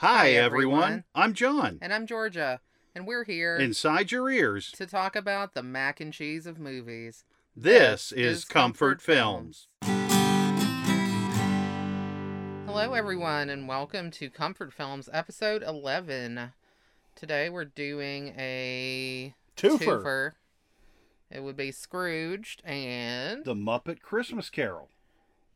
Hi, 0.00 0.32
everyone. 0.32 1.04
I'm 1.14 1.32
John. 1.32 1.78
And 1.80 1.90
I'm 1.90 2.06
Georgia, 2.06 2.60
and 2.94 3.06
we're 3.06 3.24
here 3.24 3.56
Inside 3.56 4.12
your 4.12 4.28
ears, 4.28 4.70
to 4.72 4.84
talk 4.84 5.16
about 5.16 5.54
the 5.54 5.62
mac 5.62 6.00
and 6.02 6.12
cheese 6.12 6.44
of 6.46 6.58
movies. 6.58 7.24
this 7.56 8.12
is 8.12 8.44
Comfort 8.44 9.00
Comfort 9.00 9.00
Films. 9.00 9.68
Hello, 12.66 12.92
everyone, 12.92 13.48
and 13.48 13.66
welcome 13.66 14.10
to 14.10 14.28
Comfort 14.28 14.74
Films 14.74 15.08
episode 15.14 15.62
11. 15.62 16.52
Today 17.14 17.48
we're 17.48 17.64
doing 17.64 18.34
a 18.36 19.34
Twofer, 19.56 20.32
It 21.30 21.42
would 21.42 21.56
be 21.56 21.72
Scrooged, 21.72 22.62
and, 22.66 23.46
The 23.46 23.54
Muppet 23.54 24.02
Christmas 24.02 24.50
Carol. 24.50 24.90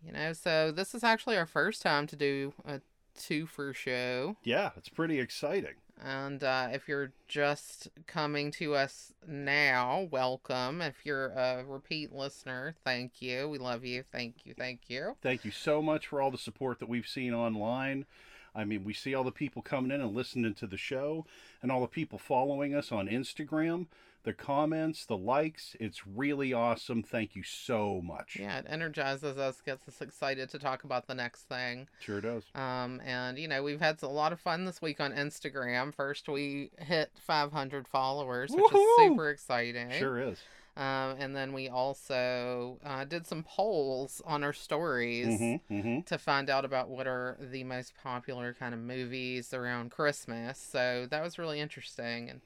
you 0.03 0.13
know, 0.13 0.33
so 0.33 0.73
this 0.73 0.95
is 0.95 1.05
actually 1.05 1.37
our 1.37 1.45
first 1.45 1.83
time 1.83 2.07
to 2.07 2.17
do 2.17 2.55
a 2.67 2.81
twofer 3.19 3.75
show. 3.75 4.37
Yeah, 4.45 4.71
it's 4.77 4.89
pretty 4.89 5.21
exciting. 5.21 5.75
And 6.03 6.43
uh, 6.43 6.69
if 6.73 6.89
you're 6.89 7.13
just 7.29 7.89
coming 8.07 8.51
to 8.53 8.75
us 8.75 9.13
now, 9.27 10.09
welcome. 10.11 10.81
If 10.81 10.95
you're 11.05 11.27
a 11.27 11.63
repeat 11.67 12.13
listener, 12.13 12.75
thank 12.85 13.21
you. 13.21 13.49
We 13.49 13.59
love 13.59 13.85
you. 13.85 14.05
Thank 14.11 14.47
you. 14.47 14.55
Thank 14.57 14.89
you. 14.89 15.17
Thank 15.21 15.45
you 15.45 15.51
so 15.51 15.83
much 15.83 16.07
for 16.07 16.23
all 16.23 16.31
the 16.31 16.39
support 16.39 16.79
that 16.79 16.89
we've 16.89 17.07
seen 17.07 17.35
online. 17.35 18.07
I 18.55 18.65
mean, 18.65 18.83
we 18.83 18.95
see 18.95 19.15
all 19.15 19.25
the 19.25 19.31
people 19.31 19.63
coming 19.63 19.91
in 19.91 20.01
and 20.01 20.15
listening 20.15 20.55
to 20.55 20.67
the 20.67 20.77
show, 20.77 21.27
and 21.63 21.71
all 21.71 21.83
the 21.83 21.87
people 21.87 22.19
following 22.19 22.75
us 22.75 22.91
on 22.91 23.07
Instagram, 23.07 23.87
the 24.23 24.33
comments, 24.33 25.07
the 25.07 25.17
likes. 25.17 25.77
It's 25.81 26.07
really 26.07 26.53
awesome. 26.53 27.03
Thank 27.03 27.35
you 27.35 27.43
so 27.43 28.01
much. 28.03 28.37
Yeah, 28.39 28.59
it 28.59 28.67
energizes 28.69 29.39
us, 29.39 29.61
gets 29.61 29.89
us 29.89 30.01
excited 30.01 30.51
to 30.51 30.59
talk 30.59 30.85
about 30.85 31.07
the 31.07 31.15
next 31.15 31.43
thing. 31.43 31.89
Sure 32.01 32.21
does. 32.21 32.45
Um, 32.55 33.01
and 33.05 33.39
you 33.39 33.49
know, 33.49 33.63
we've 33.63 33.81
had 33.81 34.03
a 34.03 34.09
lot 34.09 34.33
of 34.33 34.41
fun 34.41 34.65
this 34.65 34.83
week 34.83 35.01
on 35.01 35.13
Instagram. 35.13 35.95
First, 35.95 36.29
we 36.29 36.71
hit 36.79 37.11
500 37.19 37.89
followers, 37.89 38.51
which 38.51 38.65
Woohoo! 38.65 39.05
is 39.05 39.09
super 39.09 39.31
exciting. 39.31 39.93
Sure 39.93 40.19
is. 40.19 40.39
Um, 40.77 41.17
and 41.19 41.35
then 41.35 41.53
we 41.53 41.69
also 41.69 42.79
uh, 42.85 43.05
did 43.05 43.27
some 43.27 43.43
polls 43.43 44.23
on 44.25 44.45
our 44.45 44.53
stories. 44.53 45.27
Mm-hmm, 45.27 45.75
mm-hmm. 45.75 46.01
to 46.03 46.19
find 46.19 46.49
out 46.49 46.65
about 46.65 46.89
what 46.89 47.07
are 47.07 47.37
the 47.41 47.65
most 47.65 47.93
popular 48.03 48.55
kind 48.55 48.73
of 48.73 48.81
movies 48.81 49.53
around 49.53 49.91
Christmas. 49.91 50.59
So 50.59 51.07
that 51.11 51.23
was 51.23 51.39
really 51.39 51.61
interesting, 51.61 52.31
and 52.31 52.41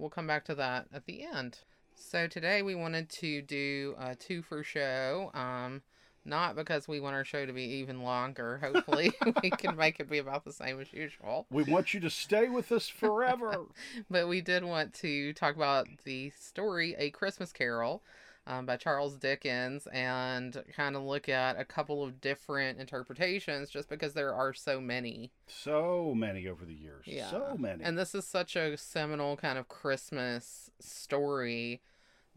we'll 0.00 0.10
come 0.10 0.26
back 0.26 0.44
to 0.46 0.54
that 0.56 0.86
at 0.92 1.06
the 1.06 1.22
end. 1.22 1.58
So 1.94 2.26
today 2.26 2.62
we 2.62 2.74
wanted 2.74 3.10
to 3.10 3.42
do 3.42 3.94
a 3.98 4.14
two 4.14 4.42
for 4.42 4.62
show. 4.62 5.30
Um, 5.34 5.82
not 6.24 6.54
because 6.54 6.86
we 6.86 7.00
want 7.00 7.14
our 7.14 7.24
show 7.24 7.46
to 7.46 7.52
be 7.52 7.62
even 7.62 8.02
longer. 8.02 8.58
Hopefully, 8.62 9.12
we 9.42 9.50
can 9.50 9.76
make 9.76 10.00
it 10.00 10.10
be 10.10 10.18
about 10.18 10.44
the 10.44 10.52
same 10.52 10.80
as 10.80 10.92
usual. 10.92 11.46
We 11.50 11.62
want 11.62 11.94
you 11.94 12.00
to 12.00 12.10
stay 12.10 12.48
with 12.48 12.72
us 12.72 12.88
forever. 12.88 13.66
But 14.10 14.28
we 14.28 14.40
did 14.40 14.64
want 14.64 14.94
to 14.94 15.32
talk 15.34 15.56
about 15.56 15.86
the 16.04 16.30
story 16.38 16.94
A 16.98 17.10
Christmas 17.10 17.52
Carol 17.52 18.02
um, 18.46 18.66
by 18.66 18.76
Charles 18.76 19.16
Dickens 19.16 19.86
and 19.92 20.62
kind 20.74 20.96
of 20.96 21.02
look 21.02 21.28
at 21.28 21.58
a 21.58 21.64
couple 21.64 22.02
of 22.02 22.20
different 22.20 22.80
interpretations 22.80 23.70
just 23.70 23.88
because 23.88 24.14
there 24.14 24.34
are 24.34 24.52
so 24.52 24.80
many. 24.80 25.30
so 25.46 26.14
many 26.16 26.48
over 26.48 26.64
the 26.64 26.74
years. 26.74 27.04
Yeah. 27.06 27.30
So 27.30 27.56
many. 27.58 27.84
And 27.84 27.98
this 27.98 28.14
is 28.14 28.26
such 28.26 28.56
a 28.56 28.76
seminal 28.76 29.36
kind 29.36 29.58
of 29.58 29.68
Christmas 29.68 30.70
story 30.80 31.80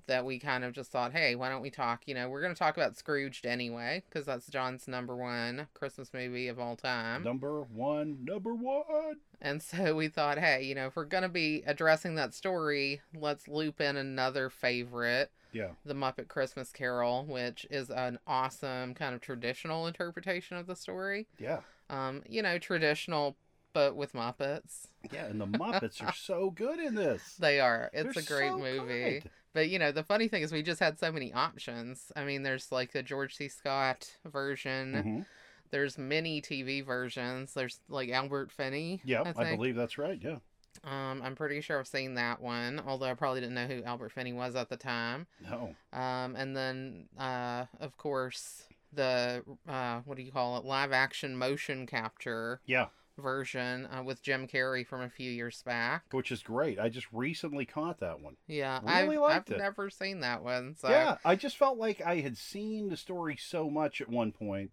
that 0.08 0.26
we 0.26 0.40
kind 0.40 0.64
of 0.64 0.74
just 0.74 0.92
thought, 0.92 1.14
hey, 1.14 1.36
why 1.36 1.50
don't 1.50 1.62
we 1.62 1.70
talk? 1.70 2.04
You 2.06 2.14
know, 2.14 2.30
we're 2.30 2.42
going 2.42 2.54
to 2.54 2.60
talk 2.60 2.76
about 2.76 2.98
Scrooged 2.98 3.46
anyway 3.46 4.04
because 4.10 4.26
that's 4.26 4.48
John's 4.48 4.88
number 4.88 5.16
one 5.16 5.68
Christmas 5.74 6.14
movie 6.14 6.48
of 6.48 6.60
all 6.60 6.76
time. 6.76 7.24
number 7.24 7.62
one, 7.62 8.18
number 8.24 8.54
one. 8.54 9.18
And 9.42 9.62
so 9.62 9.96
we 9.96 10.08
thought, 10.08 10.38
hey, 10.40 10.64
you 10.64 10.76
know, 10.76 10.88
if 10.88 10.96
we're 10.96 11.06
going 11.06 11.24
to 11.24 11.30
be 11.30 11.64
addressing 11.66 12.16
that 12.16 12.34
story, 12.34 13.02
let's 13.16 13.48
loop 13.48 13.80
in 13.80 13.96
another 13.98 14.50
favorite, 14.50 15.32
Yeah. 15.54 15.70
The 15.86 15.94
Muppet 15.94 16.28
Christmas 16.28 16.72
Carol, 16.72 17.26
which 17.26 17.66
is 17.70 17.90
an 17.90 18.20
awesome 18.28 18.94
kind 18.94 19.16
of 19.16 19.22
traditional 19.22 19.88
interpretation 19.88 20.58
of 20.58 20.68
the 20.68 20.76
story. 20.76 21.28
Yeah. 21.40 21.60
Um, 21.90 22.24
you 22.28 22.42
know, 22.42 22.58
traditional, 22.58 23.38
but 23.74 23.96
with 23.96 24.14
Muppets. 24.14 24.88
Yeah. 25.12 25.26
And 25.26 25.40
the 25.40 25.48
Muppets 25.48 26.04
are 26.06 26.14
so 26.14 26.50
good 26.56 26.80
in 26.80 26.96
this. 26.96 27.36
They 27.40 27.60
are. 27.60 27.90
It's 27.94 28.14
They're 28.16 28.24
a 28.24 28.26
great 28.26 28.52
so 28.52 28.58
movie. 28.58 29.20
good. 29.20 29.30
But, 29.54 29.70
you 29.70 29.78
know, 29.78 29.92
the 29.92 30.04
funny 30.04 30.28
thing 30.28 30.42
is 30.42 30.52
we 30.52 30.64
just 30.64 30.80
had 30.80 30.98
so 30.98 31.12
many 31.12 31.32
options. 31.32 32.12
I 32.16 32.24
mean, 32.24 32.42
there's 32.42 32.72
like 32.72 32.92
the 32.92 33.04
George 33.04 33.36
C. 33.36 33.48
Scott 33.48 34.18
version. 34.26 34.94
Mhm. 34.94 35.26
There's 35.70 35.98
many 35.98 36.42
TV 36.42 36.84
versions. 36.86 37.54
There's 37.54 37.80
like 37.88 38.10
Albert 38.10 38.52
Finney. 38.52 39.02
Yep. 39.06 39.34
I, 39.38 39.44
I, 39.44 39.56
believe 39.56 39.76
that's 39.76 39.98
right. 39.98 40.20
Yeah. 40.22 40.38
Um, 40.84 41.22
I'm 41.24 41.36
pretty 41.36 41.62
sure 41.62 41.80
I've 41.80 41.88
seen 41.88 42.16
that 42.16 42.42
one, 42.42 42.82
although 42.86 43.06
I 43.08 43.14
probably 43.14 43.42
didn't 43.42 43.56
know 43.56 43.68
who 43.68 43.84
Albert 43.84 44.12
Finney 44.12 44.34
was 44.34 44.56
at 44.56 44.70
the 44.70 44.78
time. 44.78 45.28
No. 45.42 45.76
Um, 45.94 46.36
and 46.36 46.56
then, 46.56 47.06
uh, 47.18 47.66
of 47.80 47.98
course, 47.98 48.64
the 48.92 49.44
uh, 49.68 50.02
what 50.06 50.18
do 50.18 50.24
you 50.24 50.32
call 50.32 50.58
it? 50.58 50.66
Live 50.66 50.92
action 50.92 51.36
motion 51.38 51.86
capture 51.88 52.60
Yeah. 52.66 52.88
version 53.18 53.88
uh, 53.88 54.04
with 54.04 54.22
Jim 54.22 54.48
Carrey 54.48 54.86
from 54.86 55.02
a 55.02 55.10
few 55.10 55.32
years 55.32 55.62
back. 55.64 56.04
Which 56.12 56.32
is 56.32 56.44
great. 56.44 56.80
I 56.80 56.90
just 56.90 57.08
recently 57.12 57.66
caught 57.66 58.00
that 58.02 58.20
one. 58.22 58.36
Yeah, 58.48 58.80
Really 58.84 59.16
I've, 59.18 59.22
liked 59.22 59.50
I've 59.52 59.56
it. 59.56 59.60
never 59.60 59.90
seen 59.90 60.20
that 60.20 60.44
one. 60.44 60.76
So 60.78 60.90
Yeah. 60.90 61.18
I 61.26 61.36
just 61.36 61.58
felt 61.58 61.78
like 61.78 62.02
I 62.02 62.18
had 62.22 62.38
seen 62.38 62.90
the 62.90 62.98
story 62.98 63.38
so 63.40 63.70
much 63.70 64.02
at 64.02 64.10
one 64.10 64.32
point. 64.32 64.72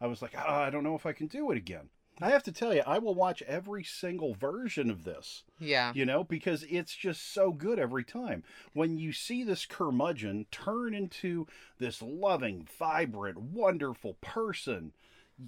I 0.00 0.06
was 0.06 0.20
like, 0.20 0.32
oh, 0.36 0.50
I 0.50 0.68
don't 0.70 0.82
know 0.84 0.96
if 0.96 1.06
I 1.06 1.12
can 1.12 1.28
do 1.28 1.50
it 1.52 1.56
again. 1.56 1.88
I 2.20 2.30
have 2.30 2.42
to 2.44 2.52
tell 2.52 2.74
you, 2.74 2.82
I 2.86 2.98
will 2.98 3.14
watch 3.14 3.42
every 3.42 3.82
single 3.82 4.34
version 4.34 4.90
of 4.90 5.04
this. 5.04 5.44
yeah, 5.58 5.92
you 5.94 6.04
know, 6.04 6.22
because 6.24 6.64
it's 6.68 6.94
just 6.94 7.32
so 7.32 7.50
good 7.52 7.78
every 7.78 8.04
time. 8.04 8.44
When 8.74 8.98
you 8.98 9.12
see 9.12 9.42
this 9.42 9.66
curmudgeon 9.66 10.46
turn 10.50 10.94
into 10.94 11.46
this 11.78 12.02
loving, 12.02 12.66
vibrant, 12.78 13.38
wonderful 13.38 14.14
person, 14.20 14.92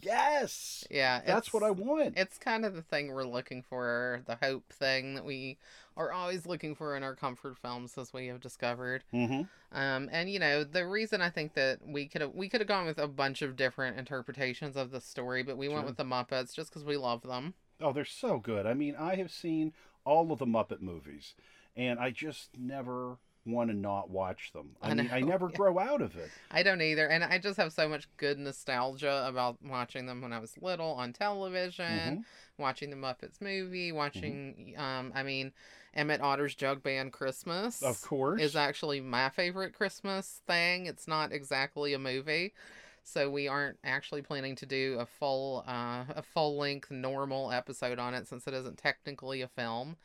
yes, 0.02 0.86
yeah. 0.90 1.20
that's 1.26 1.52
what 1.52 1.62
I 1.62 1.70
want. 1.70 2.14
It's 2.16 2.38
kind 2.38 2.64
of 2.64 2.74
the 2.74 2.82
thing 2.82 3.12
we're 3.12 3.24
looking 3.24 3.62
for, 3.62 4.22
the 4.26 4.36
hope 4.36 4.72
thing 4.72 5.14
that 5.14 5.24
we 5.24 5.58
are 5.96 6.12
always 6.12 6.46
looking 6.46 6.74
for 6.74 6.96
in 6.96 7.02
our 7.02 7.14
comfort 7.14 7.56
films, 7.58 7.96
as 7.98 8.12
we 8.12 8.26
have 8.26 8.40
discovered. 8.40 9.04
hmm 9.10 9.42
Um, 9.72 10.08
and 10.12 10.30
you 10.30 10.38
know 10.38 10.64
the 10.64 10.86
reason 10.86 11.20
I 11.20 11.30
think 11.30 11.54
that 11.54 11.80
we 11.86 12.06
could 12.06 12.20
have 12.20 12.34
we 12.34 12.48
could 12.48 12.60
have 12.60 12.68
gone 12.68 12.86
with 12.86 12.98
a 12.98 13.08
bunch 13.08 13.42
of 13.42 13.56
different 13.56 13.98
interpretations 13.98 14.76
of 14.76 14.90
the 14.90 15.00
story, 15.00 15.42
but 15.42 15.56
we 15.56 15.66
Sure. 15.66 15.74
went 15.76 15.86
with 15.86 15.96
the 15.96 16.04
Muppets 16.04 16.54
just 16.54 16.70
because 16.70 16.84
we 16.84 16.96
love 16.96 17.22
them. 17.22 17.54
Oh, 17.80 17.92
they're 17.92 18.04
so 18.04 18.38
good. 18.38 18.66
I 18.66 18.74
mean, 18.74 18.94
I 18.96 19.16
have 19.16 19.32
seen 19.32 19.72
all 20.04 20.30
of 20.32 20.38
the 20.38 20.46
Muppet 20.46 20.80
movies, 20.80 21.34
and 21.76 21.98
I 21.98 22.10
just 22.10 22.56
never 22.56 23.18
want 23.46 23.70
to 23.70 23.76
not 23.76 24.10
watch 24.10 24.52
them. 24.52 24.76
I, 24.80 24.90
I 24.90 24.94
mean, 24.94 25.10
I 25.12 25.20
never 25.20 25.48
yeah. 25.50 25.56
grow 25.56 25.78
out 25.78 26.00
of 26.00 26.16
it. 26.16 26.30
I 26.50 26.62
don't 26.62 26.80
either, 26.80 27.06
and 27.08 27.22
I 27.24 27.38
just 27.38 27.56
have 27.58 27.72
so 27.72 27.88
much 27.88 28.08
good 28.16 28.38
nostalgia 28.38 29.24
about 29.28 29.58
watching 29.62 30.06
them 30.06 30.22
when 30.22 30.32
I 30.32 30.38
was 30.38 30.56
little 30.60 30.92
on 30.92 31.12
television, 31.12 31.84
Mhm. 31.84 32.24
watching 32.58 32.90
the 32.90 32.96
Muppets 32.96 33.40
movie, 33.40 33.92
watching. 33.92 34.74
Um, 34.76 35.12
I 35.14 35.22
mean, 35.22 35.52
Emmett 35.94 36.20
Otter's 36.20 36.54
Jug 36.54 36.82
Band 36.82 37.12
Christmas. 37.12 37.82
Of 37.82 38.00
course. 38.02 38.40
is 38.40 38.56
actually 38.56 39.00
my 39.00 39.28
favorite 39.28 39.74
Christmas 39.74 40.40
thing. 40.46 40.86
It's 40.86 41.06
not 41.06 41.32
exactly 41.32 41.94
a 41.94 41.98
movie. 41.98 42.52
So 43.06 43.30
we 43.30 43.48
aren't 43.48 43.78
actually 43.84 44.22
planning 44.22 44.56
to 44.56 44.66
do 44.66 44.96
a 44.98 45.04
full 45.04 45.62
uh, 45.68 46.04
a 46.08 46.22
full 46.22 46.56
length 46.56 46.90
normal 46.90 47.52
episode 47.52 47.98
on 47.98 48.14
it 48.14 48.26
since 48.26 48.46
it 48.46 48.54
isn't 48.54 48.78
technically 48.78 49.42
a 49.42 49.48
film. 49.48 49.96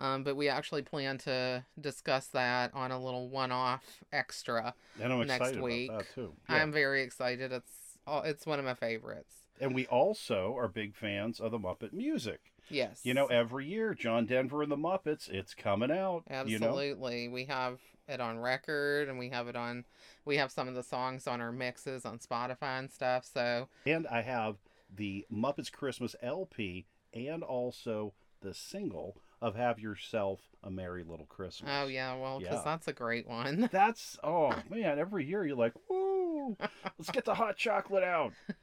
Um, 0.00 0.22
but 0.22 0.36
we 0.36 0.48
actually 0.48 0.82
plan 0.82 1.18
to 1.18 1.64
discuss 1.80 2.28
that 2.28 2.72
on 2.74 2.92
a 2.92 3.02
little 3.02 3.28
one 3.28 3.50
off 3.50 3.84
extra. 4.12 4.74
and 5.00 5.12
I'm 5.12 5.26
next 5.26 5.40
excited 5.40 5.62
week. 5.62 5.90
about 5.90 6.00
that 6.00 6.14
too. 6.14 6.32
Yeah. 6.48 6.56
I'm 6.56 6.72
very 6.72 7.02
excited. 7.02 7.52
It's 7.52 7.98
it's 8.24 8.46
one 8.46 8.58
of 8.58 8.64
my 8.64 8.74
favorites. 8.74 9.34
And 9.60 9.74
we 9.74 9.86
also 9.86 10.54
are 10.56 10.68
big 10.68 10.94
fans 10.94 11.40
of 11.40 11.50
the 11.50 11.58
Muppet 11.58 11.92
music. 11.92 12.52
Yes. 12.70 13.00
You 13.02 13.14
know, 13.14 13.26
every 13.26 13.66
year, 13.66 13.94
John 13.94 14.26
Denver 14.26 14.62
and 14.62 14.70
the 14.70 14.76
Muppets, 14.76 15.28
it's 15.28 15.54
coming 15.54 15.90
out. 15.90 16.22
You 16.46 16.58
know, 16.58 16.68
Absolutely. 16.68 17.28
We 17.28 17.46
have 17.46 17.80
it 18.08 18.20
on 18.20 18.38
record 18.38 19.08
and 19.08 19.18
we 19.18 19.28
have 19.28 19.48
it 19.48 19.56
on 19.56 19.84
we 20.24 20.36
have 20.36 20.50
some 20.50 20.66
of 20.68 20.74
the 20.74 20.82
songs 20.82 21.26
on 21.26 21.40
our 21.40 21.52
mixes 21.52 22.04
on 22.04 22.18
Spotify 22.18 22.78
and 22.78 22.90
stuff. 22.90 23.28
So 23.30 23.68
and 23.86 24.06
I 24.06 24.22
have 24.22 24.56
the 24.94 25.26
Muppets 25.32 25.70
Christmas 25.70 26.16
LP 26.22 26.86
and 27.12 27.42
also 27.42 28.14
the 28.40 28.54
single 28.54 29.16
of 29.40 29.54
"Have 29.56 29.78
Yourself 29.78 30.40
a 30.62 30.70
Merry 30.70 31.02
Little 31.02 31.26
Christmas." 31.26 31.70
Oh 31.74 31.86
yeah, 31.86 32.16
well, 32.16 32.40
because 32.40 32.58
Yeah. 32.58 32.62
that's 32.64 32.88
a 32.88 32.92
great 32.92 33.26
one. 33.28 33.68
That's 33.72 34.18
oh 34.24 34.54
man! 34.68 34.98
Every 34.98 35.24
year 35.24 35.44
you're 35.44 35.56
like, 35.56 35.74
"Woo, 35.88 36.56
let's 36.98 37.10
get 37.10 37.24
the 37.24 37.34
hot 37.34 37.56
chocolate 37.56 38.04
out." 38.04 38.32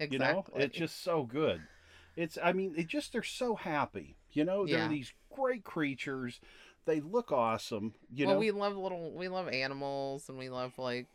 exactly. 0.00 0.08
You 0.10 0.18
know, 0.18 0.44
it's 0.56 0.76
just 0.76 1.02
so 1.02 1.24
good. 1.24 1.62
It's 2.16 2.38
I 2.42 2.52
mean, 2.52 2.74
it 2.76 2.86
just 2.88 3.12
they're 3.12 3.22
so 3.22 3.54
happy. 3.54 4.16
You 4.32 4.44
know, 4.44 4.66
they're 4.66 4.76
Yeah. 4.76 4.88
these 4.88 5.12
great 5.34 5.64
creatures. 5.64 6.40
They 6.84 7.00
look 7.00 7.30
awesome. 7.32 7.94
You 8.14 8.26
well, 8.26 8.34
know, 8.34 8.40
we 8.40 8.50
love 8.50 8.76
little, 8.76 9.12
we 9.12 9.28
love 9.28 9.48
animals, 9.48 10.28
and 10.28 10.38
we 10.38 10.48
love 10.48 10.78
like 10.78 11.06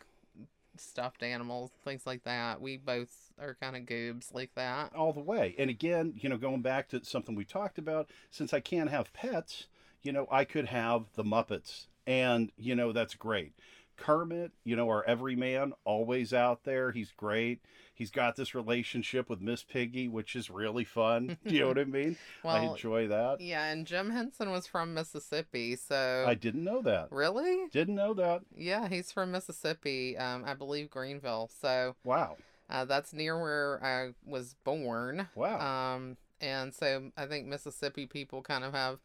stuffed 0.78 1.24
animals, 1.24 1.72
things 1.84 2.06
like 2.06 2.24
that. 2.24 2.62
We 2.62 2.78
both 2.78 3.23
are 3.40 3.56
kind 3.62 3.76
of 3.76 3.84
goobs 3.84 4.34
like 4.34 4.52
that. 4.56 4.94
all 4.96 5.14
the 5.14 5.20
way. 5.20 5.56
And 5.58 5.70
again, 5.70 6.14
you 6.18 6.30
know, 6.30 6.38
going 6.38 6.62
back 6.62 6.90
to 6.90 7.04
something 7.04 7.36
we 7.36 7.46
talked 7.46 7.78
about, 7.78 8.10
since 8.30 8.54
I 8.54 8.60
can't 8.60 8.90
have 8.90 9.14
pets, 9.14 9.68
you 10.02 10.12
know, 10.12 10.28
I 10.32 10.44
could 10.46 10.66
have 10.66 11.06
the 11.16 11.24
Muppets, 11.24 11.88
and 12.06 12.52
you 12.58 12.76
know 12.76 12.92
that's 12.92 13.16
great. 13.16 13.54
Kermit, 13.96 14.52
you 14.64 14.76
know, 14.76 14.90
our 14.90 15.04
everyman, 15.06 15.74
always 15.86 16.34
out 16.34 16.64
there. 16.64 16.92
He's 16.92 17.12
great. 17.16 17.62
He's 17.94 18.10
got 18.10 18.36
this 18.36 18.56
relationship 18.56 19.30
with 19.30 19.40
Miss 19.40 19.64
Piggy, 19.64 20.08
which 20.08 20.36
is 20.36 20.50
really 20.50 20.84
fun. 20.84 21.38
Do 21.46 21.54
you 21.54 21.62
know 21.62 21.68
what 21.68 21.78
I 21.78 21.84
mean? 21.86 22.18
I 22.44 22.62
enjoy 22.62 23.08
that. 23.10 23.40
yeah, 23.40 23.66
and 23.66 23.86
Jim 23.86 24.10
Henson 24.10 24.50
was 24.50 24.66
from 24.66 24.96
Mississippi, 24.96 25.76
so 25.76 26.26
I 26.28 26.34
didn't 26.34 26.64
know 26.64 26.82
that. 26.82 27.10
really, 27.12 27.68
Didn't 27.72 27.94
know 27.96 28.16
that. 28.16 28.42
yeah, 28.58 28.90
he's 28.90 29.12
from 29.12 29.32
Mississippi. 29.32 30.18
Um, 30.18 30.44
I 30.46 30.56
believe 30.56 30.90
Greenville. 30.90 31.52
So 31.62 31.96
Wow. 32.04 32.38
Uh, 32.74 32.86
that's 32.86 33.14
near 33.14 33.40
where 33.42 33.82
I 33.84 34.14
was 34.26 34.56
born. 34.66 35.30
Wow. 35.36 35.96
Um, 35.96 36.18
and 36.42 36.74
so 36.74 37.12
I 37.16 37.28
think 37.28 37.48
Mississippi 37.48 38.06
people 38.08 38.42
kind 38.42 38.66
of 38.66 38.74
have 38.74 39.00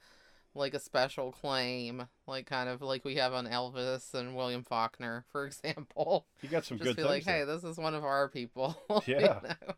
like 0.55 0.75
a 0.75 0.81
special 0.81 1.31
claim, 1.31 2.09
like 2.27 2.47
kind 2.47 2.69
of 2.69 2.83
like 2.83 3.05
we 3.05 3.15
have 3.17 3.33
on 3.33 3.47
Elvis 3.47 4.15
and 4.15 4.35
William 4.35 4.65
Faulkner, 4.65 5.25
for 5.31 5.47
example. 5.49 6.27
you 6.43 6.49
got 6.49 6.65
some 6.65 6.79
Just 6.79 6.89
good 6.89 6.97
be 6.97 7.03
things. 7.03 7.13
like, 7.13 7.25
hey, 7.25 7.45
there. 7.45 7.55
this 7.57 7.65
is 7.65 7.77
one 7.79 7.95
of 7.95 8.05
our 8.05 8.29
people. 8.29 8.77
you 9.07 9.15
Yeah. 9.19 9.41
know? 9.45 9.75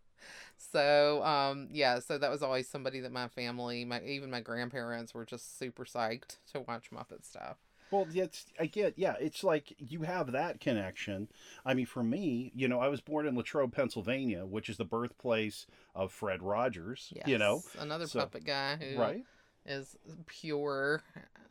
So, 0.57 1.25
um, 1.25 1.69
yeah, 1.73 2.01
so 2.01 2.19
that 2.19 2.31
was 2.31 2.43
always 2.43 2.69
somebody 2.69 3.01
that 3.01 3.13
my 3.13 3.29
family, 3.29 3.85
my 3.85 4.03
even 4.03 4.31
my 4.31 4.41
grandparents 4.41 5.15
were 5.15 5.25
just 5.25 5.59
super 5.59 5.85
psyched 5.85 6.37
to 6.53 6.61
watch 6.61 6.91
Muppet 6.91 7.25
stuff. 7.25 7.57
Well, 7.91 8.07
it's 8.13 8.47
I 8.59 8.67
get, 8.67 8.95
yeah, 8.97 9.15
it's 9.21 9.43
like 9.43 9.75
you 9.79 10.03
have 10.03 10.33
that 10.33 10.61
connection. 10.61 11.29
I 11.65 11.75
mean, 11.75 11.87
for 11.87 12.03
me, 12.03 12.53
you 12.55 12.69
know, 12.69 12.81
I 12.81 12.89
was 12.89 13.01
born 13.01 13.27
in 13.27 13.37
Latrobe, 13.37 13.73
Pennsylvania, 13.73 14.47
which 14.47 14.69
is 14.69 14.77
the 14.77 14.85
birthplace 14.85 15.67
of 15.95 16.13
Fred 16.13 16.43
Rogers. 16.43 17.13
Yes. 17.15 17.27
You 17.27 17.39
know, 17.39 17.63
another 17.79 18.07
so- 18.07 18.21
puppet 18.21 18.45
guy 18.45 18.77
who 18.77 18.99
right, 18.99 19.25
is 19.67 19.97
pure, 20.27 21.03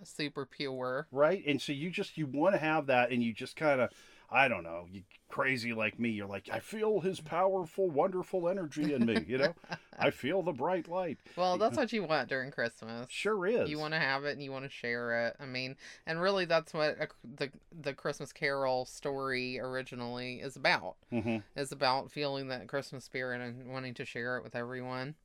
super 0.04 0.46
pure. 0.46 1.08
right, 1.12 1.44
and 1.46 1.62
so 1.62 1.72
you 1.74 1.90
just 1.90 2.18
you 2.18 2.26
want 2.26 2.56
to 2.56 2.60
have 2.60 2.88
that, 2.88 3.12
and 3.12 3.22
you 3.22 3.34
just 3.34 3.56
kind 3.56 3.82
of, 3.82 3.90
I 4.32 4.48
don't 4.48 4.64
know, 4.64 4.88
you 4.92 5.04
crazy 5.30 5.74
like 5.74 6.00
me, 6.00 6.10
you're 6.10 6.28
like, 6.28 6.50
I 6.52 6.60
feel 6.60 7.00
his 7.00 7.20
powerful, 7.20 7.90
wonderful 7.90 8.50
energy 8.50 8.94
in 8.94 9.06
me. 9.06 9.26
You 9.28 9.38
know, 9.38 9.56
I 9.98 10.10
feel 10.10 10.42
the 10.42 10.52
bright 10.52 10.88
light. 10.88 11.20
Well, 11.36 11.58
that's 11.58 11.78
what 11.78 11.94
you 11.94 12.04
want 12.04 12.30
during 12.30 12.52
Christmas. 12.52 13.08
Sure 13.10 13.46
is. 13.46 13.70
You 13.70 13.78
want 13.78 13.94
to 13.94 14.00
have 14.00 14.26
it 14.26 14.32
and 14.32 14.44
you 14.44 14.52
want 14.52 14.66
to 14.66 14.70
share 14.70 15.28
it. 15.28 15.36
I 15.40 15.46
mean, 15.46 15.76
and 16.08 16.20
really, 16.22 16.46
that's 16.46 16.74
what 16.74 16.98
a, 17.00 17.08
the 17.24 17.52
the 17.80 17.94
Christmas 17.94 18.34
Carol 18.34 18.86
story 18.86 19.60
originally 19.60 20.42
is 20.42 20.56
about. 20.56 20.96
hmm 21.12 21.38
Is 21.56 21.72
about 21.72 22.12
feeling 22.12 22.48
that 22.48 22.68
Christmas 22.68 23.06
spirit 23.06 23.42
and 23.42 23.72
wanting 23.72 23.94
to 23.96 24.06
share 24.06 24.38
it 24.38 24.44
with 24.44 24.56
everyone. 24.56 25.16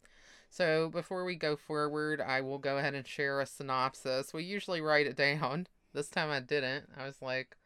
So 0.50 0.88
before 0.88 1.24
we 1.24 1.34
go 1.34 1.56
forward, 1.56 2.20
I 2.20 2.40
will 2.40 2.58
go 2.58 2.78
ahead 2.78 2.94
and 2.94 3.06
share 3.06 3.40
a 3.40 3.46
synopsis. 3.46 4.32
We 4.32 4.44
usually 4.44 4.80
write 4.80 5.06
it 5.06 5.16
down. 5.16 5.66
This 5.92 6.08
time 6.08 6.30
I 6.30 6.40
didn't. 6.40 6.86
I 6.96 7.06
was 7.06 7.20
like, 7.22 7.56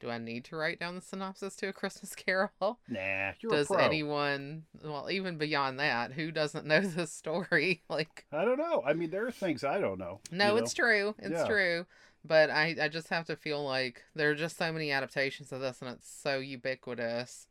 do 0.00 0.10
I 0.10 0.18
need 0.18 0.44
to 0.46 0.56
write 0.56 0.78
down 0.80 0.94
the 0.94 1.00
synopsis 1.00 1.56
to 1.56 1.68
a 1.68 1.72
Christmas 1.72 2.14
Carol? 2.16 2.78
Nah, 2.88 3.32
you're 3.40 3.50
Does 3.52 3.70
anyone, 3.72 4.64
well, 4.84 5.10
even 5.10 5.38
beyond 5.38 5.78
that, 5.80 6.12
who 6.12 6.30
doesn't 6.30 6.66
know 6.66 6.80
this 6.80 7.12
story? 7.22 7.82
Like, 7.88 8.26
I 8.32 8.44
don't 8.44 8.58
know. 8.58 8.82
I 8.86 8.92
mean, 8.92 9.10
there 9.10 9.26
are 9.26 9.30
things 9.32 9.64
I 9.64 9.78
don't 9.80 9.98
know. 9.98 10.20
no, 10.30 10.52
you 10.52 10.58
it's 10.58 10.74
true. 10.74 11.14
It's 11.18 11.40
Yeah. 11.40 11.46
true. 11.46 11.86
But 12.24 12.50
I, 12.50 12.74
I 12.80 12.88
just 12.88 13.08
have 13.08 13.26
to 13.26 13.36
feel 13.36 13.64
like 13.64 14.02
there 14.14 14.30
are 14.30 14.34
just 14.34 14.56
so 14.56 14.72
many 14.72 14.90
adaptations 14.90 15.52
of 15.52 15.60
this 15.60 15.80
and 15.80 15.90
it's 15.90 16.10
so 16.10 16.38
ubiquitous. 16.38 17.46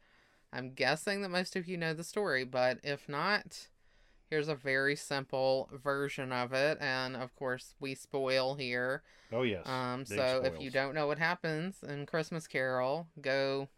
I'm 0.51 0.73
guessing 0.73 1.21
that 1.21 1.29
most 1.29 1.55
of 1.55 1.67
you 1.67 1.77
know 1.77 1.93
the 1.93 2.03
story, 2.03 2.43
but 2.43 2.79
if 2.83 3.07
not, 3.09 3.67
here's 4.35 4.49
a 4.49 4.55
very 4.55 4.97
simple 4.97 5.69
version 5.71 6.33
of 6.33 6.51
it. 6.51 6.77
And 6.81 7.15
of 7.15 7.33
course, 7.37 7.73
we 7.79 7.95
spoil 7.95 8.55
here. 8.55 9.01
Oh 9.31 9.43
yes. 9.43 9.65
Um, 9.65 10.03
big 10.03 10.17
so 10.17 10.41
if 10.43 10.59
you 10.59 10.69
don't 10.69 10.93
know 10.93 11.07
what 11.07 11.19
happens 11.19 11.77
in 11.87 12.05
Christmas 12.05 12.45
Carol, 12.45 13.07
go 13.21 13.69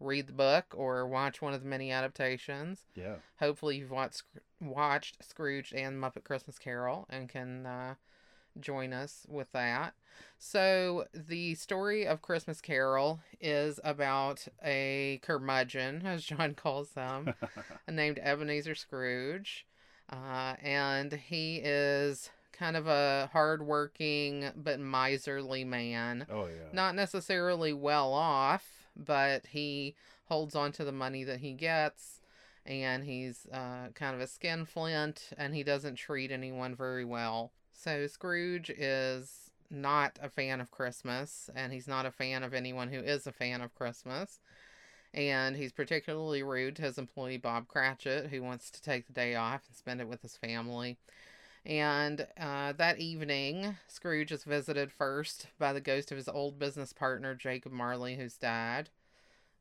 read 0.00 0.26
the 0.26 0.32
book 0.32 0.74
or 0.76 1.06
watch 1.06 1.40
one 1.40 1.54
of 1.54 1.62
the 1.62 1.68
many 1.68 1.92
adaptations. 1.92 2.80
yeah. 2.96 3.14
Hopefully, 3.38 3.76
you've 3.76 3.92
watched 3.92 4.24
watched 4.60 5.24
Scrooge 5.24 5.72
and 5.72 6.02
Muppet 6.02 6.24
Christmas 6.24 6.58
Carol 6.58 7.06
and 7.08 7.28
can 7.28 7.64
uh, 7.64 7.94
join 8.58 8.92
us 8.92 9.24
with 9.28 9.52
that. 9.52 9.94
So, 10.36 11.04
the 11.14 11.54
story 11.54 12.08
of 12.08 12.22
Christmas 12.22 12.60
Carol 12.60 13.20
is 13.40 13.78
about 13.84 14.48
a 14.64 15.20
curmudgeon, 15.22 16.02
as 16.04 16.24
John 16.24 16.54
calls 16.54 16.90
them, 16.90 17.34
named 17.88 18.18
Ebenezer 18.20 18.74
Scrooge. 18.74 19.64
Uh, 20.12 20.54
and 20.62 21.12
he 21.12 21.60
is 21.64 22.30
kind 22.52 22.76
of 22.76 22.86
a 22.86 23.30
hardworking 23.32 24.50
but 24.54 24.78
miserly 24.78 25.64
man 25.64 26.26
oh 26.30 26.44
yeah. 26.44 26.68
not 26.72 26.94
necessarily 26.94 27.72
well 27.72 28.12
off, 28.12 28.86
but 28.94 29.46
he 29.46 29.94
holds 30.26 30.54
on 30.54 30.70
to 30.72 30.84
the 30.84 30.92
money 30.92 31.24
that 31.24 31.40
he 31.40 31.52
gets, 31.52 32.20
and 32.64 33.04
he's 33.04 33.46
uh, 33.52 33.88
kind 33.94 34.14
of 34.14 34.20
a 34.20 34.26
skinflint, 34.26 35.30
and 35.36 35.54
he 35.54 35.62
doesn't 35.62 35.96
treat 35.96 36.30
anyone 36.30 36.74
very 36.74 37.04
well. 37.04 37.52
So 37.72 38.06
Scrooge 38.06 38.70
is 38.70 39.50
not 39.70 40.18
a 40.22 40.28
fan 40.28 40.60
of 40.60 40.70
Christmas, 40.70 41.50
and 41.56 41.72
he's 41.72 41.88
not 41.88 42.06
a 42.06 42.10
fan 42.10 42.42
of 42.42 42.54
anyone 42.54 42.88
who 42.88 43.00
is 43.00 43.26
a 43.26 43.32
fan 43.32 43.60
of 43.60 43.74
Christmas. 43.74 44.38
And 45.14 45.56
he's 45.56 45.72
particularly 45.72 46.42
rude 46.42 46.76
to 46.76 46.82
his 46.82 46.98
employee 46.98 47.36
Bob 47.36 47.68
Cratchit, 47.68 48.30
who 48.30 48.42
wants 48.42 48.70
to 48.70 48.80
take 48.82 49.06
the 49.06 49.12
day 49.12 49.34
off 49.34 49.62
and 49.66 49.76
spend 49.76 50.00
it 50.00 50.08
with 50.08 50.22
his 50.22 50.36
family. 50.36 50.96
And 51.64 52.26
uh, 52.40 52.72
that 52.72 52.98
evening, 52.98 53.76
Scrooge 53.86 54.32
is 54.32 54.44
visited 54.44 54.90
first 54.90 55.46
by 55.58 55.72
the 55.72 55.80
ghost 55.80 56.10
of 56.10 56.16
his 56.16 56.28
old 56.28 56.58
business 56.58 56.92
partner, 56.92 57.34
Jacob 57.34 57.72
Marley, 57.72 58.16
who's 58.16 58.36
died 58.36 58.88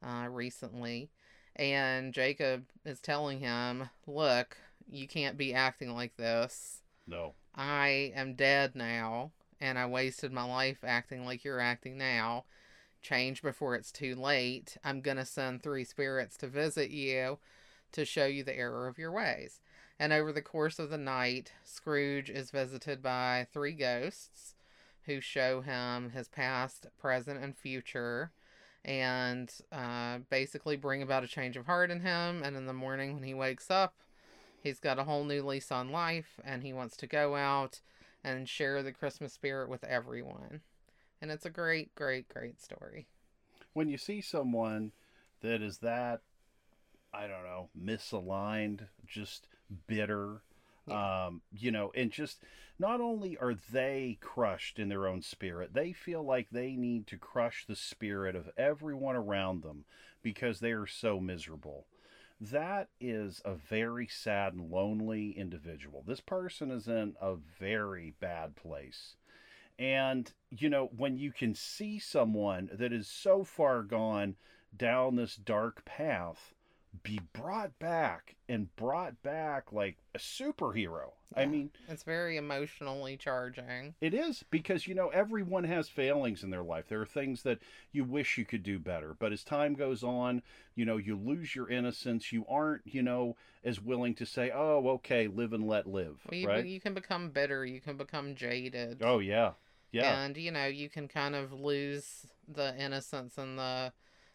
uh, 0.01 0.27
recently. 0.29 1.09
And 1.55 2.13
Jacob 2.13 2.65
is 2.85 3.01
telling 3.01 3.39
him, 3.39 3.89
Look, 4.07 4.57
you 4.89 5.07
can't 5.07 5.37
be 5.37 5.53
acting 5.53 5.93
like 5.93 6.15
this. 6.17 6.81
No. 7.07 7.33
I 7.53 8.13
am 8.15 8.35
dead 8.35 8.75
now, 8.75 9.31
and 9.59 9.77
I 9.77 9.85
wasted 9.85 10.31
my 10.31 10.43
life 10.43 10.79
acting 10.83 11.25
like 11.25 11.43
you're 11.43 11.59
acting 11.59 11.97
now. 11.97 12.45
Change 13.01 13.41
before 13.41 13.75
it's 13.75 13.91
too 13.91 14.15
late. 14.15 14.77
I'm 14.83 15.01
going 15.01 15.17
to 15.17 15.25
send 15.25 15.61
three 15.61 15.83
spirits 15.83 16.37
to 16.37 16.47
visit 16.47 16.91
you 16.91 17.39
to 17.91 18.05
show 18.05 18.25
you 18.25 18.43
the 18.43 18.57
error 18.57 18.87
of 18.87 18.97
your 18.97 19.11
ways. 19.11 19.59
And 19.99 20.13
over 20.13 20.31
the 20.31 20.41
course 20.41 20.79
of 20.79 20.89
the 20.89 20.97
night, 20.97 21.51
Scrooge 21.63 22.29
is 22.29 22.51
visited 22.51 23.01
by 23.01 23.47
three 23.51 23.73
ghosts 23.73 24.55
who 25.05 25.19
show 25.19 25.61
him 25.61 26.11
his 26.11 26.27
past, 26.27 26.87
present, 26.99 27.43
and 27.43 27.55
future, 27.55 28.31
and 28.85 29.51
uh, 29.71 30.19
basically 30.29 30.77
bring 30.77 31.01
about 31.01 31.23
a 31.23 31.27
change 31.27 31.57
of 31.57 31.65
heart 31.65 31.91
in 31.91 32.01
him. 32.01 32.41
And 32.43 32.55
in 32.55 32.65
the 32.65 32.73
morning, 32.73 33.13
when 33.13 33.23
he 33.23 33.33
wakes 33.33 33.69
up, 33.69 33.95
he's 34.61 34.79
got 34.79 34.99
a 34.99 35.03
whole 35.03 35.23
new 35.23 35.43
lease 35.43 35.71
on 35.71 35.91
life, 35.91 36.39
and 36.43 36.63
he 36.63 36.73
wants 36.73 36.95
to 36.97 37.07
go 37.07 37.35
out 37.35 37.81
and 38.23 38.47
share 38.47 38.81
the 38.83 38.91
Christmas 38.91 39.33
spirit 39.33 39.69
with 39.69 39.83
everyone. 39.83 40.61
And 41.21 41.31
it's 41.31 41.45
a 41.45 41.49
great, 41.51 41.93
great, 41.95 42.27
great 42.29 42.61
story. 42.61 43.07
when 43.73 43.87
you 43.87 43.97
see 43.97 44.21
someone 44.21 44.91
that 45.41 45.61
is 45.61 45.77
that 45.79 46.21
i 47.13 47.21
don't 47.27 47.43
know 47.43 47.69
misaligned 47.77 48.81
just 49.07 49.47
bitter 49.87 50.41
um 50.89 51.41
you 51.51 51.71
know 51.71 51.91
and 51.95 52.11
just 52.11 52.43
not 52.79 52.99
only 53.01 53.37
are 53.37 53.55
they 53.71 54.17
crushed 54.21 54.77
in 54.79 54.89
their 54.89 55.07
own 55.07 55.21
spirit 55.21 55.73
they 55.73 55.91
feel 55.93 56.23
like 56.23 56.49
they 56.49 56.75
need 56.75 57.07
to 57.07 57.17
crush 57.17 57.65
the 57.65 57.75
spirit 57.75 58.35
of 58.35 58.49
everyone 58.57 59.15
around 59.15 59.61
them 59.63 59.85
because 60.21 60.59
they 60.59 60.71
are 60.71 60.87
so 60.87 61.19
miserable. 61.19 61.85
That 62.39 62.89
is 62.99 63.41
a 63.45 63.53
very 63.55 64.07
sad 64.07 64.53
and 64.53 64.71
lonely 64.71 65.31
individual. 65.31 66.03
This 66.05 66.21
person 66.21 66.71
is 66.71 66.87
in 66.87 67.15
a 67.21 67.35
very 67.35 68.13
bad 68.19 68.55
place 68.55 69.15
and, 69.79 70.31
you 70.49 70.69
know, 70.69 70.89
when 70.95 71.17
you 71.17 71.31
can 71.31 71.55
see 71.55 71.99
someone 71.99 72.69
that 72.73 72.93
is 72.93 73.07
so 73.07 73.43
far 73.43 73.83
gone 73.83 74.35
down 74.75 75.15
this 75.15 75.35
dark 75.35 75.83
path 75.85 76.53
be 77.03 77.19
brought 77.33 77.77
back 77.79 78.35
and 78.49 78.73
brought 78.75 79.21
back 79.23 79.71
like 79.71 79.97
a 80.13 80.19
superhero. 80.19 81.11
I 81.33 81.45
mean, 81.45 81.71
It's 81.87 82.03
very 82.03 82.35
emotionally 82.35 83.15
charging. 83.15 83.95
it 84.01 84.13
is 84.13 84.43
because, 84.51 84.85
you 84.85 84.93
know, 84.93 85.07
everyone 85.09 85.63
has 85.63 85.87
failings 85.87 86.43
in 86.43 86.49
their 86.49 86.61
life. 86.63 86.85
There 86.89 86.99
are 86.99 87.05
things 87.05 87.43
that 87.43 87.59
you 87.93 88.03
wish 88.03 88.37
you 88.37 88.43
could 88.43 88.63
do 88.63 88.77
better. 88.79 89.15
But 89.17 89.31
as 89.31 89.43
time 89.45 89.73
goes 89.73 90.03
on, 90.03 90.41
you 90.75 90.83
know, 90.83 90.97
you 90.97 91.15
lose 91.15 91.55
your 91.55 91.69
innocence. 91.69 92.33
You 92.33 92.45
aren't, 92.49 92.81
you 92.85 93.01
know, 93.01 93.37
as 93.63 93.79
willing 93.79 94.13
to 94.15 94.25
say, 94.25 94.51
oh, 94.53 94.85
okay, 94.95 95.27
live 95.27 95.53
and 95.53 95.65
let 95.65 95.87
live. 95.87 96.19
Well, 96.29 96.37
you, 96.37 96.47
right? 96.49 96.65
you 96.65 96.81
can 96.81 96.93
become 96.93 97.29
bitter, 97.29 97.65
you 97.65 97.79
can 97.79 97.95
become 97.95 98.35
jaded. 98.35 99.01
Oh, 99.01 99.19
yeah. 99.19 99.51
Yeah. 99.93 100.21
And, 100.23 100.35
you 100.35 100.51
know, 100.51 100.67
you 100.67 100.89
can 100.89 101.07
kind 101.07 101.35
of 101.35 101.53
lose 101.53 102.25
the 102.47 102.75
innocence 102.77 103.37
and 103.37 103.57
the 103.57 103.93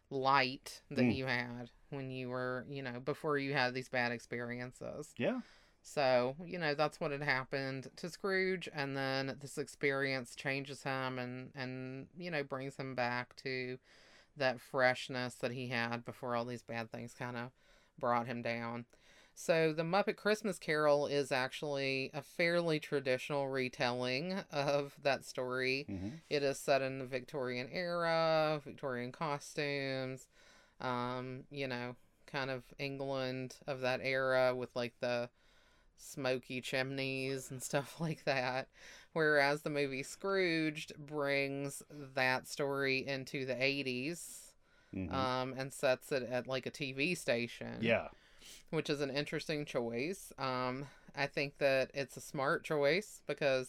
light 0.08 0.80
that 0.90 1.04
Mm. 1.04 1.14
you 1.14 1.26
had. 1.26 1.70
When 1.90 2.10
you 2.10 2.28
were, 2.28 2.64
you 2.68 2.82
know, 2.82 3.00
before 3.00 3.38
you 3.38 3.52
had 3.52 3.74
these 3.74 3.88
bad 3.88 4.12
experiences. 4.12 5.12
Yeah. 5.16 5.40
So, 5.82 6.34
you 6.44 6.58
know, 6.58 6.74
that's 6.74 6.98
what 7.00 7.12
had 7.12 7.22
happened 7.22 7.88
to 7.96 8.10
Scrooge 8.10 8.68
and 8.74 8.96
then 8.96 9.36
this 9.40 9.56
experience 9.56 10.34
changes 10.34 10.82
him 10.82 11.18
and 11.18 11.50
and 11.54 12.08
you 12.18 12.30
know, 12.30 12.42
brings 12.42 12.76
him 12.76 12.94
back 12.94 13.36
to 13.44 13.78
that 14.36 14.60
freshness 14.60 15.34
that 15.36 15.52
he 15.52 15.68
had 15.68 16.04
before 16.04 16.34
all 16.36 16.44
these 16.44 16.62
bad 16.62 16.90
things 16.90 17.14
kind 17.14 17.36
of 17.36 17.50
brought 17.98 18.26
him 18.26 18.42
down. 18.42 18.84
So, 19.38 19.72
The 19.74 19.82
Muppet 19.82 20.16
Christmas 20.16 20.58
Carol 20.58 21.06
is 21.06 21.30
actually 21.30 22.10
a 22.14 22.22
fairly 22.22 22.80
traditional 22.80 23.48
retelling 23.48 24.32
of 24.50 24.96
that 25.02 25.24
story. 25.26 25.84
hmm 25.88 26.08
It 26.30 26.42
is 26.42 26.58
set 26.58 26.82
in 26.82 26.98
the 26.98 27.04
Victorian 27.04 27.68
era, 27.70 28.60
Victorian 28.64 29.12
costumes, 29.12 30.26
um, 30.80 31.44
you 31.50 31.66
know, 31.66 31.96
kind 32.26 32.50
of 32.50 32.64
England 32.78 33.56
of 33.66 33.80
that 33.80 34.00
era 34.02 34.54
with 34.54 34.74
like 34.74 34.94
the 35.00 35.28
smoky 35.96 36.60
chimneys 36.60 37.50
and 37.50 37.62
stuff 37.62 37.96
like 38.00 38.24
that. 38.24 38.68
Whereas 39.12 39.62
the 39.62 39.70
movie 39.70 40.02
Scrooged 40.02 40.92
brings 40.98 41.82
that 42.14 42.46
story 42.48 43.06
into 43.06 43.46
the 43.46 43.54
80s 43.54 44.42
hmm 44.92 45.12
um, 45.12 45.54
and 45.56 45.72
sets 45.72 46.12
it 46.12 46.22
at 46.30 46.46
like 46.46 46.66
a 46.66 46.70
TV 46.70 47.16
station 47.16 47.78
yeah. 47.80 48.08
which 48.70 48.88
is 48.88 49.00
an 49.00 49.10
interesting 49.10 49.64
choice. 49.64 50.32
Um, 50.38 50.86
I 51.14 51.26
think 51.26 51.58
that 51.58 51.90
it's 51.92 52.16
a 52.16 52.20
smart 52.20 52.64
choice 52.64 53.20
because 53.26 53.68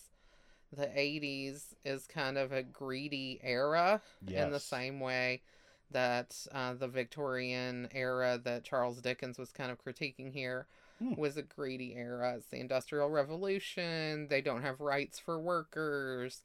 the 0.72 0.88
80s 0.88 1.76
is 1.86 2.08
kind 2.08 2.38
of 2.38 2.52
a 2.52 2.64
greedy 2.64 3.40
era 3.44 4.02
in 4.28 4.52
the 4.52 4.60
same 4.60 5.00
way 5.00 5.42
that 5.91 6.36
uh, 6.51 6.74
the 6.74 6.88
Victorian 6.88 7.88
era 7.94 8.39
that 8.44 8.63
Charles 8.63 9.01
Dickens 9.01 9.38
was 9.38 9.51
kind 9.51 9.72
of 9.72 9.84
critiquing 9.84 10.32
here 10.34 10.67
Hmm. 11.00 11.13
was 11.15 11.38
a 11.38 11.44
greedy 11.44 11.94
era. 11.96 12.34
It's 12.38 12.48
the 12.48 12.60
Industrial 12.60 13.10
Revolution. 13.10 14.27
They 14.29 14.41
don't 14.41 14.63
have 14.63 14.79
rights 14.82 15.20
for 15.20 15.39
workers. 15.39 16.41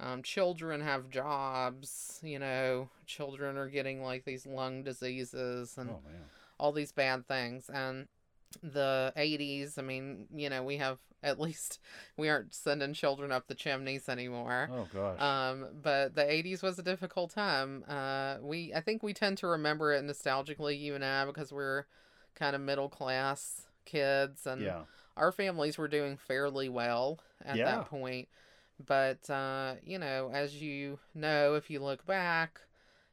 Um, 0.00 0.22
children 0.22 0.80
have 0.80 1.08
jobs. 1.08 2.18
You 2.22 2.40
know, 2.40 2.88
children 3.06 3.56
are 3.56 3.68
getting 3.68 4.02
like 4.02 4.24
these 4.24 4.44
lung 4.46 4.82
diseases 4.82 5.76
and 5.78 5.90
Oh 5.90 6.00
all 6.58 6.72
these 6.72 6.92
bad 6.92 7.26
things 7.26 7.68
and 7.72 8.06
the 8.62 9.12
80s 9.16 9.78
i 9.78 9.82
mean 9.82 10.26
you 10.34 10.48
know 10.48 10.62
we 10.62 10.76
have 10.76 10.98
at 11.30 11.40
least 11.40 11.78
we 12.16 12.28
aren't 12.28 12.54
sending 12.54 12.92
children 12.94 13.30
up 13.32 13.46
the 13.46 13.54
chimneys 13.54 14.08
anymore 14.08 14.68
Oh 14.72 14.88
gosh. 14.92 15.20
um 15.20 15.66
but 15.82 16.14
the 16.14 16.30
80s 16.30 16.62
was 16.62 16.78
a 16.78 16.82
difficult 16.82 17.30
time 17.30 17.84
uh 17.88 18.36
we 18.40 18.72
i 18.74 18.80
think 18.80 19.02
we 19.02 19.12
tend 19.14 19.38
to 19.38 19.46
remember 19.46 19.92
it 19.92 20.04
nostalgically 20.04 20.78
you 20.78 20.94
and 20.94 21.04
i 21.04 21.24
because 21.24 21.52
we're 21.52 21.84
kind 22.34 22.54
of 22.56 22.62
middle 22.62 22.88
class 22.88 23.62
kids 23.84 24.46
and 24.46 24.62
yeah. 24.62 24.82
our 25.16 25.32
families 25.32 25.78
were 25.78 25.88
doing 25.88 26.16
fairly 26.16 26.68
well 26.68 27.20
at 27.44 27.56
Yeah. 27.56 27.64
that 27.66 27.86
point 27.86 28.28
but 28.84 29.28
uh 29.30 29.74
you 29.84 29.98
know 29.98 30.30
as 30.32 30.60
you 30.60 30.98
know 31.14 31.54
if 31.54 31.70
you 31.70 31.80
look 31.80 32.04
back 32.06 32.60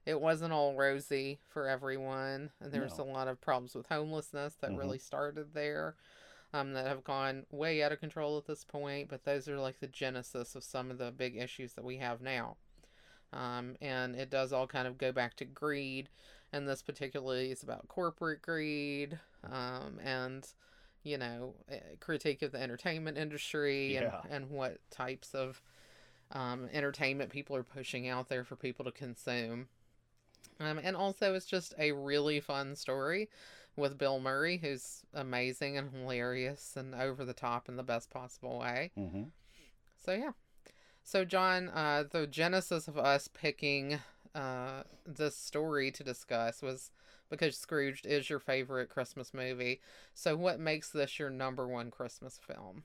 it 0.06 0.20
wasn't 0.20 0.54
all 0.54 0.74
rosy 0.75 1.39
for 1.50 1.68
everyone 1.68 2.50
and 2.62 2.72
there's 2.72 2.98
No. 2.98 3.04
a 3.04 3.08
lot 3.08 3.28
of 3.28 3.39
problems 3.42 3.75
with 3.75 3.88
homelessness 3.88 4.56
that 4.62 4.72
Mhm. 4.72 4.78
really 4.80 4.98
started 4.98 5.54
there 5.54 5.96
um 6.53 6.74
that 6.74 6.88
have 6.88 7.03
gone 7.03 7.46
way 7.51 7.84
out 7.84 7.91
of 7.91 8.00
control 8.00 8.38
at 8.38 8.46
this 8.46 8.63
point 8.63 9.10
but 9.10 9.24
those 9.24 9.48
are 9.48 9.60
like 9.60 9.79
the 9.79 9.88
genesis 9.88 10.56
of 10.56 10.63
some 10.63 10.89
of 10.91 10.98
the 10.98 11.12
big 11.12 11.36
issues 11.38 11.74
that 11.74 11.84
we 11.86 11.98
have 11.98 12.22
now. 12.22 12.56
Um 13.34 13.75
and 13.82 14.15
it 14.15 14.29
does 14.29 14.51
all 14.53 14.68
kind 14.68 14.88
of 14.88 14.98
go 14.98 15.12
back 15.12 15.36
to 15.36 15.46
greed 15.46 16.10
and 16.51 16.68
this 16.68 16.82
particularly 16.82 17.51
is 17.51 17.62
about 17.63 17.88
corporate 17.88 18.41
greed 18.41 19.20
um 19.44 20.00
and 20.03 20.48
you 21.03 21.18
know 21.18 21.53
eh, 21.70 21.79
critique 22.00 22.41
of 22.41 22.51
the 22.51 22.62
entertainment 22.62 23.18
industry 23.18 23.94
Yeah. 23.94 24.22
and, 24.24 24.34
and 24.44 24.50
what 24.50 24.79
types 24.91 25.36
of 25.36 25.62
um, 26.32 26.70
entertainment 26.72 27.32
people 27.32 27.56
are 27.56 27.63
pushing 27.63 28.08
out 28.08 28.29
there 28.29 28.44
for 28.44 28.56
people 28.56 28.86
to 28.86 28.91
consume. 28.91 29.68
Um, 30.60 30.79
and 30.84 30.96
also 30.96 31.34
it's 31.34 31.46
just 31.46 31.74
a 31.79 31.91
really 31.94 32.39
fun 32.39 32.75
story 32.75 33.29
with 33.76 33.98
bill 33.98 34.20
murray 34.20 34.58
who's 34.58 35.04
amazing 35.14 35.78
and 35.78 35.92
hilarious 35.92 36.74
and 36.76 36.94
over 36.96 37.24
the 37.24 37.34
top 37.34 37.70
in 37.70 37.76
the 37.76 37.84
best 37.84 38.10
possible 38.10 38.60
way 38.60 38.92
hmm 38.96 39.24
so 40.04 40.14
yeah. 40.14 40.32
So 41.04 41.26
John, 41.26 41.70
uh, 41.70 42.04
the 42.10 42.28
genesis 42.28 42.88
of 42.88 42.98
us 42.98 43.28
picking 43.28 44.00
uh, 44.36 44.84
this 45.06 45.36
story 45.36 45.92
to 45.92 46.04
discuss 46.04 46.62
was 46.62 46.92
because 47.30 47.58
Scrooge 47.58 48.02
is 48.06 48.30
your 48.30 48.40
favorite 48.40 48.90
Christmas 48.90 49.34
movie. 49.34 49.82
So 50.14 50.36
what 50.36 50.60
makes 50.60 50.90
this 50.90 51.20
your 51.20 51.30
number 51.30 51.68
one 51.68 51.92
Christmas 51.92 52.40
film? 52.46 52.84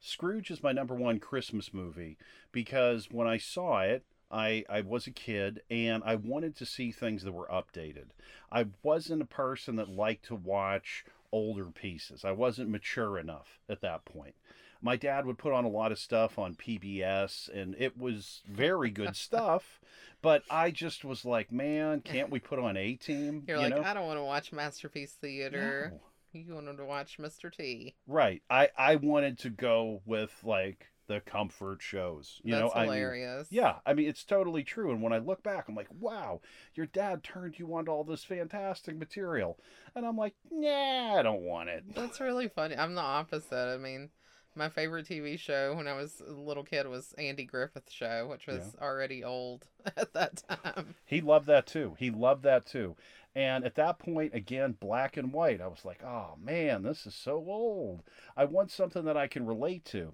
Scrooge 0.00 0.50
is 0.50 0.62
my 0.62 0.72
number 0.72 0.94
one 0.94 1.18
Christmas 1.18 1.72
movie 1.72 2.18
because 2.52 3.08
when 3.10 3.26
I 3.26 3.38
saw 3.38 3.80
it, 3.80 4.04
I, 4.30 4.64
I 4.68 4.80
was 4.80 5.06
a 5.06 5.12
kid 5.12 5.62
and 5.70 6.02
I 6.04 6.16
wanted 6.16 6.56
to 6.56 6.66
see 6.66 6.90
things 6.90 7.22
that 7.22 7.32
were 7.32 7.48
updated. 7.48 8.06
I 8.50 8.66
wasn't 8.82 9.22
a 9.22 9.26
person 9.26 9.76
that 9.76 9.88
liked 9.88 10.26
to 10.26 10.34
watch 10.34 11.04
older 11.32 11.66
pieces. 11.66 12.24
I 12.24 12.32
wasn't 12.32 12.70
mature 12.70 13.18
enough 13.18 13.58
at 13.68 13.80
that 13.82 14.04
point. 14.04 14.34
My 14.80 14.96
dad 14.96 15.24
would 15.24 15.38
put 15.38 15.52
on 15.52 15.64
a 15.64 15.68
lot 15.68 15.92
of 15.92 15.98
stuff 15.98 16.38
on 16.38 16.54
PBS 16.54 17.48
and 17.52 17.74
it 17.78 17.96
was 17.98 18.42
very 18.46 18.90
good 18.90 19.16
stuff, 19.16 19.80
but 20.20 20.42
I 20.50 20.70
just 20.70 21.04
was 21.04 21.24
like, 21.24 21.50
man, 21.50 22.00
can't 22.00 22.30
we 22.30 22.38
put 22.38 22.58
on 22.58 22.76
A 22.76 22.94
Team? 22.94 23.44
You're 23.46 23.56
you 23.56 23.62
like, 23.64 23.74
know? 23.74 23.82
I 23.82 23.94
don't 23.94 24.06
want 24.06 24.18
to 24.18 24.24
watch 24.24 24.52
Masterpiece 24.52 25.12
Theater. 25.12 25.92
No. 25.92 26.00
You 26.34 26.54
wanted 26.54 26.78
to 26.78 26.84
watch 26.84 27.18
Mr. 27.18 27.54
T. 27.54 27.94
Right. 28.08 28.42
I 28.50 28.68
I 28.76 28.96
wanted 28.96 29.38
to 29.40 29.50
go 29.50 30.02
with 30.04 30.32
like 30.42 30.88
the 31.06 31.20
comfort 31.20 31.82
shows. 31.82 32.40
You 32.42 32.52
That's 32.52 32.62
know, 32.62 32.72
I 32.74 32.84
mean, 32.84 32.94
hilarious. 32.94 33.48
yeah, 33.50 33.76
I 33.86 33.94
mean 33.94 34.08
it's 34.08 34.24
totally 34.24 34.64
true. 34.64 34.90
And 34.90 35.02
when 35.02 35.12
I 35.12 35.18
look 35.18 35.42
back, 35.42 35.68
I'm 35.68 35.74
like, 35.74 35.88
wow, 35.98 36.40
your 36.74 36.86
dad 36.86 37.22
turned 37.22 37.58
you 37.58 37.74
on 37.74 37.86
to 37.86 37.90
all 37.90 38.04
this 38.04 38.24
fantastic 38.24 38.96
material, 38.96 39.58
and 39.94 40.06
I'm 40.06 40.16
like, 40.16 40.34
nah, 40.50 41.16
I 41.18 41.22
don't 41.22 41.42
want 41.42 41.68
it. 41.68 41.84
That's 41.94 42.20
really 42.20 42.48
funny. 42.48 42.76
I'm 42.76 42.94
the 42.94 43.00
opposite. 43.00 43.74
I 43.74 43.78
mean, 43.78 44.10
my 44.56 44.68
favorite 44.68 45.06
TV 45.06 45.38
show 45.38 45.74
when 45.74 45.88
I 45.88 45.94
was 45.94 46.22
a 46.26 46.32
little 46.32 46.64
kid 46.64 46.86
was 46.86 47.14
Andy 47.18 47.44
Griffith 47.44 47.90
Show, 47.90 48.28
which 48.28 48.46
was 48.46 48.76
already 48.80 49.24
old 49.24 49.66
at 49.96 50.12
that 50.14 50.42
time. 50.48 50.94
He 51.04 51.20
loved 51.20 51.46
that 51.46 51.66
too. 51.66 51.96
He 51.98 52.10
loved 52.10 52.42
that 52.44 52.66
too. 52.66 52.96
And 53.36 53.64
at 53.64 53.74
that 53.74 53.98
point, 53.98 54.32
again, 54.32 54.76
black 54.78 55.16
and 55.16 55.32
white, 55.32 55.60
I 55.60 55.66
was 55.66 55.84
like, 55.84 56.02
oh 56.04 56.34
man, 56.40 56.82
this 56.82 57.06
is 57.06 57.14
so 57.14 57.44
old. 57.48 58.02
I 58.36 58.44
want 58.44 58.70
something 58.70 59.04
that 59.04 59.16
I 59.16 59.26
can 59.26 59.44
relate 59.46 59.84
to. 59.86 60.12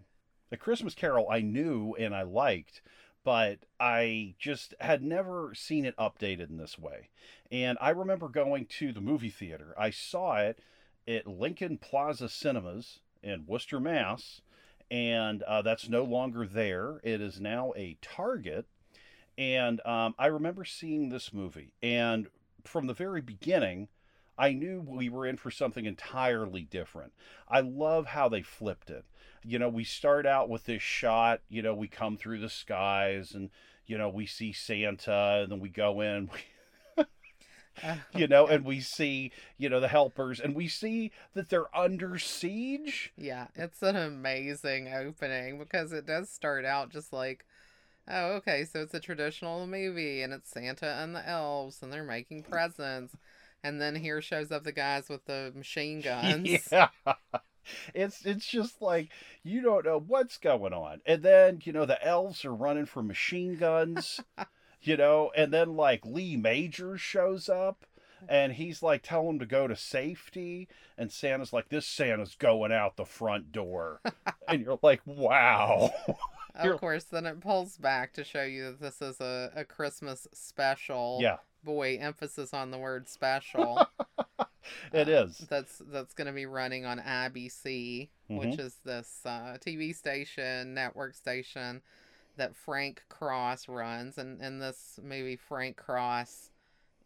The 0.50 0.56
Christmas 0.56 0.94
Carol 0.94 1.28
I 1.30 1.40
knew 1.40 1.94
and 1.98 2.14
I 2.14 2.22
liked, 2.22 2.82
but 3.24 3.60
I 3.78 4.34
just 4.38 4.74
had 4.80 5.02
never 5.02 5.54
seen 5.54 5.84
it 5.84 5.96
updated 5.96 6.50
in 6.50 6.56
this 6.56 6.78
way. 6.78 7.08
And 7.50 7.78
I 7.80 7.90
remember 7.90 8.28
going 8.28 8.66
to 8.66 8.92
the 8.92 9.00
movie 9.00 9.30
theater. 9.30 9.74
I 9.78 9.90
saw 9.90 10.36
it 10.36 10.58
at 11.06 11.26
Lincoln 11.26 11.78
Plaza 11.78 12.28
Cinemas 12.28 13.00
in 13.22 13.44
Worcester, 13.46 13.80
Mass. 13.80 14.40
And 14.90 15.42
uh, 15.44 15.62
that's 15.62 15.88
no 15.88 16.02
longer 16.02 16.46
there. 16.46 17.00
It 17.04 17.20
is 17.20 17.40
now 17.40 17.72
a 17.76 17.96
Target. 18.02 18.66
And 19.38 19.80
um, 19.86 20.14
I 20.18 20.26
remember 20.26 20.64
seeing 20.64 21.08
this 21.08 21.32
movie, 21.32 21.72
and 21.82 22.26
from 22.64 22.86
the 22.86 22.92
very 22.92 23.22
beginning, 23.22 23.88
I 24.40 24.54
knew 24.54 24.80
we 24.80 25.10
were 25.10 25.26
in 25.26 25.36
for 25.36 25.50
something 25.50 25.84
entirely 25.84 26.62
different. 26.62 27.12
I 27.46 27.60
love 27.60 28.06
how 28.06 28.30
they 28.30 28.40
flipped 28.40 28.88
it. 28.88 29.04
You 29.44 29.58
know, 29.58 29.68
we 29.68 29.84
start 29.84 30.24
out 30.24 30.48
with 30.48 30.64
this 30.64 30.80
shot, 30.80 31.42
you 31.50 31.60
know, 31.60 31.74
we 31.74 31.88
come 31.88 32.16
through 32.16 32.40
the 32.40 32.48
skies 32.48 33.34
and, 33.34 33.50
you 33.86 33.98
know, 33.98 34.08
we 34.08 34.24
see 34.24 34.52
Santa, 34.52 35.40
and 35.42 35.52
then 35.52 35.60
we 35.60 35.68
go 35.68 36.00
in, 36.00 36.30
uh-huh. 36.98 37.96
you 38.14 38.28
know, 38.28 38.46
and 38.46 38.64
we 38.64 38.80
see, 38.80 39.30
you 39.58 39.68
know, 39.68 39.78
the 39.78 39.88
helpers, 39.88 40.40
and 40.40 40.54
we 40.54 40.68
see 40.68 41.12
that 41.34 41.50
they're 41.50 41.74
under 41.76 42.18
siege. 42.18 43.12
Yeah, 43.18 43.48
it's 43.54 43.82
an 43.82 43.96
amazing 43.96 44.90
opening 44.92 45.58
because 45.58 45.92
it 45.92 46.06
does 46.06 46.30
start 46.30 46.64
out 46.64 46.88
just 46.88 47.12
like, 47.12 47.44
oh, 48.08 48.32
okay, 48.36 48.64
so 48.64 48.80
it's 48.80 48.94
a 48.94 49.00
traditional 49.00 49.66
movie 49.66 50.22
and 50.22 50.32
it's 50.32 50.50
Santa 50.50 50.98
and 51.02 51.14
the 51.14 51.28
elves 51.28 51.82
and 51.82 51.92
they're 51.92 52.04
making 52.04 52.44
presents. 52.44 53.14
And 53.62 53.80
then 53.80 53.94
here 53.96 54.22
shows 54.22 54.50
up 54.50 54.64
the 54.64 54.72
guys 54.72 55.08
with 55.08 55.24
the 55.26 55.52
machine 55.54 56.00
guns. 56.02 56.68
Yeah. 56.70 56.88
It's 57.94 58.24
it's 58.26 58.46
just 58.46 58.82
like 58.82 59.10
you 59.44 59.60
don't 59.60 59.84
know 59.84 60.00
what's 60.04 60.38
going 60.38 60.72
on. 60.72 61.02
And 61.06 61.22
then, 61.22 61.60
you 61.62 61.72
know, 61.72 61.84
the 61.84 62.04
elves 62.04 62.44
are 62.44 62.54
running 62.54 62.86
for 62.86 63.00
machine 63.02 63.56
guns, 63.56 64.18
you 64.80 64.96
know, 64.96 65.30
and 65.36 65.52
then 65.52 65.76
like 65.76 66.04
Lee 66.04 66.36
Majors 66.36 67.00
shows 67.00 67.48
up 67.48 67.84
and 68.28 68.54
he's 68.54 68.82
like 68.82 69.02
telling 69.02 69.26
them 69.26 69.38
to 69.40 69.46
go 69.46 69.68
to 69.68 69.76
safety 69.76 70.68
and 70.98 71.12
Santa's 71.12 71.52
like 71.52 71.68
this 71.68 71.86
Santa's 71.86 72.34
going 72.34 72.72
out 72.72 72.96
the 72.96 73.04
front 73.04 73.52
door. 73.52 74.00
and 74.48 74.62
you're 74.62 74.78
like, 74.82 75.02
"Wow." 75.04 75.92
Of 76.54 76.80
course, 76.80 77.04
then 77.04 77.26
it 77.26 77.40
pulls 77.40 77.76
back 77.76 78.12
to 78.14 78.24
show 78.24 78.42
you 78.42 78.64
that 78.64 78.80
this 78.80 79.00
is 79.00 79.20
a, 79.20 79.52
a 79.54 79.64
Christmas 79.64 80.26
special. 80.32 81.18
yeah. 81.22 81.36
Boy, 81.62 81.98
emphasis 82.00 82.52
on 82.54 82.70
the 82.70 82.78
word 82.78 83.08
special. 83.08 83.86
It 84.92 85.08
uh, 85.08 85.24
is. 85.24 85.38
That's 85.48 85.82
that's 85.90 86.14
going 86.14 86.26
to 86.26 86.32
be 86.32 86.46
running 86.46 86.84
on 86.84 87.00
IBC, 87.00 88.08
which 88.28 88.58
is 88.58 88.76
this 88.84 89.20
uh, 89.24 89.56
TV 89.64 89.94
station, 89.94 90.74
network 90.74 91.14
station 91.14 91.82
that 92.36 92.54
Frank 92.54 93.02
Cross 93.08 93.68
runs. 93.68 94.18
And 94.18 94.40
in 94.40 94.58
this 94.58 95.00
movie, 95.02 95.36
Frank 95.36 95.76
Cross 95.76 96.50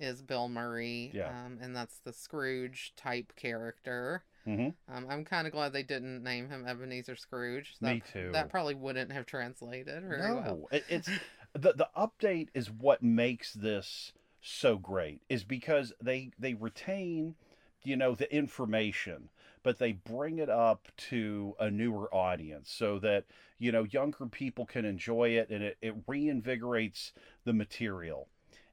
is 0.00 0.20
Bill 0.20 0.48
Murray, 0.48 1.10
Yeah. 1.14 1.28
um, 1.28 1.58
and 1.62 1.74
that's 1.74 1.98
the 1.98 2.12
Scrooge 2.12 2.92
type 2.96 3.32
character. 3.36 4.24
hmm 4.44 4.68
Um, 4.88 5.06
I'm 5.08 5.24
kind 5.24 5.46
of 5.46 5.52
glad 5.52 5.72
they 5.72 5.82
didn't 5.82 6.22
name 6.22 6.48
him 6.48 6.66
Ebenezer 6.66 7.16
Scrooge. 7.16 7.76
That, 7.80 7.94
Me 7.94 8.02
too. 8.12 8.30
That 8.32 8.50
probably 8.50 8.74
wouldn't 8.74 9.12
have 9.12 9.26
translated 9.26 10.02
very 10.04 10.20
no, 10.28 10.34
well. 10.34 10.68
it, 10.72 10.84
it's 10.88 11.08
the 11.54 11.72
the 11.72 11.88
update 11.96 12.48
is 12.54 12.70
what 12.70 13.02
makes 13.02 13.52
this 13.54 14.12
so 14.46 14.76
great 14.76 15.22
is 15.28 15.44
because 15.44 15.92
they 16.02 16.30
they 16.38 16.54
retain 16.54 17.34
you 17.82 17.96
know 17.96 18.14
the 18.14 18.32
information 18.34 19.28
but 19.62 19.78
they 19.78 19.92
bring 19.92 20.38
it 20.38 20.50
up 20.50 20.88
to 20.96 21.54
a 21.58 21.70
newer 21.70 22.12
audience 22.14 22.70
so 22.70 22.98
that 22.98 23.24
you 23.58 23.72
know 23.72 23.84
younger 23.84 24.26
people 24.26 24.66
can 24.66 24.84
enjoy 24.84 25.30
it 25.30 25.48
and 25.50 25.62
it, 25.62 25.78
it 25.80 26.06
reinvigorates 26.06 27.12
the 27.44 27.52
material. 27.52 28.28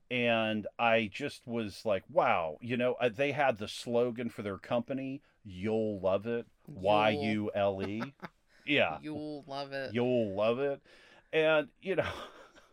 And 0.10 0.68
i 0.78 1.10
just 1.12 1.48
was 1.48 1.84
like 1.86 2.04
wow 2.10 2.58
you 2.60 2.76
know 2.76 2.96
uh, 3.00 3.08
they 3.08 3.32
had 3.32 3.58
the 3.58 3.70
slogan 3.70 4.30
for 4.30 4.42
their 4.42 4.58
company 4.58 5.22
you'll 5.46 6.00
love 6.02 6.28
it. 6.28 6.46
Y-u-l-e 6.68 8.04
yeah. 8.66 8.98
You'll 9.02 9.44
love 9.48 9.74
it. 9.74 9.94
You'll 9.94 10.36
love 10.36 10.60
it. 10.60 10.82
And, 11.34 11.70
you 11.82 11.96
know, 11.96 12.10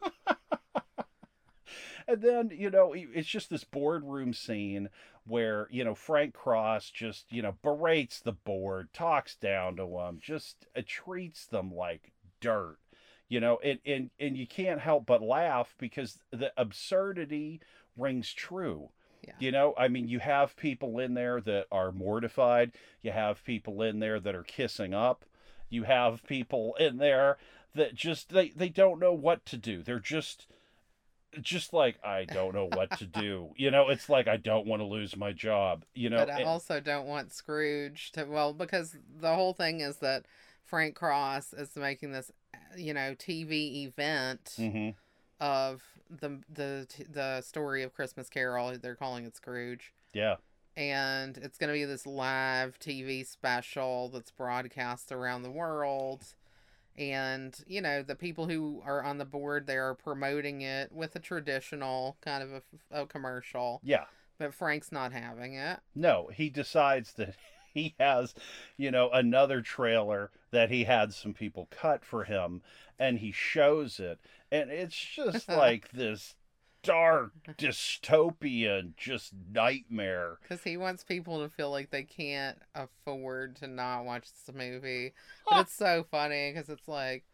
and 2.08 2.22
then, 2.22 2.50
you 2.52 2.70
know, 2.70 2.94
it's 2.94 3.28
just 3.28 3.50
this 3.50 3.64
boardroom 3.64 4.32
scene 4.32 4.88
where, 5.26 5.68
you 5.70 5.84
know, 5.84 5.94
Frank 5.94 6.34
Cross 6.34 6.90
just, 6.90 7.30
you 7.30 7.42
know, 7.42 7.54
berates 7.62 8.20
the 8.20 8.32
board, 8.32 8.88
talks 8.92 9.36
down 9.36 9.76
to 9.76 9.86
them, 9.86 10.18
just 10.20 10.66
uh, 10.76 10.80
treats 10.86 11.46
them 11.46 11.72
like 11.74 12.12
dirt. 12.40 12.78
You 13.28 13.40
know, 13.40 13.58
and, 13.62 13.78
and, 13.84 14.10
and 14.18 14.38
you 14.38 14.46
can't 14.46 14.80
help 14.80 15.04
but 15.04 15.20
laugh 15.22 15.74
because 15.78 16.18
the 16.30 16.50
absurdity 16.56 17.60
rings 17.94 18.32
true. 18.32 18.88
Yeah. 19.26 19.34
You 19.38 19.52
know, 19.52 19.74
I 19.76 19.88
mean, 19.88 20.08
you 20.08 20.20
have 20.20 20.56
people 20.56 20.98
in 20.98 21.12
there 21.12 21.40
that 21.42 21.66
are 21.70 21.92
mortified. 21.92 22.72
You 23.02 23.10
have 23.10 23.44
people 23.44 23.82
in 23.82 23.98
there 23.98 24.18
that 24.18 24.34
are 24.34 24.44
kissing 24.44 24.94
up. 24.94 25.26
You 25.68 25.82
have 25.82 26.26
people 26.26 26.74
in 26.80 26.96
there 26.96 27.36
that 27.74 27.94
just 27.94 28.30
they 28.30 28.48
they 28.48 28.70
don't 28.70 28.98
know 28.98 29.12
what 29.12 29.44
to 29.46 29.58
do. 29.58 29.82
They're 29.82 29.98
just 29.98 30.46
just 31.40 31.72
like 31.72 31.98
I 32.04 32.24
don't 32.24 32.54
know 32.54 32.68
what 32.72 32.98
to 32.98 33.06
do. 33.06 33.50
You 33.56 33.70
know, 33.70 33.88
it's 33.88 34.08
like 34.08 34.28
I 34.28 34.36
don't 34.36 34.66
want 34.66 34.80
to 34.80 34.86
lose 34.86 35.16
my 35.16 35.32
job. 35.32 35.84
You 35.94 36.10
know, 36.10 36.18
but 36.18 36.30
I 36.30 36.38
and- 36.40 36.48
also 36.48 36.80
don't 36.80 37.06
want 37.06 37.32
Scrooge 37.32 38.12
to 38.12 38.24
well 38.24 38.52
because 38.52 38.96
the 39.20 39.34
whole 39.34 39.52
thing 39.54 39.80
is 39.80 39.96
that 39.98 40.26
Frank 40.64 40.94
Cross 40.94 41.52
is 41.52 41.76
making 41.76 42.12
this 42.12 42.30
you 42.76 42.92
know 42.94 43.14
TV 43.14 43.84
event 43.84 44.54
Mhm. 44.58 44.94
of 45.40 45.82
the 46.10 46.40
the 46.48 46.86
the 47.10 47.40
story 47.42 47.82
of 47.82 47.94
Christmas 47.94 48.28
Carol 48.28 48.76
they're 48.78 48.94
calling 48.94 49.24
it 49.24 49.36
Scrooge 49.36 49.92
yeah, 50.14 50.36
and 50.76 51.36
it's 51.36 51.58
going 51.58 51.68
to 51.68 51.74
be 51.74 51.84
this 51.84 52.06
live 52.06 52.78
TV 52.78 53.26
special 53.26 54.08
that's 54.08 54.30
broadcast 54.30 55.12
around 55.12 55.42
the 55.42 55.50
world 55.50 56.34
and 56.98 57.64
you 57.66 57.80
know 57.80 58.02
the 58.02 58.14
people 58.14 58.46
who 58.48 58.82
are 58.84 59.02
on 59.02 59.18
the 59.18 59.24
board 59.24 59.66
they 59.66 59.76
are 59.76 59.94
promoting 59.94 60.62
it 60.62 60.90
with 60.92 61.14
a 61.16 61.20
traditional 61.20 62.16
kind 62.20 62.42
of 62.42 62.62
a, 62.90 63.02
a 63.02 63.06
commercial 63.06 63.80
yeah. 63.84 64.04
but 64.38 64.52
Frank's 64.52 64.92
not 64.92 65.12
having 65.12 65.54
it 65.54 65.80
No, 65.94 66.30
he 66.34 66.50
decides 66.50 67.12
that 67.14 67.34
he 67.74 67.94
has, 68.00 68.34
you 68.76 68.90
know, 68.90 69.10
another 69.10 69.60
trailer 69.60 70.30
that 70.50 70.70
he 70.70 70.84
had 70.84 71.12
some 71.12 71.34
people 71.34 71.68
cut 71.70 72.04
for 72.04 72.24
him, 72.24 72.62
and 72.98 73.18
he 73.18 73.32
shows 73.32 74.00
it, 74.00 74.18
and 74.50 74.70
it's 74.70 74.96
just 74.96 75.48
like 75.48 75.90
this 75.92 76.34
dark 76.82 77.32
dystopian 77.58 78.96
just 78.96 79.32
nightmare. 79.52 80.38
Because 80.42 80.62
he 80.62 80.76
wants 80.76 81.04
people 81.04 81.42
to 81.42 81.48
feel 81.48 81.70
like 81.70 81.90
they 81.90 82.04
can't 82.04 82.58
afford 82.74 83.56
to 83.56 83.66
not 83.66 84.04
watch 84.04 84.28
this 84.30 84.54
movie. 84.54 85.12
But 85.48 85.60
it's 85.62 85.74
so 85.74 86.04
funny 86.10 86.52
because 86.52 86.68
it's 86.68 86.88
like 86.88 87.24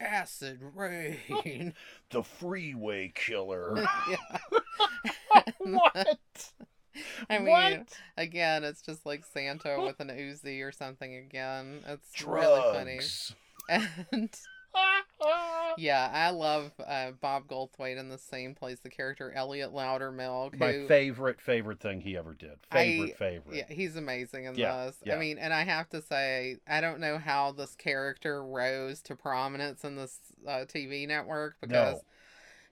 acid 0.00 0.60
rain. 0.74 1.74
The 2.10 2.22
freeway 2.22 3.12
killer. 3.14 3.74
what? 5.58 6.52
I 7.28 7.38
mean, 7.38 7.48
what? 7.48 7.98
again, 8.16 8.64
it's 8.64 8.80
just 8.80 9.04
like 9.04 9.26
Santa 9.26 9.78
with 9.82 10.00
an 10.00 10.08
Uzi 10.08 10.66
or 10.66 10.72
something 10.72 11.14
again. 11.14 11.80
It's 11.86 12.26
really 12.26 12.62
funny. 12.72 12.96
Drugs. 12.96 13.34
And 13.68 14.30
yeah, 15.78 16.10
I 16.12 16.30
love 16.30 16.72
uh, 16.86 17.12
Bob 17.20 17.48
Goldthwait 17.48 17.98
in 17.98 18.08
the 18.08 18.18
same 18.18 18.54
place 18.54 18.80
the 18.80 18.88
character 18.88 19.32
Elliot 19.34 19.72
Loudermilk. 19.72 20.58
My 20.58 20.72
who, 20.72 20.86
favorite, 20.88 21.40
favorite 21.40 21.80
thing 21.80 22.00
he 22.00 22.16
ever 22.16 22.34
did. 22.34 22.58
Favorite, 22.70 23.16
favorite. 23.16 23.66
Yeah, 23.68 23.74
he's 23.74 23.96
amazing 23.96 24.44
in 24.44 24.54
Yeah, 24.54 24.86
this. 24.86 24.96
yeah. 25.04 25.16
I 25.16 25.18
mean, 25.18 25.38
and 25.38 25.52
I 25.52 25.64
have 25.64 25.88
to 25.90 26.02
say, 26.02 26.56
I 26.66 26.80
don't 26.80 27.00
know 27.00 27.18
how 27.18 27.52
this 27.52 27.74
character 27.74 28.44
rose 28.44 29.00
to 29.02 29.16
prominence 29.16 29.84
in 29.84 29.96
this 29.96 30.18
uh, 30.46 30.64
TV 30.66 31.06
network 31.06 31.56
because 31.60 31.74
No. 31.74 32.02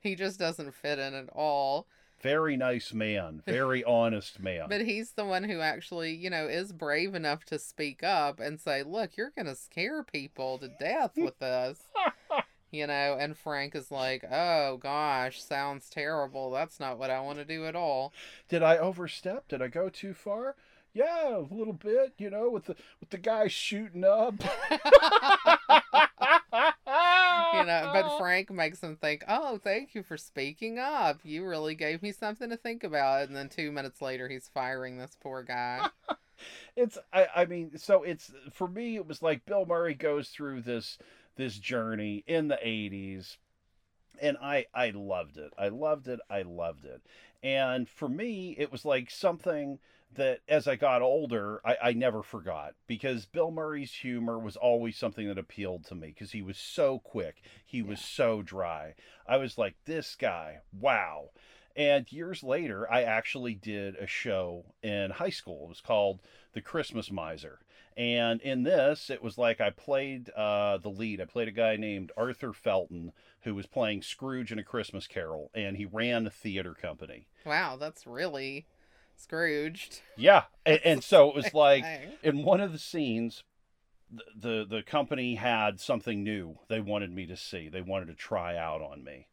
he 0.00 0.14
just 0.14 0.38
doesn't 0.38 0.74
fit 0.74 0.98
in 0.98 1.14
at 1.14 1.28
all. 1.30 1.86
Very 2.20 2.56
nice 2.56 2.92
man. 2.92 3.42
Very 3.46 3.84
honest 3.86 4.40
man. 4.40 4.66
But 4.68 4.82
he's 4.82 5.12
the 5.12 5.24
one 5.24 5.44
who 5.44 5.60
actually, 5.60 6.14
you 6.14 6.30
know, 6.30 6.46
is 6.46 6.72
brave 6.72 7.14
enough 7.14 7.44
to 7.46 7.58
speak 7.58 8.02
up 8.02 8.40
and 8.40 8.60
say, 8.60 8.82
"Look, 8.82 9.16
you're 9.16 9.32
going 9.36 9.46
to 9.46 9.54
scare 9.54 10.02
people 10.02 10.58
to 10.58 10.68
death 10.68 11.12
with 11.16 11.38
this." 11.38 11.80
you 12.70 12.86
know, 12.86 13.16
and 13.18 13.36
Frank 13.36 13.74
is 13.74 13.90
like, 13.90 14.24
"Oh 14.30 14.78
gosh, 14.78 15.42
sounds 15.42 15.90
terrible. 15.90 16.50
That's 16.50 16.80
not 16.80 16.98
what 16.98 17.10
I 17.10 17.20
want 17.20 17.38
to 17.38 17.44
do 17.44 17.66
at 17.66 17.76
all." 17.76 18.12
Did 18.48 18.62
I 18.62 18.78
overstep? 18.78 19.48
Did 19.48 19.62
I 19.62 19.68
go 19.68 19.88
too 19.88 20.14
far? 20.14 20.56
Yeah, 20.94 21.36
a 21.36 21.54
little 21.54 21.74
bit, 21.74 22.14
you 22.16 22.30
know, 22.30 22.48
with 22.48 22.64
the 22.64 22.76
with 23.00 23.10
the 23.10 23.18
guy 23.18 23.48
shooting 23.48 24.04
up. 24.04 24.34
you 27.58 27.64
know 27.64 27.90
but 27.92 28.18
frank 28.18 28.50
makes 28.50 28.80
him 28.80 28.96
think 28.96 29.24
oh 29.28 29.58
thank 29.62 29.94
you 29.94 30.02
for 30.02 30.16
speaking 30.16 30.78
up. 30.78 31.20
You 31.22 31.44
really 31.46 31.74
gave 31.74 32.02
me 32.02 32.12
something 32.12 32.50
to 32.50 32.56
think 32.56 32.84
about. 32.84 33.26
And 33.28 33.36
then 33.36 33.48
two 33.48 33.72
minutes 33.72 34.00
later 34.00 34.28
he's 34.28 34.48
firing 34.52 34.98
this 34.98 35.16
poor 35.20 35.42
guy. 35.42 35.88
It's 36.76 36.98
I, 37.14 37.28
I 37.34 37.44
mean 37.46 37.78
so 37.78 38.02
it's 38.02 38.30
for 38.52 38.68
me 38.68 38.96
it 38.96 39.06
was 39.06 39.22
like 39.22 39.46
bill 39.46 39.64
murray 39.64 39.94
goes 39.94 40.28
through 40.28 40.60
this 40.60 40.98
this 41.36 41.56
journey 41.58 42.24
in 42.26 42.48
the 42.48 42.58
80s 42.62 43.38
and 44.20 44.36
i 44.42 44.66
i 44.74 44.90
loved 44.90 45.38
it. 45.38 45.54
I 45.56 45.68
loved 45.68 46.08
it. 46.08 46.20
I 46.28 46.42
loved 46.42 46.84
it. 46.84 47.00
And 47.42 47.88
for 47.88 48.10
me 48.10 48.54
it 48.58 48.70
was 48.70 48.84
like 48.84 49.10
something 49.10 49.78
that 50.14 50.40
as 50.48 50.66
i 50.66 50.76
got 50.76 51.02
older 51.02 51.60
i, 51.64 51.76
I 51.84 51.92
never 51.92 52.22
forgot 52.22 52.74
because 52.86 53.26
bill 53.26 53.50
murray's 53.50 53.92
humor 53.92 54.38
was 54.38 54.56
always 54.56 54.96
something 54.96 55.28
that 55.28 55.38
appealed 55.38 55.84
to 55.86 55.94
me 55.94 56.08
because 56.08 56.32
he 56.32 56.42
was 56.42 56.58
so 56.58 57.00
quick 57.00 57.42
he 57.64 57.82
was 57.82 58.00
so 58.00 58.42
dry 58.42 58.94
i 59.26 59.36
was 59.36 59.58
like 59.58 59.74
this 59.84 60.14
guy 60.14 60.60
wow 60.72 61.30
and 61.76 62.10
years 62.10 62.42
later, 62.42 62.90
I 62.90 63.02
actually 63.02 63.54
did 63.54 63.96
a 63.96 64.06
show 64.06 64.64
in 64.82 65.10
high 65.10 65.30
school. 65.30 65.64
It 65.64 65.68
was 65.68 65.80
called 65.82 66.20
The 66.54 66.62
Christmas 66.62 67.10
Miser. 67.12 67.58
And 67.98 68.40
in 68.40 68.62
this, 68.62 69.10
it 69.10 69.22
was 69.22 69.36
like 69.36 69.60
I 69.60 69.70
played 69.70 70.30
uh, 70.30 70.78
the 70.78 70.88
lead. 70.88 71.20
I 71.20 71.26
played 71.26 71.48
a 71.48 71.52
guy 71.52 71.76
named 71.76 72.12
Arthur 72.16 72.52
Felton 72.52 73.12
who 73.42 73.54
was 73.54 73.66
playing 73.66 74.02
Scrooge 74.02 74.52
in 74.52 74.58
A 74.58 74.64
Christmas 74.64 75.06
Carol, 75.06 75.50
and 75.54 75.76
he 75.76 75.84
ran 75.86 76.26
a 76.26 76.30
theater 76.30 76.74
company. 76.74 77.28
wow 77.44 77.76
that's 77.76 78.06
really 78.06 78.66
scrooged 79.16 80.00
Yeah. 80.16 80.44
And, 80.64 80.80
and 80.84 81.04
so 81.04 81.28
it 81.28 81.34
was 81.34 81.54
like 81.54 81.84
in 82.22 82.42
one 82.42 82.60
of 82.60 82.72
the 82.72 82.78
scenes, 82.78 83.42
the, 84.10 84.24
the 84.38 84.76
the 84.76 84.82
company 84.82 85.34
had 85.34 85.80
something 85.80 86.22
new 86.22 86.58
they 86.68 86.80
wanted 86.80 87.12
me 87.12 87.26
to 87.26 87.36
see. 87.36 87.68
They 87.68 87.82
wanted 87.82 88.06
to 88.06 88.14
try 88.14 88.56
out 88.56 88.80
on 88.80 89.02
me. 89.04 89.26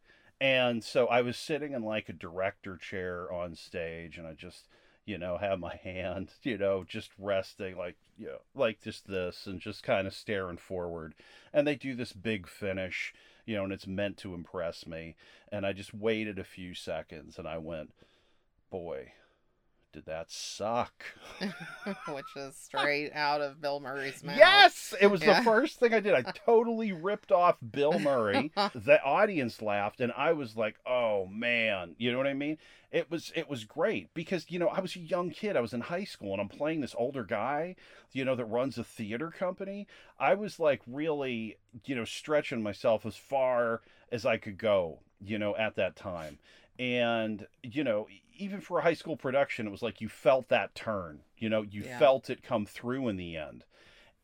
And 0.43 0.83
so 0.83 1.07
I 1.07 1.21
was 1.21 1.37
sitting 1.37 1.71
in 1.71 1.83
like 1.83 2.09
a 2.09 2.13
director 2.13 2.75
chair 2.75 3.31
on 3.31 3.55
stage 3.55 4.17
and 4.17 4.27
I 4.27 4.33
just, 4.33 4.67
you 5.05 5.17
know, 5.17 5.37
have 5.37 5.57
my 5.59 5.75
hand, 5.83 6.31
you 6.43 6.57
know, 6.57 6.83
just 6.83 7.11
resting 7.17 7.77
like, 7.77 7.95
you 8.17 8.27
know, 8.27 8.39
like 8.53 8.81
just 8.81 9.07
this 9.07 9.47
and 9.47 9.61
just 9.61 9.83
kind 9.83 10.05
of 10.05 10.13
staring 10.13 10.57
forward. 10.57 11.15
And 11.53 11.65
they 11.65 11.75
do 11.75 11.95
this 11.95 12.11
big 12.11 12.47
finish, 12.47 13.13
you 13.45 13.55
know, 13.55 13.63
and 13.63 13.71
it's 13.71 13.87
meant 13.87 14.17
to 14.17 14.33
impress 14.33 14.85
me. 14.85 15.15
And 15.49 15.65
I 15.65 15.71
just 15.71 15.93
waited 15.93 16.37
a 16.37 16.43
few 16.43 16.73
seconds 16.73 17.37
and 17.37 17.47
I 17.47 17.57
went, 17.57 17.91
boy, 18.69 19.13
did 19.93 20.05
that 20.05 20.31
suck? 20.31 21.05
which 22.07 22.25
is 22.35 22.55
straight 22.55 23.11
out 23.13 23.41
of 23.41 23.61
Bill 23.61 23.79
Murray's 23.79 24.23
mouth. 24.23 24.37
Yes, 24.37 24.93
it 24.99 25.07
was 25.07 25.21
Yeah. 25.23 25.39
the 25.39 25.45
first 25.45 25.79
thing 25.79 25.93
I 25.93 25.99
did. 25.99 26.13
I 26.13 26.21
totally 26.45 26.91
ripped 26.91 27.31
off 27.31 27.57
Bill 27.71 27.99
Murray. 27.99 28.51
the 28.75 28.99
audience 29.03 29.61
laughed, 29.61 30.01
and 30.01 30.11
I 30.17 30.33
was 30.33 30.57
like, 30.57 30.75
"Oh 30.85 31.27
man," 31.27 31.95
you 31.97 32.11
know 32.11 32.17
what 32.17 32.27
I 32.27 32.33
mean? 32.33 32.57
It 32.91 33.09
was 33.09 33.31
it 33.35 33.49
was 33.49 33.63
great 33.63 34.13
because 34.13 34.45
you 34.49 34.59
know 34.59 34.67
I 34.67 34.79
was 34.79 34.95
a 34.95 34.99
young 34.99 35.29
kid. 35.29 35.55
I 35.55 35.61
was 35.61 35.73
in 35.73 35.81
high 35.81 36.03
school, 36.05 36.31
and 36.33 36.41
I'm 36.41 36.49
playing 36.49 36.81
this 36.81 36.95
older 36.97 37.23
guy, 37.23 37.75
you 38.11 38.25
know, 38.25 38.35
that 38.35 38.45
runs 38.45 38.77
a 38.77 38.83
theater 38.83 39.29
company. 39.31 39.87
I 40.19 40.33
was 40.33 40.59
like 40.59 40.81
really, 40.87 41.57
you 41.85 41.95
know, 41.95 42.05
stretching 42.05 42.61
myself 42.63 43.05
as 43.05 43.15
far 43.15 43.81
as 44.11 44.25
I 44.25 44.37
could 44.37 44.57
go, 44.57 44.99
you 45.23 45.39
know, 45.39 45.55
at 45.55 45.75
that 45.75 45.95
time. 45.95 46.39
And 46.79 47.47
you 47.61 47.83
know, 47.83 48.07
even 48.35 48.61
for 48.61 48.79
a 48.79 48.83
high 48.83 48.93
school 48.93 49.15
production, 49.17 49.67
it 49.67 49.71
was 49.71 49.81
like 49.81 50.01
you 50.01 50.09
felt 50.09 50.49
that 50.49 50.75
turn. 50.75 51.21
You 51.37 51.49
know, 51.49 51.61
you 51.61 51.83
Yeah. 51.83 51.97
felt 51.99 52.29
it 52.29 52.43
come 52.43 52.65
through 52.65 53.07
in 53.09 53.15
the 53.17 53.35
end. 53.37 53.65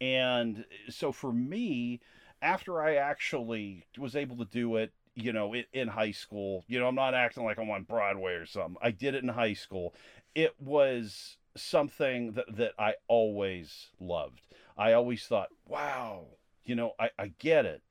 And 0.01 0.59
eh, 0.59 0.91
so 0.91 1.11
for 1.11 1.31
me, 1.31 1.99
after 2.41 2.81
I 2.81 2.95
actually 2.95 3.85
was 3.97 4.15
able 4.15 4.37
to 4.37 4.45
do 4.45 4.77
it, 4.77 4.93
you 5.15 5.33
know, 5.33 5.53
in, 5.53 5.65
in 5.73 5.87
high 5.89 6.11
school, 6.11 6.63
you 6.67 6.79
know, 6.79 6.87
I'm 6.87 6.95
not 6.95 7.13
acting 7.13 7.43
like 7.43 7.59
I'm 7.59 7.69
on 7.69 7.83
Broadway 7.83 8.33
or 8.33 8.45
something. 8.45 8.77
I 8.81 8.91
did 8.91 9.15
it 9.15 9.23
in 9.23 9.29
high 9.29 9.53
school. 9.53 9.93
It 10.33 10.55
was 10.59 11.37
something 11.57 12.33
that, 12.33 12.55
that 12.55 12.73
I 12.79 12.95
always 13.07 13.87
loved. 13.99 14.41
I 14.77 14.93
always 14.93 15.25
thought, 15.25 15.49
wow, 15.65 16.27
you 16.63 16.75
know, 16.75 16.93
I, 16.99 17.09
I 17.19 17.27
get 17.39 17.65
it. 17.65 17.81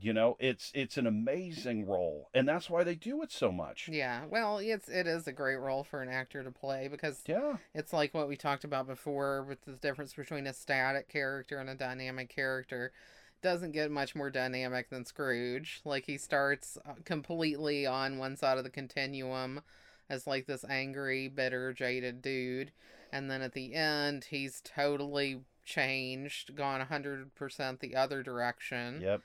You 0.00 0.12
know, 0.12 0.36
it's 0.40 0.72
it's 0.74 0.96
an 0.96 1.06
amazing 1.06 1.86
role, 1.86 2.30
and 2.32 2.48
that's 2.48 2.70
why 2.70 2.84
they 2.84 2.94
do 2.94 3.22
it 3.22 3.30
so 3.30 3.52
much. 3.52 3.88
Yeah, 3.92 4.22
well, 4.30 4.58
it's 4.58 4.88
it 4.88 5.06
is 5.06 5.26
a 5.26 5.32
great 5.32 5.56
role 5.56 5.84
for 5.84 6.02
an 6.02 6.08
actor 6.08 6.42
to 6.42 6.50
play 6.50 6.88
because 6.88 7.22
Yeah, 7.26 7.58
it's 7.74 7.92
like 7.92 8.14
what 8.14 8.28
we 8.28 8.36
talked 8.36 8.64
about 8.64 8.86
before 8.86 9.42
with 9.42 9.64
the 9.64 9.72
difference 9.72 10.14
between 10.14 10.46
a 10.46 10.54
static 10.54 11.08
character 11.08 11.58
and 11.58 11.68
a 11.68 11.74
dynamic 11.74 12.28
character. 12.28 12.92
Doesn't 13.42 13.72
get 13.72 13.90
much 13.90 14.14
more 14.14 14.30
dynamic 14.30 14.90
than 14.90 15.04
Scrooge. 15.04 15.80
Like 15.84 16.06
he 16.06 16.18
starts 16.18 16.78
uh, 16.86 16.94
completely 17.04 17.86
on 17.86 18.18
one 18.18 18.36
side 18.36 18.58
of 18.58 18.64
the 18.64 18.70
continuum 18.70 19.62
as 20.08 20.26
like 20.26 20.46
this 20.46 20.64
angry, 20.68 21.28
bitter, 21.28 21.72
jaded 21.72 22.20
dude, 22.20 22.72
and 23.12 23.30
then 23.30 23.42
at 23.42 23.52
the 23.52 23.74
end 23.74 24.26
he's 24.30 24.60
totally 24.62 25.40
changed, 25.64 26.56
gone 26.56 26.84
100% 26.84 27.80
the 27.80 27.94
other 27.94 28.22
direction 28.22 29.00
yep, 29.00 29.20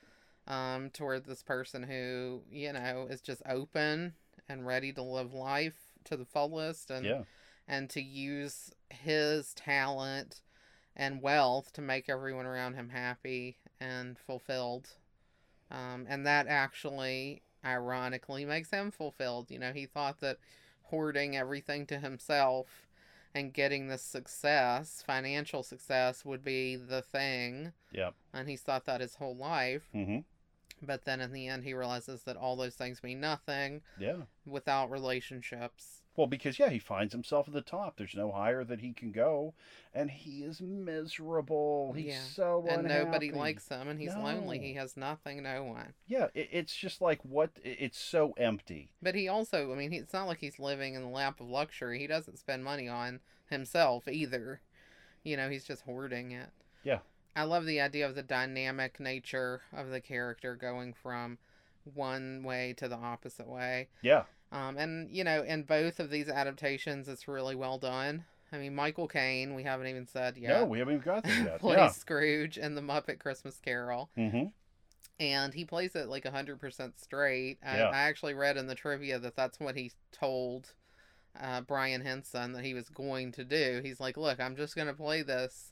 um, 0.47 0.89
toward 0.91 1.25
this 1.25 1.43
person 1.43 1.83
who, 1.83 2.41
you 2.51 2.71
know, 2.73 3.07
is 3.09 3.21
just 3.21 3.41
open 3.47 4.13
and 4.47 4.65
ready 4.65 4.93
to 4.93 5.01
live 5.01 5.33
life 5.33 5.75
to 6.05 6.15
the 6.15 6.25
fullest 6.25 6.91
and 6.91 7.05
yeah, 7.05 7.21
and 7.67 7.89
to 7.89 8.01
use 8.01 8.71
his 8.89 9.53
talent 9.53 10.41
and 10.95 11.21
wealth 11.21 11.73
to 11.73 11.81
make 11.81 12.07
everyone 12.09 12.45
around 12.45 12.75
him 12.75 12.89
happy 12.89 13.57
and 13.79 14.17
fulfilled. 14.17 14.89
Um, 15.71 16.05
and 16.07 16.25
that 16.25 16.47
actually, 16.47 17.41
ironically, 17.65 18.45
makes 18.45 18.69
him 18.69 18.91
fulfilled. 18.91 19.49
You 19.49 19.59
know, 19.59 19.73
he 19.73 19.85
thought 19.87 20.19
that 20.21 20.37
hoarding 20.83 21.35
everything 21.35 21.85
to 21.87 21.97
himself 21.97 22.87
and 23.33 23.51
getting 23.51 23.87
this 23.87 24.03
success, 24.03 25.03
financial 25.05 25.63
success, 25.63 26.23
would 26.23 26.43
be 26.43 26.75
the 26.75 27.01
thing. 27.01 27.73
yep, 27.91 28.13
And 28.33 28.47
he's 28.47 28.61
thought 28.61 28.85
that 28.85 29.01
his 29.01 29.15
whole 29.15 29.35
life. 29.35 29.89
hmm 29.91 30.19
But 30.81 31.05
then 31.05 31.21
in 31.21 31.31
the 31.31 31.47
end, 31.47 31.63
he 31.63 31.73
realizes 31.73 32.23
that 32.23 32.37
all 32.37 32.55
those 32.55 32.75
things 32.75 33.01
mean 33.01 33.19
nothing 33.19 33.81
yeah. 33.99 34.17
without 34.45 34.91
relationships. 34.91 36.01
Well, 36.15 36.27
because 36.27 36.57
yeah, 36.59 36.69
he 36.69 36.79
finds 36.79 37.11
himself 37.11 37.47
at 37.47 37.53
the 37.53 37.61
top. 37.61 37.97
There's 37.97 38.15
no 38.15 38.31
higher 38.31 38.63
that 38.63 38.79
he 38.79 38.93
can 38.93 39.11
go, 39.11 39.53
and 39.93 40.09
he 40.09 40.43
is 40.43 40.61
miserable. 40.61 41.93
He's 41.93 42.05
Yeah. 42.05 42.21
so 42.21 42.65
and 42.69 42.87
nobody 42.87 43.31
likes 43.31 43.67
him, 43.67 43.89
and 43.89 43.99
he's 43.99 44.15
lonely. 44.15 44.59
He 44.59 44.73
has 44.75 44.95
nothing, 44.95 45.43
no 45.43 45.63
one. 45.63 45.93
Yeah, 46.07 46.27
it, 46.33 46.49
it's 46.51 46.75
just 46.75 47.01
like 47.01 47.19
what 47.23 47.51
it- 47.63 47.77
it's 47.79 47.99
so 47.99 48.33
empty. 48.37 48.91
But 49.01 49.15
he 49.15 49.27
also, 49.27 49.73
I 49.73 49.75
mean, 49.75 49.91
he, 49.91 49.97
it's 49.97 50.13
not 50.13 50.27
like 50.27 50.39
he's 50.39 50.57
living 50.59 50.93
in 50.93 51.01
the 51.01 51.09
lap 51.09 51.41
of 51.41 51.49
luxury. 51.49 51.99
He 51.99 52.07
doesn't 52.07 52.39
spend 52.39 52.63
money 52.63 52.87
on 52.87 53.19
himself 53.49 54.07
either. 54.07 54.61
You 55.23 55.35
know, 55.35 55.49
he's 55.49 55.65
just 55.65 55.81
hoarding 55.81 56.31
it. 56.31 56.49
Yeah. 56.83 56.99
I 57.35 57.43
love 57.43 57.65
the 57.65 57.81
idea 57.81 58.07
of 58.07 58.15
the 58.15 58.23
dynamic 58.23 58.99
nature 58.99 59.61
of 59.73 59.89
the 59.89 60.01
character 60.01 60.55
going 60.55 60.93
from 60.93 61.37
one 61.93 62.43
way 62.43 62.73
to 62.77 62.87
the 62.87 62.95
opposite 62.95 63.47
way. 63.47 63.89
Yeah, 64.01 64.23
Um, 64.51 64.77
and 64.77 65.09
you 65.11 65.23
know, 65.23 65.43
in 65.43 65.63
both 65.63 65.99
of 65.99 66.09
these 66.09 66.29
adaptations, 66.29 67.07
it's 67.07 67.27
really 67.27 67.55
well 67.55 67.77
done. 67.77 68.23
I 68.51 68.57
mean, 68.57 68.73
Michael 68.75 69.07
Caine, 69.07 69.53
we 69.53 69.63
haven't 69.63 69.87
even 69.87 70.07
said 70.07 70.37
yet, 70.37 70.61
no, 70.61 70.65
we 70.65 70.79
haven't 70.79 70.95
even 70.95 71.05
got 71.05 71.23
there 71.23 71.43
yet. 71.43 71.59
plays 71.59 71.77
yeah, 71.77 71.87
Scrooge 71.89 72.57
in 72.57 72.75
the 72.75 72.81
Muppet 72.81 73.19
Christmas 73.19 73.59
Carol, 73.59 74.09
hmm 74.15 74.45
and 75.19 75.53
he 75.53 75.63
plays 75.63 75.95
it 75.95 76.07
like 76.07 76.25
hundred 76.25 76.59
percent 76.59 76.99
straight. 76.99 77.57
I, 77.65 77.77
Yeah. 77.77 77.89
I 77.89 77.97
actually 78.03 78.33
read 78.33 78.57
in 78.57 78.67
the 78.67 78.75
trivia 78.75 79.19
that 79.19 79.35
that's 79.35 79.59
what 79.59 79.75
he 79.75 79.91
told 80.11 80.73
uh, 81.39 81.61
Brian 81.61 82.01
Henson 82.01 82.53
that 82.53 82.63
he 82.65 82.73
was 82.73 82.89
going 82.89 83.31
to 83.33 83.43
do. 83.43 83.81
He's 83.83 83.99
like, 83.99 84.17
"Look, 84.17 84.39
I'm 84.39 84.55
just 84.55 84.75
gonna 84.75 84.93
play 84.93 85.21
this 85.21 85.71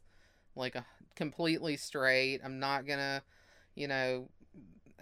like 0.55 0.75
a 0.75 0.85
completely 1.15 1.77
straight. 1.77 2.41
I'm 2.43 2.59
not 2.59 2.85
gonna, 2.85 3.23
you 3.75 3.87
know, 3.87 4.29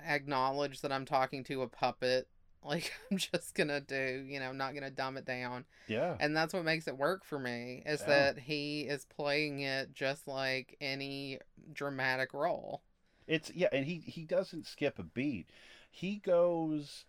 acknowledge 0.06 0.82
that 0.82 0.92
I'm 0.92 1.06
talking 1.06 1.44
to 1.46 1.62
a 1.62 1.68
puppet." 1.68 2.28
Like 2.64 2.94
I'm 3.10 3.18
just 3.18 3.56
gonna 3.56 3.82
do, 3.82 4.24
you 4.30 4.40
know, 4.40 4.48
I'm 4.48 4.58
not 4.58 4.76
gonna 4.76 4.92
dumb 4.92 5.18
it 5.18 5.26
down. 5.26 5.66
yeah, 5.88 6.16
And 6.20 6.38
that's 6.38 6.54
what 6.54 6.64
makes 6.64 6.88
it 6.88 6.96
work 6.96 7.26
for 7.26 7.40
me 7.40 7.82
is 7.88 8.02
Yeah. 8.02 8.08
that 8.10 8.38
he 8.38 8.82
is 8.82 9.04
playing 9.06 9.62
it 9.62 9.94
just 9.96 10.28
like 10.28 10.78
any 10.80 11.40
dramatic 11.74 12.36
role. 12.36 12.84
it's 13.26 13.50
yeah, 13.56 13.70
and 13.72 13.88
he 13.88 13.96
he 14.06 14.26
doesn't 14.26 14.68
skip 14.68 15.00
a 15.00 15.04
beat. 15.04 15.48
He 15.90 16.18
goes 16.18 17.04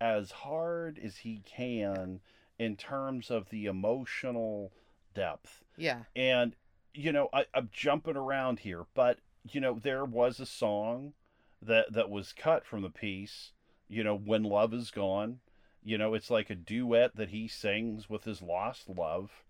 as 0.00 0.30
hard 0.30 0.98
as 0.98 1.18
he 1.18 1.42
can 1.44 2.20
in 2.58 2.74
terms 2.74 3.30
of 3.30 3.50
the 3.50 3.66
emotional 3.66 4.72
depth. 5.12 5.64
Yeah. 5.76 6.04
And 6.16 6.56
you 6.94 7.12
know, 7.12 7.28
I, 7.32 7.46
I'm 7.52 7.68
jumping 7.72 8.16
around 8.16 8.60
here, 8.60 8.86
but 8.94 9.18
you 9.50 9.60
know, 9.60 9.78
there 9.78 10.04
was 10.04 10.40
a 10.40 10.46
song 10.46 11.12
that 11.60 11.92
that 11.92 12.10
was 12.10 12.32
cut 12.32 12.64
from 12.64 12.82
the 12.82 12.90
piece. 12.90 13.52
You 13.88 14.04
know, 14.04 14.16
when 14.16 14.42
love 14.42 14.72
is 14.72 14.90
gone. 14.90 15.40
You 15.82 15.98
know, 15.98 16.14
it's 16.14 16.30
like 16.30 16.48
a 16.48 16.54
duet 16.54 17.16
that 17.16 17.28
he 17.28 17.46
sings 17.46 18.08
with 18.08 18.24
his 18.24 18.40
lost 18.40 18.88
love, 18.88 19.44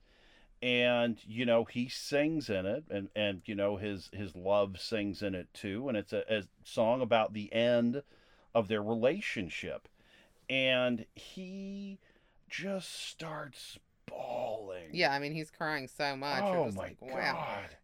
and 0.60 1.18
you 1.24 1.46
know 1.46 1.64
he 1.64 1.88
sings 1.88 2.50
in 2.50 2.66
it, 2.66 2.84
and 2.90 3.08
and 3.14 3.42
you 3.44 3.54
know 3.54 3.76
his 3.76 4.10
his 4.12 4.34
love 4.34 4.80
sings 4.80 5.22
in 5.22 5.36
it 5.36 5.46
too, 5.54 5.88
and 5.88 5.96
it's 5.96 6.12
a, 6.12 6.24
a 6.28 6.42
song 6.64 7.00
about 7.02 7.34
the 7.34 7.52
end 7.52 8.02
of 8.52 8.66
their 8.66 8.82
relationship, 8.82 9.86
and 10.48 11.06
he 11.14 12.00
just 12.48 12.92
starts 12.92 13.78
bawling. 14.06 14.90
Yeah, 14.92 15.12
I 15.12 15.18
mean 15.18 15.32
he's 15.32 15.50
crying 15.50 15.88
so 15.88 16.16
much. 16.16 16.42
Oh 16.44 16.70
my 16.72 16.94
like, 17.00 17.00
god. 17.00 17.36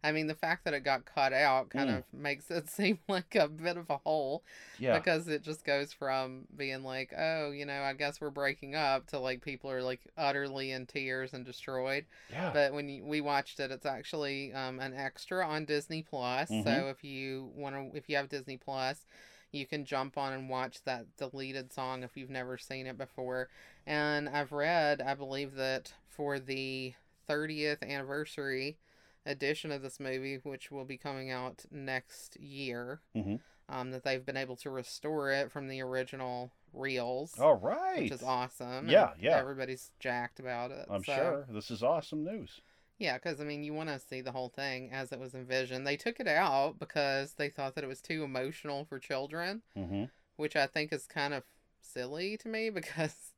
I 0.03 0.11
mean 0.11 0.27
the 0.27 0.35
fact 0.35 0.65
that 0.65 0.73
it 0.73 0.81
got 0.81 1.05
cut 1.05 1.33
out 1.33 1.69
kind 1.69 1.89
Mm. 1.89 1.97
of 1.99 2.03
makes 2.13 2.49
it 2.49 2.69
seem 2.69 2.99
like 3.07 3.35
a 3.35 3.47
bit 3.47 3.77
of 3.77 3.89
a 3.89 3.97
hole 3.97 4.43
Yeah. 4.79 4.97
because 4.97 5.27
it 5.27 5.41
just 5.43 5.63
goes 5.65 5.93
from 5.93 6.47
being 6.55 6.83
like, 6.83 7.13
oh, 7.17 7.51
you 7.51 7.65
know, 7.65 7.81
I 7.81 7.93
guess 7.93 8.21
we're 8.21 8.29
breaking 8.29 8.75
up 8.75 9.07
to 9.07 9.19
like 9.19 9.41
people 9.41 9.69
are 9.71 9.83
like 9.83 10.01
utterly 10.17 10.71
in 10.71 10.85
tears 10.85 11.33
and 11.33 11.45
destroyed. 11.45 12.05
yeah. 12.31 12.51
But 12.53 12.73
when 12.73 12.87
you, 12.89 13.03
we 13.05 13.21
watched 13.21 13.59
it, 13.59 13.71
it's 13.71 13.85
actually 13.85 14.53
um, 14.53 14.79
an 14.79 14.93
extra 14.93 15.45
on 15.45 15.65
Disney 15.65 16.03
Plus. 16.03 16.49
So 16.49 16.53
Mhm. 16.55 16.91
if 16.91 17.03
you 17.03 17.51
want 17.55 17.75
to, 17.75 17.97
if 17.97 18.09
you 18.09 18.15
have 18.17 18.29
Disney 18.29 18.57
Plus, 18.57 19.05
you 19.51 19.65
can 19.65 19.85
jump 19.85 20.17
on 20.17 20.33
and 20.33 20.49
watch 20.49 20.83
that 20.85 21.15
deleted 21.17 21.71
song 21.73 22.03
if 22.03 22.15
you've 22.15 22.29
never 22.29 22.57
seen 22.57 22.87
it 22.87 22.97
before. 22.97 23.49
And 23.85 24.29
I've 24.29 24.51
read, 24.51 25.01
I 25.01 25.13
believe 25.15 25.55
that 25.55 25.93
for 26.09 26.39
the 26.39 26.93
30th 27.29 27.83
anniversary 27.83 28.77
edition 29.25 29.71
of 29.71 29.81
this 29.81 29.99
movie, 29.99 30.37
which 30.43 30.71
will 30.71 30.85
be 30.85 30.97
coming 30.97 31.29
out 31.29 31.65
next 31.71 32.37
year, 32.39 33.01
Mhm. 33.15 33.39
um, 33.69 33.91
that 33.91 34.03
they've 34.03 34.25
been 34.25 34.37
able 34.37 34.55
to 34.57 34.69
restore 34.69 35.31
it 35.31 35.51
from 35.51 35.67
the 35.67 35.81
original 35.81 36.51
reels. 36.73 37.37
All 37.39 37.55
right. 37.55 38.03
Which 38.03 38.11
is 38.11 38.23
awesome. 38.23 38.87
Yeah, 38.89 39.13
yeah. 39.19 39.37
Everybody's 39.37 39.91
jacked 39.99 40.39
about 40.39 40.71
it. 40.71 40.87
I'm 40.89 41.03
so- 41.03 41.15
sure 41.15 41.45
this 41.49 41.69
is 41.69 41.83
awesome 41.83 42.23
news. 42.23 42.61
Yeah, 43.01 43.15
because 43.15 43.41
I 43.41 43.43
mean, 43.45 43.63
you 43.63 43.73
want 43.73 43.89
to 43.89 43.99
see 43.99 44.21
the 44.21 44.31
whole 44.31 44.49
thing 44.49 44.91
as 44.93 45.11
it 45.11 45.19
was 45.19 45.33
envisioned. 45.33 45.87
They 45.87 45.97
took 45.97 46.19
it 46.19 46.27
out 46.27 46.77
because 46.77 47.33
they 47.33 47.49
thought 47.49 47.73
that 47.73 47.83
it 47.83 47.87
was 47.87 47.99
too 47.99 48.23
emotional 48.23 48.85
for 48.85 48.99
children, 48.99 49.63
hmm 49.75 50.05
which 50.35 50.55
I 50.55 50.67
think 50.67 50.93
is 50.93 51.07
kind 51.07 51.33
of 51.33 51.43
silly 51.81 52.37
to 52.37 52.47
me 52.47 52.69
because 52.79 53.33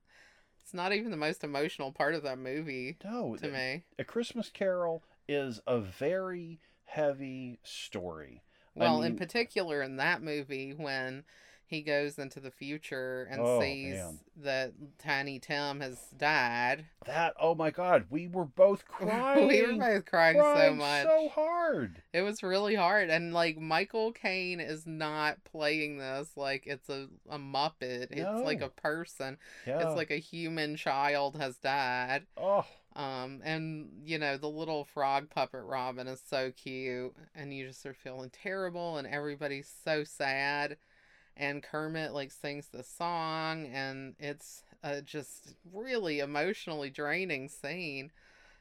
it's 0.62 0.74
not 0.74 0.92
even 0.92 1.12
the 1.12 1.18
most 1.18 1.44
emotional 1.46 1.94
part 1.94 2.14
of 2.14 2.24
that 2.24 2.38
movie 2.38 2.98
No, 3.06 3.38
to 3.38 3.48
me. 3.48 3.86
A 3.98 4.04
Christmas 4.04 4.50
Carol 4.50 5.02
is 5.30 5.62
a 5.66 5.80
very 5.80 6.60
heavy 6.84 7.60
story. 7.64 8.44
I 8.76 8.80
Well, 8.82 9.02
in 9.02 9.16
particular 9.16 9.82
in 9.82 9.96
that 9.96 10.22
movie, 10.22 10.74
when 10.74 11.24
he 11.66 11.82
goes 11.82 12.20
into 12.20 12.40
the 12.40 12.52
future 12.52 13.28
and 13.32 13.42
Oh, 13.42 13.60
sees 13.60 13.96
man. 13.96 14.20
that 14.44 14.74
Tiny 15.00 15.40
Tim 15.40 15.80
has 15.80 15.98
died. 16.18 16.86
That 17.06 17.34
oh 17.40 17.56
my 17.56 17.72
god, 17.72 18.06
we 18.10 18.28
were 18.28 18.46
both 18.46 18.88
crying. 18.88 19.48
we 19.48 19.62
were 19.66 19.74
both 19.78 20.06
crying, 20.06 20.38
so 20.40 20.74
much. 20.74 21.04
so 21.04 21.30
hard. 21.30 22.02
It 22.14 22.22
was 22.22 22.44
really 22.44 22.76
hard. 22.76 23.10
And 23.10 23.34
like 23.34 23.58
Michael 23.58 24.12
Caine 24.12 24.60
is 24.60 24.86
not 24.86 25.44
playing 25.46 25.98
this 25.98 26.30
like 26.36 26.64
it's 26.68 26.90
a, 26.90 27.08
a 27.30 27.38
Muppet. 27.40 28.08
It's 28.12 28.46
like 28.46 28.62
a 28.62 28.70
person. 28.70 29.38
Yeah. 29.66 29.80
It's 29.88 29.96
like 29.96 30.12
a 30.12 30.18
human 30.18 30.76
child 30.76 31.36
has 31.38 31.58
died. 31.58 32.28
oh, 32.38 32.66
Um, 32.96 33.42
and 33.44 33.90
you 34.06 34.20
know, 34.20 34.38
the 34.38 34.50
little 34.50 34.86
frog 34.86 35.30
puppet 35.30 35.64
Robin 35.64 36.08
is 36.08 36.22
so 36.30 36.52
cute, 36.52 37.16
and 37.36 37.54
you 37.54 37.68
just 37.68 37.86
are 37.86 37.94
feeling 37.96 38.30
terrible, 38.30 38.98
and 38.98 39.08
everybody's 39.08 39.72
so 39.84 40.04
sad. 40.04 40.78
And 41.36 41.64
Kermit 41.64 42.14
like 42.14 42.32
sings 42.32 42.68
the 42.68 42.84
song, 42.84 43.66
and 43.66 44.16
it's 44.20 44.64
uh, 44.84 45.02
just 45.02 45.56
really 45.72 46.20
emotionally 46.20 46.90
draining 46.90 47.50
scene. 47.50 48.12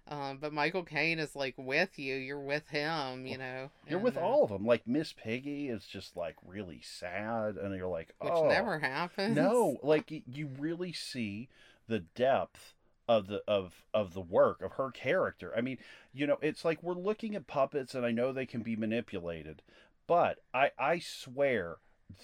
Um, 0.08 0.38
but 0.40 0.52
Michael 0.52 0.82
Caine 0.82 1.18
is 1.18 1.37
like 1.37 1.54
with 1.56 1.98
you. 1.98 2.16
You're 2.16 2.40
with 2.40 2.68
him, 2.68 3.26
you 3.26 3.38
know. 3.38 3.70
you're 3.87 3.98
and, 3.98 4.04
with 4.04 4.16
uh, 4.16 4.20
all 4.20 4.44
of 4.44 4.50
them. 4.50 4.66
Like 4.66 4.87
Miss 4.87 5.12
Piggy 5.12 5.68
is 5.68 5.87
just 5.87 6.16
like 6.16 6.37
really 6.44 6.80
sad, 6.82 7.56
and 7.56 7.74
you're 7.76 7.87
like, 7.87 8.14
oh, 8.20 8.24
which 8.24 8.35
oh 8.35 8.48
never 8.48 8.78
happens. 8.78 9.37
no, 9.37 9.78
like 9.82 10.11
you 10.26 10.48
really 10.58 10.92
see 10.92 11.48
the 11.87 12.00
depth 12.00 12.74
of 13.08 13.28
the 13.28 13.42
of 13.46 13.85
of 13.94 14.14
the 14.14 14.20
work 14.20 14.61
of 14.62 14.72
her 14.72 14.90
character. 14.90 15.52
I 15.56 15.61
mean, 15.61 15.78
you 16.12 16.26
know, 16.26 16.38
it's 16.42 16.64
like 16.64 16.82
we're 16.82 16.94
looking 16.94 17.37
at 17.37 17.46
puppets, 17.46 17.94
and 17.94 18.04
I 18.04 18.11
know 18.11 18.32
they 18.32 18.46
can 18.46 18.62
be 18.62 18.74
manipulated, 18.74 19.62
but 20.08 20.38
I 20.52 20.70
I 20.78 20.98
swear 20.98 21.76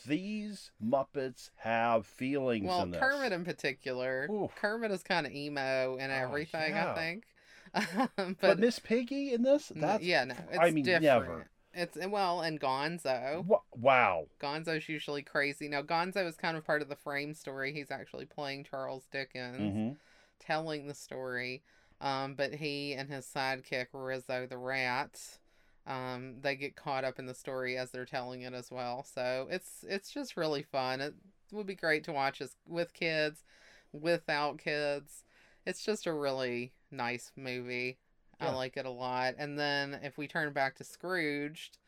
these 0.07 0.71
Muppets 0.85 1.51
have 1.57 2.07
feelings 2.07 2.67
Well, 2.67 2.83
in 2.83 2.91
this. 2.91 3.01
Kermit 3.01 3.33
in 3.33 3.45
particular, 3.45 4.29
Oof. 4.31 4.55
Kermit 4.57 4.91
is 4.91 5.03
kind 5.03 5.27
of 5.27 5.33
emo 5.33 5.97
and 5.99 6.11
Oh, 6.13 6.15
everything. 6.15 6.75
I 6.75 6.77
yeah. 6.77 6.95
think. 6.95 7.25
but 8.17 8.41
but 8.41 8.59
Miss 8.59 8.79
Piggy 8.79 9.33
in 9.35 9.43
this, 9.43 9.71
that's 9.75 10.03
yeah, 10.03 10.25
no, 10.25 10.35
it's 10.51 10.59
I 10.59 10.71
mean, 10.71 10.85
different. 10.85 11.03
never. 11.03 11.51
It's 11.75 11.99
well, 12.09 12.41
and 12.41 12.59
Gonzo. 12.59 13.45
Wow. 13.77 14.27
Gonzo's 14.41 14.89
usually 14.89 15.23
crazy. 15.23 15.69
Now, 15.69 15.83
Gonzo 15.83 16.27
is 16.27 16.37
kind 16.37 16.57
of 16.57 16.65
part 16.65 16.81
of 16.83 16.89
the 16.89 16.97
frame 16.97 17.35
story. 17.35 17.73
He's 17.75 17.91
actually 17.91 18.25
playing 18.25 18.65
Charles 18.65 19.07
Dickens, 19.13 19.73
hmm 19.75 19.91
telling 20.41 20.87
the 20.87 20.95
story. 20.95 21.63
Um, 22.01 22.35
but 22.35 22.55
he 22.55 22.95
and 22.95 23.11
his 23.11 23.27
sidekick 23.27 23.89
Rizzo 23.93 24.47
the 24.47 24.57
rat, 24.57 25.21
um, 25.89 26.35
they 26.43 26.55
get 26.55 26.77
caught 26.77 27.03
up 27.03 27.19
in 27.19 27.27
the 27.27 27.35
story 27.35 27.77
as 27.79 27.91
they're 27.91 28.05
telling 28.05 28.43
it 28.43 28.53
as 28.53 28.71
well. 28.71 29.03
So 29.03 29.49
it's 29.51 29.85
it's 29.89 30.13
just 30.13 30.37
really 30.37 30.63
fun. 30.63 31.01
It 31.01 31.15
would 31.51 31.67
be 31.67 31.75
great 31.75 32.05
to 32.05 32.13
watch 32.13 32.41
as 32.41 32.55
with 32.69 32.93
kids, 32.93 33.43
without 33.93 34.59
kids. 34.59 35.25
It's 35.67 35.85
just 35.85 36.07
a 36.07 36.13
really 36.13 36.73
nice 36.91 37.33
movie. 37.37 37.99
I 38.41 38.51
like 38.51 38.77
it 38.77 38.87
a 38.87 38.91
lot. 38.91 39.35
And 39.37 39.59
then 39.59 39.99
if 40.03 40.17
we 40.17 40.29
turn 40.29 40.53
back 40.53 40.77
to 40.77 40.85
Scrooged, 40.85 41.79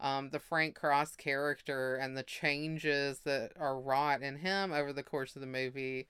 um, 0.00 0.30
the 0.30 0.40
Frank 0.40 0.74
Cross 0.74 1.14
character 1.14 1.94
and 1.94 2.16
the 2.16 2.24
changes 2.24 3.20
that 3.20 3.52
are 3.56 3.78
wrought 3.78 4.20
in 4.20 4.38
him 4.38 4.72
over 4.72 4.92
the 4.92 5.04
course 5.04 5.36
of 5.36 5.40
the 5.40 5.46
movie 5.46 6.08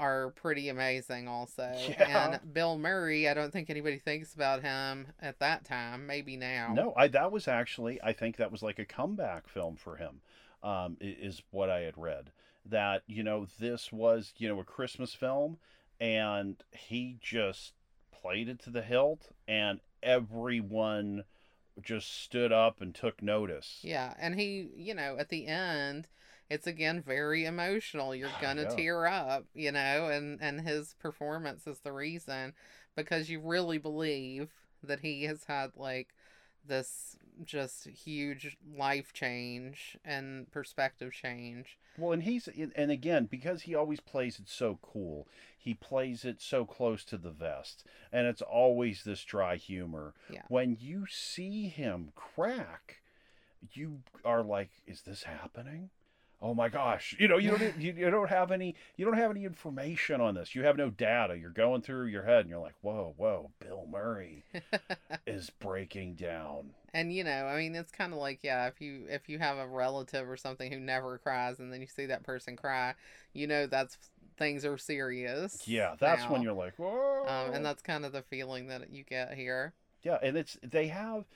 are 0.00 0.30
pretty 0.30 0.68
amazing 0.68 1.28
also. 1.28 1.72
Yeah. 1.88 2.32
And 2.32 2.52
Bill 2.52 2.78
Murray, 2.78 3.28
I 3.28 3.34
don't 3.34 3.52
think 3.52 3.68
anybody 3.68 3.98
thinks 3.98 4.34
about 4.34 4.62
him 4.62 5.08
at 5.20 5.38
that 5.40 5.64
time, 5.64 6.06
maybe 6.06 6.36
now. 6.36 6.72
No, 6.74 6.94
I 6.96 7.08
that 7.08 7.30
was 7.30 7.46
actually 7.46 8.00
I 8.02 8.12
think 8.12 8.36
that 8.36 8.50
was 8.50 8.62
like 8.62 8.78
a 8.78 8.84
comeback 8.84 9.48
film 9.48 9.76
for 9.76 9.96
him. 9.96 10.22
Um, 10.62 10.98
is 11.00 11.42
what 11.50 11.70
I 11.70 11.80
had 11.80 11.96
read 11.96 12.32
that 12.66 13.02
you 13.06 13.22
know 13.22 13.46
this 13.58 13.90
was 13.92 14.32
you 14.36 14.48
know 14.48 14.60
a 14.60 14.64
Christmas 14.64 15.14
film, 15.14 15.58
and 16.00 16.56
he 16.72 17.16
just 17.20 17.74
played 18.10 18.48
it 18.48 18.58
to 18.60 18.70
the 18.70 18.82
hilt, 18.82 19.28
and 19.46 19.80
everyone 20.02 21.24
just 21.82 22.22
stood 22.22 22.52
up 22.52 22.80
and 22.80 22.94
took 22.94 23.22
notice. 23.22 23.80
Yeah, 23.82 24.14
and 24.18 24.38
he, 24.38 24.68
you 24.76 24.94
know, 24.94 25.16
at 25.18 25.28
the 25.28 25.46
end, 25.46 26.08
it's 26.50 26.66
again 26.66 27.00
very 27.00 27.44
emotional. 27.46 28.14
You're 28.14 28.28
gonna 28.42 28.62
Yeah. 28.62 28.76
tear 28.76 29.06
up, 29.06 29.46
you 29.54 29.72
know, 29.72 30.08
and 30.08 30.40
and 30.42 30.60
his 30.60 30.94
performance 30.98 31.66
is 31.66 31.80
the 31.80 31.92
reason 31.92 32.52
because 32.96 33.30
you 33.30 33.40
really 33.40 33.78
believe 33.78 34.50
that 34.82 35.00
he 35.00 35.24
has 35.24 35.44
had 35.44 35.70
like 35.76 36.14
this 36.66 37.16
just 37.44 37.86
huge 37.88 38.56
life 38.76 39.12
change 39.14 39.96
and 40.04 40.50
perspective 40.50 41.12
change. 41.12 41.78
Well, 41.96 42.12
and 42.12 42.22
he's 42.22 42.48
and 42.76 42.90
again 42.90 43.26
because 43.26 43.62
he 43.62 43.74
always 43.74 44.00
plays 44.00 44.38
it 44.38 44.48
so 44.48 44.78
cool, 44.82 45.26
he 45.58 45.74
plays 45.74 46.24
it 46.24 46.40
so 46.40 46.64
close 46.64 47.04
to 47.06 47.16
the 47.18 47.30
vest, 47.30 47.84
and 48.12 48.26
it's 48.26 48.42
always 48.42 49.04
this 49.04 49.24
dry 49.24 49.56
humor. 49.56 50.14
Yeah. 50.30 50.42
When 50.48 50.76
you 50.80 51.06
see 51.06 51.68
him 51.68 52.12
crack, 52.14 53.00
you 53.72 54.00
are 54.24 54.42
like, 54.42 54.70
"Is 54.86 55.02
this 55.02 55.22
happening?" 55.24 55.90
Oh 56.42 56.54
my 56.54 56.70
gosh! 56.70 57.14
You 57.18 57.28
know, 57.28 57.36
you 57.36 57.50
don't 57.50 57.78
you, 57.78 57.92
you 57.92 58.10
don't 58.10 58.30
have 58.30 58.50
any 58.50 58.74
you 58.96 59.04
don't 59.04 59.16
have 59.16 59.30
any 59.30 59.44
information 59.44 60.22
on 60.22 60.34
this. 60.34 60.54
You 60.54 60.64
have 60.64 60.76
no 60.76 60.88
data. 60.88 61.36
You're 61.36 61.50
going 61.50 61.82
through 61.82 62.06
your 62.06 62.22
head, 62.22 62.40
and 62.40 62.50
you're 62.50 62.60
like, 62.60 62.76
"Whoa, 62.80 63.14
whoa!" 63.18 63.50
Bill 63.60 63.86
Murray 63.90 64.44
is 65.26 65.50
breaking 65.50 66.14
down. 66.14 66.70
And 66.94 67.12
you 67.12 67.24
know, 67.24 67.44
I 67.44 67.58
mean, 67.58 67.74
it's 67.74 67.92
kind 67.92 68.14
of 68.14 68.18
like 68.18 68.40
yeah, 68.42 68.68
if 68.68 68.80
you 68.80 69.04
if 69.08 69.28
you 69.28 69.38
have 69.38 69.58
a 69.58 69.66
relative 69.66 70.28
or 70.28 70.36
something 70.38 70.72
who 70.72 70.80
never 70.80 71.18
cries, 71.18 71.58
and 71.58 71.70
then 71.70 71.82
you 71.82 71.86
see 71.86 72.06
that 72.06 72.22
person 72.22 72.56
cry, 72.56 72.94
you 73.34 73.46
know 73.46 73.66
that's 73.66 73.98
things 74.38 74.64
are 74.64 74.78
serious. 74.78 75.68
Yeah, 75.68 75.94
that's 76.00 76.24
when 76.28 76.40
you're 76.40 76.54
like, 76.54 76.76
"Whoa!" 76.76 77.26
Um, 77.26 77.54
and 77.54 77.64
that's 77.64 77.82
kind 77.82 78.06
of 78.06 78.12
the 78.12 78.22
feeling 78.22 78.68
that 78.68 78.90
you 78.90 79.04
get 79.04 79.34
here. 79.34 79.74
Yeah, 80.02 80.18
and 80.22 80.36
it's 80.36 80.56
they 80.62 80.88
have, 80.88 81.26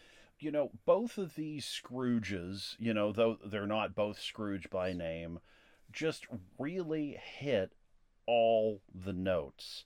you 0.45 0.51
know, 0.51 0.71
both 0.85 1.17
of 1.17 1.37
these 1.37 1.65
Scrooges, 1.65 2.77
you 2.79 2.93
know, 2.93 3.13
though 3.13 3.39
they're 3.43 3.67
not 3.67 3.95
both 3.95 4.21
Scrooge 4.21 4.69
by 4.69 4.93
name, 4.93 5.39
just 5.91 6.27
really 6.59 7.19
hit 7.39 7.73
all 8.27 8.83
the 8.95 9.15
notes. 9.15 9.85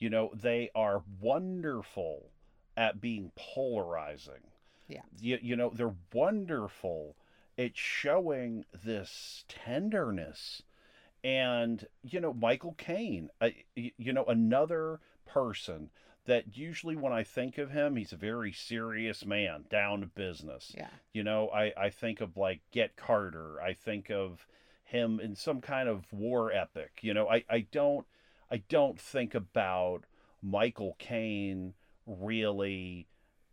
You 0.00 0.10
know, 0.10 0.30
they 0.34 0.70
are 0.74 1.04
wonderful 1.20 2.32
at 2.76 3.00
being 3.00 3.30
polarizing. 3.36 4.50
Yeah. 4.88 5.02
You, 5.20 5.38
you 5.40 5.54
know, 5.54 5.70
they're 5.72 5.94
wonderful 6.12 7.14
at 7.56 7.76
showing 7.76 8.64
this 8.84 9.44
tenderness. 9.46 10.62
And, 11.22 11.86
you 12.02 12.18
know, 12.18 12.32
Michael 12.32 12.74
Caine, 12.76 13.30
uh, 13.40 13.50
you 13.76 14.12
know, 14.12 14.24
another 14.24 14.98
person 15.24 15.90
that 16.26 16.56
usually 16.56 16.96
when 16.96 17.12
I 17.12 17.24
think 17.24 17.58
of 17.58 17.70
him, 17.70 17.96
he's 17.96 18.12
a 18.12 18.16
very 18.16 18.52
serious 18.52 19.24
man, 19.24 19.64
down 19.70 20.00
to 20.00 20.06
business. 20.06 20.72
Yeah. 20.76 20.88
You 21.12 21.24
know, 21.24 21.48
I, 21.48 21.72
I 21.76 21.90
think 21.90 22.20
of 22.20 22.36
like 22.36 22.60
Get 22.72 22.96
Carter. 22.96 23.60
I 23.60 23.72
think 23.72 24.10
of 24.10 24.46
him 24.84 25.20
in 25.20 25.34
some 25.34 25.60
kind 25.60 25.88
of 25.88 26.12
war 26.12 26.52
epic. 26.52 26.98
You 27.00 27.14
know, 27.14 27.28
I, 27.28 27.44
I 27.48 27.66
don't 27.72 28.06
I 28.50 28.62
don't 28.68 28.98
think 29.00 29.34
about 29.34 30.04
Michael 30.42 30.96
Caine 30.98 31.74
really 32.06 33.06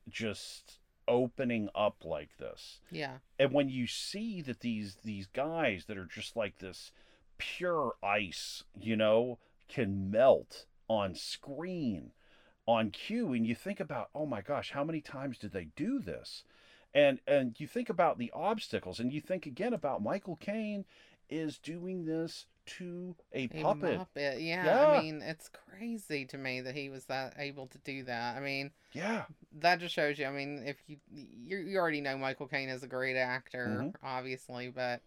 just 0.10 0.80
opening 1.08 1.70
up 1.76 2.04
like 2.04 2.38
this. 2.38 2.80
Yeah. 2.92 3.18
And 3.40 3.54
when 3.54 3.70
you 3.70 3.88
see 3.88 4.42
that 4.42 4.60
these 4.60 4.98
these 5.04 5.28
guys 5.28 5.86
that 5.86 5.98
are 5.98 6.06
just 6.06 6.36
like 6.36 6.60
this 6.60 6.92
pure 7.38 7.94
ice, 8.04 8.64
you 8.80 8.96
know, 8.96 9.40
can 9.68 10.10
melt 10.12 10.66
on 10.90 11.14
screen 11.16 12.12
on 12.68 12.92
cue 12.92 13.34
and 13.34 13.48
you 13.48 13.56
think 13.56 13.80
about, 13.80 14.10
"Oh 14.14 14.26
my 14.26 14.42
gosh, 14.42 14.72
how 14.72 14.84
many 14.84 15.02
times 15.02 15.38
did 15.38 15.52
they 15.54 15.66
do 15.76 16.00
this?" 16.00 16.44
And 16.94 17.20
and 17.28 17.60
you 17.60 17.68
think 17.68 17.90
about 17.90 18.18
the 18.18 18.32
obstacles 18.34 19.00
and 19.00 19.12
you 19.12 19.22
think 19.22 19.46
again 19.46 19.74
about 19.74 20.02
Michael 20.04 20.36
Caine 20.36 20.86
is 21.30 21.58
doing 21.58 22.06
this 22.06 22.46
to 22.66 23.16
a 23.34 23.44
A 23.44 23.48
puppet. 23.48 24.02
Yeah, 24.16 24.36
Yeah. 24.38 24.92
I 24.92 25.02
mean, 25.02 25.22
it's 25.22 25.50
crazy 25.50 26.26
to 26.26 26.38
me 26.38 26.60
that 26.62 26.76
he 26.76 26.90
was 26.90 27.06
that 27.06 27.34
able 27.38 27.68
to 27.68 27.78
do 27.80 28.04
that. 28.04 28.36
I 28.36 28.40
mean, 28.42 28.72
Yeah. 28.92 29.26
that 29.60 29.80
just 29.80 29.94
shows 29.96 30.20
you. 30.20 30.26
I 30.26 30.32
mean, 30.32 30.64
if 30.66 30.78
you 30.88 30.98
you, 31.10 31.58
you 31.60 31.78
already 31.78 32.02
know 32.02 32.18
Michael 32.18 32.48
Caine 32.48 32.70
is 32.70 32.84
a 32.84 32.88
great 32.88 33.16
actor, 33.16 33.68
Mhm. 33.68 33.96
obviously, 34.04 34.70
but 34.70 35.02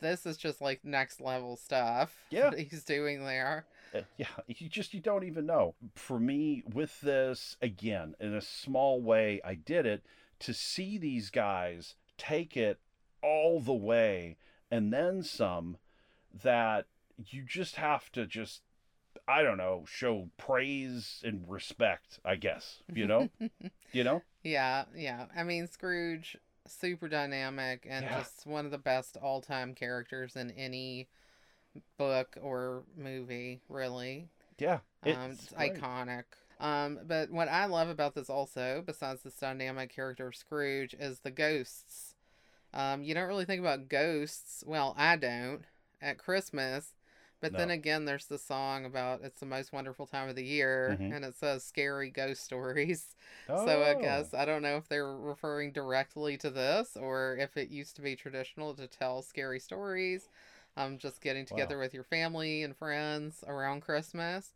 this 0.00 0.26
is 0.26 0.36
just 0.36 0.60
like 0.60 0.84
next 0.84 1.20
level 1.20 1.56
stuff. 1.56 2.24
Yeah. 2.30 2.50
that 2.50 2.58
he's 2.58 2.84
doing 2.84 3.24
there. 3.24 3.66
Uh, 3.94 4.02
yeah, 4.16 4.26
you 4.46 4.68
just 4.68 4.92
you 4.94 5.00
don't 5.00 5.24
even 5.24 5.46
know. 5.46 5.74
For 5.94 6.18
me, 6.20 6.62
with 6.72 7.00
this 7.00 7.56
again, 7.62 8.14
in 8.20 8.34
a 8.34 8.40
small 8.40 9.00
way, 9.00 9.40
I 9.44 9.54
did 9.54 9.86
it 9.86 10.04
to 10.40 10.52
see 10.54 10.98
these 10.98 11.30
guys 11.30 11.94
take 12.16 12.56
it 12.56 12.78
all 13.22 13.60
the 13.60 13.72
way 13.72 14.36
and 14.70 14.92
then 14.92 15.22
some. 15.22 15.78
That 16.42 16.86
you 17.26 17.42
just 17.42 17.76
have 17.76 18.12
to 18.12 18.26
just, 18.26 18.60
I 19.26 19.42
don't 19.42 19.56
know, 19.56 19.84
show 19.88 20.28
praise 20.36 21.22
and 21.24 21.44
respect. 21.48 22.20
I 22.24 22.36
guess 22.36 22.82
you 22.94 23.06
know, 23.06 23.30
you 23.92 24.04
know. 24.04 24.22
Yeah, 24.42 24.84
yeah. 24.94 25.26
I 25.34 25.42
mean, 25.42 25.66
Scrooge 25.66 26.36
super 26.66 27.08
dynamic 27.08 27.86
and 27.88 28.04
Yeah. 28.04 28.18
just 28.18 28.46
one 28.46 28.66
of 28.66 28.70
the 28.70 28.78
best 28.78 29.16
all 29.16 29.40
time 29.40 29.74
characters 29.74 30.36
in 30.36 30.50
any 30.50 31.08
book 31.98 32.36
or 32.40 32.84
movie, 32.96 33.60
really. 33.68 34.28
Yeah, 34.58 34.80
Um, 35.02 35.32
it's 35.32 35.52
iconic. 35.54 36.24
Um, 36.60 37.00
but 37.06 37.30
what 37.30 37.48
I 37.48 37.66
love 37.66 37.88
about 37.88 38.14
this 38.14 38.30
also, 38.30 38.82
besides 38.84 39.22
this 39.22 39.34
dynamic 39.34 39.94
character 39.94 40.26
of 40.28 40.36
Scrooge, 40.36 40.94
is 40.98 41.20
the 41.20 41.30
ghosts. 41.30 42.14
Um, 42.74 43.02
you 43.02 43.14
don't 43.14 43.28
really 43.28 43.44
think 43.44 43.60
about 43.60 43.88
ghosts. 43.88 44.64
Well, 44.66 44.94
I 44.96 45.16
don't 45.16 45.62
at 46.00 46.18
Christmas. 46.18 46.94
But 47.40 47.56
then 47.56 47.70
again, 47.70 48.04
there's 48.04 48.26
the 48.26 48.38
song 48.38 48.84
about 48.84 49.20
it's 49.22 49.40
the 49.40 49.46
most 49.46 49.72
wonderful 49.72 50.06
time 50.06 50.28
of 50.28 50.34
the 50.36 50.44
year, 50.44 50.98
Mhm. 50.98 51.10
and 51.10 51.24
it 51.24 51.36
says 51.36 51.64
scary 51.64 52.10
ghost 52.10 52.44
stories. 52.44 53.14
So 53.54 53.82
I 53.82 53.94
guess 53.94 54.32
Oh, 54.32 54.34
I 54.34 54.44
don't 54.44 54.62
know 54.62 54.76
if 54.76 54.88
they're 54.88 55.16
referring 55.16 55.72
directly 55.72 56.36
to 56.38 56.50
this 56.50 56.96
or 56.96 57.36
if 57.38 57.56
it 57.56 57.70
used 57.70 57.96
to 57.96 58.02
be 58.02 58.14
traditional 58.14 58.72
to 58.74 58.86
tell 58.86 59.20
scary 59.22 59.58
stories. 59.58 60.28
Um, 60.78 60.96
just 60.96 61.20
getting 61.20 61.44
together 61.44 61.76
with 61.76 61.92
your 61.92 62.04
family 62.04 62.62
and 62.62 62.76
friends 62.76 63.42
around 63.46 63.82
Christmas. 63.82 64.52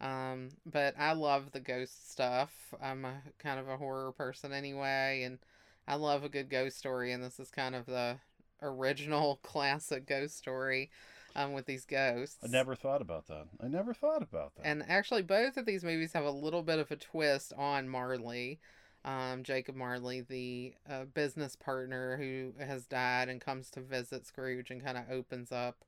Um, 0.00 0.48
but 0.64 0.94
I 0.98 1.12
love 1.12 1.52
the 1.52 1.60
ghost 1.60 2.10
stuff. 2.10 2.74
I'm 2.82 3.04
a 3.04 3.14
kind 3.38 3.60
of 3.60 3.68
a 3.68 3.76
horror 3.76 4.12
person 4.12 4.52
anyway, 4.52 5.22
and 5.24 5.38
I 5.86 5.96
love 5.96 6.24
a 6.24 6.30
good 6.30 6.48
ghost 6.48 6.78
story. 6.78 7.12
And 7.12 7.22
this 7.22 7.38
is 7.38 7.50
kind 7.50 7.74
of 7.74 7.86
the 7.86 8.16
original 8.62 9.38
classic 9.42 10.06
ghost 10.06 10.36
story 10.36 10.90
um, 11.34 11.52
with 11.52 11.66
these 11.66 11.84
ghosts. 11.84 12.38
I 12.42 12.48
never 12.48 12.74
thought 12.74 13.02
about 13.02 13.26
that. 13.28 13.46
I 13.62 13.68
never 13.68 13.94
thought 13.94 14.22
about 14.22 14.54
that. 14.56 14.66
And 14.66 14.82
actually, 14.88 15.22
both 15.22 15.56
of 15.56 15.66
these 15.66 15.84
movies 15.84 16.12
have 16.14 16.24
a 16.24 16.30
little 16.30 16.62
bit 16.62 16.78
of 16.78 16.90
a 16.90 16.96
twist 16.96 17.52
on 17.56 17.88
Marley. 17.88 18.58
Um, 19.06 19.44
Jacob 19.44 19.76
Marley, 19.76 20.20
the 20.20 20.74
uh, 20.90 21.04
business 21.04 21.54
partner 21.56 22.16
who 22.16 22.52
has 22.62 22.86
died 22.86 23.28
and 23.28 23.40
comes 23.40 23.70
to 23.70 23.80
visit 23.80 24.26
Scrooge 24.26 24.70
and 24.70 24.84
kind 24.84 24.98
of 24.98 25.04
opens 25.10 25.52
up 25.52 25.84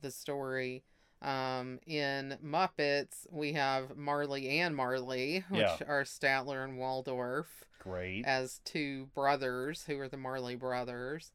the 0.00 0.10
story. 0.12 0.84
Um, 1.20 1.80
in 1.86 2.38
Muppets, 2.44 3.26
we 3.30 3.54
have 3.54 3.96
Marley 3.96 4.60
and 4.60 4.76
Marley, 4.76 5.44
which 5.48 5.60
Yeah. 5.62 5.76
are 5.88 6.04
Statler 6.04 6.62
and 6.62 6.78
Waldorf 6.78 7.64
Great. 7.80 8.24
as 8.24 8.60
two 8.64 9.06
brothers 9.14 9.84
who 9.86 9.98
are 9.98 10.08
the 10.08 10.16
Marley 10.16 10.54
brothers. 10.54 11.32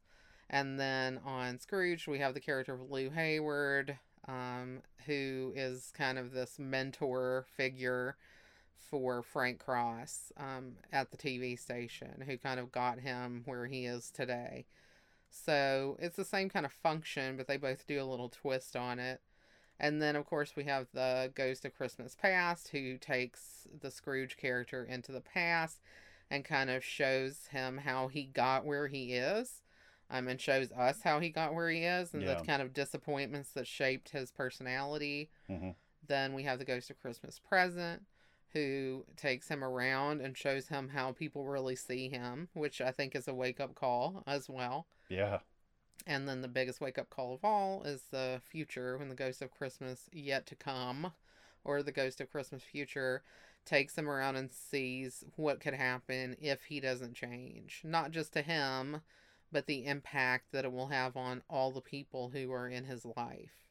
And 0.48 0.80
then 0.80 1.18
on 1.24 1.58
Scrooge, 1.58 2.08
we 2.08 2.18
have 2.20 2.32
the 2.34 2.40
character 2.40 2.72
of 2.74 2.90
Lew 2.90 3.10
Hayward, 3.10 3.98
um, 4.26 4.82
who 5.06 5.52
is 5.54 5.92
kind 5.94 6.18
of 6.18 6.32
this 6.32 6.58
mentor 6.58 7.44
figure 7.56 8.16
for 8.90 9.22
Frank 9.22 9.58
Cross 9.58 10.32
um, 10.36 10.76
at 10.92 11.10
the 11.10 11.16
TV 11.16 11.58
station, 11.58 12.22
who 12.26 12.36
kind 12.38 12.60
of 12.60 12.72
got 12.72 13.00
him 13.00 13.42
where 13.46 13.66
he 13.66 13.86
is 13.86 14.10
today. 14.10 14.66
So 15.30 15.96
it's 16.00 16.16
the 16.16 16.24
same 16.24 16.48
kind 16.48 16.66
of 16.66 16.72
function, 16.72 17.36
but 17.36 17.46
they 17.46 17.56
both 17.56 17.86
do 17.86 18.02
a 18.02 18.04
little 18.04 18.28
twist 18.28 18.74
on 18.76 18.98
it. 18.98 19.20
And 19.78 20.02
then, 20.02 20.16
of 20.16 20.26
course, 20.26 20.54
we 20.56 20.64
have 20.64 20.88
the 20.92 21.32
Ghost 21.34 21.64
of 21.64 21.74
Christmas 21.74 22.14
Past, 22.14 22.68
who 22.68 22.98
takes 22.98 23.66
the 23.80 23.90
Scrooge 23.90 24.36
character 24.36 24.84
into 24.84 25.12
the 25.12 25.20
past 25.22 25.80
and 26.30 26.44
kind 26.44 26.68
of 26.68 26.84
shows 26.84 27.46
him 27.50 27.78
how 27.78 28.08
he 28.08 28.24
got 28.24 28.64
where 28.66 28.88
he 28.88 29.14
is. 29.14 29.62
Um, 30.12 30.26
and 30.26 30.40
shows 30.40 30.72
us 30.72 31.02
how 31.02 31.20
he 31.20 31.30
got 31.30 31.54
where 31.54 31.70
he 31.70 31.84
is 31.84 32.12
and 32.14 32.24
Yeah. 32.24 32.34
the 32.34 32.44
kind 32.44 32.60
of 32.60 32.74
disappointments 32.74 33.52
that 33.52 33.68
shaped 33.68 34.08
his 34.08 34.32
personality. 34.32 35.30
Mhm. 35.48 35.76
Then 36.04 36.34
we 36.34 36.42
have 36.42 36.58
the 36.58 36.64
Ghost 36.64 36.90
of 36.90 36.98
Christmas 37.00 37.38
Present, 37.38 38.04
who 38.52 39.04
takes 39.16 39.48
him 39.48 39.62
around 39.62 40.20
and 40.20 40.36
shows 40.36 40.68
him 40.68 40.88
how 40.88 41.12
people 41.12 41.44
really 41.44 41.76
see 41.76 42.08
him, 42.08 42.48
which 42.52 42.80
I 42.80 42.90
think 42.90 43.14
is 43.14 43.28
a 43.28 43.34
wake 43.34 43.60
up 43.60 43.74
call 43.74 44.22
as 44.26 44.48
well. 44.48 44.86
Yeah. 45.08 45.38
And 46.06 46.28
then 46.28 46.40
the 46.40 46.48
biggest 46.48 46.80
wake 46.80 46.98
up 46.98 47.10
call 47.10 47.34
of 47.34 47.44
all 47.44 47.82
is 47.84 48.04
the 48.10 48.40
future 48.44 48.96
when 48.98 49.08
the 49.08 49.14
ghost 49.14 49.42
of 49.42 49.50
Christmas 49.50 50.08
yet 50.12 50.46
to 50.46 50.56
come, 50.56 51.12
or 51.64 51.82
the 51.82 51.92
ghost 51.92 52.20
of 52.20 52.30
Christmas 52.30 52.62
future, 52.62 53.22
takes 53.66 53.96
him 53.96 54.08
around 54.08 54.36
and 54.36 54.50
sees 54.50 55.22
what 55.36 55.60
could 55.60 55.74
happen 55.74 56.36
if 56.40 56.64
he 56.64 56.80
doesn't 56.80 57.14
change. 57.14 57.82
Not 57.84 58.10
just 58.10 58.32
to 58.32 58.42
him, 58.42 59.02
but 59.52 59.66
the 59.66 59.84
impact 59.84 60.52
that 60.52 60.64
it 60.64 60.72
will 60.72 60.88
have 60.88 61.16
on 61.16 61.42
all 61.50 61.70
the 61.70 61.80
people 61.80 62.30
who 62.30 62.50
are 62.52 62.68
in 62.68 62.84
his 62.84 63.04
life. 63.04 63.69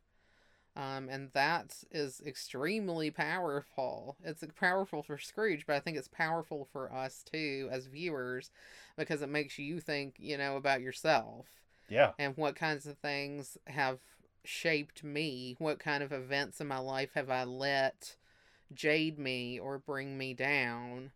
Um, 0.80 1.10
and 1.10 1.32
that 1.34 1.76
is 1.92 2.22
extremely 2.26 3.12
powerful. 3.12 4.18
It's 4.24 4.44
powerful 4.60 5.04
for 5.04 5.18
Scrooge, 5.20 5.68
but 5.68 5.76
I 5.76 5.82
think 5.82 5.98
it's 5.98 6.08
powerful 6.08 6.70
for 6.72 6.94
us 6.94 7.24
too 7.32 7.70
as 7.72 7.88
viewers 7.88 8.52
because 8.98 9.22
it 9.22 9.30
makes 9.30 9.60
you 9.60 9.82
think, 9.82 10.16
you 10.20 10.38
know, 10.38 10.58
about 10.58 10.82
yourself 10.82 11.48
Yeah. 11.90 12.14
and 12.20 12.38
what 12.38 12.56
kinds 12.56 12.86
of 12.86 12.98
things 12.98 13.58
have 13.68 14.00
shaped 14.46 15.04
me 15.04 15.56
what 15.60 15.80
kind 15.80 16.04
of 16.04 16.12
events 16.14 16.62
in 16.62 16.68
my 16.68 16.78
life 16.80 17.12
have 17.16 17.30
i 17.30 17.44
let 17.44 18.16
jade 18.74 19.20
me 19.20 19.60
or 19.60 19.78
bring 19.80 20.18
me 20.18 20.34
down 20.34 21.12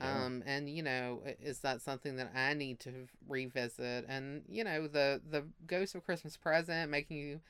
Yeah. 0.00 0.26
um 0.26 0.42
and 0.46 0.68
you 0.70 0.82
know 0.82 1.22
is 1.42 1.60
that 1.60 1.82
something 1.82 2.16
that 2.16 2.30
i 2.34 2.54
need 2.54 2.80
to 2.80 3.06
revisit 3.28 4.04
and 4.08 4.42
you 4.48 4.64
know 4.64 4.86
the 4.88 5.20
the 5.30 5.44
ghost 5.66 5.94
of 5.94 6.04
christmas 6.04 6.36
present 6.36 6.90
making 6.90 7.16
you 7.16 7.40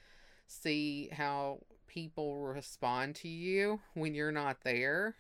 see 0.53 1.09
how 1.13 1.61
people 1.87 2.37
respond 2.39 3.15
to 3.17 3.29
you 3.29 3.81
when 3.95 4.15
you're 4.15 4.33
not 4.33 4.63
there 4.63 5.17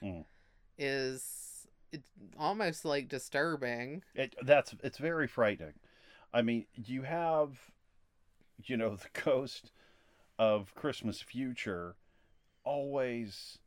is 0.78 1.22
Mm. 1.22 1.68
it's 1.92 2.10
almost 2.38 2.84
like 2.84 3.08
disturbing 3.08 4.02
It, 4.14 4.34
that's 4.42 4.74
it's 4.82 4.98
very 4.98 5.26
frightening. 5.26 5.74
I 6.32 6.40
mean, 6.42 6.66
you 6.74 7.02
have, 7.02 7.70
you 8.64 8.76
know, 8.76 8.96
the 8.96 9.20
ghost 9.22 9.70
of 10.38 10.74
Christmas 10.74 11.20
future, 11.20 11.96
always 12.64 13.58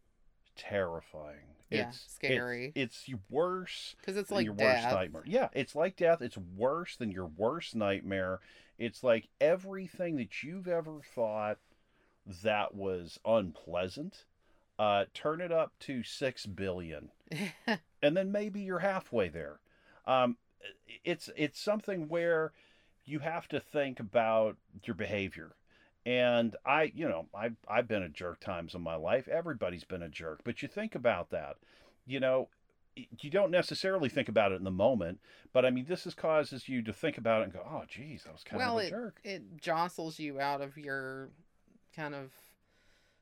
terrifying. 0.56 1.55
Yeah, 1.76 1.90
it's, 1.90 2.14
scary. 2.14 2.72
It's, 2.76 3.04
it's 3.08 3.20
worse 3.30 3.96
because 4.00 4.18
it's 4.18 4.30
than 4.30 4.38
like 4.38 4.46
your 4.46 4.56
death 4.56 4.84
worst 4.84 4.96
nightmare. 4.96 5.24
Yeah, 5.26 5.50
it's 5.54 5.76
like 5.76 5.96
death. 5.96 6.22
It's 6.22 6.38
worse 6.38 6.96
than 6.96 7.12
your 7.12 7.28
worst 7.28 7.76
nightmare. 7.76 8.40
It's 8.78 9.04
like 9.04 9.30
everything 9.40 10.18
that 10.18 10.44
you've 10.44 10.68
ever 10.68 11.00
thought 11.14 11.58
that 12.44 12.74
was 12.76 13.20
unpleasant. 13.26 14.26
Uh, 14.78 15.06
turn 15.14 15.40
it 15.40 15.54
up 15.54 15.72
to 15.80 16.04
six 16.04 16.46
billion 16.46 17.10
and 18.02 18.16
then 18.16 18.32
maybe 18.32 18.62
you're 18.62 18.80
halfway 18.80 19.30
there. 19.30 19.60
Um, 20.06 20.38
it's 21.04 21.30
it's 21.36 21.60
something 21.60 22.08
where 22.08 22.52
you 23.04 23.20
have 23.20 23.48
to 23.50 23.60
think 23.60 24.00
about 24.00 24.58
your 24.84 24.96
behavior. 24.96 25.56
And 26.06 26.56
I, 26.66 26.92
you 26.96 27.08
know, 27.08 27.26
I've 27.34 27.56
I've 27.68 27.88
been 27.88 28.04
a 28.04 28.10
jerk 28.10 28.40
times 28.40 28.76
in 28.76 28.82
my 28.82 28.96
life. 28.96 29.28
Everybody's 29.28 29.84
been 29.84 30.04
a 30.04 30.10
jerk, 30.10 30.42
but 30.44 30.62
you 30.62 30.68
think 30.68 30.94
about 30.94 31.32
that. 31.32 31.56
You 32.06 32.20
know, 32.20 32.50
you 32.96 33.30
don't 33.30 33.52
necessarily 33.52 34.10
think 34.10 34.30
about 34.30 34.52
it 34.52 34.56
in 34.56 34.64
the 34.64 34.72
moment, 34.72 35.20
but 35.52 35.66
I 35.66 35.72
mean, 35.72 35.86
this 35.88 36.06
is 36.06 36.14
causes 36.14 36.70
you 36.70 36.82
to 36.84 36.94
think 36.94 37.18
about 37.18 37.42
it 37.42 37.46
and 37.46 37.54
go, 37.54 37.66
"Oh, 37.68 37.84
geez, 37.88 38.26
I 38.30 38.32
was 38.32 38.44
kind 38.44 38.60
well, 38.60 38.78
of 38.78 38.84
a 38.84 38.88
it, 38.88 38.90
jerk." 38.92 39.20
it 39.24 39.58
jostles 39.58 40.20
you 40.20 40.40
out 40.40 40.62
of 40.62 40.78
your 40.78 41.30
kind 41.96 42.14
of 42.14 42.32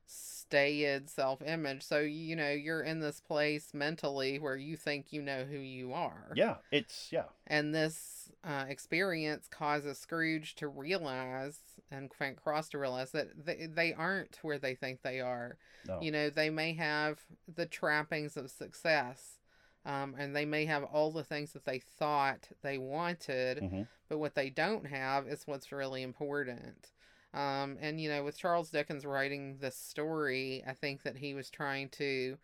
staid 0.05 1.09
self 1.09 1.41
image. 1.41 1.83
So, 1.83 1.99
you 1.99 2.35
know, 2.35 2.51
you're 2.51 2.81
in 2.81 2.99
this 2.99 3.19
place 3.19 3.73
mentally 3.73 4.39
where 4.39 4.55
you 4.55 4.75
think 4.75 5.11
you 5.11 5.21
know 5.21 5.43
who 5.43 5.57
you 5.57 5.93
are. 5.93 6.31
Yeah, 6.35 6.55
it's 6.71 7.09
yeah, 7.11 7.25
And 7.47 7.73
this 7.73 7.95
uh, 8.43 8.65
experience 8.67 9.47
causes 9.47 9.97
Scrooge 9.97 10.55
to 10.55 10.67
realize, 10.67 11.59
and 11.91 12.13
Frank 12.13 12.41
Cross 12.41 12.69
to 12.69 12.79
realize, 12.79 13.11
that 13.11 13.45
they, 13.45 13.67
they 13.67 13.93
aren't 13.93 14.37
where 14.41 14.59
they 14.59 14.75
think 14.75 15.01
they 15.01 15.19
are. 15.19 15.57
no, 15.87 15.99
You 16.01 16.11
know, 16.11 16.29
they 16.29 16.49
may 16.49 16.73
have 16.73 17.19
the 17.53 17.65
trappings 17.65 18.37
of 18.37 18.49
success. 18.51 19.39
Um, 19.85 20.15
and 20.17 20.33
they 20.33 20.45
may 20.45 20.65
have 20.65 20.85
all 20.85 21.11
the 21.11 21.25
things 21.25 21.51
that 21.51 21.65
they 21.65 21.79
thought 21.79 22.47
they 22.61 22.77
wanted, 22.77 23.57
Mhm. 23.57 23.87
but 24.07 24.17
what 24.17 24.33
they 24.33 24.49
don't 24.49 24.85
have 24.87 25.27
is 25.27 25.45
what's 25.45 25.73
really 25.73 26.03
important. 26.03 26.93
Um, 27.33 27.77
and 27.81 27.99
you 27.99 28.09
know, 28.09 28.23
with 28.23 28.37
Charles 28.37 28.69
Dickens 28.69 29.05
writing 29.05 29.57
this 29.57 29.75
story, 29.75 30.63
I 30.65 30.73
think 30.73 31.03
that 31.03 31.17
he 31.17 31.33
was 31.33 31.49
trying 31.49 31.89
to 31.89 32.37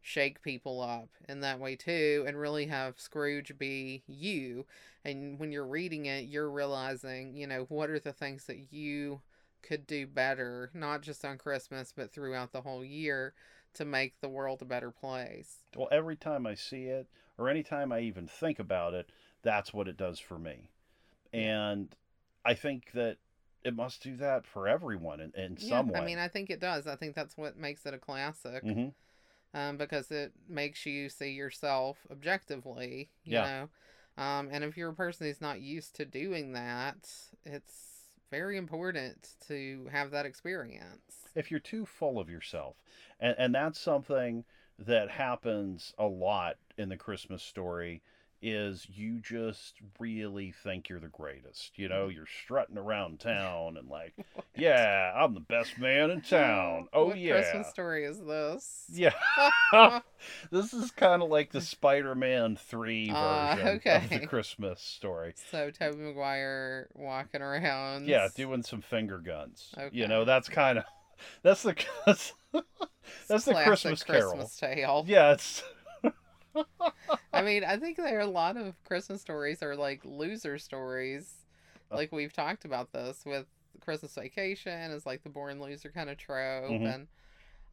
shake 0.00 0.42
people 0.42 0.80
up 0.80 1.08
in 1.28 1.40
that 1.40 1.60
way 1.60 1.76
too, 1.76 2.24
and 2.26 2.38
really 2.38 2.66
have 2.66 2.98
Scrooge 3.00 3.56
be 3.58 4.02
you. 4.06 4.66
And 5.04 5.38
when 5.38 5.52
you're 5.52 5.66
reading 5.66 6.06
it, 6.06 6.26
you're 6.26 6.50
realizing, 6.50 7.36
you 7.36 7.46
know, 7.46 7.66
what 7.68 7.90
are 7.90 7.98
the 7.98 8.12
things 8.12 8.44
that 8.44 8.72
you 8.72 9.20
could 9.62 9.86
do 9.86 10.06
better, 10.06 10.70
not 10.74 11.02
just 11.02 11.24
on 11.24 11.38
Christmas, 11.38 11.92
but 11.94 12.12
throughout 12.12 12.52
the 12.52 12.62
whole 12.62 12.84
year 12.84 13.34
to 13.74 13.84
make 13.84 14.20
the 14.20 14.28
world 14.28 14.62
a 14.62 14.64
better 14.64 14.90
place. 14.90 15.58
Well, 15.76 15.88
every 15.90 16.16
time 16.16 16.46
I 16.46 16.54
see 16.54 16.84
it, 16.84 17.06
or 17.36 17.48
anytime 17.48 17.92
I 17.92 18.00
even 18.00 18.26
think 18.26 18.58
about 18.58 18.94
it, 18.94 19.10
that's 19.42 19.72
what 19.72 19.88
it 19.88 19.96
does 19.96 20.18
for 20.18 20.38
me. 20.38 20.70
And 21.32 21.94
I 22.44 22.54
think 22.54 22.92
that 22.92 23.18
it 23.64 23.74
must 23.74 24.02
do 24.02 24.16
that 24.16 24.46
for 24.46 24.66
everyone 24.66 25.20
in, 25.20 25.32
in 25.36 25.56
some 25.56 25.88
way. 25.88 26.00
I 26.00 26.04
mean, 26.04 26.18
I 26.18 26.28
think 26.28 26.50
it 26.50 26.60
does. 26.60 26.86
I 26.86 26.96
think 26.96 27.14
that's 27.14 27.36
what 27.36 27.56
makes 27.56 27.84
it 27.86 27.94
a 27.94 27.98
classic. 27.98 28.62
hmm 28.62 28.88
um, 29.54 29.76
because 29.76 30.10
it 30.10 30.32
makes 30.48 30.86
you 30.86 31.08
see 31.08 31.30
yourself 31.30 31.98
objectively, 32.10 33.10
you 33.24 33.34
Yeah. 33.34 33.44
know. 33.44 33.68
Um, 34.22 34.48
and 34.50 34.64
if 34.64 34.76
you're 34.76 34.90
a 34.90 34.94
person 34.94 35.26
who's 35.26 35.40
not 35.40 35.60
used 35.60 35.94
to 35.96 36.04
doing 36.04 36.52
that, 36.52 37.08
it's 37.44 38.08
very 38.30 38.56
important 38.56 39.30
to 39.46 39.88
have 39.90 40.10
that 40.10 40.26
experience. 40.26 41.28
If 41.34 41.50
you're 41.50 41.60
too 41.60 41.86
full 41.86 42.18
of 42.18 42.28
yourself, 42.28 42.76
and, 43.20 43.34
and 43.38 43.54
that's 43.54 43.78
something 43.78 44.44
that 44.78 45.10
happens 45.10 45.94
a 45.98 46.06
lot 46.06 46.56
in 46.76 46.88
the 46.88 46.96
Christmas 46.96 47.42
story 47.42 48.02
is 48.40 48.86
you 48.88 49.20
just 49.20 49.74
really 49.98 50.52
think 50.62 50.88
you're 50.88 51.00
the 51.00 51.08
greatest. 51.08 51.78
You 51.78 51.88
know, 51.88 52.08
you're 52.08 52.26
strutting 52.44 52.78
around 52.78 53.20
town 53.20 53.76
and 53.76 53.88
like, 53.88 54.14
yeah, 54.56 55.12
I'm 55.16 55.34
the 55.34 55.40
best 55.40 55.78
man 55.78 56.10
in 56.10 56.20
town. 56.20 56.88
Oh 56.92 57.06
what 57.06 57.18
yeah. 57.18 57.32
Christmas 57.34 57.68
story 57.68 58.04
is 58.04 58.20
this? 58.20 58.84
Yeah. 58.92 59.12
this 60.50 60.72
is 60.72 60.90
kind 60.90 61.22
of 61.22 61.28
like 61.28 61.52
the 61.52 61.60
Spider-Man 61.60 62.56
3 62.56 63.06
version 63.08 63.16
Ah, 63.16 63.52
of 63.52 63.66
okay. 63.76 64.06
the 64.10 64.26
Christmas 64.26 64.80
story. 64.80 65.34
So 65.50 65.70
Tobey 65.70 65.98
Maguire 65.98 66.88
walking 66.94 67.42
around. 67.42 68.06
Yeah, 68.06 68.28
doing 68.34 68.62
some 68.62 68.82
finger 68.82 69.18
guns. 69.18 69.74
Okay. 69.76 69.96
You 69.96 70.06
know, 70.08 70.24
that's 70.24 70.48
kind 70.48 70.78
of 70.78 70.84
that's 71.42 71.62
the 71.62 71.74
that's, 72.06 72.32
that's 73.28 73.44
the 73.44 73.52
Classic 73.52 73.66
Christmas 73.66 74.02
Carol. 74.02 74.50
Tale. 74.58 75.04
Yeah, 75.06 75.32
it's 75.32 75.62
I 77.32 77.42
mean, 77.42 77.64
I 77.64 77.76
think 77.76 77.96
there 77.96 78.16
are 78.18 78.20
a 78.20 78.26
lot 78.26 78.56
of 78.56 78.74
Christmas 78.84 79.20
stories 79.20 79.62
are 79.62 79.76
like 79.76 80.00
loser 80.04 80.58
stories. 80.58 81.32
Uh. 81.90 81.96
Like 81.96 82.12
we've 82.12 82.32
talked 82.32 82.64
about 82.64 82.92
this 82.92 83.22
with 83.24 83.46
Christmas 83.80 84.14
Vacation 84.14 84.90
is 84.90 85.06
like 85.06 85.22
the 85.22 85.28
born 85.30 85.60
loser 85.60 85.90
kind 85.90 86.10
of 86.10 86.18
trope 86.18 86.70
Mhm. 86.70 86.94
and 86.94 87.08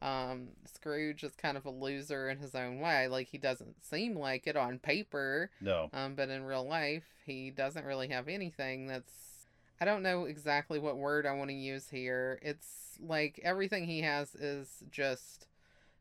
um 0.02 0.50
Scrooge 0.72 1.24
is 1.24 1.36
kind 1.36 1.58
of 1.58 1.66
a 1.66 1.70
loser 1.72 2.30
in 2.30 2.38
his 2.38 2.54
own 2.54 2.80
way. 2.80 3.08
Like 3.08 3.28
he 3.28 3.38
doesn't 3.38 3.84
seem 3.84 4.16
like 4.16 4.46
it 4.46 4.56
on 4.58 4.78
paper, 4.80 5.50
no. 5.62 5.90
um, 5.94 6.16
but 6.16 6.30
in 6.30 6.44
real 6.44 6.68
life 6.68 7.06
he 7.26 7.50
doesn't 7.50 7.86
really 7.86 8.10
have 8.10 8.28
anything 8.28 8.88
that's 8.88 9.48
I 9.82 9.86
don't 9.86 10.04
know 10.04 10.26
exactly 10.26 10.80
what 10.80 10.98
word 10.98 11.26
I 11.26 11.34
want 11.34 11.50
to 11.50 11.56
use 11.56 11.90
here. 11.90 12.40
It's 12.42 12.98
like 13.00 13.40
everything 13.44 13.86
he 13.86 14.02
has 14.02 14.34
is 14.36 14.84
just 14.92 15.48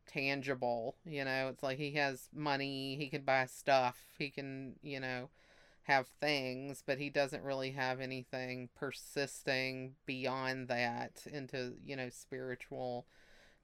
tangible, 0.07 0.95
you 1.05 1.23
know. 1.25 1.49
It's 1.49 1.63
like 1.63 1.77
he 1.77 1.91
has 1.93 2.29
money, 2.33 2.95
he 2.95 3.07
can 3.09 3.23
buy 3.23 3.45
stuff, 3.45 3.97
he 4.17 4.29
can, 4.29 4.75
you 4.81 4.99
know, 4.99 5.29
have 5.83 6.07
things, 6.07 6.83
but 6.85 6.97
he 6.97 7.09
doesn't 7.09 7.43
really 7.43 7.71
have 7.71 7.99
anything 7.99 8.69
persisting 8.75 9.93
beyond 10.05 10.67
that 10.67 11.23
into, 11.31 11.73
you 11.85 11.95
know, 11.95 12.09
spiritual 12.09 13.05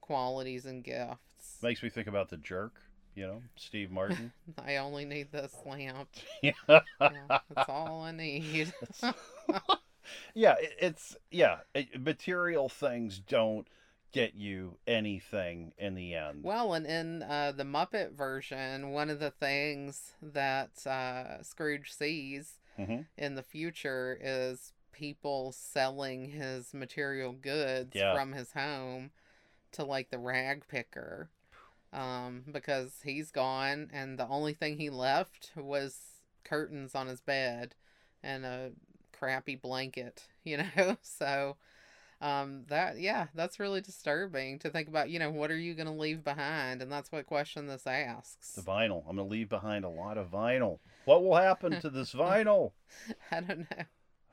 qualities 0.00 0.66
and 0.66 0.84
gifts. 0.84 1.58
Makes 1.62 1.82
me 1.82 1.88
think 1.88 2.06
about 2.06 2.28
the 2.28 2.36
jerk, 2.36 2.74
you 3.14 3.26
know, 3.26 3.42
Steve 3.56 3.90
Martin. 3.90 4.32
I 4.64 4.76
only 4.76 5.04
need 5.04 5.32
this 5.32 5.54
lamp. 5.66 6.08
yeah. 6.42 6.52
Yeah, 6.68 7.38
that's 7.54 7.68
all 7.68 8.02
I 8.02 8.12
need. 8.12 8.72
yeah, 10.34 10.54
it, 10.60 10.74
it's 10.78 11.16
yeah, 11.30 11.58
it, 11.74 12.00
material 12.00 12.68
things 12.68 13.18
don't 13.18 13.66
get 14.12 14.34
you 14.34 14.78
anything 14.86 15.72
in 15.78 15.94
the 15.94 16.14
end. 16.14 16.42
Well, 16.44 16.74
and 16.74 16.86
in 16.86 17.22
uh, 17.22 17.52
the 17.52 17.64
Muppet 17.64 18.12
version, 18.12 18.90
one 18.90 19.10
of 19.10 19.18
the 19.18 19.30
things 19.30 20.12
that 20.22 20.86
uh, 20.86 21.42
Scrooge 21.42 21.92
sees 21.92 22.58
Mhm. 22.78 23.06
in 23.16 23.34
the 23.34 23.42
future 23.42 24.18
is 24.20 24.72
people 24.92 25.52
selling 25.52 26.30
his 26.30 26.74
material 26.74 27.32
goods 27.32 27.90
Yeah. 27.94 28.12
from 28.14 28.32
his 28.32 28.52
home 28.52 29.10
to 29.72 29.84
like 29.84 30.10
the 30.10 30.18
rag 30.18 30.66
picker. 30.68 31.30
Um, 31.92 32.44
because 32.50 33.00
he's 33.04 33.30
gone, 33.30 33.90
and 33.92 34.18
the 34.18 34.26
only 34.26 34.54
thing 34.54 34.78
he 34.78 34.88
left 34.88 35.52
was 35.54 36.22
curtains 36.42 36.94
on 36.94 37.06
his 37.06 37.20
bed 37.20 37.74
and 38.22 38.46
a 38.46 38.72
crappy 39.12 39.56
blanket, 39.56 40.26
you 40.44 40.56
know? 40.56 40.96
So, 41.02 41.58
um, 42.22 42.62
that, 42.68 43.00
yeah, 43.00 43.26
that's 43.34 43.58
really 43.58 43.80
disturbing 43.80 44.60
to 44.60 44.70
think 44.70 44.88
about, 44.88 45.10
you 45.10 45.18
know, 45.18 45.30
what 45.30 45.50
are 45.50 45.58
you 45.58 45.74
going 45.74 45.88
to 45.88 45.92
leave 45.92 46.22
behind? 46.22 46.80
And 46.80 46.90
that's 46.90 47.10
what 47.10 47.26
question 47.26 47.66
this 47.66 47.84
asks. 47.84 48.52
The 48.52 48.62
vinyl. 48.62 49.00
I'm 49.08 49.16
going 49.16 49.28
to 49.28 49.32
leave 49.32 49.48
behind 49.48 49.84
a 49.84 49.88
lot 49.88 50.16
of 50.16 50.30
vinyl. 50.30 50.78
What 51.04 51.24
will 51.24 51.34
happen 51.34 51.80
to 51.80 51.90
this 51.90 52.12
vinyl? 52.14 52.72
I 53.32 53.40
don't 53.40 53.58
know. 53.70 53.84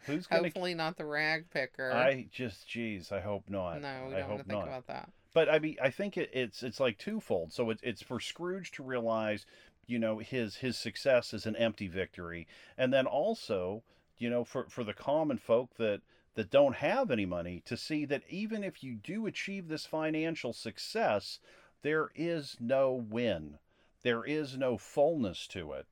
Who's 0.05 0.27
going 0.27 0.43
to 0.43 0.47
Hopefully 0.49 0.75
not 0.75 0.97
the 0.97 1.05
rag 1.05 1.49
picker. 1.49 1.91
I 1.91 2.27
just 2.31 2.67
geez, 2.67 3.11
I 3.11 3.19
hope 3.19 3.49
not. 3.49 3.81
no, 3.81 4.05
we 4.07 4.15
I 4.15 4.19
don't 4.19 4.29
want 4.29 4.29
hope 4.29 4.37
to 4.37 4.43
think 4.43 4.59
not. 4.59 4.67
about 4.67 4.87
that. 4.87 5.09
But 5.33 5.49
I 5.49 5.59
mean, 5.59 5.77
I 5.81 5.89
think 5.89 6.15
it, 6.15 6.29
it's 6.31 6.63
it's 6.63 6.79
like 6.79 6.97
twofold. 6.97 7.51
So 7.51 7.69
it's 7.69 7.81
it's 7.83 8.01
for 8.01 8.19
Scrooge 8.19 8.71
to 8.73 8.83
realize, 8.83 9.45
you 9.87 9.99
know, 9.99 10.19
his 10.19 10.57
his 10.57 10.77
success 10.77 11.33
is 11.33 11.45
an 11.45 11.55
empty 11.55 11.87
victory, 11.87 12.47
and 12.77 12.93
then 12.93 13.05
also, 13.05 13.83
you 14.17 14.29
know, 14.29 14.43
for 14.43 14.67
for 14.69 14.83
the 14.83 14.93
common 14.93 15.37
folk 15.37 15.75
that 15.77 16.01
that 16.35 16.51
don't 16.51 16.75
have 16.75 17.11
any 17.11 17.25
money 17.25 17.61
to 17.65 17.75
see 17.75 18.05
that 18.05 18.23
even 18.29 18.63
if 18.63 18.83
you 18.83 18.95
do 18.95 19.25
achieve 19.25 19.67
this 19.67 19.85
financial 19.85 20.53
success, 20.53 21.39
there 21.81 22.09
is 22.15 22.57
no 22.59 22.93
win, 22.93 23.59
there 24.03 24.23
is 24.23 24.57
no 24.57 24.77
fullness 24.77 25.47
to 25.47 25.73
it, 25.73 25.85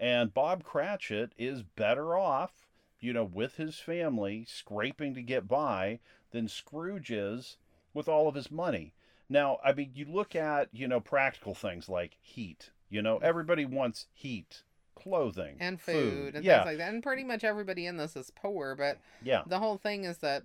and 0.00 0.34
Bob 0.34 0.62
Cratchit 0.62 1.32
is 1.36 1.62
better 1.62 2.16
off, 2.16 2.68
you 3.00 3.12
know, 3.12 3.24
with 3.24 3.56
his 3.56 3.78
family 3.78 4.44
scraping 4.46 5.14
to 5.14 5.22
get 5.22 5.48
by 5.48 6.00
than 6.30 6.48
Scrooge 6.48 7.10
is 7.10 7.56
with 7.94 8.08
all 8.08 8.28
of 8.28 8.34
his 8.34 8.50
money. 8.50 8.92
Now, 9.28 9.58
I 9.64 9.72
mean, 9.72 9.90
you 9.94 10.06
look 10.06 10.34
at, 10.34 10.68
you 10.72 10.88
know, 10.88 11.00
practical 11.00 11.54
things 11.54 11.88
like 11.88 12.16
heat. 12.20 12.70
You 12.88 13.02
know, 13.02 13.18
everybody 13.18 13.64
wants 13.64 14.06
heat, 14.14 14.62
clothing, 15.02 15.56
And 15.60 15.80
food, 15.80 16.34
and 16.34 16.44
yeah, 16.44 16.58
things 16.58 16.66
like 16.66 16.78
that. 16.78 16.92
And 16.92 17.02
pretty 17.02 17.24
much 17.24 17.44
everybody 17.44 17.86
in 17.86 17.96
this 17.96 18.16
is 18.16 18.30
poor, 18.34 18.74
but 18.74 18.98
yeah, 19.22 19.42
the 19.46 19.58
whole 19.58 19.76
thing 19.78 20.04
is 20.04 20.18
that 20.18 20.44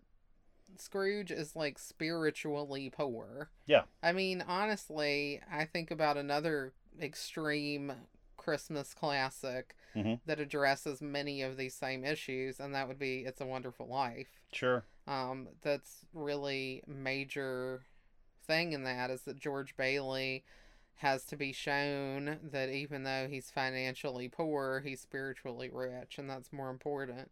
Scrooge 0.78 1.32
is 1.32 1.56
like 1.56 1.78
spiritually 1.78 2.90
poor. 2.90 3.50
Yeah. 3.68 3.84
I 4.02 4.12
mean, 4.12 4.44
honestly, 4.48 5.42
I 5.52 5.66
think 5.66 5.92
about 5.92 6.18
another 6.18 6.74
extreme 7.02 7.94
Christmas 8.38 8.94
classic 8.94 9.76
Mhm. 9.96 10.20
that 10.26 10.40
addresses 10.40 11.02
many 11.02 11.42
of 11.42 11.58
these 11.58 11.76
same 11.76 12.04
issues, 12.04 12.60
and 12.60 12.74
that 12.74 12.88
would 12.88 13.00
be 13.00 13.24
It's 13.26 13.40
a 13.42 13.46
Wonderful 13.46 13.88
Life. 13.88 14.42
sure, 14.52 14.84
Um, 15.08 15.50
that's 15.62 16.06
really 16.14 16.84
major 16.88 17.86
thing 18.46 18.74
in 18.74 18.84
that 18.84 19.10
is 19.10 19.22
that 19.24 19.38
George 19.40 19.76
Bailey 19.78 20.44
has 20.98 21.26
to 21.26 21.36
be 21.36 21.52
shown 21.52 22.40
that 22.52 22.70
even 22.70 23.04
though 23.04 23.28
he's 23.30 23.50
financially 23.52 24.30
poor, 24.30 24.82
he's 24.86 25.02
spiritually 25.02 25.70
rich, 25.72 26.18
and 26.18 26.30
that's 26.30 26.54
more 26.54 26.70
important. 26.70 27.32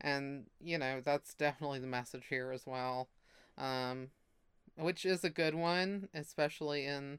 And 0.00 0.46
you 0.60 0.76
know 0.78 1.00
that's 1.04 1.34
definitely 1.34 1.78
the 1.80 1.86
message 1.86 2.26
here 2.28 2.52
as 2.52 2.66
well, 2.66 3.08
um, 3.56 4.08
which 4.76 5.06
is 5.06 5.24
a 5.24 5.30
good 5.30 5.54
one, 5.54 6.08
especially 6.14 6.84
in 6.84 7.18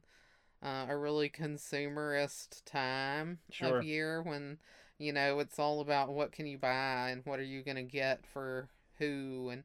uh, 0.63 0.85
a 0.89 0.95
really 0.97 1.29
consumerist 1.29 2.63
time 2.65 3.39
Sure. 3.51 3.79
of 3.79 3.83
year 3.83 4.21
when 4.21 4.57
you 4.99 5.11
know 5.13 5.39
it's 5.39 5.59
all 5.59 5.81
about 5.81 6.09
what 6.09 6.31
can 6.31 6.45
you 6.45 6.57
buy 6.57 7.09
and 7.09 7.25
what 7.25 7.39
are 7.39 7.43
you 7.43 7.63
gonna 7.63 7.83
get 7.83 8.25
for 8.25 8.69
who 8.99 9.49
and 9.51 9.63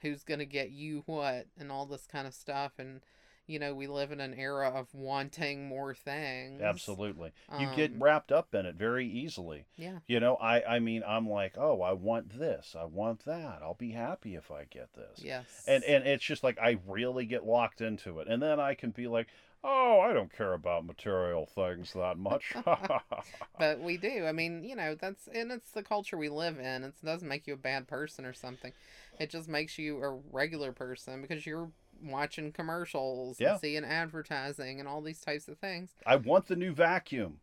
who's 0.00 0.22
gonna 0.22 0.44
get 0.44 0.70
you 0.70 1.02
what 1.06 1.46
and 1.58 1.70
all 1.72 1.86
this 1.86 2.06
kind 2.06 2.26
of 2.26 2.34
stuff 2.34 2.72
and 2.78 3.00
you 3.46 3.58
know 3.58 3.74
we 3.74 3.86
live 3.86 4.10
in 4.12 4.20
an 4.20 4.34
era 4.34 4.68
of 4.70 4.86
wanting 4.94 5.68
more 5.68 5.94
things 5.94 6.60
absolutely. 6.62 7.32
You 7.58 7.68
get 7.76 7.92
Um, 7.92 8.02
wrapped 8.02 8.32
up 8.32 8.54
in 8.54 8.66
it 8.66 8.74
very 8.76 9.06
easily. 9.06 9.66
yeah 9.76 9.98
You 10.06 10.20
know, 10.20 10.36
I 10.36 10.76
I 10.76 10.78
mean, 10.78 11.02
I'm 11.06 11.28
like, 11.28 11.56
oh, 11.58 11.82
I 11.82 11.92
want 11.92 12.38
this, 12.38 12.74
I 12.78 12.84
want 12.84 13.24
that. 13.24 13.60
I'll 13.62 13.74
be 13.74 13.92
happy 13.92 14.34
if 14.34 14.50
I 14.50 14.64
get 14.64 14.92
this. 14.94 15.22
yes 15.22 15.64
And 15.66 15.84
and 15.84 16.06
it's 16.06 16.24
just 16.24 16.42
like 16.44 16.58
I 16.58 16.78
really 16.86 17.26
get 17.26 17.44
locked 17.44 17.80
into 17.80 18.20
it, 18.20 18.28
and 18.28 18.42
then 18.42 18.58
I 18.60 18.74
can 18.74 18.90
be 18.90 19.06
like, 19.08 19.28
oh, 19.62 20.00
I 20.00 20.12
don't 20.12 20.30
care 20.32 20.52
about 20.52 20.84
material 20.84 21.46
things 21.46 21.92
that 21.94 22.18
much. 22.18 22.54
but 23.58 23.80
we 23.80 23.96
do 23.96 24.26
i 24.26 24.32
mean 24.32 24.62
you 24.64 24.76
know 24.76 24.94
that's 24.94 25.28
and 25.28 25.50
it's 25.50 25.70
the 25.70 25.82
culture 25.82 26.16
we 26.16 26.28
live 26.28 26.58
in 26.58 26.84
it 26.84 26.94
doesn't 27.04 27.28
make 27.28 27.46
you 27.46 27.54
a 27.54 27.56
bad 27.58 27.86
person 27.86 28.24
or 28.24 28.32
something 28.32 28.72
it 29.18 29.30
just 29.30 29.48
makes 29.48 29.78
you 29.78 30.02
a 30.02 30.10
regular 30.32 30.72
person 30.72 31.22
because 31.22 31.46
you're 31.46 31.70
watching 32.04 32.52
commercials 32.52 33.40
Yeah. 33.40 33.52
and 33.52 33.60
seeing 33.60 33.84
advertising 33.84 34.78
and 34.80 34.88
all 34.88 35.00
these 35.00 35.20
types 35.20 35.48
of 35.48 35.58
things 35.58 35.90
I 36.06 36.16
want 36.16 36.46
the 36.46 36.56
new 36.56 36.72
vacuum. 36.72 37.40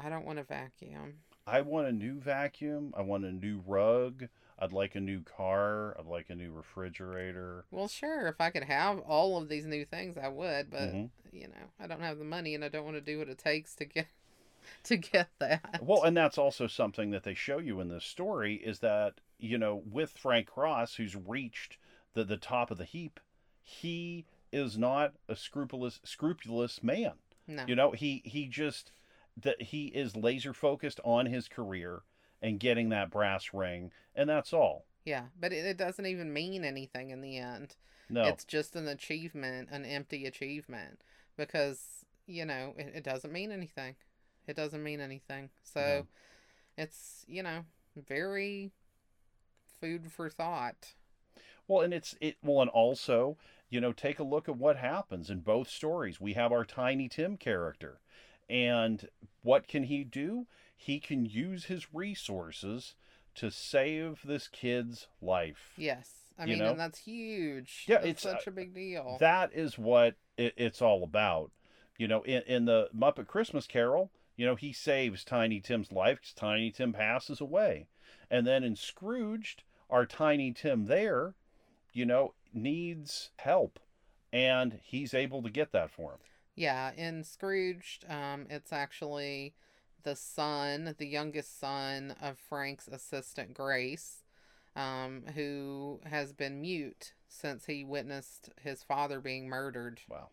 i 0.00 0.08
don't 0.08 0.24
want 0.26 0.38
a 0.38 0.44
vacuum 0.44 1.14
I 1.48 1.60
want 1.60 1.86
a 1.86 1.92
new 1.92 2.18
vacuum. 2.18 2.92
I 2.96 3.02
want 3.02 3.24
a 3.24 3.30
new 3.30 3.62
rug. 3.64 4.26
I'd 4.58 4.72
like 4.72 4.96
a 4.96 5.00
new 5.00 5.20
car. 5.22 5.94
I'd 5.96 6.04
like 6.06 6.28
a 6.28 6.34
new 6.34 6.50
refrigerator. 6.50 7.64
well 7.70 7.88
sure 7.88 8.26
if 8.26 8.40
i 8.40 8.50
could 8.50 8.64
have 8.64 8.98
all 9.00 9.36
of 9.38 9.48
these 9.48 9.66
new 9.66 9.84
things 9.84 10.16
i 10.18 10.28
would 10.28 10.70
but 10.70 10.92
Mhm. 10.92 11.10
you 11.32 11.46
know 11.48 11.70
i 11.78 11.86
don't 11.86 12.00
have 12.00 12.18
the 12.18 12.24
money 12.24 12.54
and 12.54 12.64
i 12.64 12.68
don't 12.68 12.84
want 12.84 12.96
to 12.96 13.00
do 13.00 13.18
what 13.18 13.28
it 13.28 13.38
takes 13.38 13.74
to 13.76 13.84
get 13.84 14.06
to 14.84 14.96
get 14.96 15.28
that 15.38 15.78
Well, 15.80 16.02
and 16.02 16.16
that's 16.16 16.38
also 16.38 16.66
something 16.66 17.10
that 17.12 17.22
they 17.22 17.34
show 17.34 17.58
you 17.58 17.80
in 17.80 17.88
this 17.88 18.04
story 18.04 18.54
is 18.56 18.80
that, 18.80 19.20
you 19.38 19.58
know, 19.58 19.76
with 19.88 20.18
Frank 20.18 20.48
Cross, 20.48 20.96
who's 20.96 21.14
reached 21.14 21.78
the, 22.14 22.24
the 22.24 22.36
top 22.36 22.72
of 22.72 22.78
the 22.78 22.84
heap, 22.84 23.20
he 23.68 24.24
is 24.52 24.78
not 24.78 25.14
a 25.28 25.34
scrupulous 25.34 26.00
scrupulous 26.04 26.82
man. 26.82 27.14
no 27.48 27.64
You 27.66 27.74
know, 27.74 27.90
he 27.90 28.22
he 28.24 28.46
just 28.46 28.92
that 29.36 29.60
he 29.60 29.86
is 29.88 30.16
laser 30.16 30.54
focused 30.54 31.00
on 31.04 31.26
his 31.26 31.48
career 31.48 32.02
and 32.40 32.60
getting 32.60 32.90
that 32.90 33.10
brass 33.10 33.52
ring, 33.52 33.90
and 34.14 34.28
that's 34.30 34.52
all. 34.52 34.86
Yeah, 35.04 35.24
but 35.38 35.52
it, 35.52 35.64
it 35.66 35.76
doesn't 35.76 36.06
even 36.06 36.32
mean 36.32 36.64
anything 36.64 37.10
in 37.10 37.20
the 37.20 37.36
end. 37.38 37.76
No, 38.08 38.22
It's 38.22 38.44
just 38.44 38.76
an 38.76 38.86
achievement, 38.86 39.68
an 39.72 39.84
empty 39.84 40.26
achievement, 40.26 41.00
because 41.36 42.04
you 42.26 42.44
know 42.44 42.72
it, 42.78 42.92
it 42.96 43.04
doesn't 43.04 43.32
mean 43.32 43.50
anything. 43.50 43.96
It 44.46 44.54
doesn't 44.54 44.82
mean 44.82 45.00
anything. 45.00 45.50
So 45.64 46.06
it's 46.78 47.24
you 47.26 47.42
know 47.42 47.64
very 47.96 48.70
food 49.80 50.12
for 50.12 50.30
thought. 50.30 50.94
Well, 51.68 51.82
and 51.82 51.92
it's 51.92 52.14
it 52.20 52.36
well, 52.42 52.62
and 52.62 52.70
also, 52.70 53.36
you 53.68 53.80
know, 53.80 53.92
take 53.92 54.18
a 54.18 54.24
look 54.24 54.48
at 54.48 54.56
what 54.56 54.76
happens 54.76 55.30
in 55.30 55.40
both 55.40 55.68
stories. 55.68 56.20
We 56.20 56.34
have 56.34 56.52
our 56.52 56.64
Tiny 56.64 57.08
Tim 57.08 57.36
character, 57.36 58.00
and 58.48 59.08
what 59.42 59.66
can 59.68 59.84
he 59.84 60.04
do? 60.04 60.46
He 60.76 61.00
can 61.00 61.24
use 61.24 61.64
his 61.64 61.94
resources 61.94 62.94
to 63.36 63.50
save 63.50 64.20
this 64.24 64.48
kid's 64.48 65.08
life. 65.20 65.72
Yes, 65.76 66.10
I 66.38 66.46
mean, 66.46 66.58
know? 66.58 66.70
and 66.70 66.80
that's 66.80 66.98
huge. 66.98 67.84
Yeah, 67.86 67.96
That's 67.96 68.08
it's, 68.08 68.26
uh, 68.26 68.32
such 68.32 68.46
a 68.46 68.50
big 68.50 68.74
deal. 68.74 69.16
That 69.20 69.52
is 69.52 69.78
what 69.78 70.16
it, 70.36 70.54
it's 70.56 70.82
all 70.82 71.02
about. 71.02 71.50
You 71.98 72.08
know, 72.08 72.22
in, 72.22 72.42
in 72.42 72.64
the 72.66 72.88
Muppet 72.96 73.26
Christmas 73.26 73.66
Carol, 73.66 74.10
you 74.36 74.44
know, 74.44 74.54
he 74.54 74.72
saves 74.72 75.24
Tiny 75.24 75.60
Tim's 75.60 75.92
life 75.92 76.20
because 76.20 76.34
Tiny 76.34 76.70
Tim 76.70 76.92
passes 76.92 77.40
away. 77.40 77.86
And 78.30 78.46
then 78.46 78.64
in 78.64 78.76
Scrooged, 78.76 79.62
our 79.88 80.04
Tiny 80.04 80.52
Tim 80.52 80.86
there, 80.86 81.34
you 81.96 82.04
know, 82.04 82.34
needs 82.52 83.30
help. 83.38 83.80
And 84.32 84.78
he's 84.84 85.14
able 85.14 85.42
to 85.42 85.50
get 85.50 85.72
that 85.72 85.90
for 85.90 86.12
him. 86.12 86.18
Yeah, 86.54 86.92
in 86.96 87.24
Scrooged, 87.24 88.04
um, 88.08 88.46
it's 88.50 88.72
actually 88.72 89.54
the 90.02 90.16
son, 90.16 90.94
the 90.98 91.06
youngest 91.06 91.58
son 91.58 92.14
of 92.20 92.38
Frank's 92.38 92.86
assistant 92.86 93.54
Grace, 93.54 94.24
um, 94.74 95.22
who 95.34 96.00
has 96.04 96.32
been 96.32 96.60
mute 96.60 97.14
since 97.28 97.66
he 97.66 97.82
witnessed 97.82 98.50
his 98.62 98.82
father 98.82 99.20
being 99.20 99.48
murdered. 99.48 100.00
Wow. 100.08 100.28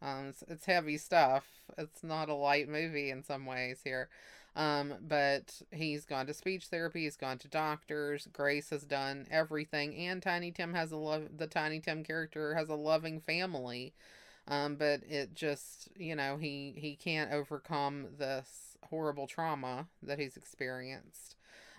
Um, 0.00 0.28
it's, 0.28 0.42
it's 0.48 0.66
heavy 0.66 0.98
stuff. 0.98 1.44
It's 1.76 2.02
not 2.02 2.28
a 2.28 2.34
light 2.34 2.68
movie 2.68 3.10
in 3.10 3.22
some 3.22 3.46
ways 3.46 3.80
here. 3.84 4.08
Um, 4.56 4.94
but 5.00 5.60
he's 5.72 6.04
gone 6.04 6.26
to 6.26 6.34
speech 6.34 6.66
therapy. 6.66 7.04
He's 7.04 7.16
gone 7.16 7.38
to 7.38 7.48
doctors. 7.48 8.28
Grace 8.32 8.70
has 8.70 8.84
done 8.84 9.26
everything, 9.30 9.96
and 9.96 10.22
Tiny 10.22 10.52
Tim 10.52 10.74
has 10.74 10.92
a 10.92 10.96
love. 10.96 11.28
The 11.36 11.48
Tiny 11.48 11.80
Tim 11.80 12.04
character 12.04 12.54
has 12.54 12.68
a 12.68 12.74
loving 12.74 13.20
family. 13.20 13.94
Um, 14.46 14.76
but 14.76 15.00
it 15.08 15.34
just, 15.34 15.88
you 15.96 16.14
know, 16.14 16.36
he 16.36 16.74
he 16.76 16.96
can't 16.96 17.32
overcome 17.32 18.08
this 18.18 18.76
horrible 18.90 19.26
trauma 19.26 19.88
that 20.02 20.18
he's 20.18 20.36
experienced. 20.36 21.36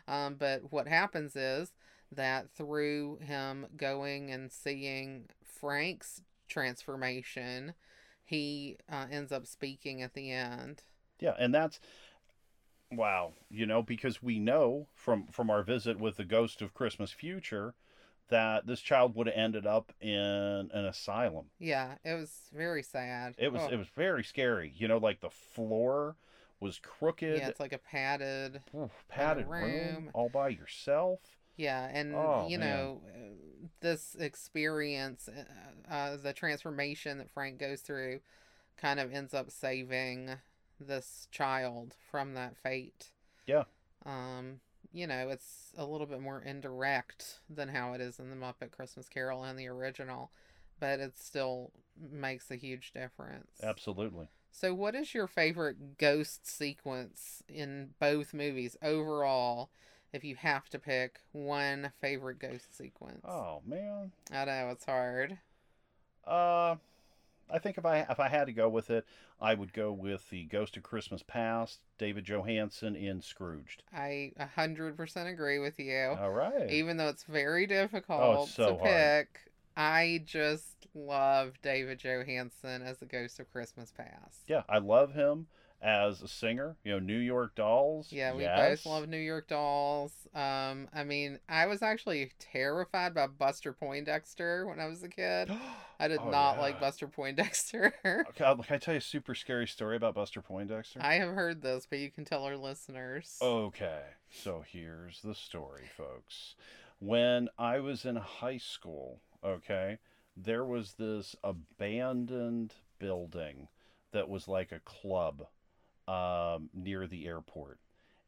Um, 0.07 0.36
but 0.36 0.71
what 0.71 0.88
happens 0.88 1.36
is 1.36 1.71
that 2.11 2.49
through 2.49 3.19
him 3.21 3.67
going 3.78 4.32
and 4.32 4.51
seeing 4.51 5.26
Frank's 5.43 6.21
transformation, 6.47 7.73
he 8.23 8.78
uh, 8.91 9.05
ends 9.11 9.32
up 9.32 9.45
speaking 9.45 10.01
at 10.01 10.13
the 10.13 10.32
end. 10.32 10.84
Yeah, 11.19 11.34
and 11.39 11.53
that's 11.53 11.80
wow, 12.96 13.34
you 13.50 13.66
know, 13.66 13.82
because 13.82 14.22
we 14.22 14.39
know 14.39 14.88
from 14.93 15.28
from 15.28 15.50
our 15.50 15.64
visit 15.64 16.00
with 16.00 16.18
the 16.18 16.26
Ghost 16.26 16.62
of 16.62 16.74
Christmas 16.74 17.12
Future 17.12 17.74
that 18.30 18.66
this 18.66 18.82
child 18.82 19.16
would 19.16 19.28
have 19.28 19.36
ended 19.36 19.68
up 19.68 19.93
in 20.02 20.70
an 20.74 20.86
asylum. 20.86 21.46
Yeah, 21.60 21.96
it 22.04 22.14
was 22.14 22.50
very 22.54 22.84
sad. 22.84 23.36
It 23.38 23.52
was 23.52 23.62
Oh, 23.64 23.70
it 23.70 23.78
was 23.78 23.88
very 23.96 24.24
scary. 24.24 24.74
You 24.76 24.88
know, 24.88 24.98
like 24.98 25.22
the 25.22 25.30
floor 25.30 26.16
was 26.60 26.80
crooked, 26.80 27.38
yeah, 27.38 27.48
it's 27.48 27.60
like 27.60 27.74
a 27.74 27.78
padded. 27.78 28.62
oof, 28.76 28.91
padded 29.08 29.48
room. 29.48 29.64
room. 29.64 30.10
all 30.14 30.30
by 30.30 30.50
yourself. 30.50 31.20
Yeah, 31.58 31.89
and 31.93 32.14
Oh, 32.14 32.48
you 32.50 32.58
know, 32.58 33.02
this 33.82 34.16
experience, 34.20 35.30
uh, 35.30 35.93
uh, 35.93 36.18
the 36.18 36.34
transformation 36.34 37.18
that 37.20 37.30
Frank 37.30 37.60
goes 37.60 37.82
through, 37.82 38.20
kind 38.78 39.00
of 39.00 39.14
ends 39.14 39.34
up 39.34 39.52
saving 39.52 40.32
this 40.80 41.28
child 41.32 41.95
from 42.11 42.34
that 42.34 42.57
fate. 42.57 43.09
Yeah. 43.47 43.63
Um, 44.05 44.59
you 44.91 45.07
know, 45.07 45.30
it's 45.30 45.73
a 45.78 45.86
little 45.86 46.07
bit 46.07 46.21
more 46.21 46.41
indirect 46.41 47.39
than 47.49 47.69
how 47.69 47.93
it 47.93 48.01
is 48.01 48.19
in 48.19 48.30
the 48.30 48.36
Muppet 48.36 48.71
Christmas 48.71 49.09
Carol 49.09 49.43
and 49.43 49.57
the 49.57 49.67
original, 49.67 50.32
but 50.80 50.99
it 50.99 51.17
still 51.17 51.71
makes 51.99 52.51
a 52.51 52.55
huge 52.55 52.91
difference. 52.93 53.59
Absolutely. 53.61 54.28
So, 54.51 54.73
what 54.73 54.95
is 54.95 55.13
your 55.13 55.28
favorite 55.28 55.97
ghost 55.97 56.47
sequence 56.47 57.43
in 57.49 57.89
both 57.99 58.34
movies 58.34 58.78
overall? 58.82 59.69
If 60.13 60.23
you 60.23 60.36
have 60.38 60.69
to 60.69 60.80
pick 60.80 61.19
one 61.34 61.91
favorite 61.99 62.39
ghost 62.39 62.76
sequence, 62.78 63.26
Oh 63.26 63.61
man. 63.65 64.13
I 64.32 64.45
know 64.45 64.69
it's 64.71 64.86
hard. 64.86 65.39
Uh 66.26 66.76
I 67.50 67.60
think 67.60 67.78
if 67.78 67.86
I 67.86 68.00
if 68.10 68.20
I 68.20 68.28
had 68.28 68.46
to 68.46 68.54
go 68.54 68.70
with 68.70 68.89
it, 68.89 69.06
I 69.39 69.54
would 69.54 69.74
go 69.74 69.91
with 69.91 70.30
the 70.30 70.46
Ghost 70.46 70.78
of 70.78 70.84
Christmas 70.84 71.24
Past, 71.24 71.80
David 71.98 72.26
Johansen 72.26 72.96
in 72.96 73.22
Scrooged. 73.22 73.84
I 73.93 74.32
a 74.38 74.48
hundred 74.48 74.98
percent 74.98 75.30
agree 75.30 75.60
with 75.60 75.80
you. 75.80 76.16
All 76.20 76.32
right. 76.32 76.70
Even 76.70 76.98
though 76.98 77.10
it's 77.10 77.24
very 77.24 77.66
oh, 77.66 77.68
difficult 77.68 78.22
Oh, 78.22 78.46
so 78.46 78.72
to 78.72 78.78
hard. 78.78 78.89
pick, 78.89 79.52
I 79.78 80.24
just 80.26 80.88
love 80.93 81.54
David 81.62 82.00
Johansen 82.00 82.82
as 82.82 82.98
the 82.98 83.06
Ghost 83.06 83.39
of 83.39 83.52
Christmas 83.52 83.91
Past. 83.91 84.41
Yeah, 84.48 84.64
I 84.70 84.80
love 84.80 85.14
him 85.14 85.48
as 85.86 86.23
a 86.23 86.27
singer. 86.27 86.75
You 86.83 86.93
know, 86.93 86.99
New 86.99 87.19
York 87.19 87.55
Dolls. 87.55 88.07
Yeah, 88.11 88.33
we 88.33 88.41
yes. 88.41 88.83
both 88.83 88.91
love 88.91 89.07
New 89.07 89.19
York 89.19 89.47
Dolls. 89.47 90.11
Um, 90.33 90.89
I 90.93 91.03
mean, 91.03 91.39
I 91.47 91.67
was 91.67 91.83
actually 91.83 92.31
terrified 92.39 93.13
by 93.13 93.27
Buster 93.27 93.71
Poindexter 93.71 94.65
when 94.67 94.79
I 94.79 94.88
was 94.88 95.03
a 95.03 95.07
kid. 95.07 95.51
I 95.99 96.07
did 96.09 96.19
Oh, 96.21 96.29
not 96.29 96.57
like. 96.59 96.79
Buster 96.79 97.07
Poindexter. 97.07 97.93
Okay, 98.05 98.43
can 98.63 98.75
I 98.75 98.77
tell 98.77 98.95
you 98.95 98.97
a 98.97 99.01
super 99.01 99.36
scary 99.36 99.67
story 99.67 99.95
about 99.95 100.15
Buster 100.15 100.41
Poindexter? 100.41 100.99
I 101.01 101.15
have 101.15 101.29
heard 101.33 101.61
this, 101.61 101.86
but 101.89 101.99
you 101.99 102.09
can 102.09 102.25
tell 102.25 102.43
our 102.43 102.57
listeners. 102.57 103.38
Okay, 103.41 104.01
so 104.29 104.63
here's 104.67 105.21
the 105.21 105.36
story, 105.36 105.83
folks. 105.95 106.55
When 106.99 107.47
I 107.57 107.79
was 107.79 108.05
in 108.05 108.15
high 108.15 108.57
school, 108.57 109.21
okay, 109.43 109.99
there 110.36 110.65
was 110.65 110.93
this 110.93 111.36
abandoned 111.43 112.73
building 112.99 113.67
that 114.11 114.27
was 114.29 114.47
like 114.47 114.71
a 114.71 114.79
club 114.79 115.47
um, 116.08 116.70
near 116.74 117.08
the 117.08 117.28
airport. 117.28 117.80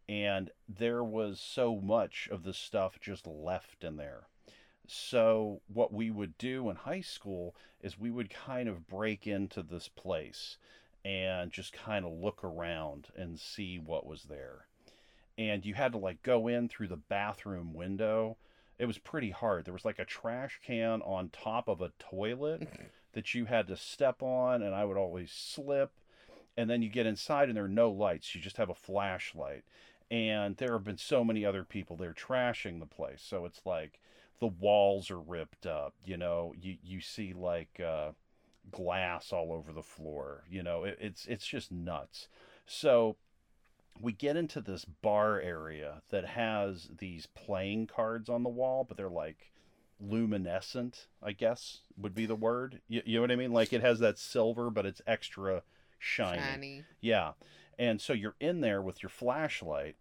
And 0.10 0.52
there 0.68 1.04
was 1.04 1.40
so 1.40 1.80
much 1.82 2.30
of 2.32 2.44
the 2.44 2.54
stuff 2.54 3.00
just 3.00 3.28
left 3.28 3.84
in 3.84 3.98
there. 3.98 4.28
So, 4.88 5.62
what 5.68 5.92
we 5.92 6.10
would 6.10 6.38
do 6.38 6.70
in 6.70 6.78
high 6.78 7.02
school 7.02 7.56
is 7.82 8.00
we 8.00 8.10
would 8.10 8.30
kind 8.30 8.70
of 8.70 8.88
break 8.88 9.28
into 9.28 9.62
this 9.62 9.90
place 9.90 10.58
and 11.04 11.52
just 11.52 11.74
kind 11.74 12.06
of 12.06 12.14
look 12.14 12.44
around 12.44 13.08
and 13.16 13.40
see 13.40 13.78
what 13.80 14.06
was 14.06 14.24
there. 14.24 14.68
And 15.38 15.66
you 15.66 15.74
had 15.74 15.92
to 15.92 15.98
like 15.98 16.24
go 16.24 16.48
in 16.48 16.70
through 16.70 16.88
the 16.88 16.98
bathroom 16.98 17.74
window. 17.74 18.38
It 18.80 18.86
was 18.86 18.98
pretty 18.98 19.32
hard. 19.32 19.66
There 19.66 19.74
was 19.74 19.86
like 19.86 20.00
a 20.00 20.06
trash 20.06 20.60
can 20.66 21.02
on 21.02 21.30
top 21.30 21.68
of 21.68 21.82
a 21.82 21.92
toilet 22.00 22.68
that 23.14 23.34
you 23.34 23.46
had 23.46 23.68
to 23.68 23.76
step 23.78 24.24
on, 24.24 24.62
and 24.62 24.74
I 24.74 24.86
would 24.86 24.98
always 24.98 25.32
slip. 25.32 25.92
And 26.58 26.70
then 26.70 26.82
you 26.82 26.90
get 26.90 27.06
inside, 27.06 27.48
and 27.48 27.56
there 27.56 27.66
are 27.66 27.70
no 27.70 27.90
lights. 27.92 28.34
You 28.34 28.42
just 28.42 28.58
have 28.58 28.70
a 28.70 28.76
flashlight. 28.76 29.64
And 30.10 30.58
there 30.58 30.74
have 30.74 30.84
been 30.84 30.98
so 30.98 31.24
many 31.24 31.46
other 31.46 31.64
people 31.64 31.96
there 31.96 32.14
trashing 32.14 32.80
the 32.80 32.86
place. 32.86 33.22
So 33.22 33.46
it's 33.46 33.62
like 33.66 34.00
the 34.40 34.48
walls 34.48 35.12
are 35.12 35.20
ripped 35.20 35.66
up. 35.66 35.94
You 36.06 36.18
know, 36.18 36.54
you 36.60 36.78
you 36.84 37.02
see 37.02 37.34
like 37.34 37.80
uh, 37.80 38.12
glass 38.72 39.32
all 39.32 39.52
over 39.52 39.72
the 39.72 39.84
floor. 39.84 40.44
You 40.50 40.64
know, 40.64 40.84
it, 40.84 40.98
it's 41.00 41.26
it's 41.26 41.46
just 41.46 41.72
nuts. 41.72 42.28
So 42.66 43.18
we 44.00 44.14
get 44.14 44.38
into 44.38 44.62
this 44.62 44.86
bar 44.86 45.40
area 45.40 46.02
that 46.10 46.26
has 46.26 46.90
these 46.98 47.28
playing 47.28 47.88
cards 47.88 48.30
on 48.30 48.44
the 48.44 48.50
wall, 48.50 48.86
but 48.88 48.98
they're 48.98 49.10
like 49.10 49.52
luminescent, 50.00 51.08
I 51.24 51.32
guess 51.32 51.80
would 51.98 52.14
be 52.14 52.26
the 52.26 52.36
word. 52.36 52.82
You, 52.88 53.02
you 53.06 53.16
know 53.16 53.22
what 53.22 53.32
I 53.32 53.36
mean? 53.36 53.52
Like 53.52 53.74
it 53.74 53.82
has 53.82 54.00
that 54.00 54.20
silver, 54.20 54.70
but 54.70 54.86
it's 54.86 55.02
extra 55.08 55.64
shiny. 55.98 56.42
Shiny. 56.42 56.84
Yeah. 57.02 57.34
And 57.78 58.02
so 58.02 58.14
you're 58.14 58.36
in 58.40 58.62
there 58.62 58.82
with 58.82 59.04
your 59.04 59.10
flashlight, 59.10 59.96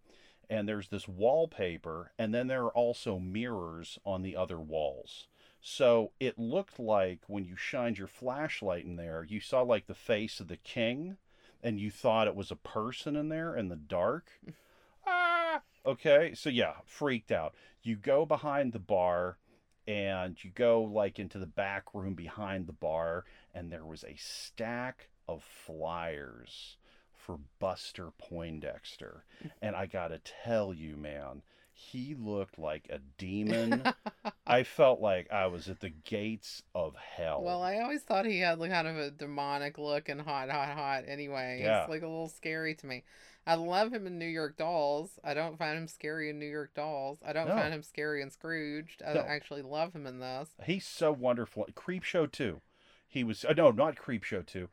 and 0.49 0.67
there's 0.67 0.89
this 0.89 1.07
wallpaper, 1.07 2.11
and 2.17 2.33
then 2.33 2.47
there 2.47 2.63
are 2.63 2.71
also 2.71 3.19
mirrors 3.19 3.99
on 4.05 4.23
the 4.23 4.35
other 4.35 4.59
walls. 4.59 5.27
So 5.61 6.11
it 6.19 6.39
looked 6.39 6.79
like 6.79 7.21
when 7.27 7.45
you 7.45 7.55
shined 7.55 7.97
your 7.97 8.07
flashlight 8.07 8.85
in 8.85 8.95
there, 8.95 9.25
you 9.27 9.39
saw 9.39 9.61
like 9.61 9.87
the 9.87 9.93
face 9.93 10.39
of 10.39 10.47
the 10.47 10.57
king, 10.57 11.17
and 11.61 11.79
you 11.79 11.91
thought 11.91 12.27
it 12.27 12.35
was 12.35 12.51
a 12.51 12.55
person 12.55 13.15
in 13.15 13.29
there 13.29 13.55
in 13.55 13.69
the 13.69 13.75
dark. 13.75 14.29
ah! 15.07 15.61
Okay, 15.85 16.33
so 16.33 16.49
yeah, 16.49 16.73
freaked 16.85 17.31
out. 17.31 17.53
You 17.83 17.95
go 17.95 18.25
behind 18.25 18.73
the 18.73 18.79
bar, 18.79 19.37
and 19.87 20.41
you 20.43 20.51
go 20.53 20.81
like 20.81 21.19
into 21.19 21.37
the 21.37 21.45
back 21.45 21.93
room 21.93 22.13
behind 22.13 22.67
the 22.67 22.73
bar, 22.73 23.25
and 23.53 23.71
there 23.71 23.85
was 23.85 24.03
a 24.03 24.15
stack 24.17 25.09
of 25.27 25.43
flyers 25.43 26.77
for 27.13 27.39
Buster 27.59 28.11
Poindexter. 28.17 29.23
And 29.61 29.75
I 29.75 29.85
got 29.85 30.09
to 30.09 30.19
tell 30.43 30.73
you, 30.73 30.95
man, 30.97 31.41
he 31.73 32.15
looked 32.17 32.57
like 32.57 32.87
a 32.89 32.99
demon. 33.17 33.83
I 34.47 34.63
felt 34.63 34.99
like 34.99 35.31
I 35.31 35.47
was 35.47 35.67
at 35.69 35.79
the 35.79 35.89
gates 35.89 36.63
of 36.73 36.95
hell. 36.95 37.41
Well, 37.43 37.61
I 37.61 37.79
always 37.79 38.01
thought 38.03 38.25
he 38.25 38.39
had 38.39 38.59
like 38.59 38.71
kind 38.71 38.87
of 38.87 38.97
a 38.97 39.11
demonic 39.11 39.77
look 39.77 40.09
and 40.09 40.21
hot, 40.21 40.49
hot, 40.49 40.69
hot. 40.69 41.03
Anyway, 41.07 41.59
Yeah. 41.61 41.81
it's 41.81 41.89
like 41.89 42.01
a 42.01 42.07
little 42.07 42.29
scary 42.29 42.73
to 42.75 42.85
me. 42.87 43.03
I 43.45 43.55
love 43.55 43.93
him 43.93 44.05
in 44.07 44.17
New 44.19 44.25
York 44.25 44.57
Dolls. 44.57 45.19
I 45.23 45.33
don't 45.33 45.57
find 45.57 45.77
him 45.77 45.87
scary 45.87 46.29
in 46.29 46.37
New 46.39 46.49
York 46.49 46.73
Dolls. 46.73 47.19
I 47.25 47.31
don't 47.31 47.47
No. 47.47 47.55
find 47.55 47.73
him 47.73 47.83
scary 47.83 48.21
in 48.21 48.29
Scrooged. 48.29 49.01
I 49.07 49.13
No. 49.13 49.21
actually 49.21 49.61
love 49.61 49.93
him 49.93 50.05
in 50.05 50.19
this. 50.19 50.49
He's 50.65 50.85
so 50.85 51.11
wonderful. 51.13 51.65
Creep 51.73 52.03
Show 52.03 52.25
2. 52.25 52.59
He 53.07 53.23
was, 53.23 53.45
uh, 53.45 53.53
no, 53.55 53.71
not 53.71 53.95
Creep 53.95 54.23
Show 54.23 54.41
2. 54.41 54.67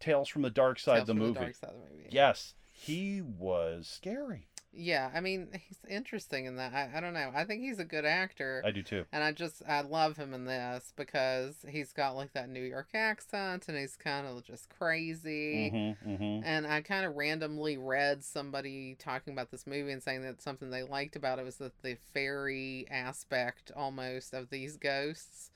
Tales 0.00 0.28
from 0.28 0.42
the 0.42 0.50
Dark 0.50 0.78
Side, 0.78 0.96
Tales 0.96 1.06
the 1.06 1.14
from 1.14 1.18
movie. 1.18 1.40
Dark 1.40 1.54
Side 1.54 1.70
of 1.70 1.76
the 1.76 1.96
movie. 1.96 2.08
Yes, 2.10 2.54
he 2.72 3.20
was 3.22 3.86
scary. 3.86 4.48
Yeah, 4.72 5.10
I 5.14 5.20
mean, 5.20 5.48
he's 5.52 5.78
interesting 5.88 6.46
in 6.46 6.56
that. 6.56 6.72
I, 6.72 6.98
I 6.98 7.00
don't 7.00 7.14
know. 7.14 7.32
I 7.34 7.44
think 7.44 7.62
he's 7.62 7.78
a 7.78 7.84
good 7.84 8.04
actor. 8.04 8.62
I 8.64 8.70
do 8.70 8.82
too. 8.82 9.04
And 9.12 9.24
I 9.24 9.32
just 9.32 9.62
I 9.66 9.80
love 9.80 10.16
him 10.16 10.34
in 10.34 10.44
this 10.44 10.92
because 10.96 11.56
he's 11.68 11.92
got 11.92 12.16
like 12.16 12.32
that 12.34 12.48
New 12.48 12.62
York 12.62 12.88
accent 12.94 13.68
and 13.68 13.76
he's 13.76 13.96
kind 13.96 14.26
of 14.26 14.44
just 14.44 14.68
crazy. 14.68 15.70
Mm-hmm, 15.72 16.10
mm-hmm. 16.10 16.44
And 16.44 16.66
I 16.66 16.82
kind 16.82 17.06
of 17.06 17.16
randomly 17.16 17.76
read 17.76 18.22
somebody 18.22 18.96
talking 18.98 19.32
about 19.32 19.50
this 19.50 19.66
movie 19.66 19.90
and 19.92 20.02
saying 20.02 20.22
that 20.22 20.42
something 20.42 20.70
they 20.70 20.82
liked 20.82 21.16
about 21.16 21.38
it 21.38 21.44
was 21.44 21.56
that 21.56 21.82
the 21.82 21.96
fairy 22.12 22.86
aspect 22.90 23.72
almost 23.74 24.34
of 24.34 24.50
these 24.50 24.76
ghosts 24.76 25.50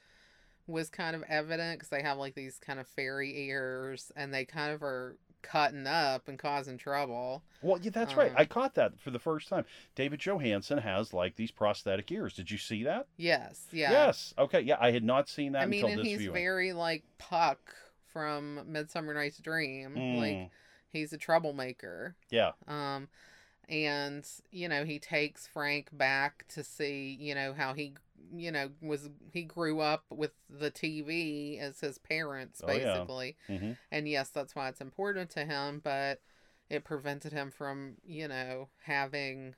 was 0.66 0.88
kind 0.90 1.16
of 1.16 1.22
evident 1.28 1.78
because 1.78 1.88
they 1.88 2.02
have 2.02 2.18
like 2.18 2.34
these 2.34 2.58
kind 2.58 2.78
of 2.78 2.86
fairy 2.86 3.36
ears 3.48 4.12
and 4.16 4.32
they 4.32 4.44
kind 4.44 4.72
of 4.72 4.82
are 4.82 5.16
cutting 5.42 5.86
up 5.88 6.28
and 6.28 6.38
causing 6.38 6.78
trouble. 6.78 7.42
Well, 7.62 7.80
yeah, 7.82 7.90
that's 7.90 8.16
right. 8.16 8.30
Um, 8.30 8.36
I 8.38 8.44
caught 8.44 8.74
that 8.76 9.00
for 9.00 9.10
the 9.10 9.18
first 9.18 9.48
time. 9.48 9.64
David 9.96 10.20
Johansen 10.20 10.78
has 10.78 11.12
like 11.12 11.34
these 11.36 11.50
prosthetic 11.50 12.10
ears. 12.12 12.34
Did 12.34 12.50
you 12.50 12.58
see 12.58 12.84
that? 12.84 13.06
Yes, 13.16 13.66
yeah. 13.72 13.90
Yes. 13.90 14.34
Okay. 14.38 14.60
Yeah, 14.60 14.76
I 14.80 14.92
had 14.92 15.02
not 15.04 15.28
seen 15.28 15.52
that 15.52 15.62
I 15.62 15.66
mean, 15.66 15.80
until 15.80 15.90
and 15.90 15.98
this 15.98 16.06
he's 16.06 16.18
viewing. 16.18 16.34
very 16.34 16.72
like 16.72 17.02
Puck 17.18 17.74
from 18.12 18.60
Midsummer 18.70 19.14
Night's 19.14 19.38
Dream. 19.38 19.94
Like 19.94 20.32
Mm, 20.32 20.50
he's 20.92 21.12
a 21.12 21.18
troublemaker. 21.18 22.14
yeah. 22.30 22.52
Um, 22.68 23.08
and 23.68 24.26
you 24.50 24.68
know 24.68 24.84
he 24.84 24.98
takes 24.98 25.46
Frank 25.46 25.88
back 25.96 26.44
to 26.48 26.62
see 26.64 27.16
you 27.18 27.34
know 27.34 27.52
how 27.54 27.74
he 27.74 27.94
you 28.34 28.50
know 28.52 28.70
was 28.80 29.08
he 29.32 29.42
grew 29.42 29.80
up 29.80 30.04
with 30.10 30.32
the 30.48 30.70
TV 30.70 31.58
as 31.58 31.80
his 31.80 31.98
parents 31.98 32.60
Oh, 32.64 32.72
yeah. 32.72 32.84
basically, 32.84 33.36
hmm 33.46 33.72
and 33.90 34.08
yes, 34.08 34.30
that's 34.30 34.54
why 34.54 34.68
it's 34.68 34.80
important 34.80 35.30
to 35.30 35.44
him, 35.44 35.80
but 35.82 36.20
it 36.70 36.84
prevented 36.84 37.32
him 37.32 37.50
from 37.50 37.96
you 38.04 38.28
know 38.28 38.68
having 38.84 39.54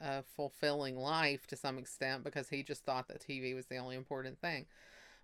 a 0.00 0.22
fulfilling 0.22 0.96
life 0.96 1.46
to 1.46 1.56
some 1.56 1.78
extent 1.78 2.24
because 2.24 2.48
he 2.48 2.62
just 2.62 2.84
thought 2.84 3.08
that 3.08 3.20
TV 3.20 3.54
was 3.54 3.66
the 3.66 3.76
only 3.76 3.96
important 3.96 4.40
thing. 4.40 4.66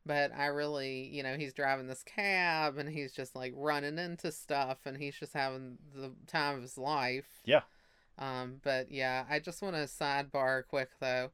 But 0.05 0.31
I 0.37 0.47
really, 0.47 1.09
you 1.09 1.22
know, 1.22 1.37
he's 1.37 1.53
driving 1.53 1.89
this 1.89 2.05
cab 2.05 2.79
and 2.79 2.89
he's 2.89 3.12
just 3.12 3.35
like 3.35 3.53
running 3.57 3.99
into 3.99 4.31
stuff 4.31 4.79
and 4.85 4.97
he's 4.97 5.16
just 5.16 5.33
having 5.33 5.79
the 5.95 6.12
time 6.29 6.57
of 6.57 6.62
his 6.62 6.79
life. 6.79 7.41
Yeah. 7.45 7.62
Um, 8.18 8.61
but 8.62 8.93
yeah, 8.93 9.24
I 9.29 9.41
just 9.41 9.62
want 9.62 9.74
to 9.74 9.83
sidebar 9.83 10.62
quick 10.68 10.91
though. 11.01 11.31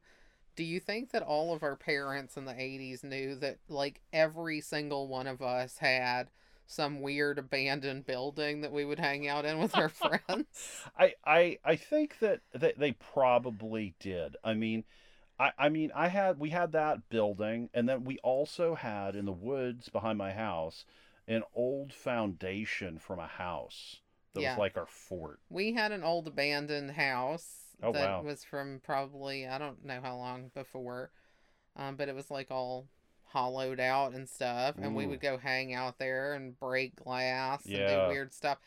Do 0.55 0.63
you 0.63 0.79
think 0.79 1.11
that 1.11 1.21
all 1.23 1.53
of 1.53 1.61
our 1.63 1.75
parents 1.75 2.37
in 2.37 2.45
the 2.45 2.59
80s 2.59 3.03
knew 3.03 3.35
that 3.35 3.59
like 3.67 4.01
every 4.11 4.61
single 4.61 5.07
one 5.07 5.27
of 5.27 5.41
us 5.43 5.77
had 5.77 6.31
some 6.65 7.01
weird 7.01 7.37
abandoned 7.37 8.05
building 8.07 8.61
that 8.61 8.71
we 8.71 8.83
would 8.85 8.99
hang 8.99 9.27
out 9.27 9.45
in 9.45 9.59
with 9.59 9.77
our 9.77 9.89
friends? 9.89 10.87
I, 10.97 11.13
I 11.25 11.59
I 11.63 11.75
think 11.75 12.17
that, 12.19 12.41
that 12.53 12.79
they 12.79 12.93
probably 12.93 13.93
did. 13.99 14.37
I 14.43 14.53
mean, 14.55 14.85
I, 15.39 15.51
I 15.57 15.69
mean 15.69 15.91
I 15.95 16.07
had 16.09 16.39
we 16.39 16.51
had 16.51 16.71
that 16.73 17.09
building, 17.09 17.69
and 17.73 17.89
then 17.89 18.05
we 18.05 18.19
also 18.19 18.75
had 18.75 19.15
in 19.15 19.25
the 19.25 19.33
woods 19.33 19.89
behind 19.89 20.17
my 20.19 20.33
house 20.33 20.85
an 21.27 21.43
old 21.55 21.93
foundation 21.93 22.99
from 22.99 23.19
a 23.19 23.27
house 23.27 24.01
that 24.33 24.41
Yeah. 24.41 24.43
was 24.43 24.57
like 24.57 24.77
our 24.77 24.87
fort. 24.87 25.39
We 25.49 25.73
had 25.73 25.91
an 25.91 26.03
old 26.03 26.27
abandoned 26.27 26.91
house 26.91 27.62
Oh, 27.81 27.91
that 27.91 27.99
wow. 27.99 28.21
was 28.23 28.43
from 28.43 28.81
probably 28.83 29.47
I 29.47 29.57
don't 29.57 29.83
know 29.85 29.99
how 30.01 30.15
long 30.17 30.51
before, 30.53 31.11
um, 31.75 31.95
but 31.95 32.09
it 32.09 32.15
was 32.15 32.31
like 32.31 32.51
all 32.51 32.87
hollowed 33.25 33.79
out 33.79 34.13
and 34.13 34.29
stuff, 34.29 34.75
and 34.81 34.95
we 34.95 35.07
would 35.07 35.19
go 35.21 35.37
hang 35.37 35.73
out 35.73 35.97
there 35.99 36.33
and 36.33 36.59
break 36.59 36.95
glass 36.95 37.73
and 37.73 37.85
do 37.87 38.01
weird 38.01 38.33
stuff, 38.33 38.59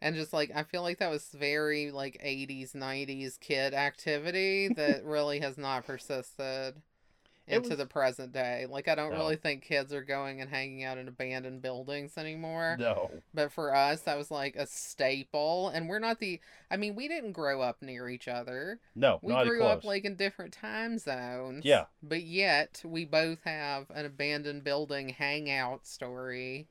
and 0.00 0.16
just 0.16 0.32
like 0.32 0.50
I 0.54 0.64
feel 0.64 0.82
like 0.82 0.98
that 0.98 1.10
was 1.10 1.28
very 1.34 1.90
like 1.90 2.18
'80s 2.20 2.74
'90s 2.74 3.38
kid 3.38 3.74
activity 3.74 4.68
that 4.68 5.04
really 5.04 5.40
has 5.40 5.58
not 5.58 5.86
persisted 5.86 6.82
into 7.52 7.70
was- 7.70 7.78
the 7.78 7.86
present 7.86 8.32
day. 8.32 8.66
Like 8.68 8.88
I 8.88 8.94
don't 8.94 9.12
No. 9.12 9.18
really 9.18 9.36
think 9.36 9.62
kids 9.62 9.92
are 9.92 10.02
going 10.02 10.40
and 10.40 10.50
hanging 10.50 10.82
out 10.84 10.98
in 10.98 11.08
abandoned 11.08 11.62
buildings 11.62 12.16
anymore. 12.18 12.76
No. 12.78 13.10
But 13.34 13.52
for 13.52 13.74
us, 13.74 14.00
that 14.02 14.16
was 14.18 14.30
like 14.30 14.56
a 14.56 14.66
staple. 14.66 15.68
And 15.68 15.88
we're 15.88 15.98
not 15.98 16.18
the. 16.18 16.40
I 16.70 16.76
mean, 16.76 16.94
we 16.94 17.08
didn't 17.08 17.32
grow 17.32 17.60
up 17.60 17.82
near 17.82 18.08
each 18.08 18.28
other. 18.28 18.80
No. 18.94 19.18
We 19.22 19.34
grew 19.44 19.64
up 19.64 19.84
like 19.84 20.04
in 20.04 20.16
different 20.16 20.52
time 20.52 20.98
zones. 20.98 21.64
Yeah. 21.64 21.84
But 22.02 22.22
yet, 22.22 22.82
we 22.84 23.04
both 23.04 23.38
have 23.44 23.90
an 23.90 24.06
abandoned 24.06 24.64
building 24.64 25.10
hangout 25.10 25.86
story. 25.86 26.68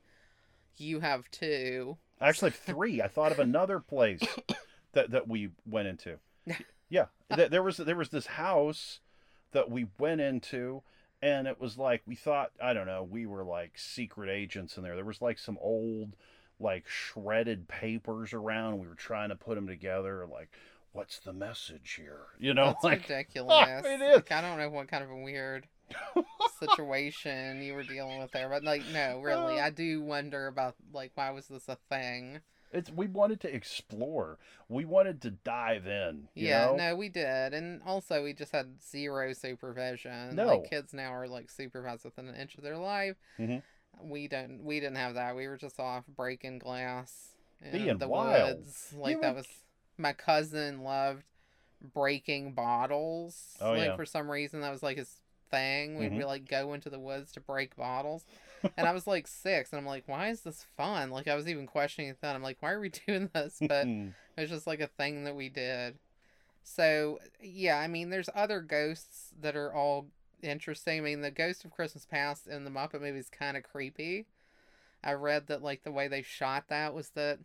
You 0.76 1.00
have 1.00 1.30
two. 1.30 1.98
Actually, 2.20 2.50
three. 2.52 3.02
I 3.02 3.08
thought 3.08 3.32
of 3.32 3.38
another 3.38 3.78
place 3.80 4.20
that 4.92 5.10
that 5.10 5.28
we 5.28 5.50
went 5.66 5.88
into. 5.88 6.18
Yeah, 6.88 7.06
th- 7.34 7.48
there 7.48 7.62
was 7.62 7.78
there 7.78 7.96
was 7.96 8.10
this 8.10 8.26
house 8.26 9.00
that 9.52 9.70
we 9.70 9.86
went 9.98 10.20
into, 10.20 10.82
and 11.22 11.46
it 11.46 11.60
was 11.60 11.78
like 11.78 12.02
we 12.06 12.14
thought 12.14 12.50
I 12.62 12.72
don't 12.72 12.86
know 12.86 13.02
we 13.02 13.26
were 13.26 13.44
like 13.44 13.72
secret 13.78 14.28
agents 14.30 14.76
in 14.76 14.82
there. 14.82 14.96
There 14.96 15.04
was 15.04 15.22
like 15.22 15.38
some 15.38 15.58
old 15.60 16.16
like 16.60 16.86
shredded 16.88 17.68
papers 17.68 18.32
around. 18.32 18.78
We 18.78 18.86
were 18.88 18.94
trying 18.94 19.30
to 19.30 19.36
put 19.36 19.54
them 19.56 19.66
together. 19.66 20.26
Like, 20.30 20.50
what's 20.92 21.18
the 21.18 21.32
message 21.32 21.94
here? 21.94 22.26
You 22.38 22.54
know, 22.54 22.66
That's 22.66 22.84
like 22.84 23.02
ridiculous. 23.08 23.84
it 23.84 24.00
is. 24.00 24.16
Like, 24.16 24.32
I 24.32 24.40
don't 24.40 24.58
know 24.58 24.70
what 24.70 24.88
kind 24.88 25.02
of 25.02 25.10
a 25.10 25.16
weird 25.16 25.66
situation 26.60 27.62
you 27.62 27.74
were 27.74 27.82
dealing 27.82 28.18
with 28.20 28.30
there, 28.32 28.48
but 28.48 28.64
like, 28.64 28.82
no, 28.92 29.20
really, 29.20 29.58
uh. 29.58 29.66
I 29.66 29.70
do 29.70 30.02
wonder 30.02 30.46
about 30.46 30.76
like 30.92 31.12
why 31.14 31.30
was 31.30 31.48
this 31.48 31.68
a 31.68 31.76
thing? 31.88 32.40
It's 32.72 32.90
we 32.90 33.06
wanted 33.06 33.40
to 33.40 33.54
explore. 33.54 34.38
We 34.68 34.84
wanted 34.84 35.20
to 35.22 35.30
dive 35.30 35.86
in. 35.86 36.28
You 36.34 36.48
yeah, 36.48 36.66
know? 36.66 36.76
no, 36.76 36.96
we 36.96 37.08
did, 37.08 37.54
and 37.54 37.82
also 37.84 38.22
we 38.24 38.32
just 38.32 38.52
had 38.52 38.82
zero 38.82 39.32
supervision. 39.32 40.34
No. 40.36 40.46
like 40.46 40.70
kids 40.70 40.92
now 40.94 41.12
are 41.12 41.28
like 41.28 41.50
supervised 41.50 42.04
within 42.04 42.28
an 42.28 42.34
inch 42.34 42.54
of 42.56 42.62
their 42.64 42.78
life. 42.78 43.16
Mhm. 43.38 43.62
We 44.02 44.26
don't. 44.28 44.64
We 44.64 44.80
didn't 44.80 44.96
have 44.96 45.14
that. 45.14 45.36
We 45.36 45.46
were 45.46 45.56
just 45.58 45.78
off 45.78 46.04
breaking 46.06 46.58
glass 46.58 47.34
in 47.60 47.98
the 47.98 48.08
wild. 48.08 48.58
woods. 48.58 48.94
Like 48.96 49.20
that 49.20 49.34
was 49.34 49.46
my 49.98 50.12
cousin 50.14 50.82
loved 50.82 51.24
breaking 51.94 52.52
bottles. 52.54 53.56
Oh, 53.60 53.72
like 53.72 53.78
yeah. 53.88 53.96
for 53.96 54.06
some 54.06 54.30
reason 54.30 54.60
that 54.62 54.70
was 54.72 54.82
like 54.82 54.96
his 54.96 55.20
thing. 55.50 55.98
We'd 55.98 56.12
Mhm. 56.12 56.18
be 56.18 56.24
like 56.24 56.48
go 56.48 56.72
into 56.72 56.88
the 56.90 56.98
woods 56.98 57.32
to 57.32 57.40
break 57.40 57.76
bottles. 57.76 58.24
And 58.76 58.86
I 58.86 58.92
was 58.92 59.06
like 59.06 59.26
six, 59.26 59.72
and 59.72 59.78
I'm 59.80 59.86
like, 59.86 60.04
why 60.06 60.28
is 60.28 60.42
this 60.42 60.64
fun? 60.76 61.10
Like 61.10 61.28
I 61.28 61.34
was 61.34 61.48
even 61.48 61.66
questioning 61.66 62.10
it 62.10 62.18
then. 62.20 62.34
I'm 62.34 62.42
like, 62.42 62.58
why 62.60 62.72
are 62.72 62.80
we 62.80 62.88
doing 63.06 63.30
this? 63.34 63.58
But 63.60 63.86
it 64.36 64.40
was 64.40 64.50
just 64.50 64.66
like 64.66 64.80
a 64.80 64.86
thing 64.86 65.24
that 65.24 65.36
we 65.36 65.48
did. 65.48 65.98
So 66.62 67.18
yeah, 67.40 67.78
I 67.78 67.88
mean, 67.88 68.10
there's 68.10 68.30
other 68.34 68.60
ghosts 68.60 69.30
that 69.40 69.56
are 69.56 69.74
all 69.74 70.06
interesting. 70.42 70.98
I 70.98 71.02
mean, 71.02 71.20
the 71.20 71.30
Ghost 71.30 71.64
of 71.64 71.70
Christmas 71.70 72.06
Past 72.06 72.46
in 72.46 72.64
the 72.64 72.70
Muppet 72.70 73.00
movie 73.00 73.18
is 73.18 73.28
kind 73.28 73.56
of 73.56 73.62
creepy. 73.62 74.26
I 75.04 75.12
read 75.14 75.48
that 75.48 75.62
like 75.62 75.82
the 75.82 75.92
way 75.92 76.06
they 76.08 76.22
shot 76.22 76.64
that 76.68 76.94
was 76.94 77.10
that 77.10 77.38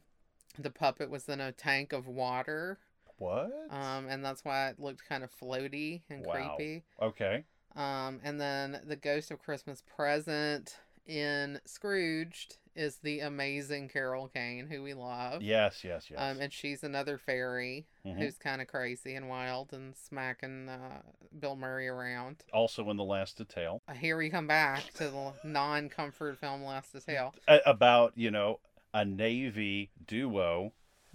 the 0.60 0.70
puppet 0.70 1.10
was 1.10 1.28
in 1.30 1.40
a 1.40 1.52
tank 1.52 1.94
of 1.94 2.08
water, 2.08 2.78
what? 3.18 3.52
um, 3.72 4.08
and 4.08 4.24
that's 4.24 4.44
why 4.46 4.70
it 4.70 4.80
looked 4.80 5.08
kind 5.08 5.24
of 5.24 5.32
floaty 5.32 6.02
and 6.10 6.26
Wow. 6.26 6.56
creepy. 6.56 6.84
okay. 7.02 7.44
Um, 7.76 8.20
and 8.24 8.40
then 8.42 8.82
the 8.86 8.96
Ghost 8.96 9.30
of 9.30 9.40
Christmas 9.40 9.84
Present 9.96 10.78
in 11.08 11.60
Scrooged 11.66 12.58
is 12.76 12.98
the 12.98 13.22
amazing 13.22 13.90
Carol 13.90 14.28
Kane, 14.28 14.68
who 14.68 14.84
we 14.84 14.94
love. 14.94 15.42
Yes, 15.42 15.84
yes, 15.84 16.12
yes. 16.12 16.20
Um, 16.22 16.40
and 16.40 16.54
she's 16.54 16.84
another 16.84 17.18
fairy 17.18 17.88
Mhm. 18.06 18.20
who's 18.20 18.38
kind 18.38 18.62
of 18.62 18.68
crazy 18.68 19.16
and 19.16 19.28
wild 19.28 19.74
and 19.74 19.96
smacking 19.96 20.70
uh, 20.70 21.02
Bill 21.40 21.56
Murray 21.56 21.88
around. 21.88 22.44
also 22.54 22.88
in 22.92 22.98
the 22.98 23.04
last 23.04 23.38
detail 23.38 23.82
Uh, 23.88 23.94
Here 23.94 24.16
we 24.16 24.30
come 24.30 24.46
back 24.48 24.94
to 24.94 25.10
the 25.10 25.34
non-comfort 25.44 26.38
film 26.38 26.64
Last 26.64 26.94
Detail. 26.94 27.34
A- 27.48 27.62
about 27.66 28.14
you 28.16 28.30
know 28.30 28.60
a 28.94 29.04
navy 29.04 29.90
duo 30.06 30.72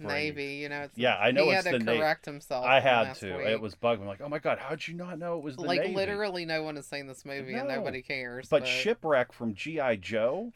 Navy, 0.07 0.55
you 0.55 0.69
know. 0.69 0.81
It's, 0.83 0.97
Yeah, 0.97 1.17
I 1.17 1.31
know 1.31 1.45
He 1.45 1.51
it's 1.51 1.65
had 1.65 1.79
to 1.79 1.83
Na- 1.83 1.97
correct 1.97 2.25
himself. 2.25 2.65
i 2.65 2.79
had 2.79 3.13
to 3.15 3.37
week. 3.37 3.47
it 3.47 3.61
was 3.61 3.75
bugging 3.75 4.01
me 4.01 4.07
like 4.07 4.21
oh 4.21 4.29
my 4.29 4.39
god 4.39 4.59
how'd 4.59 4.87
you 4.87 4.93
not 4.93 5.19
know 5.19 5.37
it 5.37 5.43
was 5.43 5.55
the 5.55 5.63
like 5.63 5.81
navy 5.81 5.95
literally 5.95 6.45
no 6.45 6.63
one 6.63 6.75
has 6.75 6.85
seen 6.85 7.07
this 7.07 7.25
movie 7.25 7.53
and 7.53 7.67
nobody 7.67 8.01
cares. 8.01 8.47
but 8.49 8.67
shipwreck 8.67 9.31
from 9.33 9.53
gi 9.53 9.97
joe 10.01 10.51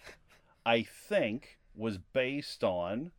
i 0.65 0.83
think 0.83 1.57
was 1.75 1.97
based 1.97 2.63
on 2.63 3.11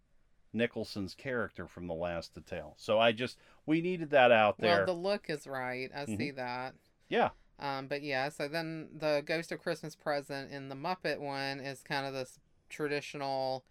Nicholson's 0.52 1.14
character 1.14 1.66
from 1.66 1.86
the 1.86 1.94
last 1.94 2.34
detail. 2.34 2.74
So 2.78 2.98
I 2.98 3.12
just 3.12 3.36
we 3.66 3.80
needed 3.80 4.10
that 4.10 4.32
out 4.32 4.58
there. 4.58 4.78
Well, 4.78 4.86
the 4.86 4.92
look 4.92 5.26
is 5.28 5.46
right. 5.46 5.90
I 5.94 6.06
see 6.06 6.30
that. 6.32 6.74
yeah. 7.08 7.30
Um, 7.60 7.88
but 7.88 8.02
yeah, 8.02 8.28
so 8.28 8.46
then 8.46 8.88
the 8.96 9.22
Ghost 9.26 9.50
of 9.50 9.60
Christmas 9.60 9.96
Present 9.96 10.52
in 10.52 10.68
the 10.68 10.76
Muppet 10.76 11.18
one 11.18 11.58
is 11.58 11.82
kind 11.82 12.06
of 12.06 12.12
this 12.14 12.38
traditional, 12.68 13.64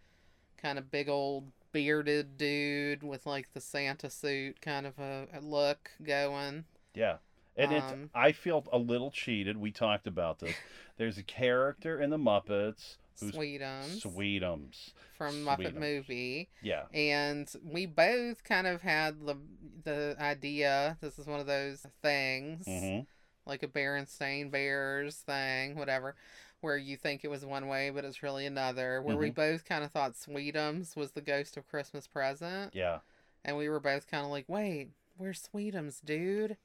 kind 0.61 0.77
of 0.77 0.91
big 0.91 1.07
old 1.07 1.45
bearded 1.71 2.37
dude 2.37 3.03
with 3.03 3.25
like 3.25 3.53
the 3.53 3.61
Santa 3.61 4.09
suit 4.09 4.61
kind 4.61 4.85
of 4.85 4.97
a, 4.99 5.27
a 5.33 5.39
look 5.41 5.91
going. 6.03 6.65
Yeah. 6.93 7.17
And 7.55 7.71
it's 7.73 7.91
Um, 7.91 8.09
I 8.13 8.31
feel 8.33 8.65
a 8.71 8.77
little 8.77 9.09
cheated. 9.11 9.57
We 9.57 9.71
talked 9.71 10.05
about 10.07 10.39
this. 10.39 10.55
There's 10.97 11.17
a 11.17 11.23
character 11.23 11.99
in 11.99 12.09
the 12.11 12.17
Muppets 12.17 12.97
who's 13.19 13.31
Sweetums 13.31 14.03
Sweetums. 14.03 14.91
from 15.17 15.43
Muppet 15.43 15.73
Sweetums. 15.73 15.79
Movie. 15.79 16.49
Yeah. 16.61 16.83
and 16.93 17.51
we 17.63 17.85
both 17.87 18.43
kind 18.43 18.67
of 18.67 18.81
had 18.83 19.25
the 19.25 19.37
the 19.83 20.15
idea 20.19 20.97
this 21.01 21.17
is 21.17 21.25
one 21.25 21.39
of 21.39 21.47
those 21.47 21.85
things 22.01 22.65
hmm 22.67 22.99
like 23.45 23.63
a 23.63 23.67
Berenstain 23.67 24.51
Bears 24.51 25.15
thing 25.17 25.77
whatever 25.77 26.15
where 26.61 26.77
you 26.77 26.97
think 26.97 27.23
it 27.23 27.29
was 27.29 27.45
one 27.45 27.67
way 27.67 27.89
but 27.89 28.03
it's 28.05 28.23
really 28.23 28.45
another 28.45 29.01
where 29.01 29.15
we 29.17 29.27
Mm-hmm. 29.27 29.35
both 29.35 29.65
kind 29.65 29.83
of 29.83 29.91
thought 29.91 30.13
Sweetums 30.13 30.95
was 30.95 31.11
the 31.11 31.21
ghost 31.21 31.57
of 31.57 31.67
Christmas 31.67 32.07
present 32.07 32.73
Yeah. 32.75 32.99
and 33.45 33.57
we 33.57 33.69
were 33.69 33.79
both 33.79 34.07
kind 34.07 34.23
of 34.25 34.31
like 34.31 34.45
wait 34.47 34.89
where's 35.17 35.47
Sweetums 35.53 36.03
dude 36.03 36.57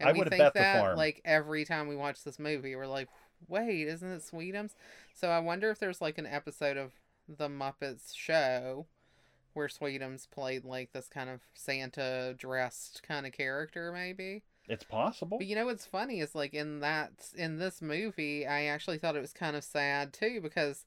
and 0.00 0.08
I 0.08 0.12
we 0.12 0.18
think 0.20 0.30
bet 0.38 0.54
that 0.54 0.96
like 0.96 1.20
every 1.24 1.64
time 1.64 1.88
we 1.88 1.96
watch 1.96 2.24
this 2.24 2.38
movie 2.38 2.74
we're 2.76 2.86
like 2.86 3.08
wait 3.48 3.86
isn't 3.88 4.10
it 4.10 4.22
Sweetums 4.22 4.74
so 5.14 5.28
I 5.28 5.38
wonder 5.38 5.70
if 5.70 5.78
there's 5.78 6.00
like 6.00 6.18
an 6.18 6.26
episode 6.26 6.76
of 6.76 6.92
the 7.28 7.48
Muppets 7.48 8.14
show 8.14 8.86
where 9.54 9.68
Sweetums 9.68 10.28
played 10.30 10.64
like 10.64 10.92
this 10.92 11.08
kind 11.08 11.28
of 11.30 11.40
Santa 11.54 12.34
dressed 12.38 13.02
kind 13.06 13.26
of 13.26 13.32
character, 13.32 13.92
maybe. 13.92 14.42
It's 14.72 14.84
possible. 14.84 15.36
But 15.36 15.46
you 15.46 15.54
know 15.54 15.66
what's 15.66 15.84
funny 15.84 16.20
is 16.20 16.34
like 16.34 16.54
in 16.54 16.80
that 16.80 17.12
in 17.36 17.58
this 17.58 17.82
movie, 17.82 18.46
I 18.46 18.64
actually 18.64 18.96
thought 18.96 19.16
it 19.16 19.20
was 19.20 19.34
kind 19.34 19.54
of 19.54 19.64
sad 19.64 20.14
too 20.14 20.40
because 20.40 20.86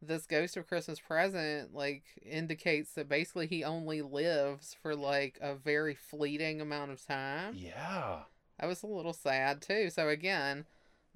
this 0.00 0.26
Ghost 0.26 0.56
of 0.56 0.68
Christmas 0.68 1.00
Present 1.00 1.74
like 1.74 2.04
indicates 2.24 2.92
that 2.92 3.08
basically 3.08 3.48
he 3.48 3.64
only 3.64 4.00
lives 4.00 4.76
for 4.80 4.94
like 4.94 5.40
a 5.42 5.56
very 5.56 5.96
fleeting 5.96 6.60
amount 6.60 6.92
of 6.92 7.04
time. 7.04 7.56
Yeah. 7.58 8.20
I 8.60 8.66
was 8.66 8.84
a 8.84 8.86
little 8.86 9.12
sad 9.12 9.60
too. 9.60 9.90
So 9.90 10.08
again, 10.08 10.64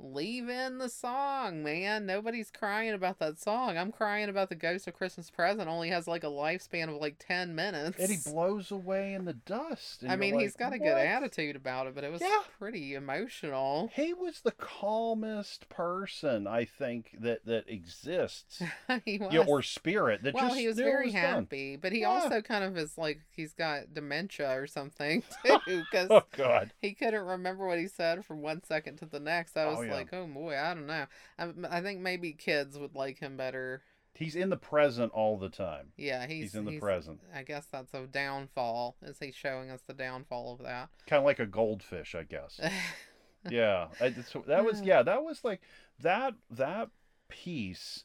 leave 0.02 0.48
in 0.48 0.78
the 0.78 0.88
song, 0.88 1.62
man. 1.62 2.06
Nobody's 2.06 2.50
crying 2.50 2.92
about 2.92 3.18
that 3.18 3.38
song. 3.38 3.76
I'm 3.76 3.92
crying 3.92 4.28
about 4.28 4.48
the 4.48 4.54
Ghost 4.54 4.86
of 4.88 4.94
Christmas 4.94 5.30
Present. 5.30 5.68
Only 5.68 5.90
has 5.90 6.06
like 6.08 6.24
a 6.24 6.28
lifespan 6.28 6.88
of 6.88 6.96
like 7.00 7.16
ten 7.18 7.54
minutes. 7.54 7.98
And 7.98 8.10
he 8.10 8.16
blows 8.30 8.70
away 8.70 9.14
in 9.14 9.24
the 9.24 9.34
dust. 9.34 10.04
I 10.08 10.16
mean, 10.16 10.38
he's 10.38 10.52
like, 10.54 10.58
got 10.58 10.72
a 10.72 10.78
good 10.78 10.96
attitude 10.96 11.56
about 11.56 11.86
it, 11.86 11.94
but 11.94 12.04
it 12.04 12.10
was 12.12 12.20
Yeah. 12.22 12.40
pretty 12.58 12.94
emotional. 12.94 13.90
He 13.94 14.14
was 14.14 14.40
the 14.40 14.52
calmest 14.52 15.68
person 15.68 16.46
I 16.46 16.64
think 16.64 17.16
that 17.20 17.44
that 17.46 17.68
exists. 17.68 18.62
he 19.04 19.18
was. 19.18 19.32
Yeah, 19.32 19.44
or 19.46 19.62
spirit 19.62 20.22
that 20.22 20.34
well, 20.34 20.48
just 20.48 20.58
he 20.58 20.66
was 20.66 20.76
very 20.76 21.06
was 21.06 21.14
done. 21.14 21.22
happy, 21.22 21.76
but 21.76 21.92
he 21.92 22.00
Yeah. 22.00 22.08
also 22.08 22.40
kind 22.40 22.64
of 22.64 22.76
is 22.76 22.96
like 22.96 23.20
he's 23.30 23.52
got 23.52 23.92
dementia 23.94 24.50
or 24.58 24.66
something 24.66 25.22
too, 25.44 25.58
because 25.66 26.08
Oh 26.10 26.22
God. 26.36 26.72
he 26.80 26.94
couldn't 26.94 27.24
remember 27.24 27.66
what 27.66 27.78
he 27.78 27.86
said 27.88 28.24
from 28.24 28.40
one 28.42 28.62
second 28.64 28.96
to 28.98 29.06
the 29.06 29.20
next. 29.20 29.56
I 29.56 29.64
Oh, 29.64 29.70
was 29.76 29.88
yeah. 29.90 29.96
like, 29.96 30.12
oh 30.12 30.26
boy, 30.26 30.56
I 30.56 30.74
don't 30.74 30.86
know. 30.86 31.06
I, 31.38 31.78
I 31.78 31.80
think 31.80 32.00
maybe 32.00 32.32
kids 32.32 32.78
would 32.78 32.94
like 32.94 33.18
him 33.18 33.36
better. 33.36 33.82
He's 34.14 34.34
in 34.36 34.50
the 34.50 34.56
present 34.56 35.12
all 35.12 35.38
the 35.38 35.48
time. 35.48 35.92
Yeah, 35.96 36.26
he's, 36.26 36.52
He's, 36.52 36.54
in 36.54 36.64
the 36.64 36.78
present. 36.78 37.20
I 37.34 37.42
guess 37.42 37.66
that's 37.70 37.94
a 37.94 38.06
downfall. 38.06 38.96
Is 39.02 39.18
he 39.18 39.32
showing 39.32 39.70
us 39.70 39.80
the 39.86 39.94
downfall 39.94 40.52
of 40.52 40.66
that? 40.66 40.90
Kind 41.06 41.20
of 41.20 41.24
like 41.24 41.38
a 41.38 41.46
goldfish, 41.46 42.14
I 42.14 42.24
guess. 42.24 42.60
yeah. 43.50 43.86
I, 44.00 44.12
so 44.30 44.44
that 44.46 44.64
was 44.64 44.80
uh. 44.80 44.84
yeah, 44.84 45.02
that 45.02 45.22
was 45.22 45.42
like 45.44 45.62
that 46.00 46.34
that 46.50 46.90
piece 47.28 48.04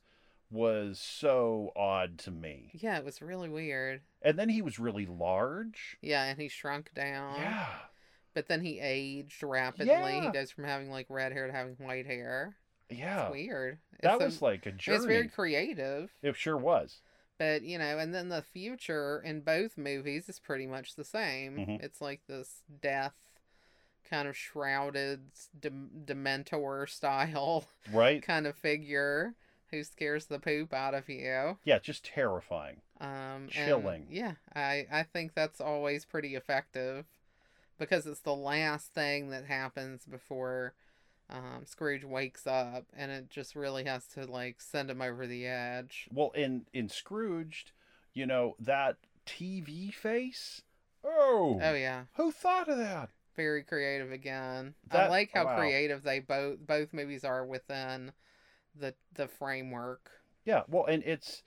was 0.52 1.00
so 1.00 1.72
odd 1.76 2.18
to 2.20 2.32
me. 2.32 2.72
yeah, 2.74 2.98
it 2.98 3.04
was 3.04 3.22
really 3.22 3.50
weird. 3.50 4.02
And 4.22 4.38
then 4.40 4.48
he 4.50 4.62
was 4.62 4.80
really 4.80 5.06
large. 5.06 5.98
Yeah, 6.02 6.24
and 6.24 6.40
he 6.40 6.48
shrunk 6.48 6.94
down. 6.94 7.40
Yeah. 7.40 7.68
But 8.36 8.48
then 8.48 8.62
he 8.62 8.80
aged 8.80 9.42
rapidly. 9.42 9.88
Yeah. 9.88 10.22
He 10.26 10.30
goes 10.32 10.52
from 10.52 10.66
having 10.66 10.92
like 10.92 11.08
red 11.10 11.32
hair 11.32 11.48
to 11.48 11.54
having 11.54 11.76
white 11.80 12.06
hair. 12.06 12.56
Yeah. 12.92 13.24
It's 13.24 13.32
weird. 13.32 13.80
That 14.02 14.14
It's 14.16 14.22
a- 14.22 14.26
was 14.26 14.42
like 14.44 14.66
a 14.68 14.72
journey. 14.72 14.98
It's 14.98 15.06
very 15.06 15.28
creative. 15.30 16.12
It 16.22 16.36
sure 16.36 16.58
was. 16.58 17.02
But, 17.40 17.64
you 17.64 17.78
know, 17.80 17.98
and 17.98 18.14
then 18.14 18.30
the 18.30 18.42
future 18.44 19.22
in 19.26 19.42
both 19.42 19.78
movies 19.78 20.30
is 20.30 20.40
pretty 20.40 20.68
much 20.68 20.96
the 20.96 21.04
same. 21.04 21.58
Mhm. 21.58 21.84
It's 21.84 22.00
like 22.02 22.22
this 22.28 22.62
death 22.82 23.16
kind 24.10 24.28
of 24.28 24.38
shrouded 24.38 25.32
dem- 25.60 26.04
dementor 26.06 26.88
style 26.90 27.66
Right? 27.92 28.22
kind 28.22 28.46
of 28.46 28.56
figure 28.56 29.34
who 29.72 29.84
scares 29.84 30.28
the 30.28 30.40
poop 30.40 30.74
out 30.74 30.94
of 30.94 31.10
you. 31.10 31.58
Yeah, 31.64 31.80
just 31.80 32.06
terrifying. 32.06 32.82
Um, 33.02 33.48
Chilling. 33.50 34.08
yeah, 34.10 34.34
I, 34.54 34.86
I 34.92 35.04
think 35.04 35.34
that's 35.34 35.60
always 35.60 36.06
pretty 36.06 36.36
effective 36.36 37.06
because 37.78 38.06
it's 38.06 38.22
the 38.22 38.36
last 38.36 38.94
thing 38.94 39.30
that 39.30 39.46
happens 39.46 40.06
before 40.06 40.74
um, 41.30 41.66
Scrooge 41.66 42.04
wakes 42.04 42.46
up, 42.46 42.86
and 42.96 43.12
it 43.12 43.30
just 43.30 43.56
really 43.56 43.86
has 43.86 44.06
to 44.10 44.26
like 44.26 44.62
send 44.62 44.90
him 44.90 45.02
over 45.02 45.26
the 45.26 45.48
edge. 45.48 46.08
Well, 46.12 46.32
in 46.36 46.66
in 46.74 46.90
Scrooged, 46.90 47.72
you 48.14 48.26
know, 48.26 48.56
that 48.60 48.98
TV 49.26 49.94
face. 49.94 50.62
Oh. 51.04 51.60
Oh 51.62 51.74
yeah, 51.74 52.04
Who 52.16 52.32
thought 52.32 52.68
of 52.70 52.78
that? 52.78 53.10
very 53.36 53.64
creative 53.64 54.12
again. 54.12 54.74
I 54.92 55.08
like 55.08 55.32
how 55.34 55.46
wow. 55.46 55.58
creative 55.58 56.04
they 56.04 56.20
both 56.20 56.58
both 56.66 56.94
movies 56.94 57.24
are 57.24 57.46
within 57.46 58.12
the 58.80 58.94
the 59.14 59.28
framework. 59.28 60.10
Yeah, 60.46 60.64
well, 60.68 60.86
and 60.86 61.04
it's, 61.04 61.44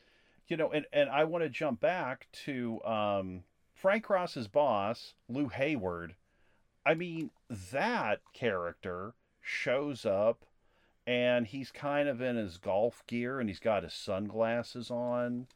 you 0.49 0.57
know, 0.57 0.71
and, 0.71 0.85
and 0.93 1.09
I 1.09 1.25
want 1.25 1.45
to 1.45 1.49
jump 1.49 1.81
back 1.81 2.27
to 2.45 2.83
um, 2.85 3.45
Frank 3.75 4.05
Cross's 4.05 4.49
boss, 4.49 5.15
Lew 5.29 5.49
Hayward. 5.49 6.17
I 6.89 6.95
mean, 6.95 7.31
that 7.73 8.21
character 8.33 9.13
shows 9.43 10.07
up 10.07 10.45
and 11.07 11.47
he's 11.47 11.71
kind 11.71 12.09
of 12.09 12.21
in 12.21 12.37
his 12.37 12.57
golf 12.59 13.03
gear 13.07 13.41
and 13.41 13.49
he's 13.49 13.59
got 13.61 13.83
his 13.83 13.93
sunglasses 13.95 14.91
on, 14.91 15.47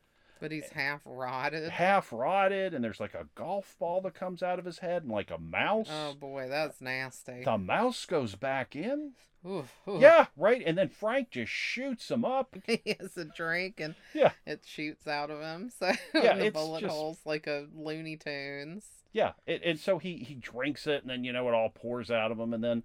But 0.40 0.50
he's 0.52 0.68
half 0.70 1.02
rotted. 1.06 1.70
half 1.70 2.12
rotted, 2.12 2.74
and 2.74 2.82
there's 2.84 3.00
like 3.00 3.14
a 3.14 3.28
golf 3.34 3.76
ball 3.78 4.00
that 4.02 4.14
comes 4.14 4.42
out 4.42 4.58
of 4.58 4.64
his 4.64 4.78
head 4.78 5.02
and 5.04 5.12
like 5.12 5.30
a 5.30 5.38
mouse. 5.38 5.88
Oh 5.90 6.14
boy, 6.14 6.48
that's 6.48 6.80
nasty. 6.80 7.44
The 7.44 7.58
mouse 7.58 8.04
goes 8.06 8.34
back 8.34 8.74
in. 8.76 9.12
Oof, 9.46 9.72
oof. 9.88 10.00
Yeah, 10.00 10.26
right. 10.36 10.62
And 10.64 10.78
then 10.78 10.88
Frank 10.88 11.30
just 11.30 11.50
shoots 11.52 12.10
him 12.10 12.24
up. 12.24 12.56
he 12.66 12.96
has 13.00 13.16
a 13.16 13.24
drink 13.24 13.80
and 13.80 13.94
Yeah. 14.14 14.32
it 14.46 14.64
shoots 14.66 15.06
out 15.08 15.30
of 15.30 15.40
him. 15.40 15.70
So 15.78 15.92
Yeah, 16.14 16.36
the 16.36 16.46
it's 16.46 16.54
bullet 16.54 16.80
just- 16.82 16.92
holes 16.94 17.18
like 17.24 17.46
a 17.46 17.66
Looney 17.74 18.16
Tunes. 18.16 18.84
Yeah, 19.12 19.32
it, 19.46 19.62
and 19.64 19.78
so 19.78 19.98
he 19.98 20.16
he 20.18 20.34
drinks 20.34 20.86
it, 20.86 21.02
and 21.02 21.10
then 21.10 21.24
you 21.24 21.32
know 21.32 21.48
it 21.48 21.54
all 21.54 21.68
pours 21.70 22.10
out 22.10 22.32
of 22.32 22.38
him, 22.38 22.54
and 22.54 22.64
then, 22.64 22.82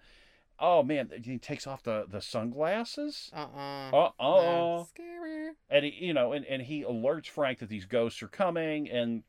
oh 0.59 0.83
man, 0.83 1.09
he 1.23 1.37
takes 1.37 1.65
off 1.65 1.83
the 1.83 2.05
the 2.09 2.21
sunglasses. 2.21 3.31
Uh 3.33 3.47
uh 3.55 3.89
Uh 4.19 4.79
uh 4.79 4.83
Scary. 4.85 5.51
And 5.69 5.85
he, 5.85 6.05
you 6.05 6.13
know, 6.13 6.33
and 6.33 6.45
and 6.45 6.61
he 6.63 6.83
alerts 6.83 7.27
Frank 7.27 7.59
that 7.59 7.69
these 7.69 7.85
ghosts 7.85 8.21
are 8.21 8.27
coming, 8.27 8.89
and 8.89 9.23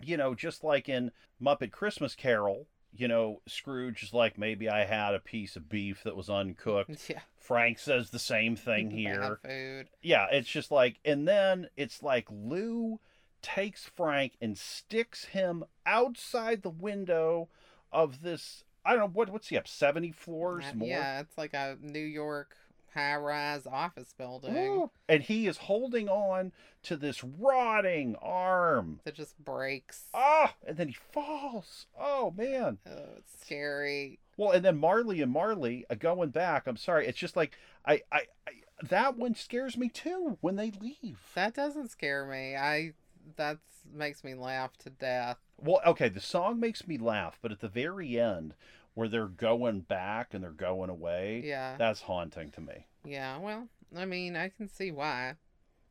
you 0.00 0.16
know, 0.16 0.34
just 0.34 0.64
like 0.64 0.88
in 0.88 1.12
Muppet 1.40 1.70
Christmas 1.70 2.14
Carol, 2.14 2.66
you 2.94 3.08
know, 3.08 3.40
Scrooge 3.46 4.02
is 4.02 4.12
like, 4.12 4.36
maybe 4.38 4.68
I 4.68 4.84
had 4.84 5.14
a 5.14 5.20
piece 5.20 5.54
of 5.56 5.68
beef 5.68 6.02
that 6.04 6.16
was 6.16 6.28
uncooked. 6.30 6.90
Yeah. 7.10 7.20
Frank 7.36 7.78
says 7.78 8.10
the 8.10 8.18
same 8.18 8.54
thing 8.56 8.90
here. 8.90 9.38
Bad 9.42 9.50
food. 9.50 9.88
yeah, 10.00 10.26
it's 10.32 10.48
just 10.48 10.70
like, 10.70 10.98
and 11.04 11.26
then 11.28 11.68
it's 11.76 12.02
like 12.02 12.26
Lew 12.30 13.00
takes 13.42 13.84
Frank 13.86 14.32
and 14.40 14.56
sticks 14.56 15.26
him 15.26 15.64
outside 15.84 16.62
the 16.62 16.70
window 16.70 17.48
of 17.92 18.22
this. 18.22 18.64
I 18.84 18.90
don't 18.92 19.00
know 19.00 19.06
what 19.12 19.28
what's 19.30 19.48
he 19.48 19.56
up 19.56 19.68
seventy 19.68 20.10
floors 20.12 20.64
Uh, 20.70 20.74
more. 20.76 20.88
Yeah, 20.88 21.20
it's 21.20 21.36
like 21.38 21.54
a 21.54 21.76
New 21.80 21.98
York 22.00 22.56
high 22.94 23.16
rise 23.16 23.66
office 23.66 24.12
building 24.18 24.54
Ooh. 24.54 24.90
And 25.08 25.22
he 25.22 25.46
is 25.46 25.56
holding 25.56 26.10
on 26.10 26.52
to 26.82 26.94
this 26.96 27.24
rotting 27.24 28.16
arm. 28.20 29.00
that 29.04 29.14
just 29.14 29.42
breaks. 29.42 30.08
Ah, 30.12 30.54
and 30.66 30.76
then 30.76 30.88
he 30.88 30.94
falls. 30.94 31.86
Oh 31.98 32.32
man. 32.36 32.78
Oh, 32.86 33.04
it's 33.16 33.40
scary. 33.40 34.18
Well, 34.36 34.50
and 34.50 34.64
then 34.64 34.78
Marley 34.78 35.20
and 35.22 35.30
Marley 35.32 35.84
uh, 35.90 35.94
going 35.94 36.30
back. 36.30 36.66
I'm 36.66 36.76
sorry. 36.76 37.06
It's 37.06 37.18
just 37.18 37.36
like 37.36 37.56
I, 37.86 38.02
I, 38.10 38.22
I 38.46 38.50
that 38.82 39.16
one 39.16 39.34
scares 39.36 39.76
me 39.76 39.88
too 39.88 40.38
when 40.40 40.56
they 40.56 40.72
leave. 40.72 41.20
That 41.34 41.54
doesn't 41.54 41.90
scare 41.90 42.26
me. 42.26 42.56
I 42.56 42.92
that 43.36 43.58
makes 43.92 44.22
me 44.24 44.34
laugh 44.34 44.76
to 44.78 44.90
death. 44.90 45.38
Well, 45.58 45.80
okay, 45.86 46.08
the 46.08 46.20
song 46.20 46.58
makes 46.60 46.86
me 46.86 46.98
laugh, 46.98 47.38
but 47.42 47.52
at 47.52 47.60
the 47.60 47.68
very 47.68 48.18
end, 48.18 48.54
where 48.94 49.08
they're 49.08 49.26
going 49.26 49.80
back 49.80 50.34
and 50.34 50.42
they're 50.44 50.50
going 50.50 50.90
away, 50.90 51.42
Yeah. 51.44 51.76
that's 51.76 52.02
haunting 52.02 52.50
to 52.52 52.60
me. 52.60 52.86
Yeah, 53.04 53.38
well, 53.38 53.68
I 53.96 54.04
mean, 54.04 54.36
I 54.36 54.48
can 54.50 54.68
see 54.68 54.90
why. 54.90 55.36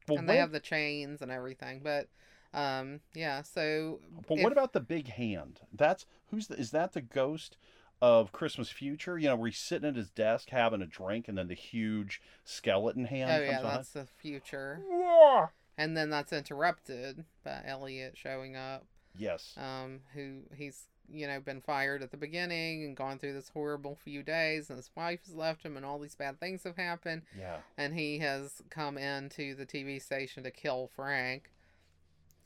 Well, 0.08 0.20
and 0.20 0.28
they 0.30 0.34
when- 0.34 0.42
have 0.42 0.52
the 0.52 0.60
chains 0.60 1.22
and 1.22 1.32
everything, 1.32 1.80
but 1.84 2.10
Um, 2.54 3.00
yeah. 3.14 3.44
So, 3.44 4.02
But 4.28 4.38
if- 4.40 4.44
what 4.44 4.52
about 4.52 4.74
the 4.74 4.82
big 4.82 5.08
hand? 5.08 5.62
That's 5.72 6.06
who's 6.32 6.48
the, 6.48 6.56
is 6.60 6.72
that 6.72 6.92
the 6.92 7.00
ghost 7.02 7.56
of 8.02 8.34
Christmas 8.34 8.70
Future? 8.70 9.18
You 9.18 9.30
know, 9.30 9.38
where 9.38 9.48
he's 9.48 9.58
sitting 9.58 9.88
at 9.88 9.96
his 9.96 10.10
desk 10.10 10.50
having 10.50 10.82
a 10.82 10.86
drink, 10.86 11.30
and 11.30 11.38
then 11.38 11.48
the 11.48 11.54
huge 11.54 12.22
skeleton 12.44 13.06
hand 13.06 13.32
oh 13.32 13.40
yeah, 13.46 13.60
on. 13.60 13.64
that's 13.64 13.92
the 13.94 14.06
future, 14.06 14.84
Yeah. 14.90 15.48
And 15.78 15.96
then 15.98 16.10
that's 16.10 16.34
interrupted 16.34 17.26
by 17.44 17.62
Elliot 17.66 18.14
showing 18.18 18.56
up. 18.56 18.86
Yes. 19.18 19.54
um, 19.58 20.00
who 20.14 20.44
he's 20.56 20.84
you 21.12 21.28
know 21.28 21.42
been 21.42 21.60
fired 21.60 22.02
at 22.02 22.12
the 22.12 22.18
beginning 22.18 22.86
and 22.86 22.96
gone 22.96 23.20
through 23.20 23.34
this 23.34 23.50
horrible 23.50 23.98
few 24.04 24.24
days, 24.24 24.70
and 24.70 24.78
his 24.78 24.90
wife 24.96 25.20
has 25.26 25.36
left 25.36 25.64
him, 25.64 25.76
and 25.76 25.86
all 25.86 26.00
these 26.00 26.16
bad 26.16 26.40
things 26.40 26.64
have 26.64 26.78
happened, 26.78 27.24
yeah. 27.38 27.58
and 27.78 27.94
he 27.94 28.20
has 28.20 28.62
come 28.70 28.98
into 28.98 29.54
the 29.56 29.66
TV 29.66 30.02
station 30.02 30.44
to 30.44 30.52
kill 30.52 30.90
Frank. 30.96 31.52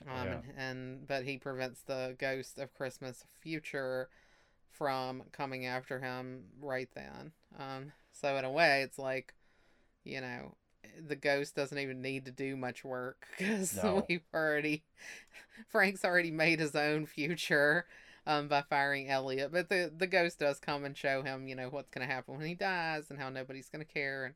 Um, 0.08 0.26
Yeah. 0.28 0.34
and, 0.34 0.44
and 0.58 1.08
but 1.08 1.24
he 1.24 1.38
prevents 1.38 1.82
the 1.82 2.16
ghost 2.20 2.58
of 2.58 2.74
Christmas 2.74 3.24
future 3.40 4.10
from 4.72 5.24
coming 5.32 5.66
after 5.66 6.00
him 6.00 6.46
right 6.60 6.90
then. 6.96 7.32
Um, 7.58 7.92
so 8.12 8.36
in 8.38 8.44
a 8.44 8.52
way, 8.52 8.82
it's 8.82 9.00
like, 9.00 9.34
you 10.04 10.20
know, 10.20 10.56
the 11.08 11.16
ghost 11.16 11.56
doesn't 11.56 11.78
even 11.78 12.02
need 12.02 12.26
to 12.26 12.32
do 12.32 12.56
much 12.56 12.84
work 12.84 13.28
because 13.38 13.84
No. 13.84 14.08
we've 14.10 14.24
already 14.34 14.84
Frank's 15.70 16.06
already 16.06 16.32
made 16.32 16.60
his 16.60 16.76
own 16.76 17.06
future 17.06 17.86
um, 18.28 18.48
by 18.48 18.62
firing 18.64 19.10
Elliot. 19.10 19.52
But 19.52 19.70
the 19.70 19.92
the 19.96 20.08
ghost 20.08 20.40
does 20.40 20.60
come 20.60 20.84
and 20.86 20.98
show 20.98 21.24
him, 21.24 21.48
you 21.48 21.56
know, 21.56 21.70
what's 21.70 21.90
gonna 21.90 22.08
happen 22.08 22.38
when 22.38 22.48
he 22.48 22.56
dies 22.56 23.10
and 23.10 23.20
how 23.20 23.30
nobody's 23.30 23.70
gonna 23.70 23.86
care. 23.86 24.26
And 24.26 24.36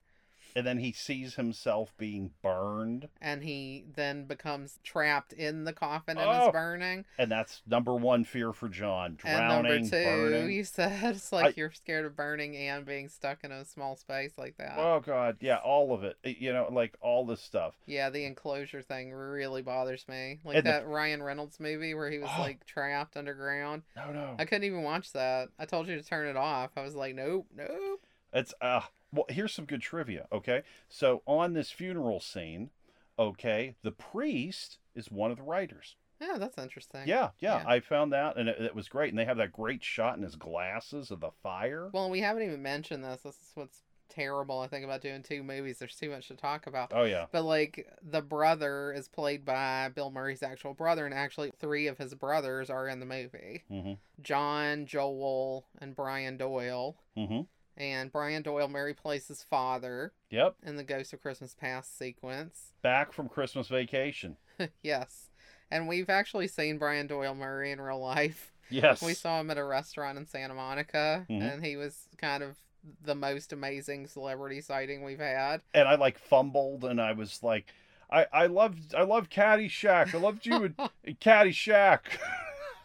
And 0.55 0.65
then 0.65 0.79
he 0.79 0.91
sees 0.91 1.35
himself 1.35 1.93
being 1.97 2.31
burned, 2.41 3.09
and 3.21 3.43
he 3.43 3.85
then 3.95 4.25
becomes 4.25 4.79
trapped 4.83 5.31
in 5.33 5.63
the 5.63 5.73
coffin 5.73 6.17
and 6.17 6.27
Oh. 6.29 6.47
is 6.47 6.51
burning. 6.51 7.05
and 7.17 7.31
that's 7.31 7.61
number 7.67 7.93
one 7.95 8.23
fear 8.23 8.51
for 8.53 8.67
John: 8.69 9.17
And 9.23 9.47
number 9.47 9.79
two, 9.79 9.89
burning. 9.89 10.51
you 10.51 10.63
said 10.63 11.15
it's 11.15 11.31
like 11.31 11.45
I- 11.45 11.53
you're 11.57 11.71
scared 11.71 12.05
of 12.05 12.15
burning 12.15 12.55
and 12.57 12.85
being 12.85 13.07
stuck 13.09 13.43
in 13.43 13.51
a 13.51 13.63
small 13.65 13.95
space 13.95 14.37
like 14.37 14.57
that. 14.57 14.77
Oh 14.77 14.99
God, 14.99 15.37
yeah, 15.39 15.57
all 15.57 15.93
of 15.93 16.03
it. 16.03 16.17
You 16.23 16.51
know, 16.53 16.67
like 16.71 16.95
all 17.01 17.25
this 17.25 17.41
stuff. 17.41 17.75
yeah, 17.85 18.09
the 18.09 18.25
enclosure 18.25 18.81
thing 18.81 19.11
really 19.11 19.61
bothers 19.61 20.07
me. 20.07 20.39
Like 20.43 20.57
And 20.57 20.65
the- 20.65 20.71
that 20.71 20.87
Ryan 20.87 21.21
Reynolds 21.23 21.59
movie 21.59 21.93
where 21.93 22.09
he 22.09 22.17
was 22.19 22.29
Oh. 22.37 22.41
like 22.41 22.65
trapped 22.65 23.15
underground. 23.17 23.83
No, 23.95 24.11
no. 24.11 24.35
I 24.39 24.45
couldn't 24.45 24.63
even 24.65 24.83
watch 24.83 25.11
that. 25.13 25.49
I 25.59 25.65
told 25.65 25.87
you 25.87 25.95
to 25.95 26.03
turn 26.03 26.27
it 26.27 26.35
off. 26.37 26.71
I 26.77 26.81
was 26.81 26.95
like, 26.95 27.15
nope, 27.15 27.47
nope. 27.55 28.01
It's 28.33 28.53
uh 28.61 28.81
well 29.12 29.26
here's 29.30 29.53
some 29.53 29.66
good 29.66 29.82
trivia, 29.82 30.28
okay? 30.32 30.64
So 30.88 31.22
on 31.26 31.53
this 31.53 31.72
funeral 31.72 32.20
scene, 32.20 32.70
okay, 33.18 33.76
the 33.84 33.91
priest 33.91 34.80
is 34.95 35.12
one 35.12 35.32
of 35.32 35.38
the 35.38 35.43
writers. 35.43 35.95
Yeah, 36.22 36.38
that's 36.38 36.57
interesting. 36.57 37.01
Yeah, 37.05 37.30
yeah, 37.39 37.62
Yeah. 37.62 37.64
I 37.68 37.80
found 37.80 38.12
that 38.14 38.38
and 38.38 38.49
it, 38.49 38.60
it 38.60 38.76
was 38.76 38.89
great. 38.89 39.10
And 39.10 39.18
they 39.18 39.26
have 39.26 39.38
that 39.38 39.53
great 39.53 39.84
shot 39.84 40.18
in 40.18 40.24
his 40.24 40.36
glasses 40.36 41.12
of 41.12 41.22
the 41.22 41.32
fire. 41.41 41.89
Well, 41.93 42.10
we 42.10 42.20
haven't 42.20 42.43
even 42.43 42.62
mentioned 42.62 43.03
this. 43.03 43.22
This 43.22 43.36
is 43.36 43.51
what's 43.55 43.84
terrible, 44.10 44.60
I 44.60 44.68
think, 44.68 44.84
about 44.84 45.01
doing 45.01 45.24
two 45.24 45.43
movies. 45.43 45.80
There's 45.80 45.95
too 45.95 46.10
much 46.10 46.28
to 46.28 46.36
talk 46.36 46.68
about. 46.68 46.91
Oh 46.93 47.03
yeah. 47.03 47.28
But 47.32 47.43
like 47.43 47.88
the 48.01 48.22
brother 48.22 48.91
is 48.91 49.07
played 49.07 49.45
by 49.45 49.89
Bill 49.95 50.12
Murray's 50.12 50.43
actual 50.43 50.74
brother, 50.74 51.05
and 51.05 51.14
actually 51.14 51.51
three 51.60 51.88
of 51.88 51.97
his 51.97 52.16
brothers 52.16 52.70
are 52.70 52.88
in 52.88 52.99
the 52.99 53.05
movie: 53.05 53.64
Mhm. 53.72 53.97
John, 54.22 54.86
Joel, 54.88 55.68
and 55.80 55.95
Brian 55.95 56.38
Doyle. 56.38 56.97
Mhm. 57.16 57.47
And 57.80 58.11
Brian 58.11 58.41
Doyle 58.41 58.67
Murray 58.67 58.93
plays 58.93 59.27
his 59.30 59.41
father 59.41 60.11
Yep. 60.32 60.55
in 60.65 60.75
the 60.75 60.84
Ghost 60.84 61.13
of 61.13 61.21
Christmas 61.21 61.55
Past 61.55 61.97
sequence. 61.97 62.73
Back 62.82 63.13
from 63.13 63.30
Christmas 63.30 63.69
vacation. 63.69 64.36
yes, 64.84 65.30
and 65.71 65.88
we've 65.88 66.09
actually 66.09 66.47
seen 66.49 66.77
Brian 66.77 67.07
Doyle 67.07 67.36
Murray 67.36 67.71
in 67.71 67.80
real 67.80 67.99
life. 68.01 68.51
Yes. 68.69 69.01
We 69.01 69.13
saw 69.13 69.39
him 69.39 69.49
at 69.49 69.57
a 69.57 69.63
restaurant 69.63 70.17
in 70.17 70.25
Santa 70.27 70.53
Monica, 70.53 71.25
Mhm. 71.30 71.53
and 71.53 71.65
he 71.65 71.75
was 71.77 72.07
kind 72.17 72.43
of 72.43 72.57
the 73.01 73.15
most 73.15 73.51
amazing 73.53 74.07
celebrity 74.07 74.61
sighting 74.61 75.03
we've 75.03 75.19
had. 75.19 75.61
and 75.73 75.88
I 75.88 75.95
like 75.95 76.17
fumbled 76.19 76.84
and 76.86 76.99
I 77.01 77.11
was 77.13 77.41
like 77.43 77.65
I 78.11 78.25
I 78.32 78.45
loved 78.47 78.93
I 78.95 79.03
loved 79.03 79.32
Caddyshack. 79.32 80.13
I 80.15 80.17
loved 80.17 80.45
you 80.45 80.63
in 80.65 80.73
Caddyshack. 81.21 82.01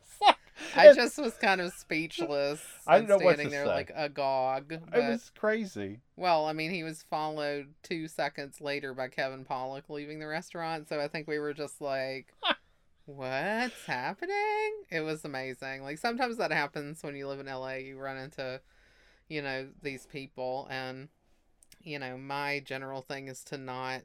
I 0.90 0.92
just 0.92 1.18
was 1.18 1.34
kind 1.34 1.60
of 1.60 1.72
speechless. 1.72 2.60
I 2.86 2.98
didn't 2.98 3.08
know 3.08 3.16
what 3.16 3.34
standing 3.36 3.46
to 3.46 3.50
there 3.50 3.64
say. 3.64 3.70
like 3.70 3.92
agog. 3.94 4.72
it 4.72 4.82
was 4.94 5.30
crazy. 5.36 6.00
well, 6.16 6.46
I 6.46 6.52
mean, 6.52 6.70
he 6.70 6.82
was 6.82 7.02
followed 7.02 7.74
two 7.82 8.08
seconds 8.08 8.60
later 8.60 8.94
by 8.94 9.08
Kevin 9.08 9.44
Pollak 9.44 9.88
leaving 9.88 10.18
the 10.18 10.26
restaurant, 10.26 10.88
so 10.88 11.00
I 11.00 11.08
think 11.08 11.28
we 11.28 11.38
were 11.38 11.54
just 11.54 11.80
like, 11.80 12.34
"What's 13.06 13.84
happening?" 13.86 14.72
It 14.90 15.00
was 15.00 15.24
amazing. 15.24 15.82
Like 15.82 15.98
sometimes 15.98 16.36
that 16.38 16.52
happens 16.52 17.02
when 17.02 17.16
you 17.16 17.28
live 17.28 17.40
in 17.40 17.46
LA. 17.46 17.74
You 17.74 17.98
run 17.98 18.16
into, 18.16 18.60
you 19.28 19.42
know, 19.42 19.68
these 19.82 20.06
people, 20.06 20.66
and 20.70 21.08
you 21.82 21.98
know, 21.98 22.16
my 22.16 22.60
general 22.64 23.02
thing 23.02 23.28
is 23.28 23.44
to 23.44 23.58
not 23.58 24.02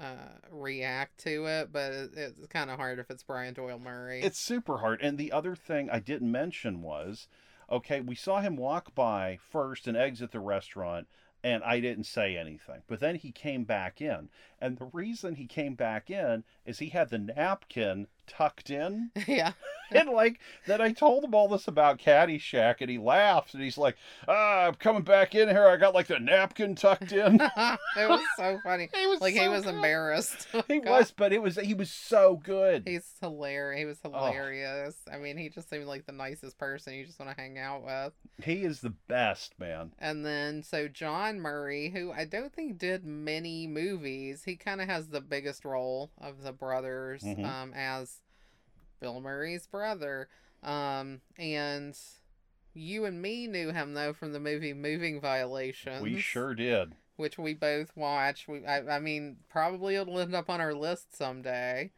uh 0.00 0.38
react 0.50 1.18
to 1.18 1.46
it 1.46 1.72
but 1.72 1.92
it, 1.92 2.10
it's 2.16 2.46
kind 2.48 2.68
of 2.70 2.76
hard 2.76 2.98
if 2.98 3.10
it's 3.10 3.22
brian 3.22 3.54
doyle 3.54 3.78
murray 3.78 4.20
It's 4.22 4.40
super 4.40 4.78
hard. 4.78 5.00
And 5.02 5.18
the 5.18 5.30
other 5.32 5.54
thing 5.54 5.88
I 5.90 6.00
didn't 6.00 6.30
mention 6.32 6.82
was, 6.82 7.28
okay, 7.70 8.00
we 8.00 8.14
saw 8.14 8.40
him 8.40 8.56
walk 8.56 8.94
by 8.94 9.38
first 9.50 9.86
and 9.86 9.96
exit 9.96 10.32
the 10.32 10.40
restaurant, 10.40 11.06
and 11.42 11.62
I 11.62 11.80
didn't 11.80 12.04
say 12.04 12.36
anything. 12.36 12.82
But 12.86 13.00
then 13.00 13.16
he 13.16 13.30
came 13.30 13.64
back 13.64 14.00
in, 14.00 14.30
and 14.60 14.78
the 14.78 14.90
reason 14.92 15.36
he 15.36 15.46
came 15.46 15.74
back 15.74 16.10
in 16.10 16.44
is 16.66 16.78
he 16.78 16.88
had 16.88 17.10
the 17.10 17.18
napkin 17.18 18.06
tucked 18.26 18.70
in. 18.70 19.10
yeah 19.26 19.52
and 19.90 20.08
like 20.08 20.40
then 20.66 20.80
I 20.80 20.92
told 20.92 21.22
him 21.24 21.34
all 21.34 21.46
this 21.46 21.68
about 21.68 21.98
Caddyshack, 21.98 22.76
and 22.80 22.90
he 22.90 22.98
laughs, 22.98 23.52
and 23.54 23.62
he's 23.62 23.76
like, 23.78 23.96
"Ah, 24.26 24.66
I'm 24.66 24.74
coming 24.74 25.02
back 25.02 25.34
in 25.34 25.48
here. 25.48 25.66
I 25.68 25.76
got 25.76 25.94
like 25.94 26.06
the 26.06 26.18
napkin 26.18 26.74
tucked 26.74 27.12
in." 27.12 27.34
it 27.56 28.08
was 28.08 28.20
so 28.36 28.58
funny. 28.64 28.88
he 28.94 29.06
was 29.06 29.20
Like 29.20 29.34
he 29.34 29.46
was 29.46 29.64
good. 29.64 29.74
embarrassed. 29.74 30.48
He 30.68 30.80
God, 30.80 30.90
was, 30.90 31.10
but 31.12 31.32
it 31.32 31.42
was 31.42 31.56
he 31.56 31.74
was 31.74 31.90
so 31.90 32.40
good. 32.42 32.84
He's 32.86 33.06
hilarious. 33.20 33.78
He 33.80 33.84
was 33.84 33.98
Oh. 34.04 34.26
hilarious. 34.26 34.96
I 35.12 35.18
mean, 35.18 35.36
he 35.36 35.48
just 35.50 35.68
seemed 35.68 35.84
like 35.84 36.06
the 36.06 36.12
nicest 36.12 36.58
person 36.58 36.94
you 36.94 37.04
just 37.04 37.18
want 37.20 37.30
to 37.36 37.40
hang 37.40 37.58
out 37.58 37.84
with. 37.84 38.12
He 38.42 38.62
is 38.64 38.80
the 38.80 38.94
best, 39.06 39.58
man. 39.60 39.92
And 39.98 40.24
then 40.24 40.62
so 40.62 40.88
John 40.88 41.40
Murray, 41.40 41.90
who 41.90 42.10
I 42.10 42.24
don't 42.24 42.52
think 42.52 42.78
did 42.78 43.04
many 43.04 43.66
movies, 43.66 44.42
he 44.44 44.56
kind 44.56 44.80
of 44.80 44.88
has 44.88 45.08
the 45.08 45.20
biggest 45.20 45.64
role 45.64 46.10
of 46.20 46.42
the 46.42 46.52
brothers 46.52 47.22
Mhm. 47.22 47.44
um, 47.44 47.72
as 47.74 48.13
Bill 49.00 49.20
Murray's 49.20 49.66
brother. 49.66 50.28
Um, 50.62 51.20
and 51.36 51.96
you 52.74 53.04
and 53.04 53.20
me 53.20 53.46
knew 53.46 53.70
him 53.70 53.94
though 53.94 54.12
from 54.12 54.32
the 54.32 54.40
movie 54.40 54.72
Moving 54.72 55.20
Violations. 55.20 56.02
We 56.02 56.18
sure 56.20 56.54
did. 56.54 56.94
which 57.16 57.38
we 57.38 57.54
both 57.54 57.96
watched. 57.96 58.48
We, 58.48 58.64
I, 58.64 58.96
I 58.96 58.98
mean, 58.98 59.36
probably 59.48 59.96
it'll 59.96 60.18
end 60.18 60.34
up 60.34 60.50
on 60.50 60.60
our 60.60 60.74
list 60.74 61.16
someday. 61.16 61.90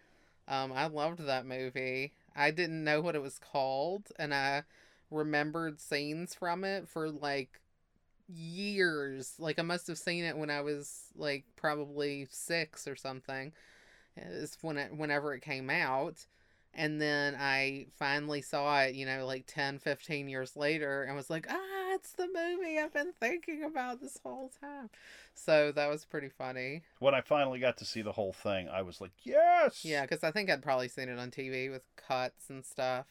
Um, 0.48 0.72
I 0.72 0.86
loved 0.86 1.20
that 1.26 1.46
movie. 1.46 2.12
I 2.34 2.50
didn't 2.50 2.84
know 2.84 3.00
what 3.00 3.14
it 3.16 3.22
was 3.22 3.38
called, 3.38 4.08
and 4.18 4.34
I 4.34 4.64
remembered 5.10 5.80
scenes 5.80 6.34
from 6.34 6.64
it 6.64 6.88
for 6.88 7.08
like 7.10 7.60
years. 8.28 9.34
Like 9.38 9.58
I 9.58 9.62
must 9.62 9.86
have 9.86 9.98
seen 9.98 10.24
it 10.24 10.36
when 10.36 10.50
I 10.50 10.60
was 10.60 11.06
like 11.16 11.44
probably 11.56 12.26
six 12.30 12.86
or 12.86 12.96
something. 12.96 13.52
Is 14.16 14.56
when 14.62 14.78
it 14.78 14.96
whenever 14.96 15.34
it 15.34 15.40
came 15.40 15.68
out. 15.70 16.26
And 16.78 17.00
then 17.00 17.34
I 17.40 17.86
finally 17.98 18.42
saw 18.42 18.82
it, 18.82 18.94
you 18.94 19.06
know, 19.06 19.24
like 19.24 19.44
10, 19.46 19.78
15 19.78 20.28
years 20.28 20.56
later 20.56 21.04
and 21.04 21.16
was 21.16 21.30
like, 21.30 21.46
ah, 21.48 21.94
it's 21.94 22.12
the 22.12 22.28
movie 22.28 22.78
I've 22.78 22.92
been 22.92 23.14
thinking 23.18 23.64
about 23.64 24.02
this 24.02 24.18
whole 24.22 24.52
time. 24.60 24.90
So 25.34 25.72
that 25.72 25.88
was 25.88 26.04
pretty 26.04 26.28
funny. 26.28 26.82
When 26.98 27.14
I 27.14 27.22
finally 27.22 27.58
got 27.60 27.78
to 27.78 27.86
see 27.86 28.02
the 28.02 28.12
whole 28.12 28.34
thing, 28.34 28.68
I 28.68 28.82
was 28.82 29.00
like, 29.00 29.12
"Yes!" 29.22 29.84
Yeah, 29.84 30.02
because 30.02 30.22
I 30.22 30.30
think 30.30 30.50
I'd 30.50 30.62
probably 30.62 30.88
seen 30.88 31.08
it 31.08 31.18
on 31.18 31.30
TV 31.30 31.70
with 31.70 31.82
cuts 31.96 32.50
and 32.50 32.64
stuff. 32.64 33.06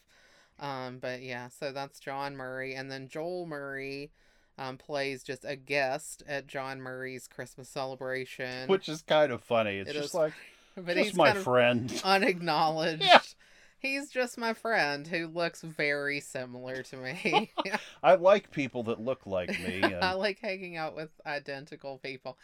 Um, 0.58 0.98
but 0.98 1.22
yeah, 1.22 1.48
so 1.48 1.72
that's 1.72 2.00
John 2.00 2.36
Murray. 2.36 2.74
And 2.74 2.90
then 2.90 3.08
Joel 3.08 3.46
Murray 3.46 4.10
um, 4.58 4.78
plays 4.78 5.22
just 5.22 5.44
a 5.44 5.56
guest 5.56 6.22
at 6.26 6.46
John 6.46 6.80
Murray's 6.80 7.28
Christmas 7.28 7.68
celebration. 7.68 8.68
which 8.68 8.88
is 8.88 9.02
kind 9.02 9.32
of 9.32 9.42
funny. 9.42 9.78
It's 9.78 9.90
It 9.90 9.94
just 9.94 10.08
is 10.08 10.14
like 10.14 10.32
but 10.76 10.94
just 10.94 10.98
he's 10.98 11.14
my 11.14 11.34
friend. 11.34 12.00
unacknowledged. 12.04 13.02
Yeah. 13.02 13.20
He's 13.86 14.10
just 14.10 14.36
my 14.36 14.52
friend 14.52 15.06
who 15.06 15.28
looks 15.28 15.62
very 15.62 16.20
similar 16.20 16.82
to 16.82 16.96
me. 16.96 17.52
I 18.02 18.16
like 18.16 18.50
people 18.50 18.82
that 18.84 19.00
look 19.00 19.26
like 19.26 19.50
me, 19.60 19.82
I 20.02 20.12
like 20.14 20.40
hanging 20.40 20.76
out 20.76 20.96
with 20.96 21.10
identical 21.24 21.98
people. 21.98 22.36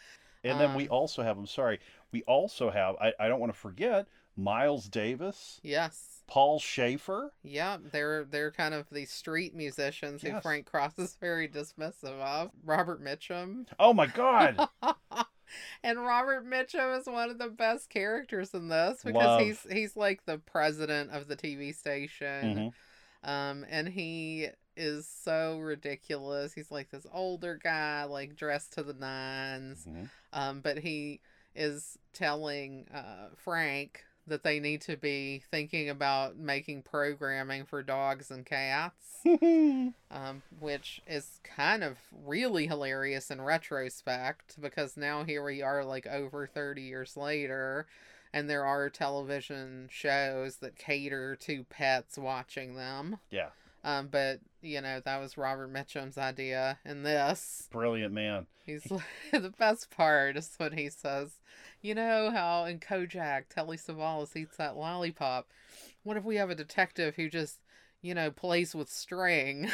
and 0.43 0.59
then 0.59 0.73
we 0.73 0.83
um, 0.87 0.93
also 0.93 1.21
have. 1.21 1.37
I'm 1.37 1.45
sorry, 1.45 1.79
we 2.11 2.23
also 2.23 2.69
have. 2.69 2.95
I, 3.01 3.13
I 3.19 3.27
don't 3.27 3.39
want 3.41 3.53
to 3.53 3.59
forget 3.59 4.07
Miles 4.37 4.87
Davis, 4.87 5.59
Yes. 5.63 6.21
Paul 6.27 6.59
Shaffer. 6.59 7.33
Yeah, 7.43 7.77
they're 7.91 8.23
they're 8.23 8.51
kind 8.51 8.73
of 8.73 8.87
these 8.89 9.11
street 9.11 9.53
musicians 9.53 10.21
who 10.21 10.39
Frank 10.39 10.65
Cross 10.65 10.97
is 10.97 11.17
very 11.19 11.49
dismissive 11.49 12.19
of. 12.21 12.51
Robert 12.63 13.03
Mitchum. 13.03 13.65
Oh 13.77 13.93
my 13.93 14.07
God! 14.07 14.57
And 15.83 15.99
Robert 15.99 16.45
Mitchum 16.45 16.99
is 16.99 17.05
one 17.05 17.29
of 17.29 17.37
the 17.37 17.49
best 17.49 17.89
characters 17.89 18.53
in 18.53 18.69
this 18.69 19.01
because 19.03 19.23
Love. 19.23 19.41
he's 19.41 19.65
he's 19.71 19.95
like 19.95 20.25
the 20.25 20.37
president 20.37 21.11
of 21.11 21.27
the 21.27 21.35
TV 21.35 21.73
station. 21.73 22.73
Mhm. 23.23 23.29
Um, 23.29 23.65
and 23.69 23.87
he 23.87 24.47
is 24.75 25.07
so 25.07 25.57
ridiculous. 25.59 26.53
He's 26.53 26.71
like 26.71 26.89
this 26.89 27.05
older 27.13 27.59
guy, 27.61 28.03
like 28.03 28.35
dressed 28.35 28.73
to 28.73 28.83
the 28.83 28.93
nines. 28.93 29.85
Mhm. 29.85 30.09
Um, 30.33 30.61
but 30.61 30.79
he 30.79 31.21
is 31.55 31.97
telling 32.13 32.87
uh, 32.93 33.29
Frank 33.35 34.03
that 34.27 34.43
they 34.43 34.59
need 34.59 34.81
to 34.81 34.95
be 34.95 35.43
thinking 35.51 35.89
about 35.89 36.37
making 36.37 36.81
programming 36.83 37.65
for 37.65 37.83
dogs 37.83 38.31
and 38.31 38.45
cats, 38.45 39.17
um, 39.25 40.41
which 40.59 41.01
is 41.07 41.39
kind 41.43 41.83
of 41.83 41.97
really 42.25 42.67
hilarious 42.67 43.29
in 43.29 43.41
retrospect 43.41 44.61
because 44.61 44.95
now 44.95 45.23
here 45.23 45.43
we 45.43 45.61
are, 45.61 45.83
like 45.83 46.07
over 46.07 46.47
30 46.47 46.81
years 46.81 47.17
later, 47.17 47.85
and 48.33 48.49
there 48.49 48.65
are 48.65 48.89
television 48.89 49.89
shows 49.91 50.57
that 50.57 50.77
cater 50.77 51.35
to 51.35 51.65
pets 51.65 52.17
watching 52.17 52.75
them. 52.75 53.17
yeah, 53.29 53.49
Um, 53.83 54.07
but 54.09 54.39
you 54.61 54.79
know 54.79 55.01
that 55.03 55.19
was 55.19 55.37
Robert 55.37 55.71
Mitchum's 55.71 56.17
idea 56.17 56.79
in 56.85 57.03
this. 57.03 57.67
brilliant 57.71 58.13
man. 58.13 58.47
He's 58.65 58.83
the 59.31 59.53
best 59.59 59.91
part 59.91 60.37
is 60.37 60.53
when 60.57 60.71
he 60.77 60.89
says, 60.89 61.33
"You 61.83 61.93
know 61.95 62.31
how 62.31 62.65
in 62.65 62.79
Kojak 62.79 63.49
Telly 63.49 63.77
Savalas 63.77 64.35
eats 64.35 64.57
that 64.57 64.75
lollipop. 64.75 65.49
What 66.03 66.17
if 66.17 66.23
we 66.23 66.37
have 66.37 66.49
a 66.49 66.55
detective 66.55 67.15
who 67.15 67.29
just, 67.29 67.59
you 68.01 68.15
know, 68.15 68.31
plays 68.31 68.73
with 68.73 68.89
string?" 68.89 69.69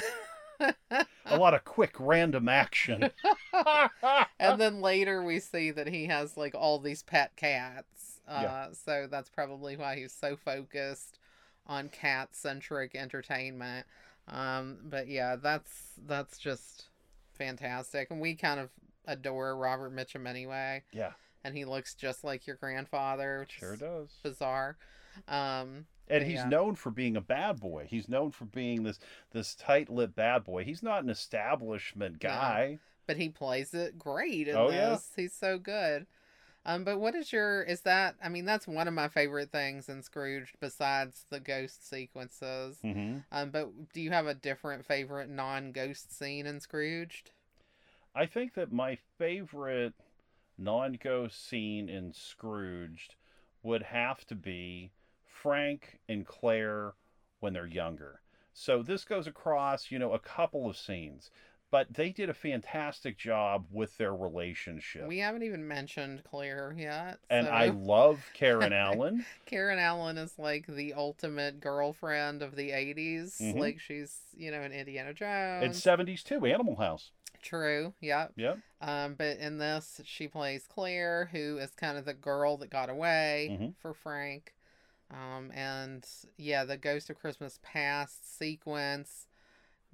A 1.26 1.38
lot 1.38 1.54
of 1.54 1.64
quick 1.64 1.96
random 2.00 2.50
action. 2.50 3.12
and 4.40 4.60
then 4.60 4.82
later 4.82 5.24
we 5.24 5.40
see 5.40 5.72
that 5.72 5.88
he 5.88 6.08
has 6.08 6.36
like 6.36 6.54
all 6.54 6.80
these 6.80 7.04
pet 7.04 7.32
cats. 7.38 8.20
Uh, 8.28 8.40
Yeah. 8.44 8.68
So 8.74 9.08
that's 9.10 9.30
probably 9.30 9.78
why 9.78 9.96
he's 9.96 10.12
so 10.12 10.36
focused 10.36 11.18
on 11.66 11.90
cat 11.90 12.30
centric 12.36 12.96
entertainment. 12.96 13.86
Um, 14.28 14.80
but 14.84 15.08
yeah, 15.08 15.38
that's 15.38 15.94
that's 16.06 16.38
just 16.38 16.86
fantastic, 17.38 18.12
and 18.12 18.20
we 18.20 18.36
kind 18.36 18.60
of 18.60 18.70
adore 19.08 19.56
Robert 19.56 19.96
Mitchum 19.96 20.28
anyway, 20.28 20.84
yeah, 20.92 21.14
and 21.44 21.56
he 21.56 21.66
looks 21.66 21.94
just 21.96 22.24
like 22.24 22.48
your 22.48 22.56
grandfather, 22.58 23.40
which 23.42 23.52
sure 23.60 23.74
is 23.74 23.80
does. 23.80 24.10
bizarre. 24.24 24.78
Um, 25.28 25.86
And 26.08 26.24
he's 26.26 26.40
yeah. 26.40 26.50
known 26.50 26.76
for 26.76 26.92
being 26.92 27.16
a 27.16 27.22
bad 27.22 27.60
boy. 27.60 27.86
He's 27.90 28.10
known 28.10 28.32
for 28.32 28.46
being 28.46 28.84
this 28.84 29.00
this 29.32 29.56
tight-lipped 29.56 30.16
bad 30.16 30.44
boy. 30.44 30.64
He's 30.64 30.82
not 30.84 31.04
an 31.04 31.10
establishment 31.10 32.20
guy. 32.20 32.80
but 33.06 33.18
he 33.18 33.30
plays 33.30 33.74
it 33.74 33.98
great 33.98 34.48
in 34.48 34.56
Oh, 34.56 34.70
this. 34.70 34.76
yeah. 34.76 34.98
He's 35.24 35.34
so 35.34 35.58
good. 35.58 36.08
Um, 36.66 36.84
but 36.84 37.00
what 37.00 37.16
is 37.16 37.32
your 37.32 37.64
is 37.64 37.82
that? 37.82 38.16
I 38.24 38.30
mean, 38.30 38.46
that's 38.46 38.68
one 38.68 38.88
of 38.88 38.94
my 38.94 39.08
favorite 39.08 39.52
things 39.52 39.88
in 39.90 40.04
Scrooge 40.04 40.54
besides 40.60 41.26
the 41.30 41.40
ghost 41.40 41.88
sequences. 41.90 42.78
hmm 42.82 43.20
Um, 43.32 43.50
but 43.52 43.92
do 43.94 44.02
you 44.02 44.12
have 44.12 44.28
a 44.28 44.34
different 44.34 44.86
favorite 44.86 45.30
non-ghost 45.30 46.16
scene 46.18 46.46
in 46.46 46.60
Scrooged? 46.60 47.32
I 48.14 48.26
think 48.26 48.54
that 48.56 48.72
my 48.72 48.98
favorite 49.18 49.94
non-ghost 50.60 51.48
scene 51.48 51.90
in 51.90 52.14
Scrooged 52.14 53.16
would 53.64 53.84
have 53.84 54.26
to 54.28 54.36
be 54.36 54.92
Frank 55.26 56.00
and 56.08 56.26
Claire 56.26 56.94
when 57.40 57.54
they're 57.54 57.66
younger. 57.68 58.22
So 58.54 58.84
this 58.84 59.06
goes 59.06 59.28
across, 59.28 59.90
you 59.92 60.00
know, 60.00 60.14
a 60.14 60.20
couple 60.20 60.70
of 60.70 60.76
scenes, 60.78 61.30
but 61.72 61.94
they 61.94 62.10
did 62.10 62.30
a 62.30 62.34
fantastic 62.34 63.18
job 63.18 63.66
with 63.72 63.96
their 63.98 64.14
relationship. 64.14 65.08
We 65.08 65.20
haven't 65.20 65.44
even 65.44 65.68
mentioned 65.68 66.24
Claire 66.30 66.74
yet. 66.78 67.20
and 67.30 67.48
I 67.48 67.68
love 67.76 68.26
Karen 68.34 68.74
Allen. 68.74 69.26
Karen 69.46 69.80
Allen 69.80 70.18
is 70.18 70.34
like 70.38 70.66
the 70.68 70.94
ultimate 70.94 71.60
girlfriend 71.62 72.42
of 72.42 72.56
the 72.56 72.72
80s. 72.72 73.40
Mhm. 73.40 73.60
Like 73.60 73.80
she's, 73.80 74.18
you 74.36 74.52
know, 74.52 74.62
in 74.62 74.72
Indiana 74.72 75.14
Jones. 75.14 75.64
It's 75.78 75.80
70s 75.80 76.24
too, 76.24 76.46
Animal 76.46 76.76
House. 76.78 77.12
True. 77.42 77.94
Yep. 78.02 78.34
Yep. 78.36 78.60
Um, 78.82 79.16
but 79.16 79.38
in 79.38 79.58
this, 79.58 80.02
she 80.06 80.28
plays 80.28 80.66
Claire, 80.68 81.30
who 81.32 81.58
is 81.58 81.72
kind 81.76 81.98
of 81.98 82.06
the 82.06 82.14
girl 82.14 82.58
that 82.58 82.70
got 82.70 82.90
away 82.90 83.50
Mhm. 83.52 83.76
for 83.78 83.94
Frank. 83.94 84.54
Um, 85.12 85.52
and 85.54 86.08
yeah, 86.38 86.64
the 86.66 86.78
Ghost 86.78 87.10
of 87.10 87.18
Christmas 87.20 87.60
Past 87.64 88.38
sequence 88.38 89.28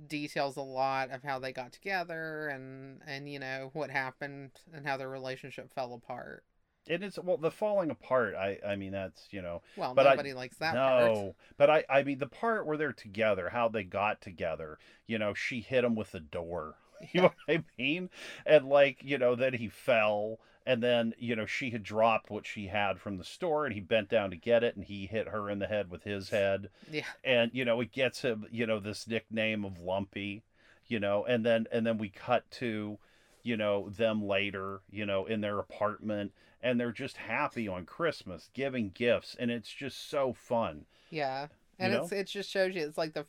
details 0.07 0.57
a 0.57 0.61
lot 0.61 1.09
of 1.11 1.23
how 1.23 1.39
they 1.39 1.53
got 1.53 1.71
together 1.71 2.49
and 2.49 3.01
and 3.07 3.31
you 3.31 3.39
know 3.39 3.69
what 3.73 3.89
happened 3.89 4.51
and 4.73 4.85
how 4.85 4.97
their 4.97 5.07
relationship 5.09 5.71
fell 5.73 5.93
apart. 5.93 6.43
And 6.87 7.01
it's 7.01 7.17
well 7.17 7.37
the 7.37 7.49
falling 7.49 7.89
apart, 7.89 8.35
I 8.35 8.59
I 8.65 8.75
mean 8.75 8.91
that's, 8.91 9.27
you 9.31 9.41
know, 9.41 9.61
Well, 9.77 9.93
But 9.95 10.05
I- 10.05 10.09
nobody 10.11 10.33
likes 10.33 10.57
that 10.57 10.73
part. 10.75 11.13
no, 11.13 11.35
but 11.55 11.69
I 11.69 11.85
I 11.89 12.03
mean 12.03 12.19
the 12.19 12.27
part 12.27 12.65
where 12.65 12.75
they're 12.75 12.91
together, 12.91 13.49
how 13.51 13.69
they 13.69 13.85
got 13.85 14.19
together. 14.19 14.77
You 15.07 15.17
know, 15.17 15.33
she 15.33 15.61
hit 15.61 15.85
him 15.85 15.95
with 15.95 16.11
the 16.11 16.19
door. 16.19 16.75
You 17.13 17.21
know 17.21 17.31
what 17.45 17.55
I 17.55 17.63
mean? 17.77 18.09
And 18.45 18.67
like, 18.67 18.99
you 19.03 19.17
know, 19.17 19.35
then 19.35 19.53
he 19.53 19.67
fell 19.69 20.39
and 20.65 20.81
then, 20.81 21.13
you 21.19 21.35
know, 21.35 21.45
she 21.45 21.69
had 21.69 21.83
dropped 21.83 22.29
what 22.31 22.47
she 22.47 22.67
had 22.67 22.99
from 22.99 23.17
the 23.17 23.23
store 23.23 23.65
and 23.65 23.73
he 23.73 23.81
bent 23.81 24.09
down 24.09 24.31
to 24.31 24.35
get 24.35 24.63
it 24.63 24.75
and 24.75 24.83
he 24.83 25.05
hit 25.05 25.27
her 25.29 25.49
in 25.49 25.59
the 25.59 25.67
head 25.67 25.91
with 25.91 26.03
his 26.03 26.29
head. 26.29 26.69
Yeah. 26.91 27.03
And, 27.23 27.51
you 27.53 27.65
know, 27.65 27.79
it 27.81 27.91
gets 27.91 28.21
him, 28.21 28.47
you 28.51 28.65
know, 28.65 28.79
this 28.79 29.07
nickname 29.07 29.63
of 29.63 29.79
Lumpy, 29.79 30.43
you 30.87 30.99
know, 30.99 31.23
and 31.25 31.45
then 31.45 31.67
and 31.71 31.85
then 31.85 31.97
we 31.97 32.09
cut 32.09 32.49
to, 32.51 32.97
you 33.43 33.57
know, 33.57 33.89
them 33.89 34.23
later, 34.23 34.81
you 34.89 35.05
know, 35.05 35.25
in 35.25 35.41
their 35.41 35.59
apartment 35.59 36.31
and 36.61 36.79
they're 36.79 36.91
just 36.91 37.17
happy 37.17 37.67
on 37.67 37.85
Christmas, 37.85 38.49
giving 38.55 38.89
gifts, 38.89 39.35
and 39.37 39.51
it's 39.51 39.71
just 39.71 40.09
so 40.09 40.33
fun. 40.33 40.85
Yeah. 41.11 41.47
And 41.77 41.93
You 41.93 41.99
it's 41.99 42.11
it 42.11 42.27
just 42.27 42.49
shows 42.49 42.75
you 42.75 42.87
it's 42.87 42.97
like 42.97 43.13
the 43.13 43.27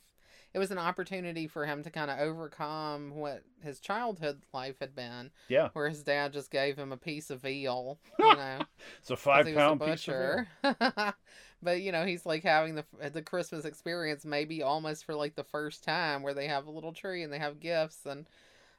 it 0.53 0.59
was 0.59 0.71
an 0.71 0.77
opportunity 0.77 1.47
for 1.47 1.65
him 1.65 1.83
to 1.83 1.89
kind 1.89 2.09
of 2.09 2.19
overcome 2.19 3.11
what 3.15 3.43
his 3.61 3.79
childhood 3.79 4.41
life 4.53 4.77
had 4.79 4.95
been, 4.95 5.31
Yeah, 5.49 5.69
where 5.73 5.89
his 5.89 6.03
dad 6.03 6.33
just 6.33 6.49
gave 6.51 6.77
him 6.77 6.91
a 6.91 6.97
piece 6.97 7.29
of 7.29 7.41
veal, 7.41 7.99
you 8.19 8.25
know. 8.25 8.65
it's 8.99 9.11
a 9.11 9.15
five 9.15 9.45
pound 9.45 9.55
a 9.55 9.59
pound 9.59 9.81
piece 9.83 10.07
of 10.07 10.15
veal. 10.17 10.45
butcher. 10.59 11.13
but 11.61 11.81
you 11.81 11.91
know, 11.91 12.05
he's 12.05 12.25
like 12.25 12.43
having 12.43 12.75
the 12.75 12.85
the 13.11 13.21
Christmas 13.21 13.65
experience 13.65 14.25
maybe 14.25 14.63
almost 14.63 15.05
for 15.05 15.15
like 15.15 15.35
the 15.35 15.43
first 15.43 15.83
time 15.83 16.23
where 16.23 16.33
they 16.33 16.47
have 16.47 16.65
a 16.67 16.71
little 16.71 16.93
tree 16.93 17.23
and 17.23 17.31
they 17.31 17.39
have 17.39 17.59
gifts 17.59 18.05
and 18.05 18.25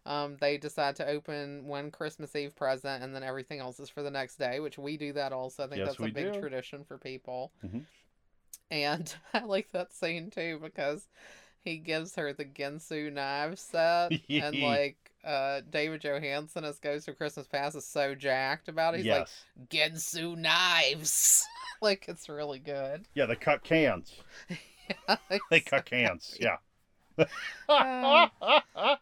um, 0.06 0.36
they 0.40 0.56
decide 0.56 0.96
to 0.96 1.06
open 1.06 1.66
one 1.66 1.90
Christmas 1.90 2.34
Eve 2.34 2.56
present 2.56 3.04
and 3.04 3.14
then 3.14 3.22
everything 3.22 3.60
else 3.60 3.78
is 3.78 3.90
for 3.90 4.02
the 4.02 4.10
next 4.10 4.36
day, 4.38 4.58
which 4.58 4.78
we 4.78 4.96
do 4.96 5.12
that 5.12 5.32
also. 5.32 5.64
I 5.64 5.66
think 5.66 5.80
Yes, 5.80 5.96
that's 5.98 6.00
a 6.00 6.12
big 6.12 6.32
do. 6.32 6.40
tradition 6.40 6.84
for 6.84 6.96
people. 6.98 7.52
Mhm. 7.64 7.84
And 8.70 9.14
I 9.34 9.40
like 9.44 9.70
that 9.72 9.92
scene 9.92 10.30
too 10.30 10.58
because 10.62 11.06
he 11.64 11.76
gives 11.78 12.14
her 12.16 12.32
the 12.32 12.44
Ginsu 12.44 13.12
knife 13.12 13.58
set 13.58 14.12
and 14.28 14.56
like 14.62 14.96
uh 15.24 15.60
David 15.68 16.00
Johansen 16.02 16.64
as 16.64 16.78
Ghost 16.78 17.08
of 17.08 17.18
Christmas 17.18 17.46
Past 17.46 17.76
is 17.76 17.84
so 17.86 18.14
jacked 18.14 18.68
about 18.68 18.94
it. 18.94 18.98
He's 18.98 19.06
like 19.08 19.28
Ginsu 19.68 20.36
knives. 20.36 21.44
like 21.82 22.06
it's 22.08 22.28
really 22.28 22.58
good. 22.58 23.04
yeah, 23.14 23.26
they 23.26 23.36
cut 23.36 23.62
cans. 23.64 24.12
They 25.50 25.60
cut 25.60 25.84
cans. 25.84 26.34
Yeah. 26.40 26.56
Um, 27.68 28.30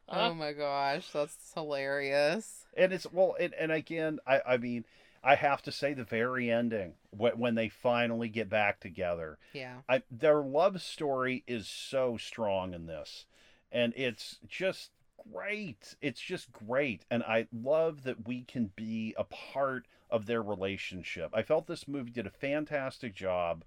oh 0.09 0.35
my 0.35 0.53
gosh, 0.53 1.09
that's 1.13 1.53
hilarious. 1.55 2.65
and 2.77 2.93
it's 2.93 3.07
well 3.13 3.37
and, 3.39 3.55
and 3.55 3.71
again 3.71 4.19
I, 4.27 4.41
I 4.47 4.57
mean 4.57 4.85
i 5.27 5.35
have 5.35 5.61
to 5.63 5.73
say 5.73 5.93
the 5.93 6.05
very 6.05 6.51
ending 6.51 6.95
when, 7.11 7.39
when 7.39 7.55
they 7.57 7.69
finally 7.69 8.29
get 8.29 8.49
back 8.49 8.81
together 8.81 9.39
Yeah. 9.53 9.79
I, 9.89 10.03
their 10.11 10.41
love 10.43 10.81
story 10.81 11.43
is 11.47 11.69
so 11.69 12.17
strong 12.17 12.73
in 12.75 12.87
this 12.87 13.27
and 13.73 13.93
it's 13.97 14.39
just 14.49 14.93
great 15.33 15.97
it's 16.01 16.21
just 16.21 16.53
great 16.53 17.05
and 17.11 17.23
i 17.25 17.49
love 17.53 18.05
that 18.05 18.27
we 18.29 18.43
can 18.45 18.71
be 18.77 19.15
a 19.19 19.25
part 19.25 19.87
of 20.11 20.27
their 20.27 20.43
relationship 20.43 21.31
i 21.35 21.43
felt 21.43 21.67
this 21.67 21.89
movie 21.89 22.13
did 22.13 22.27
a 22.27 22.31
fantastic 22.31 23.15
job 23.15 23.65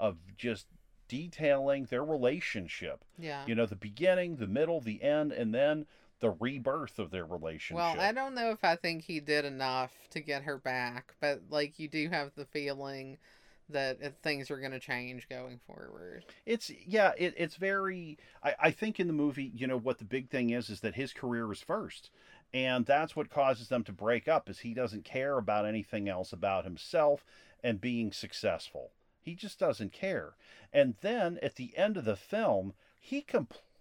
of 0.00 0.16
just 0.36 0.66
detailing 1.08 1.84
their 1.84 2.04
relationship 2.04 3.04
Yeah. 3.18 3.44
you 3.46 3.54
know 3.54 3.66
the 3.66 3.76
beginning 3.76 4.36
the 4.36 4.46
middle 4.46 4.80
the 4.80 5.02
end 5.02 5.32
and 5.32 5.54
then 5.54 5.84
the 6.22 6.30
rebirth 6.30 7.00
of 7.00 7.10
their 7.10 7.26
relationship 7.26 7.76
Well, 7.76 8.00
I 8.00 8.12
don't 8.12 8.34
know 8.34 8.52
if 8.52 8.62
I 8.62 8.76
think 8.76 9.02
he 9.02 9.18
did 9.18 9.44
enough 9.44 9.90
to 10.10 10.20
get 10.20 10.44
her 10.44 10.56
back, 10.56 11.14
but 11.20 11.42
like 11.50 11.78
you 11.80 11.88
do 11.88 12.08
have 12.08 12.30
the 12.36 12.46
feeling 12.46 13.18
that 13.68 13.98
uh, 14.02 14.10
things 14.22 14.48
are 14.50 14.60
going 14.60 14.72
to 14.72 14.78
change 14.78 15.28
going 15.28 15.60
forward. 15.66 16.24
It's 16.46 16.70
yeah, 16.86 17.12
it, 17.18 17.34
it's 17.36 17.56
very. 17.56 18.18
I, 18.42 18.54
I 18.60 18.70
think 18.70 19.00
in 19.00 19.08
the 19.08 19.12
movie, 19.12 19.50
you 19.54 19.66
know, 19.66 19.76
what 19.76 19.98
the 19.98 20.04
big 20.04 20.30
thing 20.30 20.50
is 20.50 20.70
is 20.70 20.80
that 20.80 20.94
his 20.94 21.12
career 21.12 21.50
is 21.52 21.60
first, 21.60 22.10
and 22.54 22.86
that's 22.86 23.16
what 23.16 23.28
causes 23.28 23.68
them 23.68 23.82
to 23.84 23.92
break 23.92 24.28
up. 24.28 24.48
Is 24.48 24.60
he 24.60 24.74
doesn't 24.74 25.04
care 25.04 25.38
about 25.38 25.66
anything 25.66 26.08
else 26.08 26.32
about 26.32 26.64
himself 26.64 27.24
and 27.64 27.80
being 27.80 28.12
successful. 28.12 28.92
He 29.20 29.34
just 29.34 29.58
doesn't 29.58 29.92
care. 29.92 30.34
And 30.72 30.94
then 31.00 31.38
at 31.42 31.56
the 31.56 31.76
end 31.76 31.96
of 31.96 32.04
the 32.04 32.16
film, 32.16 32.74
he 33.00 33.22
completely 33.22 33.71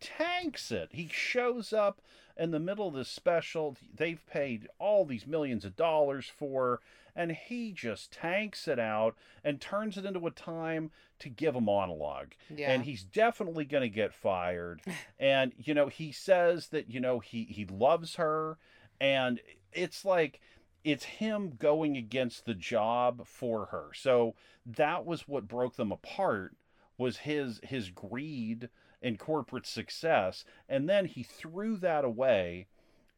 tanks 0.00 0.70
it. 0.70 0.90
He 0.92 1.08
shows 1.10 1.72
up 1.72 2.00
in 2.36 2.50
the 2.50 2.60
middle 2.60 2.88
of 2.88 2.94
this 2.94 3.08
special 3.08 3.76
they've 3.94 4.24
paid 4.26 4.68
all 4.78 5.04
these 5.04 5.26
millions 5.26 5.64
of 5.64 5.76
dollars 5.76 6.30
for, 6.34 6.80
and 7.16 7.32
he 7.32 7.72
just 7.72 8.12
tanks 8.12 8.68
it 8.68 8.78
out 8.78 9.16
and 9.42 9.60
turns 9.60 9.96
it 9.98 10.04
into 10.04 10.26
a 10.26 10.30
time 10.30 10.90
to 11.18 11.28
give 11.28 11.56
a 11.56 11.60
monologue. 11.60 12.32
Yeah. 12.54 12.70
And 12.70 12.84
he's 12.84 13.02
definitely 13.02 13.64
going 13.64 13.82
to 13.82 13.88
get 13.88 14.14
fired. 14.14 14.82
and, 15.18 15.52
you 15.58 15.74
know, 15.74 15.88
he 15.88 16.12
says 16.12 16.68
that, 16.68 16.90
you 16.90 17.00
know, 17.00 17.18
he, 17.18 17.44
he 17.44 17.64
loves 17.64 18.16
her. 18.16 18.58
And 19.00 19.40
it's 19.72 20.04
like, 20.04 20.40
it's 20.84 21.04
him 21.04 21.54
going 21.58 21.96
against 21.96 22.44
the 22.44 22.54
job 22.54 23.26
for 23.26 23.66
her. 23.66 23.90
So 23.94 24.34
that 24.64 25.04
was 25.04 25.26
what 25.26 25.48
broke 25.48 25.76
them 25.76 25.92
apart 25.92 26.54
was 26.96 27.18
his 27.18 27.60
his 27.62 27.90
greed 27.90 28.68
and 29.02 29.18
corporate 29.18 29.66
success 29.66 30.44
and 30.68 30.88
then 30.88 31.06
he 31.06 31.22
threw 31.22 31.76
that 31.76 32.04
away 32.04 32.66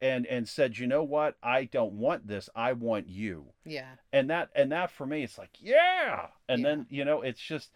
and 0.02 0.26
and 0.26 0.48
said 0.48 0.76
you 0.78 0.86
know 0.86 1.02
what 1.02 1.36
i 1.42 1.64
don't 1.64 1.92
want 1.92 2.26
this 2.26 2.48
i 2.54 2.72
want 2.72 3.08
you 3.08 3.46
yeah. 3.64 3.92
and 4.12 4.28
that 4.30 4.50
and 4.54 4.72
that 4.72 4.90
for 4.90 5.06
me 5.06 5.22
it's 5.22 5.38
like 5.38 5.56
yeah 5.60 6.26
and 6.48 6.60
Yeah. 6.62 6.68
then 6.68 6.86
you 6.90 7.04
know 7.04 7.22
it's 7.22 7.40
just 7.40 7.70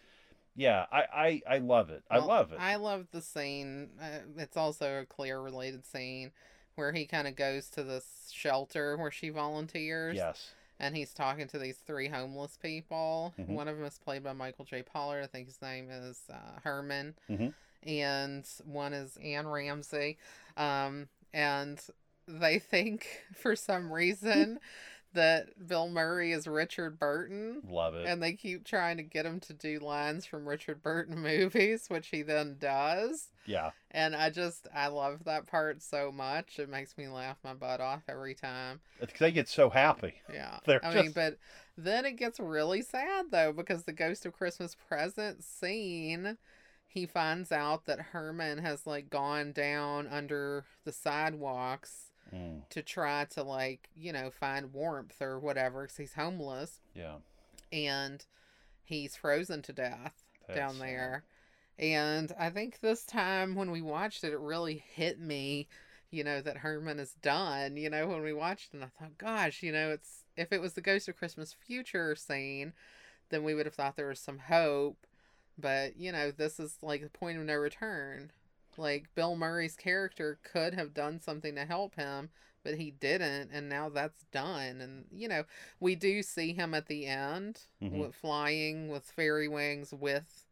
yeah 0.55 0.85
i 0.91 1.41
i, 1.47 1.55
I 1.55 1.57
love 1.59 1.89
it 1.89 2.03
i 2.09 2.17
love 2.19 2.51
it 2.51 2.59
I 2.59 2.75
love 2.77 3.07
the 3.11 3.21
scene. 3.21 3.89
Uh, 4.01 4.19
it's 4.37 4.55
also 4.57 5.01
a 5.01 5.05
clear 5.05 5.39
related 5.41 5.85
scene 5.85 6.31
where 6.75 6.91
he 6.93 7.05
kind 7.05 7.27
of 7.27 7.35
goes 7.35 7.69
to 7.71 7.83
this 7.83 8.29
shelter 8.31 8.97
where 8.97 9.11
she 9.11 9.29
volunteers. 9.29 10.15
yes 10.15 10.51
And 10.79 10.95
he's 10.95 11.13
talking 11.13 11.47
to 11.47 11.57
these 11.59 11.77
three 11.77 12.09
homeless 12.09 12.57
people. 12.61 13.33
Mhm. 13.39 13.47
One 13.49 13.67
of 13.69 13.77
them 13.77 13.85
is 13.85 13.97
played 13.97 14.23
by 14.23 14.33
Michael 14.33 14.65
J. 14.65 14.81
Pollard. 14.83 15.23
I 15.23 15.27
think 15.27 15.47
his 15.47 15.61
name 15.61 15.89
is 15.89 16.19
uh, 16.29 16.59
Herman. 16.63 17.15
Mhm. 17.29 17.53
And 17.85 18.47
one 18.63 18.93
is 18.93 19.17
Anne 19.23 19.47
Ramsey. 19.47 20.17
Um, 20.57 21.07
and 21.33 21.79
they 22.27 22.59
think 22.59 23.07
for 23.35 23.55
some 23.55 23.91
reason 23.91 24.59
that 25.13 25.47
Bill 25.65 25.87
Murray 25.87 26.33
is 26.33 26.45
Richard 26.45 26.99
Burton. 26.99 27.61
love 27.69 27.95
it 27.95 28.05
And 28.05 28.21
they 28.21 28.33
keep 28.33 28.65
trying 28.65 28.97
to 28.97 29.03
get 29.03 29.25
him 29.25 29.39
to 29.41 29.53
do 29.53 29.79
lines 29.79 30.25
from 30.25 30.45
Richard 30.45 30.83
Burton 30.83 31.17
movies, 31.21 31.85
which 31.87 32.07
he 32.09 32.21
then 32.21 32.57
does. 32.59 33.29
yeah 33.45 33.71
And 33.91 34.13
I 34.13 34.29
just, 34.29 34.67
I 34.75 34.87
love 34.87 35.23
that 35.23 35.47
part 35.47 35.81
so 35.81 36.11
much. 36.11 36.59
It 36.59 36.67
makes 36.67 36.97
me 36.97 37.07
laugh 37.07 37.37
my 37.45 37.53
butt 37.53 37.79
off 37.79 38.03
every 38.09 38.33
time. 38.35 38.81
It's- 39.01 39.17
they 39.17 39.31
get 39.31 39.47
so 39.47 39.69
happy 39.69 40.15
Yeah. 40.33 40.57
They're 40.65 40.83
I 40.85 40.93
mean, 41.03 41.11
but 41.15 41.37
then 41.77 42.03
it 42.03 42.17
gets 42.17 42.37
really 42.39 42.81
sad 42.81 43.27
though, 43.31 43.53
because 43.53 43.83
the 43.83 43.93
Ghost 43.93 44.25
of 44.25 44.33
Christmas 44.33 44.75
Present 44.89 45.45
scene, 45.45 46.37
he 46.95 47.05
finds 47.05 47.51
out 47.51 47.85
that 47.85 47.99
Herman 47.99 48.57
has 48.59 48.87
like 48.87 49.09
gone 49.09 49.51
down 49.51 50.07
under 50.07 50.63
the 50.85 50.91
sidewalks 50.91 52.11
Mm, 52.33 52.67
to 52.69 52.81
try 52.81 53.25
to 53.25 53.43
like, 53.43 53.87
you 53.95 54.11
know, 54.11 54.31
find 54.31 54.73
warmth 54.73 55.21
or 55.21 55.37
whatever, 55.39 55.83
because 55.83 55.97
he's 55.97 56.13
homeless 56.13 56.79
yeah 56.95 57.17
and 57.71 58.25
he's 58.83 59.15
frozen 59.15 59.61
to 59.61 59.71
death 59.73 60.23
That's 60.47 60.57
down 60.57 60.73
sad. 60.73 60.81
there. 60.87 61.23
And 61.77 62.31
I 62.39 62.49
think 62.49 62.79
this 62.79 63.03
time 63.05 63.53
when 63.53 63.69
we 63.69 63.83
watched 63.83 64.23
it, 64.23 64.33
it 64.33 64.39
really 64.39 64.83
hit 64.95 65.19
me, 65.19 65.67
you 66.09 66.23
know, 66.23 66.41
that 66.41 66.57
Herman 66.57 66.99
is 66.99 67.13
done. 67.21 67.77
You 67.77 67.91
know, 67.91 68.07
when 68.07 68.23
we 68.23 68.33
watched 68.33 68.73
it, 68.73 68.77
and 68.77 68.83
I 68.85 68.87
thought, 68.99 69.17
gosh, 69.19 69.61
you 69.61 69.71
know, 69.71 69.91
it's 69.91 70.23
if 70.35 70.51
it 70.51 70.61
was 70.61 70.73
the 70.73 70.81
Ghost 70.81 71.07
of 71.07 71.17
Christmas 71.17 71.53
Future 71.67 72.15
scene, 72.15 72.73
then 73.29 73.43
we 73.43 73.53
would 73.53 73.67
have 73.67 73.75
thought 73.75 73.97
there 73.97 74.07
was 74.07 74.19
some 74.19 74.39
hope. 74.39 75.05
But 75.57 75.97
you 75.97 76.11
know, 76.11 76.31
this 76.31 76.59
is 76.59 76.77
like 76.81 77.01
the 77.01 77.09
point 77.09 77.37
of 77.37 77.45
no 77.45 77.55
return. 77.55 78.31
Like 78.77 79.13
Bill 79.15 79.35
Murray's 79.35 79.75
character 79.77 80.37
could 80.43 80.73
have 80.73 80.93
done 80.93 81.21
something 81.21 81.55
to 81.55 81.65
help 81.65 81.95
him, 81.95 82.29
but 82.63 82.75
he 82.75 82.91
didn't, 82.91 83.51
and 83.51 83.69
now 83.69 83.87
that's 83.89 84.25
done. 84.31 84.81
And 84.81 85.05
you 85.11 85.27
know, 85.29 85.43
we 85.79 85.95
do 85.95 86.21
see 86.21 86.53
him 86.53 86.73
at 86.73 86.87
the 86.87 87.05
end 87.05 87.61
Mhm. 87.81 87.99
with 87.99 88.15
flying 88.15 88.89
with 88.89 89.05
fairy 89.11 89.47
wings 89.47 89.93
with 89.93 90.45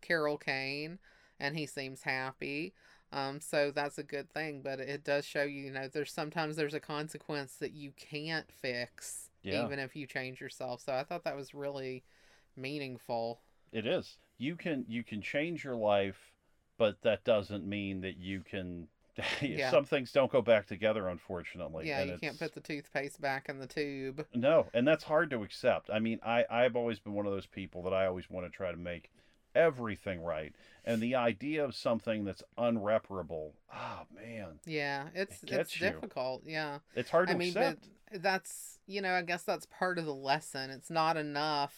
Carol 0.00 0.38
Kane, 0.38 0.98
and 1.38 1.56
he 1.56 1.66
seems 1.66 2.02
happy. 2.02 2.74
Um, 3.12 3.40
so 3.40 3.70
that's 3.70 3.96
a 3.96 4.02
good 4.02 4.28
thing, 4.30 4.60
but 4.60 4.80
it 4.80 5.02
does 5.02 5.24
show 5.24 5.42
you, 5.44 5.64
you 5.64 5.70
know, 5.70 5.88
there's 5.88 6.12
sometimes 6.12 6.56
there's 6.56 6.74
a 6.74 6.80
consequence 6.80 7.54
that 7.56 7.72
you 7.72 7.92
can't 7.92 8.50
fix, 8.52 9.30
Yeah. 9.42 9.64
even 9.64 9.78
if 9.78 9.96
you 9.96 10.06
change 10.06 10.40
yourself. 10.40 10.82
So 10.82 10.92
I 10.92 11.04
thought 11.04 11.24
that 11.24 11.36
was 11.36 11.54
really 11.54 12.04
meaningful. 12.56 13.40
It 13.72 13.86
is. 13.86 14.18
You 14.38 14.56
can 14.56 14.84
you 14.88 15.02
can 15.04 15.20
change 15.20 15.64
your 15.64 15.76
life, 15.76 16.32
but 16.78 17.02
that 17.02 17.24
doesn't 17.24 17.66
mean 17.66 18.00
that 18.02 18.16
you 18.18 18.40
can. 18.40 18.88
Yeah. 19.42 19.72
Some 19.72 19.84
things 19.84 20.12
don't 20.12 20.30
go 20.30 20.40
back 20.40 20.66
together, 20.66 21.08
unfortunately. 21.08 21.88
yeah, 21.88 22.02
and 22.02 22.10
you 22.12 22.18
can't 22.18 22.38
put 22.38 22.54
the 22.54 22.60
toothpaste 22.60 23.20
back 23.20 23.48
in 23.48 23.58
the 23.58 23.66
tube. 23.66 24.24
No, 24.32 24.66
and 24.72 24.86
that's 24.86 25.02
hard 25.02 25.30
to 25.30 25.42
accept. 25.42 25.90
I 25.92 25.98
mean, 25.98 26.20
I 26.24 26.44
I've 26.48 26.76
always 26.76 27.00
been 27.00 27.14
one 27.14 27.26
of 27.26 27.32
those 27.32 27.46
people 27.46 27.82
that 27.82 27.92
I 27.92 28.06
always 28.06 28.30
want 28.30 28.46
to 28.46 28.50
try 28.56 28.70
to 28.70 28.76
make 28.76 29.10
everything 29.56 30.22
right, 30.22 30.54
and 30.84 31.02
the 31.02 31.16
idea 31.16 31.64
of 31.64 31.74
something 31.74 32.24
that's 32.24 32.44
unreparable. 32.56 33.54
Oh 33.74 34.02
man, 34.14 34.60
Yeah, 34.64 35.08
it's 35.14 35.42
It 35.42 35.50
it's 35.50 35.80
you. 35.80 35.88
difficult. 35.88 36.42
Yeah. 36.46 36.78
it's 36.94 37.10
hard 37.10 37.26
to 37.26 37.34
I 37.34 37.36
mean, 37.36 37.48
accept. 37.48 37.88
that's 38.12 38.78
you 38.86 39.02
know, 39.02 39.14
I 39.14 39.22
guess 39.22 39.42
that's 39.42 39.66
part 39.66 39.98
of 39.98 40.04
the 40.04 40.14
lesson. 40.14 40.70
It's 40.70 40.90
not 40.90 41.16
enough 41.16 41.74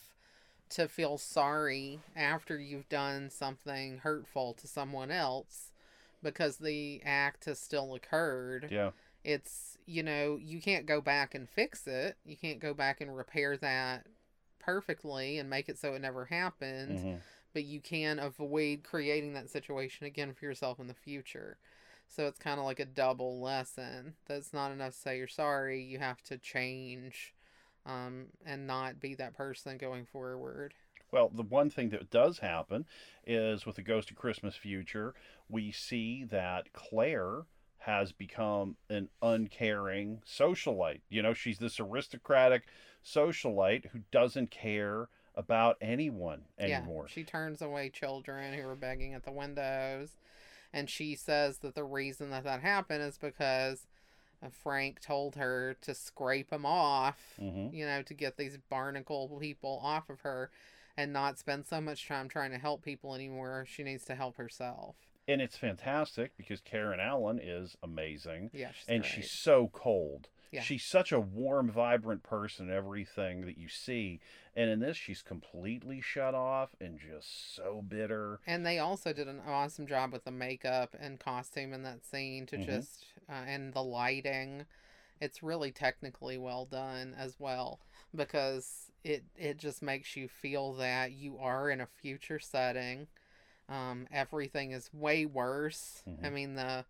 to 0.70 0.88
feel 0.88 1.18
sorry 1.18 2.00
after 2.16 2.58
you've 2.58 2.88
done 2.88 3.30
something 3.30 3.98
hurtful 3.98 4.54
to 4.54 4.66
someone 4.66 5.10
else 5.10 5.72
because 6.22 6.58
the 6.58 7.02
act 7.04 7.46
has 7.46 7.58
still 7.58 7.94
occurred. 7.94 8.68
yeah, 8.70 8.90
It's 9.24 9.76
you 9.86 10.02
know, 10.02 10.38
you 10.40 10.60
can't 10.60 10.86
go 10.86 11.00
back 11.00 11.34
and 11.34 11.48
fix 11.48 11.86
it. 11.86 12.16
You 12.24 12.36
can't 12.36 12.60
go 12.60 12.72
back 12.74 13.00
and 13.00 13.16
repair 13.16 13.56
that 13.56 14.06
perfectly 14.60 15.38
and 15.38 15.48
make 15.50 15.68
it 15.68 15.78
so 15.78 15.94
it 15.94 16.02
never 16.02 16.26
happened 16.26 16.98
mhm. 16.98 17.18
but 17.54 17.64
you 17.64 17.80
can 17.80 18.18
avoid 18.18 18.82
creating 18.84 19.32
that 19.32 19.48
situation 19.50 20.06
again 20.06 20.32
for 20.34 20.44
yourself 20.44 20.78
in 20.78 20.86
the 20.86 20.94
future. 20.94 21.56
So 22.08 22.26
it's 22.26 22.38
kind 22.38 22.58
of 22.58 22.66
like 22.66 22.80
a 22.80 22.84
double 22.84 23.40
lesson. 23.40 24.14
That's 24.26 24.52
not 24.52 24.72
enough 24.72 24.92
to 24.94 24.98
say 24.98 25.16
you're 25.18 25.28
sorry. 25.28 25.82
You 25.82 25.98
have 25.98 26.22
to 26.24 26.38
change 26.38 27.32
um, 27.86 28.26
and 28.44 28.66
not 28.66 29.00
be 29.00 29.14
that 29.14 29.34
person 29.34 29.78
going 29.78 30.06
forward. 30.06 30.74
Well, 31.12 31.30
the 31.34 31.42
one 31.42 31.70
thing 31.70 31.90
that 31.90 32.10
does 32.10 32.38
happen 32.38 32.86
is 33.26 33.66
with 33.66 33.76
the 33.76 33.82
Ghost 33.82 34.10
of 34.10 34.16
Christmas 34.16 34.54
Future, 34.54 35.14
we 35.48 35.72
see 35.72 36.24
that 36.24 36.72
Claire 36.72 37.46
has 37.78 38.12
become 38.12 38.76
an 38.88 39.08
uncaring 39.22 40.20
socialite. 40.26 41.00
You 41.08 41.22
know, 41.22 41.34
she's 41.34 41.58
this 41.58 41.80
aristocratic 41.80 42.64
socialite 43.04 43.86
who 43.86 44.00
doesn't 44.12 44.50
care 44.50 45.08
about 45.34 45.76
anyone 45.80 46.42
anymore. 46.58 47.06
Yeah, 47.08 47.14
she 47.14 47.24
turns 47.24 47.62
away 47.62 47.88
children 47.88 48.52
who 48.54 48.66
are 48.68 48.76
begging 48.76 49.14
at 49.14 49.24
the 49.24 49.32
windows. 49.32 50.10
And 50.72 50.88
she 50.88 51.16
says 51.16 51.58
that 51.58 51.74
the 51.74 51.84
reason 51.84 52.30
that 52.30 52.44
that 52.44 52.60
happened 52.60 53.02
is 53.02 53.18
because 53.18 53.86
Frank 54.48 55.00
told 55.00 55.36
her 55.36 55.76
to 55.82 55.94
scrape 55.94 56.48
them 56.50 56.64
off, 56.64 57.36
Mhm. 57.38 57.72
you 57.74 57.84
know, 57.84 58.02
to 58.02 58.14
get 58.14 58.36
these 58.38 58.56
barnacle 58.56 59.28
people 59.38 59.78
off 59.82 60.08
of 60.08 60.20
her 60.20 60.50
and 60.96 61.12
not 61.12 61.38
spend 61.38 61.66
so 61.66 61.80
much 61.80 62.08
time 62.08 62.28
trying 62.28 62.50
to 62.50 62.58
help 62.58 62.82
people 62.82 63.14
anymore. 63.14 63.66
She 63.66 63.82
needs 63.82 64.04
to 64.06 64.14
help 64.14 64.36
herself. 64.36 64.96
And 65.28 65.40
it's 65.42 65.56
fantastic 65.56 66.36
because 66.36 66.60
Karen 66.60 66.98
Allen 67.00 67.38
is 67.38 67.76
amazing. 67.82 68.50
Yeah, 68.52 68.72
she's 68.72 68.88
and 68.88 69.02
great. 69.02 69.12
she's 69.12 69.30
so 69.30 69.68
cold. 69.68 70.28
Yeah. 70.52 70.62
She's 70.62 70.84
such 70.84 71.12
a 71.12 71.20
warm, 71.20 71.70
vibrant 71.70 72.22
person 72.22 72.70
everything 72.70 73.42
that 73.46 73.56
you 73.56 73.68
see. 73.68 74.20
And 74.56 74.68
in 74.68 74.80
this, 74.80 74.96
she's 74.96 75.22
completely 75.22 76.00
shut 76.00 76.34
off 76.34 76.70
and 76.80 76.98
just 76.98 77.54
so 77.54 77.82
bitter. 77.86 78.40
And 78.46 78.66
they 78.66 78.78
also 78.78 79.12
did 79.12 79.28
an 79.28 79.40
awesome 79.46 79.86
job 79.86 80.12
with 80.12 80.24
the 80.24 80.30
makeup 80.32 80.96
and 80.98 81.20
costume 81.20 81.72
in 81.72 81.82
that 81.84 82.04
scene 82.04 82.46
to 82.46 82.58
Mhm. 82.58 82.66
just 82.66 83.04
uh, 83.28 83.44
and 83.46 83.72
the 83.72 83.82
lighting. 83.82 84.66
It's 85.20 85.42
really 85.42 85.70
technically 85.70 86.38
well 86.38 86.64
done 86.64 87.14
as 87.18 87.38
well 87.38 87.80
because 88.14 88.90
it 89.04 89.22
it 89.36 89.58
just 89.58 89.82
makes 89.82 90.16
you 90.16 90.28
feel 90.28 90.72
that 90.74 91.12
you 91.12 91.38
are 91.38 91.70
in 91.70 91.80
a 91.80 91.86
future 91.86 92.38
setting. 92.40 93.06
Um, 93.68 94.08
everything 94.12 94.72
is 94.72 94.90
way 94.92 95.26
worse. 95.26 96.02
I 96.24 96.28
Mhm. 96.28 96.34
mean 96.34 96.54
the 96.54 96.84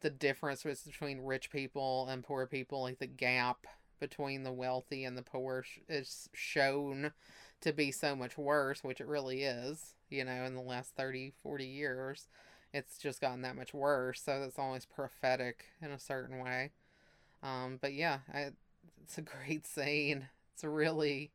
the 0.00 0.10
difference 0.10 0.62
between 0.62 1.20
rich 1.20 1.50
people 1.50 2.08
and 2.08 2.24
poor 2.24 2.46
people, 2.46 2.82
like 2.82 2.98
the 2.98 3.06
gap 3.06 3.66
between 3.98 4.42
the 4.42 4.52
wealthy 4.52 5.04
and 5.04 5.16
the 5.16 5.22
poor 5.22 5.64
is 5.88 6.28
shown 6.32 7.12
to 7.60 7.72
be 7.72 7.92
so 7.92 8.16
much 8.16 8.38
worse, 8.38 8.82
which 8.82 9.00
it 9.00 9.06
really 9.06 9.42
is, 9.42 9.94
you 10.08 10.24
know, 10.24 10.44
in 10.44 10.54
the 10.54 10.62
last 10.62 10.94
30, 10.96 11.32
40 11.42 11.66
years. 11.66 12.28
It's 12.72 12.98
just 12.98 13.20
gotten 13.20 13.42
that 13.42 13.56
much 13.56 13.74
worse. 13.74 14.22
So 14.22 14.40
that's 14.40 14.58
always 14.58 14.86
prophetic 14.86 15.66
in 15.82 15.90
a 15.90 15.98
certain 15.98 16.38
way. 16.38 16.70
Um, 17.42 17.78
but 17.80 17.92
yeah, 17.92 18.18
I, 18.32 18.50
it's 19.02 19.18
a 19.18 19.22
great 19.22 19.66
scene. 19.66 20.28
It's 20.54 20.64
really, 20.64 21.30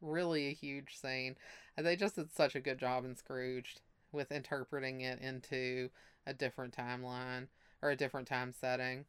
really 0.00 0.48
a 0.48 0.54
huge 0.54 0.96
scene. 0.98 1.36
And 1.76 1.86
they 1.86 1.96
just 1.96 2.16
did 2.16 2.32
such 2.32 2.54
a 2.54 2.60
good 2.60 2.78
job 2.78 3.04
in 3.04 3.16
Scrooged 3.16 3.80
with 4.12 4.32
interpreting 4.32 5.00
it 5.00 5.20
into 5.20 5.90
a 6.26 6.32
different 6.32 6.74
timeline 6.74 7.48
or 7.84 7.90
a 7.90 7.96
different 7.96 8.26
time 8.26 8.52
setting. 8.52 9.04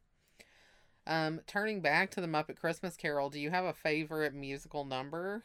Um, 1.08 1.40
turning 1.48 1.82
back 1.82 2.12
to 2.12 2.22
the 2.22 2.28
Muppet 2.28 2.58
Christmas 2.58 2.98
Carol, 2.98 3.30
do 3.30 3.40
you 3.40 3.52
have 3.52 3.64
a 3.64 3.74
favorite 3.74 4.34
musical 4.34 4.84
number? 4.86 5.44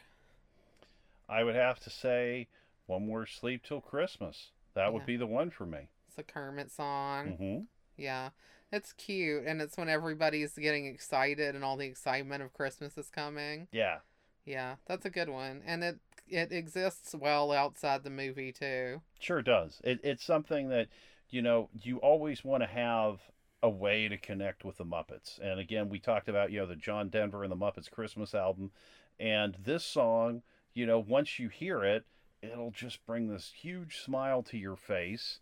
I 1.29 1.45
would 1.45 1.55
have 1.55 1.79
to 1.81 1.91
say 1.91 2.49
One 2.87 3.07
More 3.07 3.27
Sleep 3.27 3.63
Till 3.63 3.81
Christmas. 3.81 4.51
That 4.75 4.93
would 4.93 5.07
be 5.07 5.17
the 5.17 5.27
one 5.27 5.51
for 5.51 5.65
me. 5.65 5.89
It's 6.09 6.19
a 6.19 6.23
Kermit 6.23 6.73
song. 6.73 7.37
hmm 7.37 7.59
Yeah. 7.97 8.31
It's 8.73 8.93
cute 8.93 9.45
and 9.47 9.61
it's 9.61 9.77
when 9.77 9.89
everybody's 9.89 10.55
getting 10.55 10.87
excited 10.87 11.55
and 11.55 11.63
all 11.65 11.77
the 11.77 11.87
excitement 11.87 12.43
of 12.43 12.53
Christmas 12.53 12.97
is 12.99 13.11
coming. 13.11 13.69
Yeah. 13.73 13.99
Yeah, 14.45 14.77
that's 14.87 15.05
a 15.05 15.11
good 15.11 15.29
one. 15.29 15.63
And 15.67 15.85
it 15.85 15.99
it 16.27 16.53
exists 16.53 17.15
well 17.15 17.53
outside 17.53 18.03
the 18.05 18.11
movie 18.11 18.53
too. 18.53 19.03
Sure 19.19 19.43
does. 19.43 19.81
It, 19.85 20.01
it's 20.03 20.25
something 20.25 20.69
that, 20.71 20.89
you 21.31 21.43
know, 21.43 21.69
you 21.83 21.99
always 21.99 22.45
want 22.45 22.63
to 22.63 22.69
have 22.69 23.21
a 23.63 23.69
way 23.69 24.09
to 24.09 24.17
connect 24.17 24.65
with 24.65 24.79
the 24.79 24.85
Muppets. 24.85 25.39
And 25.41 25.61
again, 25.61 25.89
we 25.89 25.99
talked 25.99 26.29
about, 26.29 26.51
you 26.51 26.61
know, 26.61 26.67
the 26.67 26.77
John 26.77 27.09
Denver 27.09 27.43
and 27.43 27.53
the 27.53 27.57
Muppets 27.57 27.91
Christmas 27.91 28.35
album. 28.35 28.71
And 29.19 29.57
this 29.63 29.85
song, 29.85 30.43
you 30.73 30.87
know, 30.87 30.99
once 30.99 31.39
you 31.39 31.49
hear 31.49 31.85
it, 31.85 32.05
it'll 32.43 32.71
just 32.71 33.05
bring 33.07 33.29
this 33.29 33.53
huge 33.61 33.99
smile 33.99 34.43
to 34.45 34.57
your 34.57 34.77
face. 34.77 35.41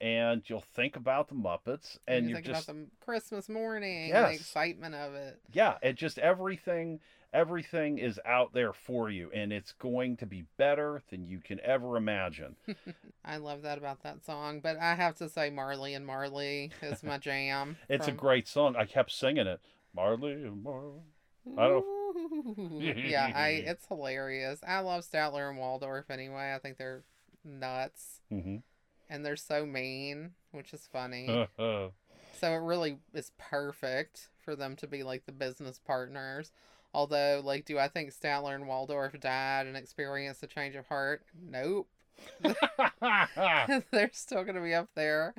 And 0.00 0.42
you'll 0.46 0.60
think 0.62 0.96
about 0.96 1.28
the 1.28 1.34
Muppets. 1.34 1.98
And 2.08 2.24
you 2.24 2.30
you 2.30 2.34
think 2.36 2.46
just, 2.46 2.68
about 2.68 2.74
the 2.76 2.86
Christmas 3.04 3.48
morning 3.48 3.98
and 4.04 4.08
Yes. 4.08 4.28
the 4.30 4.34
excitement 4.34 4.94
of 4.94 5.14
it. 5.14 5.40
yeah, 5.52 5.76
it 5.82 5.94
just 5.94 6.18
everything. 6.18 7.00
Everything 7.32 7.98
is 7.98 8.18
out 8.26 8.52
there 8.52 8.72
for 8.72 9.08
you, 9.08 9.30
and 9.32 9.52
it's 9.52 9.72
going 9.72 10.16
to 10.16 10.26
be 10.26 10.44
better 10.56 11.00
than 11.10 11.24
you 11.24 11.38
can 11.38 11.60
ever 11.60 11.96
imagine. 11.96 12.56
I 13.24 13.36
love 13.36 13.62
that 13.62 13.78
about 13.78 14.02
that 14.02 14.24
song, 14.24 14.60
but 14.60 14.76
I 14.78 14.94
have 14.96 15.14
to 15.16 15.28
say 15.28 15.48
Marley 15.50 15.94
and 15.94 16.04
Marley 16.04 16.72
is 16.82 17.02
my 17.04 17.18
jam. 17.18 17.76
It's 17.88 18.08
a 18.08 18.12
great 18.12 18.48
song. 18.48 18.74
I 18.76 18.84
kept 18.84 19.12
singing 19.12 19.46
it. 19.46 19.60
Marley 19.94 20.32
and 20.32 20.62
Marley. 20.62 21.00
I 21.56 21.68
don't- 21.68 21.84
yeah, 23.04 23.30
I 23.34 23.48
it's 23.64 23.86
hilarious. 23.86 24.60
I 24.66 24.80
love 24.80 25.04
Statler 25.04 25.48
and 25.48 25.58
Waldorf 25.58 26.10
anyway. 26.10 26.52
I 26.54 26.58
think 26.58 26.76
they're 26.76 27.04
nuts 27.44 28.20
hmm 28.28 28.56
and 29.08 29.24
they're 29.26 29.34
so 29.36 29.66
mean, 29.66 30.32
which 30.52 30.72
is 30.72 30.88
funny. 30.92 31.48
So 32.38 32.52
it 32.54 32.58
really 32.62 32.98
is 33.12 33.32
perfect 33.38 34.28
for 34.44 34.56
them 34.56 34.74
to 34.76 34.86
be 34.86 35.02
like 35.02 35.26
the 35.26 35.32
business 35.32 35.78
partners. 35.78 36.52
Although, 36.92 37.42
like, 37.44 37.64
do 37.64 37.78
I 37.78 37.88
think 37.88 38.10
Statler 38.10 38.54
and 38.54 38.66
Waldorf 38.66 39.18
died 39.20 39.66
and 39.66 39.76
experienced 39.76 40.42
a 40.42 40.46
change 40.46 40.74
of 40.74 40.86
heart? 40.86 41.22
Nope. 41.40 41.88
They're 42.42 44.10
still 44.12 44.42
going 44.42 44.56
to 44.56 44.60
be 44.60 44.74
up 44.74 44.88
there, 44.94 45.34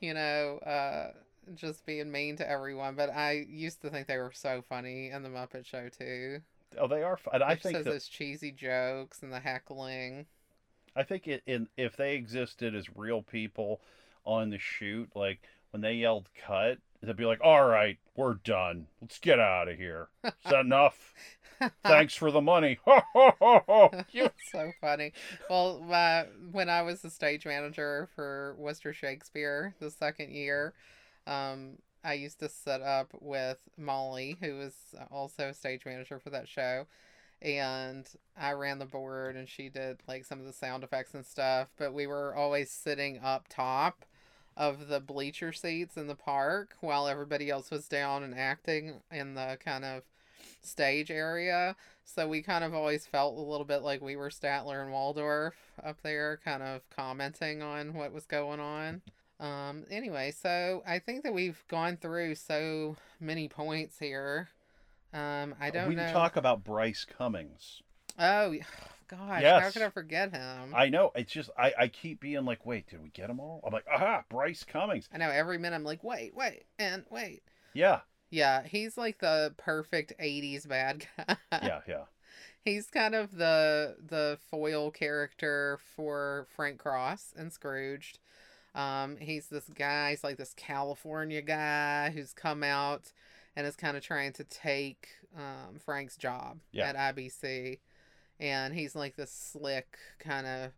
you 0.00 0.14
know, 0.14 0.58
uh, 0.58 1.12
just 1.54 1.84
being 1.84 2.10
mean 2.10 2.36
to 2.36 2.48
everyone. 2.48 2.94
But 2.94 3.10
I 3.10 3.46
used 3.48 3.82
to 3.82 3.90
think 3.90 4.06
they 4.06 4.16
were 4.16 4.32
so 4.32 4.62
funny 4.68 5.10
in 5.10 5.22
the 5.22 5.28
Muppet 5.28 5.66
Show 5.66 5.88
too. 5.88 6.40
oh, 6.78 6.88
they 6.88 7.02
are. 7.02 7.16
Fun. 7.16 7.34
And 7.34 7.44
I 7.44 7.56
think 7.56 7.76
says 7.76 7.84
that 7.84 7.90
those 7.90 8.08
cheesy 8.08 8.50
jokes 8.50 9.22
and 9.22 9.32
the 9.32 9.40
heckling. 9.40 10.26
I 10.96 11.02
think 11.02 11.28
it 11.28 11.42
in 11.46 11.68
if 11.76 11.96
they 11.96 12.14
existed 12.14 12.74
as 12.74 12.96
real 12.96 13.20
people 13.20 13.82
on 14.24 14.48
the 14.48 14.58
shoot, 14.58 15.10
like 15.14 15.40
when 15.70 15.82
they 15.82 15.92
yelled 15.92 16.30
"cut," 16.46 16.78
they'd 17.06 17.16
be 17.16 17.24
like, 17.24 17.40
"All 17.42 17.64
right, 17.66 17.98
we're 18.14 18.34
done. 18.34 18.86
Let's 19.00 19.18
get 19.18 19.38
out 19.40 19.68
of 19.68 19.76
here. 19.78 20.08
Is 20.24 20.32
that 20.50 20.60
enough? 20.66 21.14
Thanks 21.84 22.14
for 22.14 22.30
the 22.30 22.40
money." 22.40 22.78
Ho 22.84 23.00
ho 23.14 23.32
ho 23.40 23.60
ho. 23.66 23.90
You- 24.10 24.24
It's 24.26 24.52
so 24.52 24.72
funny. 24.80 25.12
Well, 25.48 25.80
my, 25.80 26.26
when 26.52 26.68
I 26.68 26.82
was 26.82 27.02
the 27.02 27.10
stage 27.10 27.46
manager 27.46 28.08
for 28.14 28.54
Worcester 28.58 28.92
Shakespeare 28.92 29.74
the 29.80 29.90
second 29.90 30.32
year, 30.32 30.74
um, 31.26 31.78
I 32.04 32.14
used 32.14 32.38
to 32.40 32.48
set 32.48 32.82
up 32.82 33.08
with 33.20 33.58
Molly, 33.76 34.36
who 34.40 34.56
was 34.58 34.74
also 35.10 35.48
a 35.48 35.54
stage 35.54 35.84
manager 35.84 36.18
for 36.18 36.30
that 36.30 36.48
show. 36.48 36.86
And 37.42 38.08
I 38.36 38.52
ran 38.52 38.78
the 38.78 38.86
board 38.86 39.36
and 39.36 39.48
she 39.48 39.68
did 39.68 39.98
like 40.08 40.24
some 40.24 40.38
of 40.40 40.46
the 40.46 40.52
sound 40.52 40.84
effects 40.84 41.12
and 41.14 41.26
stuff. 41.26 41.68
But 41.76 41.92
we 41.92 42.06
were 42.06 42.34
always 42.34 42.70
sitting 42.70 43.18
up 43.18 43.46
top 43.48 44.04
of 44.56 44.88
the 44.88 45.00
bleacher 45.00 45.52
seats 45.52 45.96
in 45.96 46.06
the 46.06 46.14
park 46.14 46.76
while 46.80 47.06
everybody 47.06 47.50
else 47.50 47.70
was 47.70 47.88
down 47.88 48.22
and 48.22 48.34
acting 48.34 48.94
in 49.10 49.34
the 49.34 49.58
kind 49.62 49.84
of 49.84 50.02
stage 50.62 51.10
area. 51.10 51.76
So 52.04 52.28
we 52.28 52.42
kind 52.42 52.64
of 52.64 52.72
always 52.72 53.06
felt 53.06 53.36
a 53.36 53.40
little 53.42 53.66
bit 53.66 53.82
like 53.82 54.00
we 54.00 54.16
were 54.16 54.30
Statler 54.30 54.82
and 54.82 54.92
Waldorf 54.92 55.54
up 55.82 55.98
there, 56.02 56.40
kind 56.44 56.62
of 56.62 56.82
commenting 56.90 57.62
on 57.62 57.94
what 57.94 58.12
was 58.12 58.26
going 58.26 58.60
on. 58.60 59.02
Um, 59.38 59.84
anyway, 59.90 60.30
so 60.30 60.82
I 60.86 60.98
think 60.98 61.24
that 61.24 61.34
we've 61.34 61.62
gone 61.68 61.96
through 61.96 62.36
so 62.36 62.96
many 63.20 63.48
points 63.48 63.98
here. 63.98 64.48
Um, 65.12 65.54
I 65.60 65.70
don't 65.70 65.88
we 65.88 65.94
know. 65.94 66.04
can 66.04 66.12
talk 66.12 66.36
about 66.36 66.64
Bryce 66.64 67.04
Cummings. 67.04 67.82
Oh, 68.18 68.54
gosh, 69.08 69.42
how 69.42 69.42
Yes. 69.42 69.72
could 69.72 69.82
I 69.82 69.90
forget 69.90 70.32
him? 70.32 70.74
I 70.74 70.88
know. 70.88 71.12
It's 71.14 71.32
just 71.32 71.50
I, 71.58 71.72
I 71.78 71.88
keep 71.88 72.20
being 72.20 72.44
like, 72.44 72.64
wait, 72.66 72.88
did 72.88 73.02
we 73.02 73.08
get 73.10 73.28
them 73.28 73.40
all? 73.40 73.60
I'm 73.66 73.72
like, 73.72 73.86
aha, 73.92 74.24
Bryce 74.28 74.64
Cummings. 74.64 75.08
I 75.12 75.18
know 75.18 75.30
every 75.30 75.58
minute 75.58 75.76
I'm 75.76 75.84
like, 75.84 76.02
wait, 76.04 76.34
wait, 76.34 76.64
and 76.78 77.04
wait. 77.10 77.42
Yeah, 77.74 78.00
Yeah, 78.30 78.62
he's 78.64 78.96
like 78.96 79.18
the 79.18 79.54
perfect 79.56 80.12
'80s 80.18 80.66
bad 80.66 81.06
guy. 81.16 81.36
yeah, 81.62 81.80
yeah. 81.86 82.04
He's 82.64 82.88
kind 82.88 83.14
of 83.14 83.36
the 83.36 83.96
the 84.04 84.38
foil 84.50 84.90
character 84.90 85.78
for 85.94 86.46
Frank 86.54 86.78
Cross 86.78 87.34
and 87.36 87.52
Scrooged. 87.52 88.18
Um, 88.74 89.16
he's 89.18 89.48
this 89.48 89.68
guy. 89.74 90.10
He's 90.10 90.24
like 90.24 90.36
this 90.36 90.54
California 90.56 91.42
guy 91.42 92.10
who's 92.10 92.32
come 92.32 92.62
out 92.62 93.12
and 93.56 93.66
is 93.66 93.76
kind 93.76 93.96
of 93.96 94.02
trying 94.02 94.32
to 94.34 94.44
take 94.44 95.08
um, 95.36 95.78
Frank's 95.84 96.16
job 96.16 96.58
Yeah. 96.72 96.88
at 96.90 96.96
IBC, 96.96 97.78
and 98.40 98.74
he's 98.74 98.94
like 98.94 99.16
this 99.16 99.30
slick 99.32 99.98
kind 100.18 100.46
of 100.46 100.72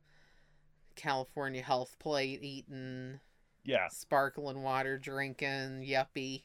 California 0.96 1.62
health 1.62 1.96
plate 1.98 2.42
eating, 2.42 3.20
Yeah, 3.64 3.88
sparkling 3.88 4.62
water 4.62 4.98
drinking 4.98 5.82
yuppie. 5.86 6.44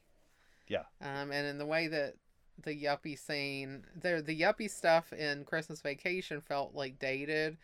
Yeah. 0.68 0.84
Um, 1.02 1.32
and 1.32 1.48
in 1.48 1.58
the 1.58 1.66
way 1.66 1.88
that 1.88 2.16
the 2.64 2.72
yuppie 2.72 3.18
scene, 3.18 3.86
the 4.00 4.22
the 4.26 4.40
yuppie 4.40 4.70
stuff 4.70 5.12
in 5.14 5.44
Christmas 5.46 5.82
Vacation 5.82 6.42
felt 6.42 6.74
like 6.76 7.00
dated, 7.00 7.58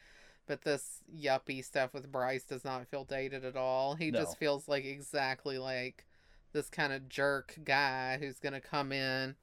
but 0.47 0.61
this 0.63 1.03
yuppie 1.15 1.63
stuff 1.63 1.93
with 1.93 2.11
Bryce 2.11 2.43
does 2.43 2.65
not 2.65 2.87
feel 2.87 3.05
dated 3.05 3.45
at 3.45 3.55
all. 3.55 3.95
He 3.95 4.11
No. 4.11 4.19
just 4.19 4.37
feels 4.37 4.67
like 4.67 4.85
exactly 4.85 5.57
like 5.57 6.05
this 6.53 6.69
kind 6.69 6.91
of 6.93 7.07
jerk 7.09 7.57
guy 7.63 8.17
who's 8.19 8.39
gonna 8.39 8.61
come 8.61 8.91
in 8.91 9.35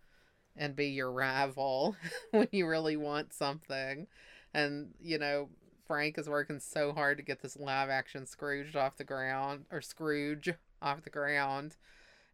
and 0.56 0.76
be 0.76 0.86
your 0.88 1.10
rival 1.12 1.96
when 2.30 2.48
you 2.52 2.66
really 2.66 2.96
want 2.96 3.32
something. 3.32 4.06
And 4.54 4.94
you 5.00 5.18
know, 5.18 5.48
Frank 5.86 6.18
is 6.18 6.28
working 6.28 6.60
so 6.60 6.92
hard 6.92 7.18
to 7.18 7.24
get 7.24 7.42
this 7.42 7.56
live 7.56 7.90
action 7.90 8.26
Scrooge 8.26 8.74
off 8.76 8.96
the 8.96 9.04
ground 9.04 9.66
or 9.70 9.80
Scrooge 9.80 10.52
off 10.82 11.02
the 11.02 11.10
ground. 11.10 11.76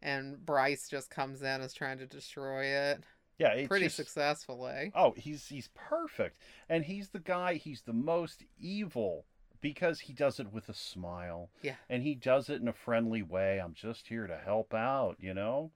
And 0.01 0.45
Bryce 0.45 0.89
just 0.89 1.11
comes 1.11 1.43
in 1.43 1.61
is 1.61 1.73
trying 1.73 1.99
to 1.99 2.07
destroy 2.07 2.65
it 2.65 3.05
yeah. 3.39 3.53
It's 3.55 3.69
pretty 3.69 3.87
just- 3.87 3.97
successfully. 3.97 4.93
Oh, 4.95 5.13
he's 5.17 5.47
he's 5.49 5.69
perfect, 5.75 6.39
and 6.69 6.85
he's 6.85 7.09
the 7.09 7.19
guy. 7.19 7.55
He's 7.55 7.83
the 7.83 7.93
most 7.93 8.45
evil 8.59 9.25
because 9.61 10.01
he 10.01 10.13
does 10.13 10.41
it 10.41 10.53
with 10.53 10.69
a 10.69 10.75
smile. 10.75 11.51
Yeah. 11.63 11.77
and 11.89 12.03
he 12.03 12.15
does 12.15 12.49
it 12.49 12.61
in 12.61 12.69
a 12.69 12.73
friendly 12.73 13.23
way. 13.23 13.61
I'm 13.61 13.75
just 13.75 14.09
here 14.09 14.27
to 14.27 14.37
help 14.37 14.75
out. 14.75 15.17
You 15.19 15.35
know, 15.35 15.73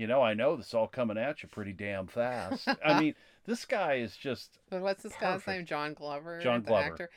you 0.00 0.06
know. 0.06 0.22
I 0.22 0.32
know 0.34 0.56
this 0.56 0.72
all 0.72 0.88
coming 0.88 1.18
at 1.18 1.42
you 1.42 1.48
pretty 1.48 1.74
damn 1.74 2.06
fast. 2.06 2.66
I 2.84 2.98
mean, 2.98 3.14
this 3.44 3.66
guy 3.66 3.96
is 3.96 4.16
just 4.16 4.58
what's 4.70 5.02
this 5.02 5.12
guy's 5.20 5.46
name? 5.46 5.66
John 5.66 5.92
Glover. 5.92 6.40
John 6.40 6.62
the 6.62 6.68
Glover. 6.68 6.92
Actor. 6.92 7.10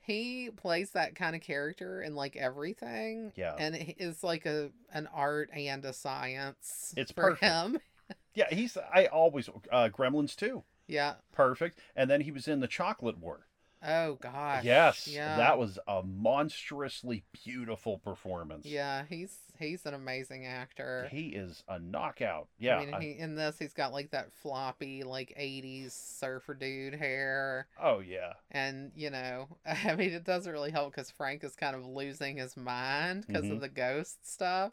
He 0.00 0.48
plays 0.56 0.92
that 0.92 1.16
kind 1.16 1.34
of 1.34 1.42
character 1.42 2.00
in 2.00 2.14
like 2.14 2.36
everything. 2.36 3.32
Yeah. 3.34 3.56
And 3.58 3.74
it 3.74 3.96
is 3.98 4.22
like 4.22 4.46
a 4.46 4.70
an 4.92 5.08
art 5.12 5.50
and 5.52 5.84
a 5.84 5.92
science 5.92 6.94
It's 6.96 7.10
for 7.12 7.30
perfect. 7.34 7.42
him. 7.44 7.80
yeah. 8.34 8.46
He's 8.54 8.78
I 8.94 9.06
always 9.06 9.48
uh, 9.72 9.88
Gremlins 9.92 10.36
too. 10.36 10.62
Yeah. 10.86 11.14
Perfect, 11.32 11.80
and 11.94 12.08
then 12.08 12.22
he 12.22 12.30
was 12.30 12.48
in 12.48 12.60
the 12.60 12.68
Chocolate 12.68 13.18
War. 13.18 13.47
Oh 13.82 14.14
gosh. 14.16 14.64
yes, 14.64 15.06
Yeah. 15.06 15.36
that 15.36 15.56
was 15.58 15.78
a 15.86 16.02
monstrously 16.02 17.22
beautiful 17.44 17.98
performance. 17.98 18.66
Yeah, 18.66 19.04
he's 19.08 19.38
he's 19.58 19.86
an 19.86 19.94
amazing 19.94 20.46
actor. 20.46 21.08
He 21.12 21.28
is 21.28 21.62
a 21.68 21.78
knockout. 21.78 22.48
Yeah, 22.58 22.78
I 22.78 22.84
mean, 22.84 22.94
I- 22.94 23.00
he, 23.00 23.10
in 23.12 23.36
this, 23.36 23.56
he's 23.58 23.72
got 23.72 23.92
like 23.92 24.10
that 24.10 24.32
floppy, 24.32 25.04
like 25.04 25.32
'80s 25.36 25.92
surfer 25.92 26.54
dude 26.54 26.94
hair, 26.94 27.68
oh 27.80 28.00
yeah. 28.00 28.32
and 28.50 28.90
you 28.96 29.10
know, 29.10 29.46
I 29.66 29.94
mean, 29.94 30.10
it 30.10 30.24
doesn't 30.24 30.50
really 30.52 30.72
help 30.72 30.92
because 30.92 31.10
Frank 31.12 31.44
is 31.44 31.54
kind 31.54 31.76
of 31.76 31.86
losing 31.86 32.36
his 32.36 32.56
mind 32.56 33.26
because 33.28 33.44
Mhm. 33.44 33.52
of 33.52 33.60
the 33.60 33.68
ghost 33.68 34.28
stuff, 34.28 34.72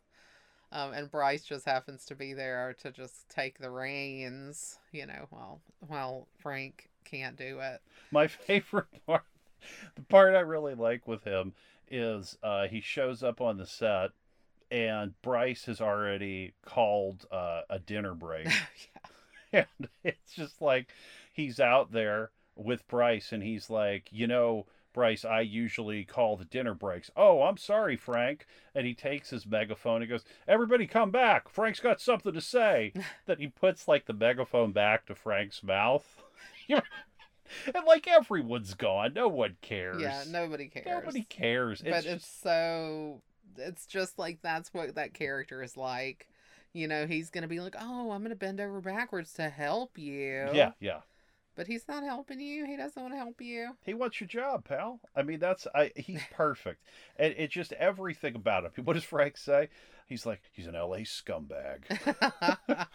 um, 0.72 0.94
and 0.94 1.12
Bryce 1.12 1.44
just 1.44 1.66
happens 1.66 2.06
to 2.06 2.16
be 2.16 2.34
there 2.34 2.76
to 2.82 2.92
just 2.92 3.30
take 3.30 3.60
the 3.60 3.70
reins, 3.70 4.80
you 4.92 5.06
know, 5.06 5.28
while 5.30 5.62
while 5.88 6.28
Frank 6.40 6.90
can't 7.06 7.38
do 7.38 7.60
it. 7.60 7.82
My 8.12 8.28
favorite 8.28 8.88
part, 9.06 9.24
the 9.96 10.02
part 10.04 10.36
I 10.36 10.40
really 10.40 10.76
like 10.76 11.08
with 11.08 11.24
him 11.24 11.54
is 11.90 12.38
uh, 12.44 12.68
he 12.68 12.82
shows 12.82 13.24
up 13.24 13.42
on 13.42 13.58
the 13.58 13.66
set, 13.66 14.12
and 14.72 15.14
Bryce 15.22 15.66
has 15.66 15.80
already 15.80 16.54
called 16.66 17.26
uh, 17.32 17.62
a 17.70 17.80
dinner 17.80 18.14
break. 18.14 18.48
yeah. 18.94 19.06
and 19.80 19.90
it's 20.04 20.34
just 20.34 20.62
like 20.62 20.88
he's 21.32 21.60
out 21.60 21.92
there 21.92 22.32
with 22.56 22.88
Bryce, 22.88 23.32
and 23.32 23.44
he's 23.44 23.70
like, 23.70 24.10
you 24.12 24.28
know, 24.28 24.66
Bryce, 24.94 25.26
I 25.26 25.42
usually 25.42 26.06
call 26.06 26.38
the 26.38 26.46
dinner 26.46 26.74
breaks. 26.74 27.12
Oh, 27.18 27.42
I'm 27.42 27.58
sorry, 27.58 27.98
Frank. 27.98 28.48
And 28.74 28.88
he 28.88 28.94
takes 28.94 29.30
his 29.30 29.46
megaphone 29.46 30.02
and 30.02 30.10
goes, 30.10 30.24
Everybody 30.48 30.88
come 30.88 31.12
back. 31.12 31.50
Frank's 31.50 31.82
got 31.82 32.00
something 32.00 32.32
to 32.32 32.40
say. 32.40 32.94
that 33.26 33.40
he 33.40 33.48
puts 33.48 33.90
like 33.90 34.06
the 34.06 34.14
megaphone 34.14 34.72
back 34.72 35.06
to 35.08 35.16
Frank's 35.16 35.62
mouth. 35.62 36.24
and 36.70 37.86
like 37.88 38.08
everyone's 38.08 38.74
gone. 38.74 39.14
No 39.14 39.28
one 39.28 39.56
cares. 39.62 40.02
Yeah, 40.02 40.24
nobody 40.30 40.68
cares. 40.68 40.86
Nobody 40.88 41.24
cares. 41.24 41.82
but 41.82 41.90
It's 41.94 42.06
it's 42.06 42.24
just- 42.26 42.42
so 42.44 43.22
it's 43.58 43.86
just 43.86 44.20
like 44.20 44.40
that's 44.42 44.74
what 44.74 44.96
that 44.96 45.14
character 45.14 45.64
is 45.64 45.78
like 45.78 46.28
you 46.74 46.90
know 46.90 47.08
he's 47.08 47.30
gonna 47.30 47.48
be 47.48 47.62
like 47.62 47.74
oh 47.80 48.12
i'm 48.12 48.22
gonna 48.22 48.36
bend 48.36 48.60
over 48.60 48.82
backwards 48.82 49.32
to 49.32 49.48
help 49.48 49.98
you 49.98 50.50
yeah, 50.54 50.72
yeah. 50.82 51.00
but 51.56 51.66
he's 51.66 51.88
not 51.88 52.04
helping 52.04 52.42
you 52.42 52.66
he 52.66 52.76
doesn't 52.76 53.02
want 53.02 53.14
to 53.14 53.18
help 53.18 53.40
you 53.40 53.70
He 53.86 53.94
wants 53.94 54.20
your 54.20 54.28
job, 54.28 54.66
pal. 54.66 55.00
I 55.16 55.22
mean, 55.24 55.40
that's 55.40 55.68
I. 55.74 55.92
He's 55.96 56.20
perfect, 56.34 56.84
and 57.16 57.34
it's 57.38 57.54
just 57.54 57.72
everything 57.74 58.36
about 58.36 58.66
him. 58.66 58.84
What 58.84 58.94
does 58.96 59.06
Frank 59.06 59.38
say? 59.38 59.70
He's 60.06 60.26
like, 60.26 60.42
he's 60.52 60.68
an 60.68 60.76
L.A. 60.76 61.02
scumbag. 61.04 61.84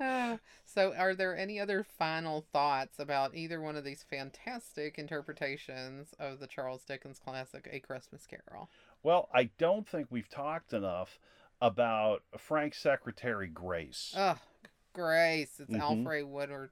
Uh, 0.00 0.36
so 0.78 0.94
are 0.96 1.12
there 1.14 1.36
any 1.36 1.58
other 1.58 1.82
final 1.82 2.44
thoughts 2.52 3.00
about 3.00 3.34
either 3.34 3.60
one 3.60 3.74
of 3.74 3.82
these 3.82 4.04
fantastic 4.08 4.96
interpretations 4.96 6.14
of 6.20 6.38
the 6.38 6.46
charles 6.46 6.84
dickens 6.84 7.18
classic 7.18 7.68
a 7.72 7.80
christmas 7.80 8.26
carol 8.26 8.68
Well, 9.02 9.28
I 9.34 9.50
don't 9.58 9.88
think 9.88 10.06
we've 10.10 10.28
talked 10.28 10.72
enough 10.72 11.18
about 11.60 12.22
Frank's 12.36 12.78
secretary 12.78 13.48
Grace. 13.48 14.14
oh 14.16 14.38
grace 14.92 15.58
it's 15.58 15.72
Mhm. 15.72 16.04
Alfre 16.04 16.24
Woodard 16.24 16.70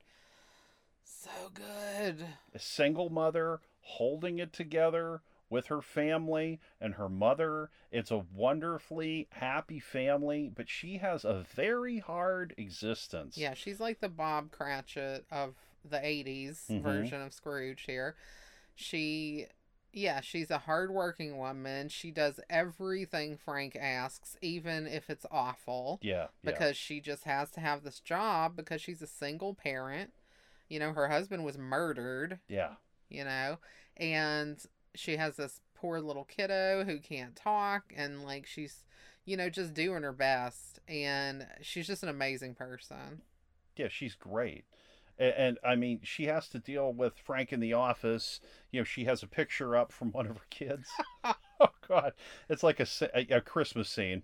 so 1.02 1.50
good 1.52 2.24
a 2.54 2.58
single 2.60 3.10
mother 3.10 3.60
holding 3.80 4.38
it 4.38 4.52
together 4.52 5.22
with 5.48 5.66
her 5.66 5.80
family 5.80 6.60
and 6.80 6.94
her 6.94 7.08
mother. 7.08 7.70
It's 7.90 8.10
a 8.10 8.24
wonderfully 8.34 9.28
happy 9.32 9.78
family, 9.78 10.50
but 10.54 10.68
she 10.68 10.98
has 10.98 11.24
a 11.24 11.44
very 11.54 11.98
hard 11.98 12.54
existence. 12.58 13.36
Yeah, 13.36 13.54
she's 13.54 13.80
like 13.80 14.00
the 14.00 14.08
Bob 14.08 14.50
Cratchit 14.50 15.24
of 15.30 15.54
the 15.84 16.04
80s 16.04 16.66
Mhm. 16.68 16.82
version 16.82 17.22
of 17.22 17.32
Scrooge 17.32 17.82
here. 17.82 18.16
She, 18.74 19.46
yeah, 19.92 20.20
she's 20.20 20.50
a 20.50 20.58
hardworking 20.58 21.38
woman. 21.38 21.88
She 21.88 22.10
does 22.10 22.40
everything 22.50 23.36
Frank 23.36 23.76
asks, 23.76 24.36
even 24.42 24.86
if 24.86 25.08
it's 25.08 25.26
awful, 25.30 26.00
Yeah. 26.02 26.14
yeah. 26.42 26.50
because 26.50 26.76
she 26.76 27.00
just 27.00 27.24
has 27.24 27.50
to 27.52 27.60
have 27.60 27.84
this 27.84 28.00
job 28.00 28.56
because 28.56 28.82
she's 28.82 29.00
a 29.00 29.06
single 29.06 29.54
parent. 29.54 30.12
You 30.68 30.80
know, 30.80 30.92
her 30.92 31.08
husband 31.08 31.44
was 31.44 31.56
murdered, 31.56 32.40
yeah. 32.48 32.74
you 33.08 33.22
know, 33.24 33.58
and 33.96 34.60
she 34.96 35.16
has 35.16 35.36
this 35.36 35.60
poor 35.74 36.00
little 36.00 36.24
kiddo 36.24 36.84
who 36.84 36.98
can't 36.98 37.36
talk, 37.36 37.92
and 37.96 38.24
like 38.24 38.46
she's, 38.46 38.84
you 39.24 39.36
know, 39.36 39.48
just 39.48 39.74
doing 39.74 40.02
her 40.02 40.12
best. 40.12 40.80
And 40.88 41.46
she's 41.60 41.86
just 41.86 42.02
an 42.02 42.08
amazing 42.08 42.54
person. 42.54 43.22
Yeah, 43.76 43.88
she's 43.88 44.14
great. 44.14 44.64
And, 45.18 45.34
and 45.36 45.58
I 45.64 45.76
mean, 45.76 46.00
she 46.02 46.24
has 46.26 46.48
to 46.48 46.58
deal 46.58 46.92
with 46.92 47.18
Frank 47.18 47.52
in 47.52 47.60
the 47.60 47.72
office. 47.72 48.40
You 48.70 48.80
know, 48.80 48.84
she 48.84 49.04
has 49.04 49.22
a 49.22 49.28
picture 49.28 49.76
up 49.76 49.92
from 49.92 50.12
one 50.12 50.26
of 50.26 50.36
her 50.36 50.46
kids. 50.50 50.88
oh 51.60 51.68
God, 51.88 52.12
it's 52.48 52.62
like 52.62 52.80
a 52.80 52.86
a 53.30 53.40
Christmas 53.40 53.88
scene, 53.88 54.22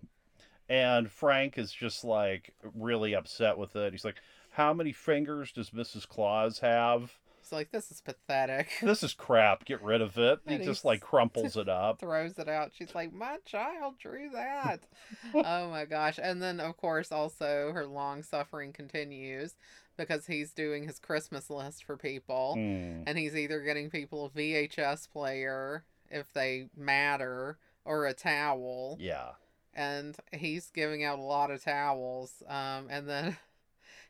and 0.68 1.10
Frank 1.10 1.58
is 1.58 1.72
just 1.72 2.04
like 2.04 2.54
really 2.74 3.14
upset 3.14 3.56
with 3.58 3.74
it. 3.76 3.92
He's 3.92 4.04
like, 4.04 4.20
"How 4.50 4.72
many 4.72 4.92
fingers 4.92 5.52
does 5.52 5.70
Mrs. 5.70 6.06
Claus 6.06 6.58
have? 6.60 7.18
Like, 7.52 7.70
this 7.70 7.90
is 7.90 8.00
pathetic. 8.00 8.68
This 8.82 9.02
is 9.02 9.12
crap. 9.14 9.64
Get 9.64 9.82
rid 9.82 10.00
of 10.00 10.18
it." 10.18 10.40
He 10.46 10.54
And 10.54 10.64
just 10.64 10.84
like 10.84 11.00
crumples 11.00 11.56
it 11.56 11.68
up. 11.82 12.00
Throws 12.00 12.38
it 12.38 12.48
out. 12.48 12.72
She's 12.74 12.94
like, 12.94 13.12
my 13.12 13.36
child 13.44 13.98
drew 13.98 14.30
that. 14.30 14.80
oh 15.34 15.68
my 15.70 15.84
gosh. 15.84 16.18
And 16.22 16.42
then, 16.42 16.58
of 16.60 16.76
course, 16.76 17.12
also 17.12 17.70
her 17.72 17.86
long 17.86 18.22
suffering 18.22 18.72
continues 18.72 19.54
because 19.96 20.26
he's 20.26 20.52
doing 20.52 20.84
his 20.84 20.98
Christmas 20.98 21.50
list 21.50 21.84
for 21.84 21.96
people. 21.96 22.54
Mm, 22.56 23.04
And 23.06 23.18
he's 23.18 23.36
either 23.36 23.60
getting 23.60 23.90
people 23.90 24.24
a 24.24 24.30
VHS 24.30 25.10
player 25.10 25.84
if 26.10 26.32
they 26.32 26.68
matter 26.76 27.58
or 27.84 28.06
a 28.06 28.14
towel. 28.14 28.96
yeah. 28.98 29.32
And 29.74 30.16
he's 30.32 30.70
giving 30.70 31.02
out 31.02 31.18
a 31.18 31.22
lot 31.22 31.50
of 31.50 31.62
towels. 31.64 32.42
Um, 32.46 32.88
and 32.90 33.08
then. 33.08 33.36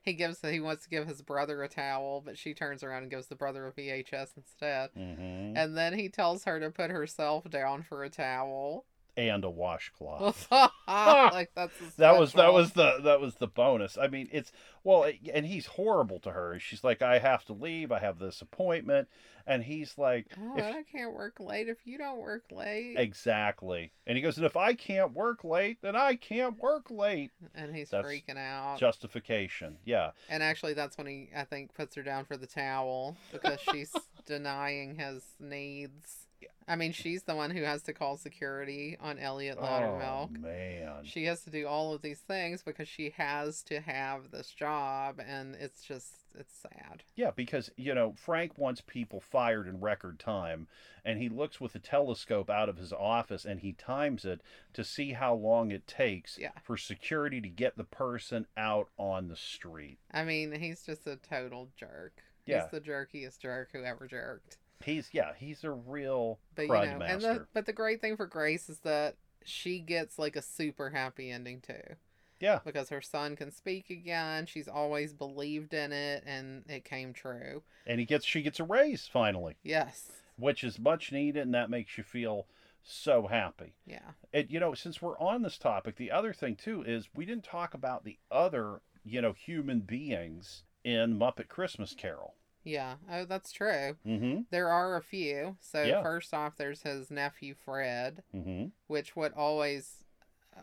He 0.04 0.14
gives 0.14 0.40
he 0.42 0.58
wants 0.58 0.82
to 0.84 0.90
give 0.90 1.06
his 1.06 1.22
brother 1.22 1.62
a 1.62 1.68
towel, 1.68 2.20
but 2.24 2.36
she 2.36 2.54
turns 2.54 2.82
around 2.82 3.02
and 3.02 3.10
gives 3.10 3.28
the 3.28 3.36
brother 3.36 3.66
a 3.68 3.72
VHS 3.72 4.36
instead. 4.36 4.90
hmm 4.94 5.56
And 5.56 5.76
then 5.76 5.96
he 5.96 6.08
tells 6.08 6.44
her 6.44 6.58
to 6.58 6.70
put 6.70 6.90
herself 6.90 7.48
down 7.48 7.82
for 7.82 8.02
a 8.02 8.10
towel. 8.10 8.84
And 9.16 9.44
a 9.44 9.50
washcloth. 9.50 10.48
like 10.88 11.50
that's 11.54 11.74
that 11.98 12.18
was 12.18 12.32
that 12.32 12.52
was 12.52 12.72
the 12.72 12.98
that 13.04 13.20
was 13.20 13.34
the 13.34 13.46
bonus. 13.46 13.98
I 13.98 14.08
mean, 14.08 14.28
it's 14.32 14.52
well, 14.84 15.06
and 15.32 15.44
he's 15.44 15.66
horrible 15.66 16.18
to 16.20 16.30
her. 16.30 16.58
She's 16.58 16.82
like, 16.82 17.02
I 17.02 17.18
have 17.18 17.44
to 17.46 17.52
leave. 17.52 17.92
I 17.92 17.98
have 17.98 18.18
this 18.18 18.40
appointment, 18.40 19.08
and 19.46 19.62
he's 19.64 19.98
like, 19.98 20.26
Oh, 20.40 20.56
if- 20.56 20.64
I 20.64 20.82
can't 20.90 21.14
work 21.14 21.38
late 21.40 21.68
if 21.68 21.86
you 21.86 21.98
don't 21.98 22.20
work 22.20 22.44
late. 22.50 22.94
exactly. 22.98 23.92
And 24.06 24.16
he 24.16 24.22
goes, 24.22 24.38
and 24.38 24.46
if 24.46 24.56
I 24.56 24.72
can't 24.74 25.12
work 25.12 25.44
late, 25.44 25.78
then 25.82 25.94
I 25.94 26.16
can't 26.16 26.58
work 26.58 26.90
late. 26.90 27.30
And 27.54 27.76
he's 27.76 27.90
That's 27.90 28.06
freaking 28.08 28.38
out. 28.38 28.78
Justification. 28.78 29.76
Yeah. 29.84 30.12
And 30.30 30.42
actually, 30.42 30.72
that's 30.74 30.96
when 30.98 31.06
he, 31.06 31.28
I 31.36 31.44
think, 31.44 31.74
puts 31.74 31.94
her 31.96 32.02
down 32.02 32.24
for 32.24 32.36
the 32.36 32.46
towel 32.46 33.16
because 33.30 33.60
she's 33.60 33.92
denying 34.26 34.96
his 34.96 35.22
needs. 35.38 36.21
I 36.68 36.76
mean, 36.76 36.92
she's 36.92 37.22
the 37.24 37.34
one 37.34 37.50
who 37.50 37.62
has 37.62 37.82
to 37.84 37.92
call 37.92 38.16
security 38.16 38.96
on 39.00 39.18
Elliot 39.18 39.58
Oh 39.60 40.28
man. 40.30 41.04
She 41.04 41.24
has 41.24 41.42
to 41.44 41.50
do 41.50 41.66
all 41.66 41.94
of 41.94 42.02
these 42.02 42.20
things 42.20 42.62
because 42.62 42.88
she 42.88 43.10
has 43.16 43.62
to 43.64 43.80
have 43.80 44.30
this 44.30 44.50
job, 44.50 45.20
and 45.24 45.54
it's 45.56 45.82
just, 45.82 46.12
it's 46.38 46.54
sad. 46.54 47.02
Yeah, 47.16 47.30
because 47.34 47.70
you 47.76 47.94
know 47.94 48.14
Frank 48.16 48.56
wants 48.58 48.80
people 48.80 49.20
fired 49.20 49.66
in 49.66 49.80
record 49.80 50.18
time, 50.18 50.68
and 51.04 51.20
he 51.20 51.28
looks 51.28 51.60
with 51.60 51.74
a 51.74 51.78
telescope 51.80 52.48
out 52.48 52.68
of 52.68 52.76
his 52.76 52.92
office 52.92 53.44
and 53.44 53.60
he 53.60 53.72
times 53.72 54.24
it 54.24 54.40
to 54.72 54.84
see 54.84 55.12
how 55.12 55.34
long 55.34 55.70
it 55.70 55.86
takes 55.86 56.38
Yeah. 56.38 56.50
for 56.62 56.76
security 56.76 57.40
to 57.40 57.48
get 57.48 57.76
the 57.76 57.84
person 57.84 58.46
out 58.56 58.88
on 58.96 59.28
the 59.28 59.36
street. 59.36 59.98
I 60.12 60.24
mean, 60.24 60.52
he's 60.52 60.82
just 60.84 61.06
a 61.06 61.16
total 61.16 61.70
jerk. 61.76 62.22
Yeah. 62.46 62.62
He's 62.62 62.70
the 62.70 62.80
jerkiest 62.80 63.40
jerk 63.40 63.70
who 63.72 63.84
ever 63.84 64.06
jerked. 64.06 64.58
He's 64.84 65.08
yeah, 65.12 65.32
he's 65.36 65.64
a 65.64 65.70
real 65.70 66.38
But 66.54 66.66
crud 66.68 66.84
you 66.86 66.92
know, 66.92 66.98
master. 66.98 67.14
and 67.14 67.40
the 67.40 67.46
but 67.54 67.66
the 67.66 67.72
great 67.72 68.00
thing 68.00 68.16
for 68.16 68.26
Grace 68.26 68.68
is 68.68 68.78
that 68.80 69.16
she 69.44 69.78
gets 69.80 70.18
like 70.18 70.36
a 70.36 70.42
super 70.42 70.90
happy 70.90 71.30
ending 71.30 71.60
too. 71.60 71.96
Yeah. 72.40 72.58
Because 72.64 72.88
her 72.88 73.00
son 73.02 73.36
can 73.36 73.50
speak 73.52 73.88
again. 73.90 74.46
She's 74.46 74.66
always 74.66 75.12
believed 75.12 75.74
in 75.74 75.92
it 75.92 76.24
and 76.26 76.64
it 76.68 76.84
came 76.84 77.12
true. 77.12 77.62
and 77.86 78.00
he 78.00 78.06
gets 78.06 78.24
she 78.26 78.42
gets 78.42 78.58
a 78.60 78.64
raise 78.64 79.06
finally, 79.06 79.56
Yes. 79.62 80.10
which 80.36 80.64
is 80.64 80.78
much 80.78 81.12
needed, 81.12 81.42
and 81.42 81.54
that 81.54 81.70
makes 81.70 81.96
you 81.96 82.02
feel 82.04 82.46
so 82.82 83.28
happy. 83.28 83.74
Yeah. 83.86 84.10
And 84.32 84.50
you 84.50 84.58
know, 84.58 84.74
since 84.74 85.00
we're 85.00 85.18
on 85.18 85.42
this 85.42 85.56
topic, 85.58 85.94
the 85.96 86.10
other 86.10 86.32
thing 86.32 86.56
too 86.56 86.82
is 86.82 87.08
we 87.14 87.24
didn't 87.24 87.44
talk 87.44 87.74
about 87.74 88.04
the 88.04 88.18
other 88.30 88.80
you 89.04 89.20
know 89.22 89.32
human 89.32 89.80
beings 89.80 90.64
in 90.84 91.16
Muppet 91.16 91.46
Christmas 91.48 91.94
Carol. 91.94 92.34
Yeah. 92.64 92.94
Oh, 93.10 93.24
that's 93.24 93.52
true. 93.52 93.96
Mm-hmm. 94.06 94.42
There 94.50 94.68
are 94.68 94.96
a 94.96 95.02
few. 95.02 95.56
So 95.60 95.84
Yeah. 95.84 96.02
first 96.02 96.32
off 96.32 96.56
there's 96.56 96.82
his 96.82 97.10
nephew 97.10 97.54
Fred, 97.54 98.22
Mm-hmm. 98.34 98.66
which 98.86 99.16
what 99.16 99.32
always 99.34 100.04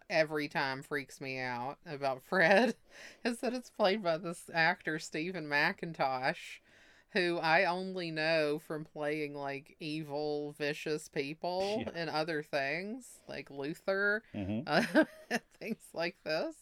every 0.10 0.48
time 0.48 0.84
freaks 0.84 1.20
me 1.20 1.40
out 1.40 1.78
about 1.86 2.22
Fred 2.30 2.76
is 3.26 3.40
that 3.40 3.54
it's 3.54 3.70
played 3.70 4.04
by 4.04 4.18
this 4.18 4.50
actor 4.54 5.00
Steven 5.00 5.48
Mackintosh, 5.48 6.60
who 7.14 7.38
I 7.40 7.66
only 7.66 8.12
know 8.12 8.60
from 8.60 8.86
playing 8.86 9.34
like 9.34 9.76
evil, 9.80 10.54
vicious 10.58 11.10
people 11.10 11.84
Yeah. 11.88 12.02
in 12.04 12.08
other 12.10 12.44
things 12.44 13.20
like 13.28 13.50
Luther, 13.50 14.22
Mm-hmm. 14.36 14.62
uh, 14.68 15.38
things 15.60 15.82
like 15.94 16.18
this. 16.24 16.56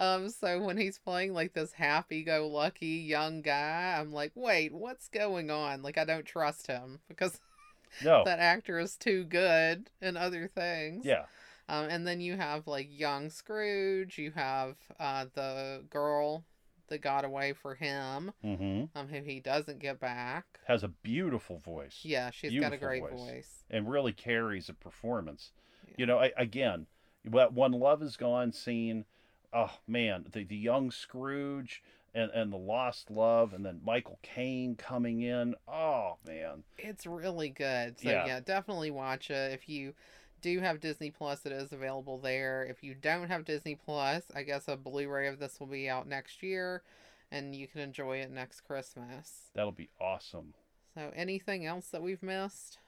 Um, 0.00 0.28
so 0.30 0.60
when 0.60 0.76
he's 0.76 0.98
playing 0.98 1.34
like 1.34 1.52
this 1.52 1.72
happy-go-lucky 1.72 2.86
young 2.86 3.42
guy, 3.42 3.96
I'm 4.00 4.12
like, 4.12 4.32
wait, 4.34 4.72
what's 4.72 5.08
going 5.08 5.50
on? 5.50 5.82
Like 5.82 5.98
I 5.98 6.04
don't 6.04 6.24
trust 6.24 6.66
him 6.66 7.00
because 7.08 7.38
No. 8.04 8.24
that 8.24 8.38
actor 8.38 8.78
is 8.78 8.96
too 8.96 9.24
good 9.24 9.90
in 10.00 10.16
other 10.16 10.48
things. 10.48 11.04
Yeah. 11.04 11.24
Um, 11.68 11.86
and 11.88 12.06
then 12.06 12.20
you 12.20 12.36
have 12.36 12.66
like 12.66 12.88
young 12.90 13.30
Scrooge. 13.30 14.18
You 14.18 14.32
have 14.32 14.76
uh, 14.98 15.26
the 15.34 15.84
girl, 15.90 16.44
that 16.90 17.00
got 17.00 17.24
away 17.24 17.52
for 17.52 17.74
him, 17.76 18.32
hmm 18.42 18.84
um, 18.94 19.08
who 19.08 19.22
he 19.22 19.38
doesn't 19.40 19.78
get 19.78 19.98
back. 20.00 20.44
Has 20.66 20.82
a 20.82 20.88
beautiful 20.88 21.58
voice 21.58 22.00
Yeah, 22.02 22.30
she's 22.30 22.58
got 22.60 22.72
a 22.72 22.76
great 22.76 23.00
voice. 23.02 23.12
voice. 23.12 23.64
and 23.70 23.88
really 23.88 24.12
carries 24.12 24.68
a 24.68 24.74
performance. 24.74 25.52
Yeah. 25.86 25.94
You 25.98 26.06
know, 26.06 26.18
I, 26.18 26.32
again, 26.36 26.86
what 27.28 27.52
when 27.54 27.72
love 27.72 28.02
is 28.02 28.16
gone 28.16 28.52
scene, 28.52 29.04
oh 29.52 29.72
man, 29.86 30.26
the 30.32 30.44
the 30.44 30.56
young 30.56 30.90
Scrooge 30.90 31.82
and 32.14 32.30
and 32.32 32.52
the 32.52 32.56
lost 32.56 33.10
love, 33.10 33.52
and 33.52 33.64
then 33.64 33.80
Michael 33.84 34.18
Caine 34.22 34.76
coming 34.76 35.22
in. 35.22 35.54
Oh 35.68 36.16
man, 36.26 36.64
It's 36.78 37.06
really 37.06 37.50
good. 37.50 37.98
So 38.00 38.08
Yeah. 38.10 38.26
yeah. 38.26 38.40
definitely 38.40 38.90
watch 38.90 39.30
it. 39.30 39.52
If 39.52 39.68
you 39.68 39.94
do 40.42 40.60
have 40.60 40.80
Disney 40.80 41.10
Plus, 41.10 41.44
it 41.44 41.52
is 41.52 41.70
available 41.72 42.18
there. 42.18 42.64
If 42.64 42.82
you 42.82 42.94
don't 42.94 43.28
have 43.28 43.44
Disney 43.44 43.74
Plus, 43.74 44.24
I 44.34 44.42
guess 44.42 44.68
a 44.68 44.76
Blu-ray 44.76 45.28
of 45.28 45.38
this 45.38 45.60
will 45.60 45.66
be 45.66 45.88
out 45.88 46.08
next 46.08 46.42
year, 46.42 46.82
and 47.30 47.54
you 47.54 47.66
can 47.66 47.80
enjoy 47.82 48.18
it 48.18 48.30
next 48.30 48.62
Christmas. 48.62 49.50
that'll 49.54 49.70
be 49.70 49.90
awesome. 50.00 50.54
So 50.94 51.12
anything 51.14 51.66
else 51.66 51.88
that 51.88 52.02
we've 52.02 52.22
missed? 52.22 52.78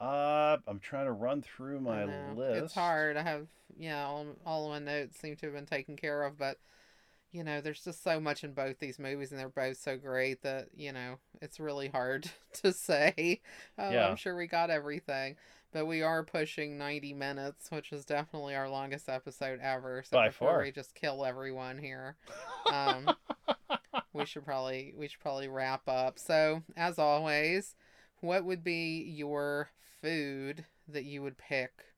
Uh, 0.00 0.58
I'm 0.66 0.78
trying 0.78 1.06
to 1.06 1.12
run 1.12 1.42
through 1.42 1.80
my 1.80 2.04
list. 2.04 2.64
It's 2.64 2.74
hard. 2.74 3.16
I 3.16 3.22
have 3.22 3.46
yeah, 3.76 4.04
all, 4.06 4.26
all 4.46 4.64
of 4.66 4.70
my 4.82 4.92
notes 4.92 5.18
seem 5.18 5.36
to 5.36 5.46
have 5.46 5.54
been 5.54 5.66
taken 5.66 5.96
care 5.96 6.22
of, 6.22 6.38
but 6.38 6.58
you 7.30 7.44
know, 7.44 7.60
there's 7.60 7.84
just 7.84 8.02
so 8.02 8.18
much 8.18 8.42
in 8.42 8.52
both 8.52 8.78
these 8.78 8.98
movies, 8.98 9.30
and 9.32 9.38
they're 9.38 9.48
both 9.50 9.76
so 9.76 9.96
great 9.96 10.42
that 10.42 10.68
you 10.74 10.92
know 10.92 11.16
it's 11.42 11.60
really 11.60 11.88
hard 11.88 12.30
to 12.62 12.72
say. 12.72 13.40
Oh, 13.78 13.90
Yeah. 13.90 14.08
I'm 14.08 14.16
sure 14.16 14.36
we 14.36 14.46
got 14.46 14.70
everything, 14.70 15.36
but 15.72 15.86
we 15.86 16.02
are 16.02 16.22
pushing 16.22 16.78
90 16.78 17.12
minutes, 17.14 17.70
which 17.70 17.92
is 17.92 18.04
definitely 18.04 18.54
our 18.54 18.68
longest 18.70 19.08
episode 19.08 19.60
ever. 19.62 20.02
So 20.08 20.16
By 20.16 20.28
before 20.28 20.48
far. 20.52 20.62
we 20.62 20.70
just 20.72 20.94
kill 20.94 21.24
everyone 21.24 21.78
here, 21.78 22.16
um, 22.72 23.10
we 24.12 24.24
should 24.24 24.44
probably 24.44 24.94
we 24.96 25.08
should 25.08 25.20
probably 25.20 25.48
wrap 25.48 25.88
up. 25.88 26.18
So 26.18 26.62
as 26.76 26.98
always, 26.98 27.74
what 28.20 28.44
would 28.44 28.64
be 28.64 29.02
your 29.02 29.70
food 30.00 30.64
that 30.86 31.04
you 31.04 31.22
would 31.22 31.38
pick? 31.38 31.94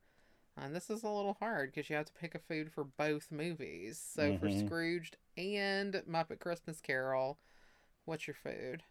And 0.56 0.74
this 0.74 0.90
is 0.90 1.02
a 1.02 1.08
little 1.08 1.36
hard 1.40 1.72
because 1.72 1.88
you 1.88 1.96
have 1.96 2.06
to 2.06 2.12
pick 2.12 2.34
a 2.34 2.38
food 2.38 2.72
for 2.72 2.84
both 2.84 3.30
movies. 3.30 3.98
So 4.14 4.36
for 4.38 4.48
Mhm. 4.48 4.66
Scrooged 4.66 5.16
and 5.36 5.94
Muppet 6.08 6.40
Christmas 6.40 6.80
Carol, 6.80 7.38
what's 8.04 8.26
your 8.26 8.34
food? 8.34 8.82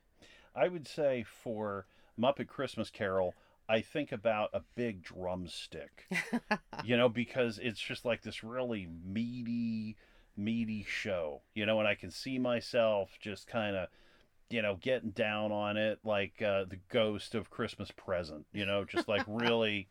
I 0.56 0.68
would 0.68 0.88
say 0.88 1.24
for 1.24 1.86
Muppet 2.18 2.48
Christmas 2.48 2.90
Carol, 2.90 3.36
I 3.68 3.82
think 3.82 4.12
about 4.12 4.50
a 4.54 4.62
big 4.76 5.04
drumstick. 5.04 6.08
you 6.84 6.98
know, 6.98 7.10
because 7.10 7.60
it's 7.60 7.80
just 7.80 8.06
like 8.06 8.22
this 8.24 8.44
really 8.44 8.88
meaty, 9.06 9.96
meaty 10.36 10.84
show, 10.88 11.42
you 11.54 11.66
know, 11.66 11.80
and 11.80 11.88
I 11.88 11.96
can 11.96 12.10
see 12.10 12.40
myself 12.40 13.18
just 13.20 13.48
kind 13.48 13.76
of, 13.76 13.90
you 14.50 14.62
know, 14.62 14.78
getting 14.82 15.12
down 15.12 15.52
on 15.52 15.78
it 15.78 16.00
like 16.04 16.42
uh, 16.42 16.66
the 16.66 16.80
ghost 16.90 17.36
of 17.36 17.50
Christmas 17.50 17.92
present, 17.92 18.46
you 18.52 18.66
know, 18.66 18.84
just 18.84 19.08
like 19.08 19.24
really, 19.28 19.88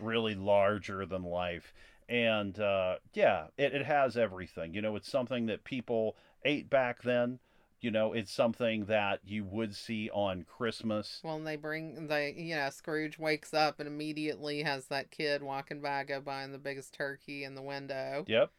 really 0.00 0.34
larger 0.34 1.04
than 1.06 1.24
life. 1.24 1.72
And 2.08 2.58
uh, 2.58 2.96
yeah, 3.14 3.46
it, 3.58 3.74
it 3.74 3.84
has 3.84 4.16
everything. 4.16 4.74
You 4.74 4.82
know, 4.82 4.96
it's 4.96 5.10
something 5.10 5.46
that 5.46 5.64
people 5.64 6.16
ate 6.44 6.70
back 6.70 7.02
then. 7.02 7.40
You 7.80 7.90
know, 7.90 8.14
it's 8.14 8.32
something 8.32 8.86
that 8.86 9.20
you 9.24 9.44
would 9.44 9.74
see 9.76 10.08
on 10.10 10.44
Christmas. 10.44 11.20
Well, 11.22 11.36
and 11.36 11.46
they 11.46 11.56
bring 11.56 12.06
they 12.06 12.32
you 12.36 12.56
know 12.56 12.70
Scrooge 12.70 13.18
wakes 13.18 13.52
up 13.52 13.80
and 13.80 13.86
immediately 13.86 14.62
has 14.62 14.86
that 14.86 15.10
kid 15.10 15.42
walking 15.42 15.82
by 15.82 16.04
go 16.04 16.20
buying 16.20 16.52
the 16.52 16.58
biggest 16.58 16.94
turkey 16.94 17.44
in 17.44 17.54
the 17.54 17.62
window. 17.62 18.24
Yep. 18.26 18.50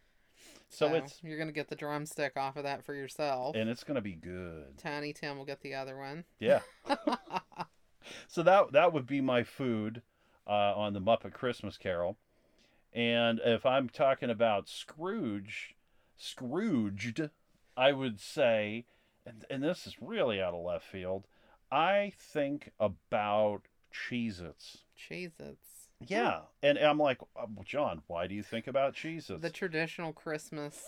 So, 0.70 0.90
So, 0.90 0.96
it's 0.96 1.20
you're 1.24 1.38
gonna 1.40 1.52
get 1.52 1.70
the 1.70 1.76
drumstick 1.76 2.36
off 2.36 2.56
of 2.58 2.64
that 2.64 2.84
for 2.84 2.94
yourself. 2.94 3.56
and 3.56 3.70
it's 3.70 3.84
gonna 3.84 4.02
be 4.02 4.16
good. 4.16 4.78
Tiny 4.78 5.14
Tim 5.14 5.38
will 5.38 5.46
get 5.46 5.62
the 5.62 5.74
other 5.76 5.98
one. 5.98 6.26
Yeah. 6.40 6.62
So 8.28 8.42
that 8.44 8.72
that 8.72 8.94
would 8.94 9.06
be 9.06 9.20
my 9.20 9.44
food 9.44 10.02
uh, 10.48 10.74
on 10.76 10.94
the 10.94 11.02
Muppet 11.02 11.34
Christmas 11.34 11.78
Carol. 11.78 12.18
And 12.94 13.42
if 13.44 13.66
I'm 13.66 13.90
talking 13.90 14.30
about 14.30 14.70
Scrooge, 14.70 15.76
Scrooged, 16.16 17.30
I 17.76 17.92
would 17.92 18.20
say, 18.20 18.86
and, 19.26 19.46
and 19.50 19.62
this 19.64 19.86
is 19.86 20.02
really 20.02 20.42
out 20.42 20.54
of 20.54 20.64
left 20.64 20.86
field, 20.86 21.28
I 21.70 22.14
think 22.18 22.72
about 22.80 23.64
Cheez 23.94 24.42
Its. 24.42 24.80
Cheez-Its. 24.98 25.77
Yeah. 26.06 26.42
And 26.62 26.78
I'm 26.78 27.00
like, 27.00 27.20
"Uh, 27.36 27.48
well, 27.56 27.66
John, 27.66 28.02
why 28.08 28.28
do 28.28 28.36
you 28.36 28.44
think 28.44 28.68
about 28.68 28.94
Cheez 28.94 29.30
Its? 29.30 29.42
The 29.42 29.50
traditional 29.50 30.14
Christmas 30.14 30.84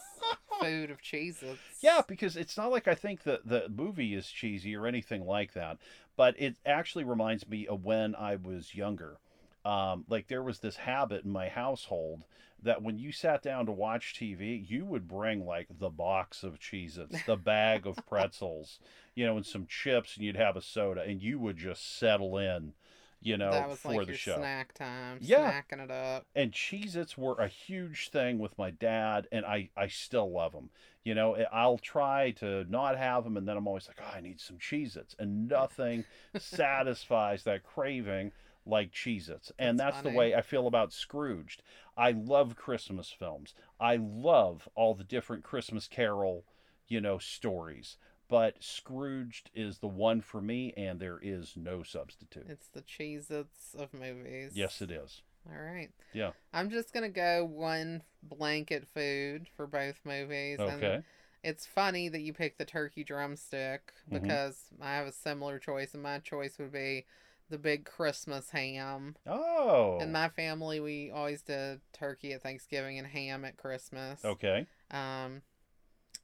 food 0.62 0.92
of 0.92 1.02
Cheez-Its. 1.02 1.60
Yeah, 1.82 2.02
because 2.08 2.36
it's 2.36 2.58
not 2.58 2.72
like 2.72 2.88
I 2.88 2.96
think 2.96 3.24
that 3.24 3.48
the 3.48 3.70
movie 3.70 4.14
is 4.14 4.28
cheesy 4.28 4.76
or 4.76 4.86
anything 4.86 5.26
like 5.26 5.54
that, 5.54 5.78
but 6.18 6.36
it 6.38 6.58
actually 6.66 7.06
reminds 7.06 7.48
me 7.48 7.68
of 7.68 7.86
when 7.86 8.16
I 8.16 8.36
was 8.36 8.76
younger. 8.76 9.18
Um, 9.64 10.06
like 10.10 10.28
there 10.28 10.44
was 10.44 10.60
this 10.60 10.78
habit 10.78 11.24
in 11.26 11.32
my 11.32 11.48
household 11.50 12.24
that 12.62 12.82
when 12.82 12.98
you 12.98 13.12
sat 13.14 13.42
down 13.42 13.66
to 13.66 13.72
watch 13.72 14.14
TV, 14.14 14.70
you 14.70 14.84
would 14.84 15.08
bring 15.08 15.46
like 15.46 15.68
the 15.80 15.90
box 15.90 16.44
of 16.44 16.60
Cheez 16.60 16.98
Its, 16.98 17.24
the 17.24 17.38
bag 17.38 17.88
of 17.88 17.98
pretzels, 18.10 18.80
you 19.16 19.26
know, 19.26 19.38
and 19.38 19.46
some 19.46 19.66
chips, 19.66 20.18
and 20.18 20.26
you'd 20.26 20.36
have 20.36 20.58
a 20.58 20.62
soda, 20.62 21.02
and 21.02 21.22
you 21.22 21.40
would 21.40 21.56
just 21.58 21.98
settle 21.98 22.38
in, 22.38 22.74
you 23.22 23.38
know, 23.38 23.52
that 23.52 23.70
was 23.70 23.80
for 23.80 23.90
like 23.90 24.00
the 24.02 24.14
your 24.14 24.18
show. 24.18 24.38
snack 24.38 24.74
time. 24.74 25.18
Yeah. 25.22 25.52
Snacking 25.52 25.84
it 25.84 25.92
up. 25.92 26.26
and 26.36 26.52
Cheez 26.52 26.96
Its 26.96 27.18
were 27.18 27.36
a 27.36 27.48
huge 27.48 28.10
thing 28.10 28.40
with 28.40 28.58
my 28.58 28.72
dad, 28.72 29.28
and 29.32 29.46
I, 29.46 29.70
I 29.76 29.88
still 29.88 30.32
love 30.32 30.54
them. 30.54 30.70
You 31.04 31.16
know, 31.16 31.36
I- 31.36 31.48
I'll 31.52 31.78
try 31.78 32.32
to 32.40 32.66
not 32.70 32.98
have 32.98 33.24
them, 33.24 33.36
and 33.38 33.48
then 33.48 33.58
I'm 33.58 33.68
always 33.68 33.88
like, 33.88 34.00
oh, 34.02 34.16
I 34.18 34.22
need 34.22 34.40
some 34.40 34.58
Cheez 34.58 34.96
Its. 34.96 35.16
And 35.20 35.48
nothing 35.50 36.06
satisfies 36.38 37.44
that 37.44 37.64
craving 37.64 38.32
like 38.66 38.92
Cheez 38.92 39.30
Its. 39.30 39.52
And 39.58 39.80
That's 39.80 39.98
that's 39.98 40.04
the 40.10 40.18
way 40.18 40.36
I 40.36 40.42
feel 40.42 40.68
about 40.68 40.94
Scrooged. 40.94 41.62
I 41.98 42.12
love 42.12 42.56
Christmas 42.56 43.10
films, 43.12 43.54
I 43.80 43.96
love 43.98 44.68
all 44.76 44.94
the 44.94 45.04
different 45.04 45.44
Christmas 45.44 45.88
Carol, 45.88 46.44
you 46.88 47.02
know, 47.02 47.18
stories. 47.18 47.98
But 48.30 48.64
Scrooged 48.64 49.50
is 49.56 49.80
the 49.80 49.88
one 49.88 50.22
for 50.22 50.40
me, 50.40 50.72
and 50.78 51.00
there 51.00 51.20
is 51.22 51.54
no 51.58 51.82
substitute. 51.84 52.46
It's 52.48 52.68
the 52.68 52.84
Cheez-Its 52.84 53.74
of 53.78 53.94
movies. 53.94 54.52
Yes, 54.56 54.82
it 54.82 54.92
is. 54.92 55.24
All 55.50 55.60
right. 55.60 55.90
Yeah. 56.14 56.32
I'm 56.54 56.70
just 56.70 56.94
gonna 56.94 57.10
go 57.10 57.44
one 57.44 58.04
blanket 58.22 58.88
food 58.88 59.48
for 59.56 59.66
both 59.66 60.00
movies. 60.06 60.60
And 60.60 60.72
Okay. 60.84 61.02
it's 61.44 61.66
funny 61.66 62.08
that 62.10 62.22
you 62.22 62.34
picked 62.34 62.60
the 62.60 62.66
turkey 62.66 63.04
drumstick 63.04 63.94
Mhm. 64.08 64.22
because 64.22 64.70
I 64.80 64.96
have 64.96 65.08
a 65.08 65.12
similar 65.12 65.58
choice, 65.58 65.94
and 65.96 66.04
my 66.04 66.20
choice 66.20 66.60
would 66.60 66.72
be 66.72 67.08
the 67.50 67.58
big 67.58 67.84
Christmas 67.84 68.52
ham. 68.52 69.16
Oh. 69.26 70.00
In 70.00 70.12
my 70.12 70.30
family, 70.30 70.80
we 70.80 71.10
always 71.10 71.42
did 71.42 71.82
turkey 71.94 72.34
at 72.34 72.44
Thanksgiving 72.44 73.00
and 73.00 73.08
ham 73.08 73.44
at 73.44 73.58
Christmas. 73.58 74.24
Okay. 74.24 74.68
Um, 74.92 75.42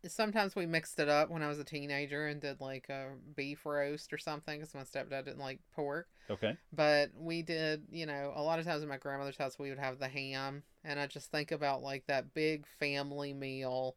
sometimes 0.08 0.56
we 0.56 0.66
mixed 0.66 1.00
it 1.00 1.10
up 1.10 1.30
when 1.30 1.42
I 1.44 1.48
was 1.48 1.60
a 1.60 1.64
teenager 1.64 2.28
and 2.28 2.40
did 2.42 2.62
like 2.62 2.90
a 2.90 3.10
beef 3.36 3.66
roast 3.66 4.12
or 4.14 4.18
something 4.18 4.60
because 4.60 4.74
my 4.76 4.82
stepdad 4.84 5.26
didn't 5.26 5.40
like 5.40 5.60
pork. 5.74 6.08
Okay. 6.30 6.56
But 6.74 7.12
we 7.18 7.42
did, 7.42 7.84
you 7.92 8.06
know, 8.06 8.34
a 8.36 8.42
lot 8.42 8.60
of 8.60 8.66
times 8.66 8.82
at 8.84 8.90
my 8.90 8.98
grandmother's 8.98 9.38
house, 9.38 9.60
we 9.60 9.70
would 9.70 9.80
have 9.80 10.00
the 10.00 10.08
ham. 10.08 10.64
And 10.84 11.00
I 11.00 11.08
just 11.08 11.32
think 11.32 11.52
about 11.52 11.82
like 11.84 12.06
that 12.08 12.34
big 12.34 12.66
family 12.80 13.34
meal 13.34 13.96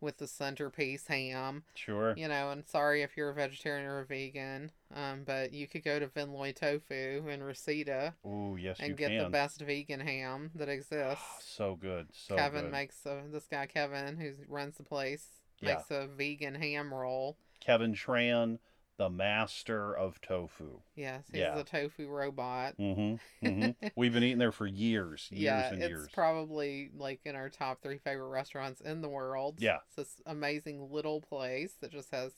with 0.00 0.18
the 0.18 0.28
centerpiece 0.28 1.08
ham, 1.08 1.64
Sure. 1.74 2.14
you 2.16 2.28
know. 2.28 2.50
And 2.50 2.64
sorry 2.68 3.02
if 3.02 3.16
you're 3.16 3.30
a 3.30 3.34
vegetarian 3.34 3.84
or 3.84 3.98
a 3.98 4.06
vegan, 4.06 4.70
um, 4.94 5.24
but 5.26 5.52
you 5.52 5.66
could 5.66 5.82
go 5.82 5.98
to 5.98 6.06
Vinh 6.06 6.32
Loi 6.32 6.52
Tofu 6.52 7.26
in 7.28 7.42
Reseda 7.42 8.14
Oh 8.24 8.54
yes, 8.54 8.78
you 8.78 8.84
and 8.86 8.96
get 8.96 9.08
can. 9.10 9.24
the 9.24 9.28
best 9.28 9.60
vegan 9.60 9.98
ham 9.98 10.52
that 10.54 10.68
exists. 10.68 11.24
so 11.40 11.74
good. 11.74 12.06
So 12.12 12.36
Kevin 12.36 12.66
good. 12.66 12.72
makes 12.72 13.04
a, 13.06 13.22
this 13.32 13.46
guy 13.50 13.66
Kevin 13.66 14.16
who 14.18 14.30
runs 14.48 14.76
the 14.76 14.84
place 14.84 15.26
Yeah. 15.60 15.74
makes 15.74 15.90
a 15.90 16.06
vegan 16.06 16.54
ham 16.54 16.92
roll. 16.92 17.36
Kevin 17.60 17.94
Tran, 17.94 18.58
the 18.96 19.10
master 19.10 19.96
of 19.96 20.20
tofu. 20.20 20.80
Yes, 20.94 21.24
he's 21.30 21.40
Yeah. 21.40 21.58
a 21.58 21.64
tofu 21.64 22.08
robot. 22.08 22.76
Mm-hmm. 22.78 23.46
mm-hmm. 23.46 23.86
We've 23.96 24.12
been 24.12 24.24
eating 24.24 24.38
there 24.38 24.52
for 24.52 24.66
years, 24.66 25.28
years 25.30 25.42
yeah, 25.42 25.68
and 25.72 25.82
it's 25.82 25.88
years. 25.90 26.08
probably 26.12 26.90
like 26.96 27.20
in 27.24 27.36
our 27.36 27.48
top 27.48 27.82
three 27.82 27.98
favorite 27.98 28.28
restaurants 28.28 28.80
in 28.80 29.00
the 29.00 29.08
world. 29.08 29.56
Yeah. 29.60 29.78
it's 29.86 29.96
this 29.96 30.22
amazing 30.26 30.90
little 30.92 31.20
place 31.20 31.74
that 31.80 31.92
just 31.92 32.10
has 32.10 32.32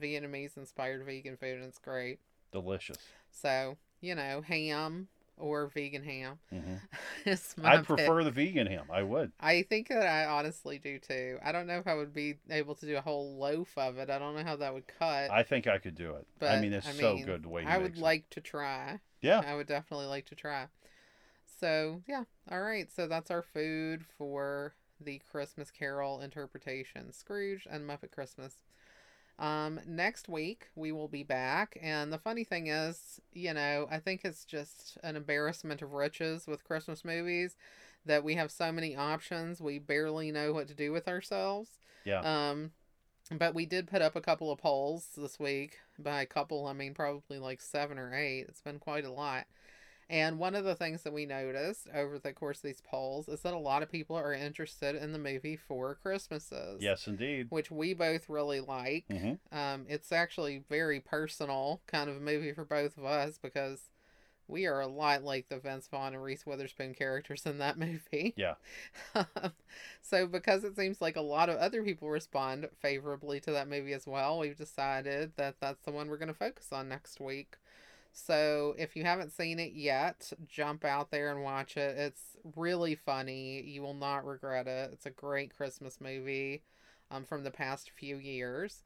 Vietnamese 0.00 0.56
inspired 0.56 1.04
vegan 1.04 1.36
food, 1.36 1.56
and 1.56 1.64
it's 1.64 1.78
great. 1.78 2.18
Delicious. 2.52 2.98
So 3.30 3.76
you 4.00 4.14
know, 4.14 4.40
ham 4.42 5.08
or 5.38 5.66
vegan 5.68 6.02
ham 6.04 6.38
hmm 6.50 6.74
is 7.24 7.54
my 7.62 7.70
I'd 7.70 7.78
pick. 7.78 7.86
prefer 7.86 8.24
the 8.24 8.30
vegan 8.30 8.66
ham. 8.66 8.84
I 8.92 9.02
would. 9.02 9.32
I 9.40 9.62
think 9.62 9.88
that 9.88 10.06
I 10.06 10.26
honestly 10.26 10.78
do 10.78 10.98
too. 10.98 11.38
I 11.44 11.52
don't 11.52 11.66
know 11.66 11.78
if 11.78 11.86
I 11.86 11.94
would 11.94 12.12
be 12.12 12.36
able 12.50 12.74
to 12.76 12.86
do 12.86 12.96
a 12.96 13.00
whole 13.00 13.36
loaf 13.38 13.76
of 13.76 13.98
it. 13.98 14.10
I 14.10 14.18
don't 14.18 14.34
know 14.36 14.44
how 14.44 14.56
that 14.56 14.74
would 14.74 14.86
cut. 14.86 15.30
I 15.30 15.42
think 15.42 15.66
I 15.66 15.78
could 15.78 15.94
do 15.94 16.12
it. 16.12 16.26
But 16.38 16.50
I 16.50 16.60
mean, 16.60 16.72
it's 16.72 16.88
I 16.88 16.92
so 16.92 17.14
mean, 17.14 17.26
good 17.26 17.42
the 17.44 17.48
way 17.48 17.64
I 17.66 17.78
would 17.78 17.96
it. 17.96 18.02
like 18.02 18.28
to 18.30 18.40
try. 18.40 19.00
Yeah. 19.20 19.42
I 19.46 19.54
would 19.54 19.66
definitely 19.66 20.06
like 20.06 20.26
to 20.26 20.34
try. 20.34 20.66
So, 21.60 22.02
yeah. 22.06 22.24
All 22.50 22.60
right. 22.60 22.90
So 22.90 23.06
that's 23.06 23.30
our 23.30 23.42
food 23.42 24.04
for 24.18 24.74
the 25.00 25.20
Christmas 25.30 25.70
Carol 25.70 26.20
interpretation 26.20 27.12
Scrooge 27.12 27.66
and 27.70 27.88
Muppet 27.88 28.10
Christmas. 28.12 28.56
Um, 29.38 29.80
next 29.86 30.28
week 30.28 30.68
we 30.76 30.92
will 30.92 31.08
be 31.08 31.24
back, 31.24 31.76
and 31.82 32.12
the 32.12 32.18
funny 32.18 32.44
thing 32.44 32.68
is, 32.68 33.20
you 33.32 33.52
know, 33.54 33.88
I 33.90 33.98
think 33.98 34.20
it's 34.24 34.44
just 34.44 34.98
an 35.02 35.16
embarrassment 35.16 35.82
of 35.82 35.94
riches 35.94 36.46
with 36.46 36.64
Christmas 36.64 37.04
movies 37.04 37.56
that 38.04 38.24
we 38.24 38.34
have 38.34 38.50
so 38.50 38.72
many 38.72 38.96
options, 38.96 39.60
we 39.60 39.78
barely 39.78 40.32
know 40.32 40.52
what 40.52 40.68
to 40.68 40.74
do 40.74 40.92
with 40.92 41.08
ourselves. 41.08 41.78
Yeah. 42.04 42.20
Um, 42.20 42.72
but 43.30 43.54
we 43.54 43.66
did 43.66 43.86
put 43.86 44.02
up 44.02 44.16
a 44.16 44.20
couple 44.20 44.50
of 44.50 44.58
polls 44.58 45.08
this 45.16 45.38
week. 45.38 45.78
By 45.98 46.22
a 46.22 46.26
couple, 46.26 46.66
I 46.66 46.72
mean 46.72 46.94
probably 46.94 47.38
like 47.38 47.60
seven 47.60 47.98
or 47.98 48.14
eight. 48.14 48.46
It's 48.48 48.60
been 48.60 48.78
quite 48.78 49.04
a 49.04 49.12
lot. 49.12 49.46
And 50.10 50.38
one 50.38 50.54
of 50.54 50.64
the 50.64 50.74
things 50.74 51.02
that 51.02 51.12
we 51.12 51.26
noticed 51.26 51.88
over 51.94 52.18
the 52.18 52.32
course 52.32 52.58
of 52.58 52.64
these 52.64 52.82
polls 52.82 53.28
is 53.28 53.40
that 53.40 53.54
a 53.54 53.58
lot 53.58 53.82
of 53.82 53.90
people 53.90 54.16
are 54.16 54.34
interested 54.34 54.94
in 54.94 55.12
the 55.12 55.18
movie 55.18 55.56
Four 55.56 55.94
Christmases. 55.94 56.82
Yes, 56.82 57.06
indeed. 57.06 57.46
Which 57.50 57.70
we 57.70 57.94
both 57.94 58.28
really 58.28 58.60
like. 58.60 59.06
Mhm. 59.08 59.38
Um, 59.50 59.86
it's 59.88 60.12
actually 60.12 60.64
very 60.68 61.00
personal 61.00 61.80
kind 61.86 62.10
of 62.10 62.16
a 62.16 62.20
movie 62.20 62.52
for 62.52 62.64
both 62.64 62.98
of 62.98 63.04
us 63.04 63.38
because 63.38 63.90
we 64.48 64.66
are 64.66 64.80
a 64.80 64.86
lot 64.86 65.22
like 65.24 65.48
the 65.48 65.58
Vince 65.58 65.88
Vaughn 65.88 66.14
and 66.14 66.22
Reese 66.22 66.44
Witherspoon 66.44 66.94
characters 66.94 67.46
in 67.46 67.58
that 67.58 67.78
movie. 67.78 68.34
Yeah. 68.36 68.54
so 70.02 70.26
because 70.26 70.64
it 70.64 70.76
seems 70.76 71.00
like 71.00 71.16
a 71.16 71.22
lot 71.22 71.48
of 71.48 71.56
other 71.56 71.82
people 71.82 72.10
respond 72.10 72.68
favorably 72.80 73.40
to 73.40 73.52
that 73.52 73.68
movie 73.68 73.92
as 73.94 74.06
well, 74.06 74.40
we've 74.40 74.56
decided 74.56 75.32
that 75.36 75.56
that's 75.60 75.82
the 75.84 75.92
one 75.92 76.08
we're 76.08 76.18
going 76.18 76.28
to 76.28 76.34
focus 76.34 76.68
on 76.72 76.88
next 76.88 77.20
week. 77.20 77.56
So 78.12 78.74
if 78.78 78.94
you 78.94 79.04
haven't 79.04 79.32
seen 79.32 79.58
it 79.58 79.72
yet, 79.72 80.32
jump 80.46 80.84
out 80.84 81.10
there 81.10 81.30
and 81.30 81.42
watch 81.42 81.76
it. 81.76 81.96
It's 81.96 82.36
really 82.56 82.94
funny. 82.94 83.62
You 83.62 83.82
will 83.82 83.94
not 83.94 84.26
regret 84.26 84.66
it. 84.66 84.90
It's 84.92 85.06
a 85.06 85.10
great 85.10 85.56
Christmas 85.56 86.00
movie 86.00 86.62
um, 87.10 87.24
from 87.24 87.42
the 87.42 87.50
past 87.50 87.90
few 87.90 88.16
years. 88.16 88.84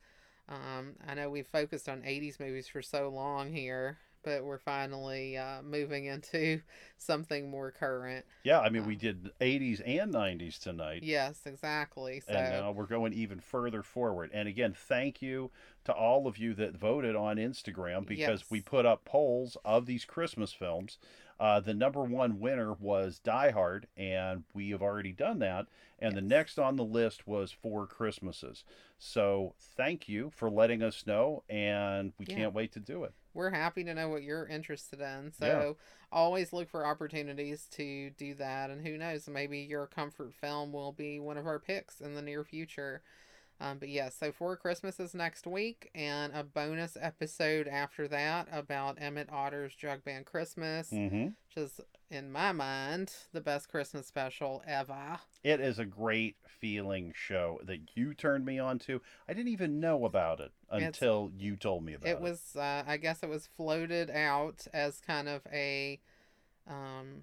Um, 0.49 0.95
I 1.07 1.15
know 1.15 1.29
we've 1.29 1.47
focused 1.47 1.89
on 1.89 2.03
80s 2.05 2.39
movies 2.39 2.69
for 2.69 2.83
so 2.83 3.09
long 3.09 3.53
here, 3.53 3.99
but 4.27 4.45
we're 4.45 4.59
finally 4.59 5.39
uh, 5.39 5.63
moving 5.63 6.07
into 6.07 6.61
something 6.99 7.49
more 7.49 7.71
current. 7.71 8.27
Yeah, 8.43 8.59
I 8.59 8.69
mean, 8.71 8.85
we 8.85 8.95
Um, 8.95 8.99
did 8.99 9.31
80s 9.41 9.81
and 9.87 10.13
90s 10.13 10.59
tonight. 10.59 11.05
Yes, 11.05 11.43
exactly. 11.47 12.21
So 12.21 12.35
And 12.35 12.51
now 12.51 12.73
we're 12.73 12.87
going 12.87 13.13
even 13.13 13.39
further 13.39 13.85
forward. 13.85 14.31
And 14.35 14.49
again, 14.49 14.75
thank 14.75 15.23
you 15.23 15.53
to 15.85 15.93
all 15.93 16.27
of 16.27 16.39
you 16.39 16.55
that 16.55 16.77
voted 16.77 17.15
on 17.15 17.37
Instagram 17.37 18.05
because 18.05 18.51
we 18.51 18.61
put 18.61 18.85
up 18.85 19.05
polls 19.05 19.57
of 19.65 19.87
these 19.87 20.05
Christmas 20.05 20.53
films. 20.53 20.99
Uh, 21.39 21.61
the 21.61 21.75
number 21.75 22.03
one 22.03 22.41
winner 22.41 22.73
was 22.73 23.21
Die 23.21 23.51
Hard, 23.51 23.87
and 23.97 24.43
we 24.55 24.71
have 24.71 24.83
already 24.83 25.13
done 25.13 25.39
that. 25.39 25.67
And 26.01 26.17
the 26.17 26.23
next 26.23 26.59
on 26.59 26.75
the 26.75 26.85
list 26.85 27.29
was 27.29 27.53
Four 27.53 27.87
Christmases. 27.87 28.65
So 28.99 29.55
thank 29.77 30.09
you 30.09 30.31
for 30.35 30.51
letting 30.51 30.83
us 30.83 31.07
know, 31.07 31.45
and 31.49 32.13
we 32.19 32.27
Yeah. 32.29 32.35
can't 32.35 32.55
wait 32.55 32.73
to 32.73 32.81
do 32.81 33.05
it. 33.05 33.13
We're 33.37 33.51
happy 33.51 33.85
to 33.85 33.95
know 33.95 34.09
what 34.09 34.23
you're 34.23 34.49
interested 34.49 35.01
in. 35.01 35.31
So 35.39 35.77
always 36.11 36.53
look 36.53 36.71
for 36.71 36.87
opportunities 36.87 37.67
to 37.73 38.11
do 38.11 38.35
that. 38.35 38.71
And 38.71 38.85
who 38.85 38.97
knows, 38.97 39.29
maybe 39.29 39.59
your 39.59 39.87
comfort 39.87 40.35
film 40.35 40.73
will 40.73 40.93
be 40.93 41.21
one 41.21 41.37
of 41.37 41.47
our 41.47 41.59
picks 41.59 42.01
in 42.01 42.15
the 42.15 42.23
near 42.23 42.43
future. 42.43 43.03
Um, 43.61 43.79
but 43.79 43.89
yeah, 43.89 44.11
so 44.11 44.33
Four 44.33 44.57
Christmases 44.57 45.15
next 45.15 45.47
week, 45.47 45.91
and 45.95 46.33
a 46.35 46.45
bonus 46.45 46.97
episode 47.01 47.67
after 47.67 48.07
that 48.09 48.49
about 48.53 48.99
Emmett 49.01 49.31
Otter's 49.33 49.75
Jug 49.75 50.05
Band 50.05 50.27
Christmas, 50.27 50.91
Mm-hmm. 50.91 51.25
which 51.25 51.57
is, 51.57 51.81
in 52.11 52.31
my 52.31 52.53
mind, 52.53 53.13
the 53.33 53.41
best 53.41 53.69
Christmas 53.71 54.07
special 54.07 54.63
ever. 54.67 55.19
It 55.43 55.61
is 55.61 55.79
a 55.79 55.87
great 55.87 56.37
feeling 56.47 57.15
show 57.17 57.59
that 57.65 57.81
you 57.95 58.13
turned 58.13 58.45
me 58.45 58.59
on 58.59 58.79
to. 58.81 59.01
I 59.27 59.33
didn't 59.33 59.53
even 59.53 59.81
know 59.81 60.05
about 60.05 60.41
it 60.41 60.53
It's- 60.75 60.83
until 60.89 61.33
you 61.39 61.57
told 61.57 61.83
me 61.83 61.95
about 61.95 62.09
it. 62.09 62.13
it 62.13 62.21
was 62.21 62.57
uh, 62.57 62.83
i 62.87 62.97
guess 62.97 63.23
it 63.23 63.29
was 63.29 63.47
floated 63.47 64.11
out 64.11 64.67
as 64.75 65.01
kind 65.01 65.29
of 65.29 65.43
a 65.53 66.01
um 66.67 67.23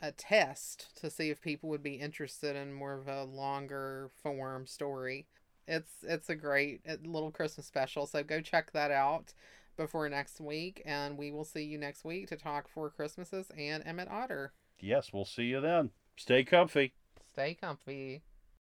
a 0.00 0.10
test 0.12 0.94
to 1.00 1.08
see 1.08 1.30
if 1.30 1.40
people 1.40 1.68
would 1.68 1.82
be 1.82 1.94
interested 1.94 2.56
in 2.56 2.72
more 2.72 2.94
of 2.94 3.06
a 3.08 3.22
longer 3.24 4.10
form 4.22 4.66
story 4.66 5.26
it's 5.68 5.92
it's 6.02 6.28
a 6.28 6.34
great 6.34 6.80
uh, 6.88 6.96
little 7.04 7.30
christmas 7.30 7.66
special 7.66 8.06
so 8.06 8.22
go 8.22 8.40
check 8.40 8.72
that 8.72 8.90
out 8.90 9.32
before 9.76 10.08
next 10.08 10.40
week 10.40 10.82
and 10.84 11.16
we 11.16 11.30
will 11.30 11.44
see 11.44 11.62
you 11.62 11.78
next 11.78 12.04
week 12.04 12.28
to 12.28 12.36
talk 12.36 12.68
Four 12.68 12.90
Christmases 12.90 13.46
and 13.56 13.82
emmett 13.86 14.08
otter 14.10 14.52
Yes, 14.84 15.12
we'll 15.12 15.24
see 15.24 15.44
you 15.44 15.60
then. 15.60 15.90
Stay 16.16 16.42
comfy. 16.42 16.92
stay 17.32 17.54
comfy 17.54 18.22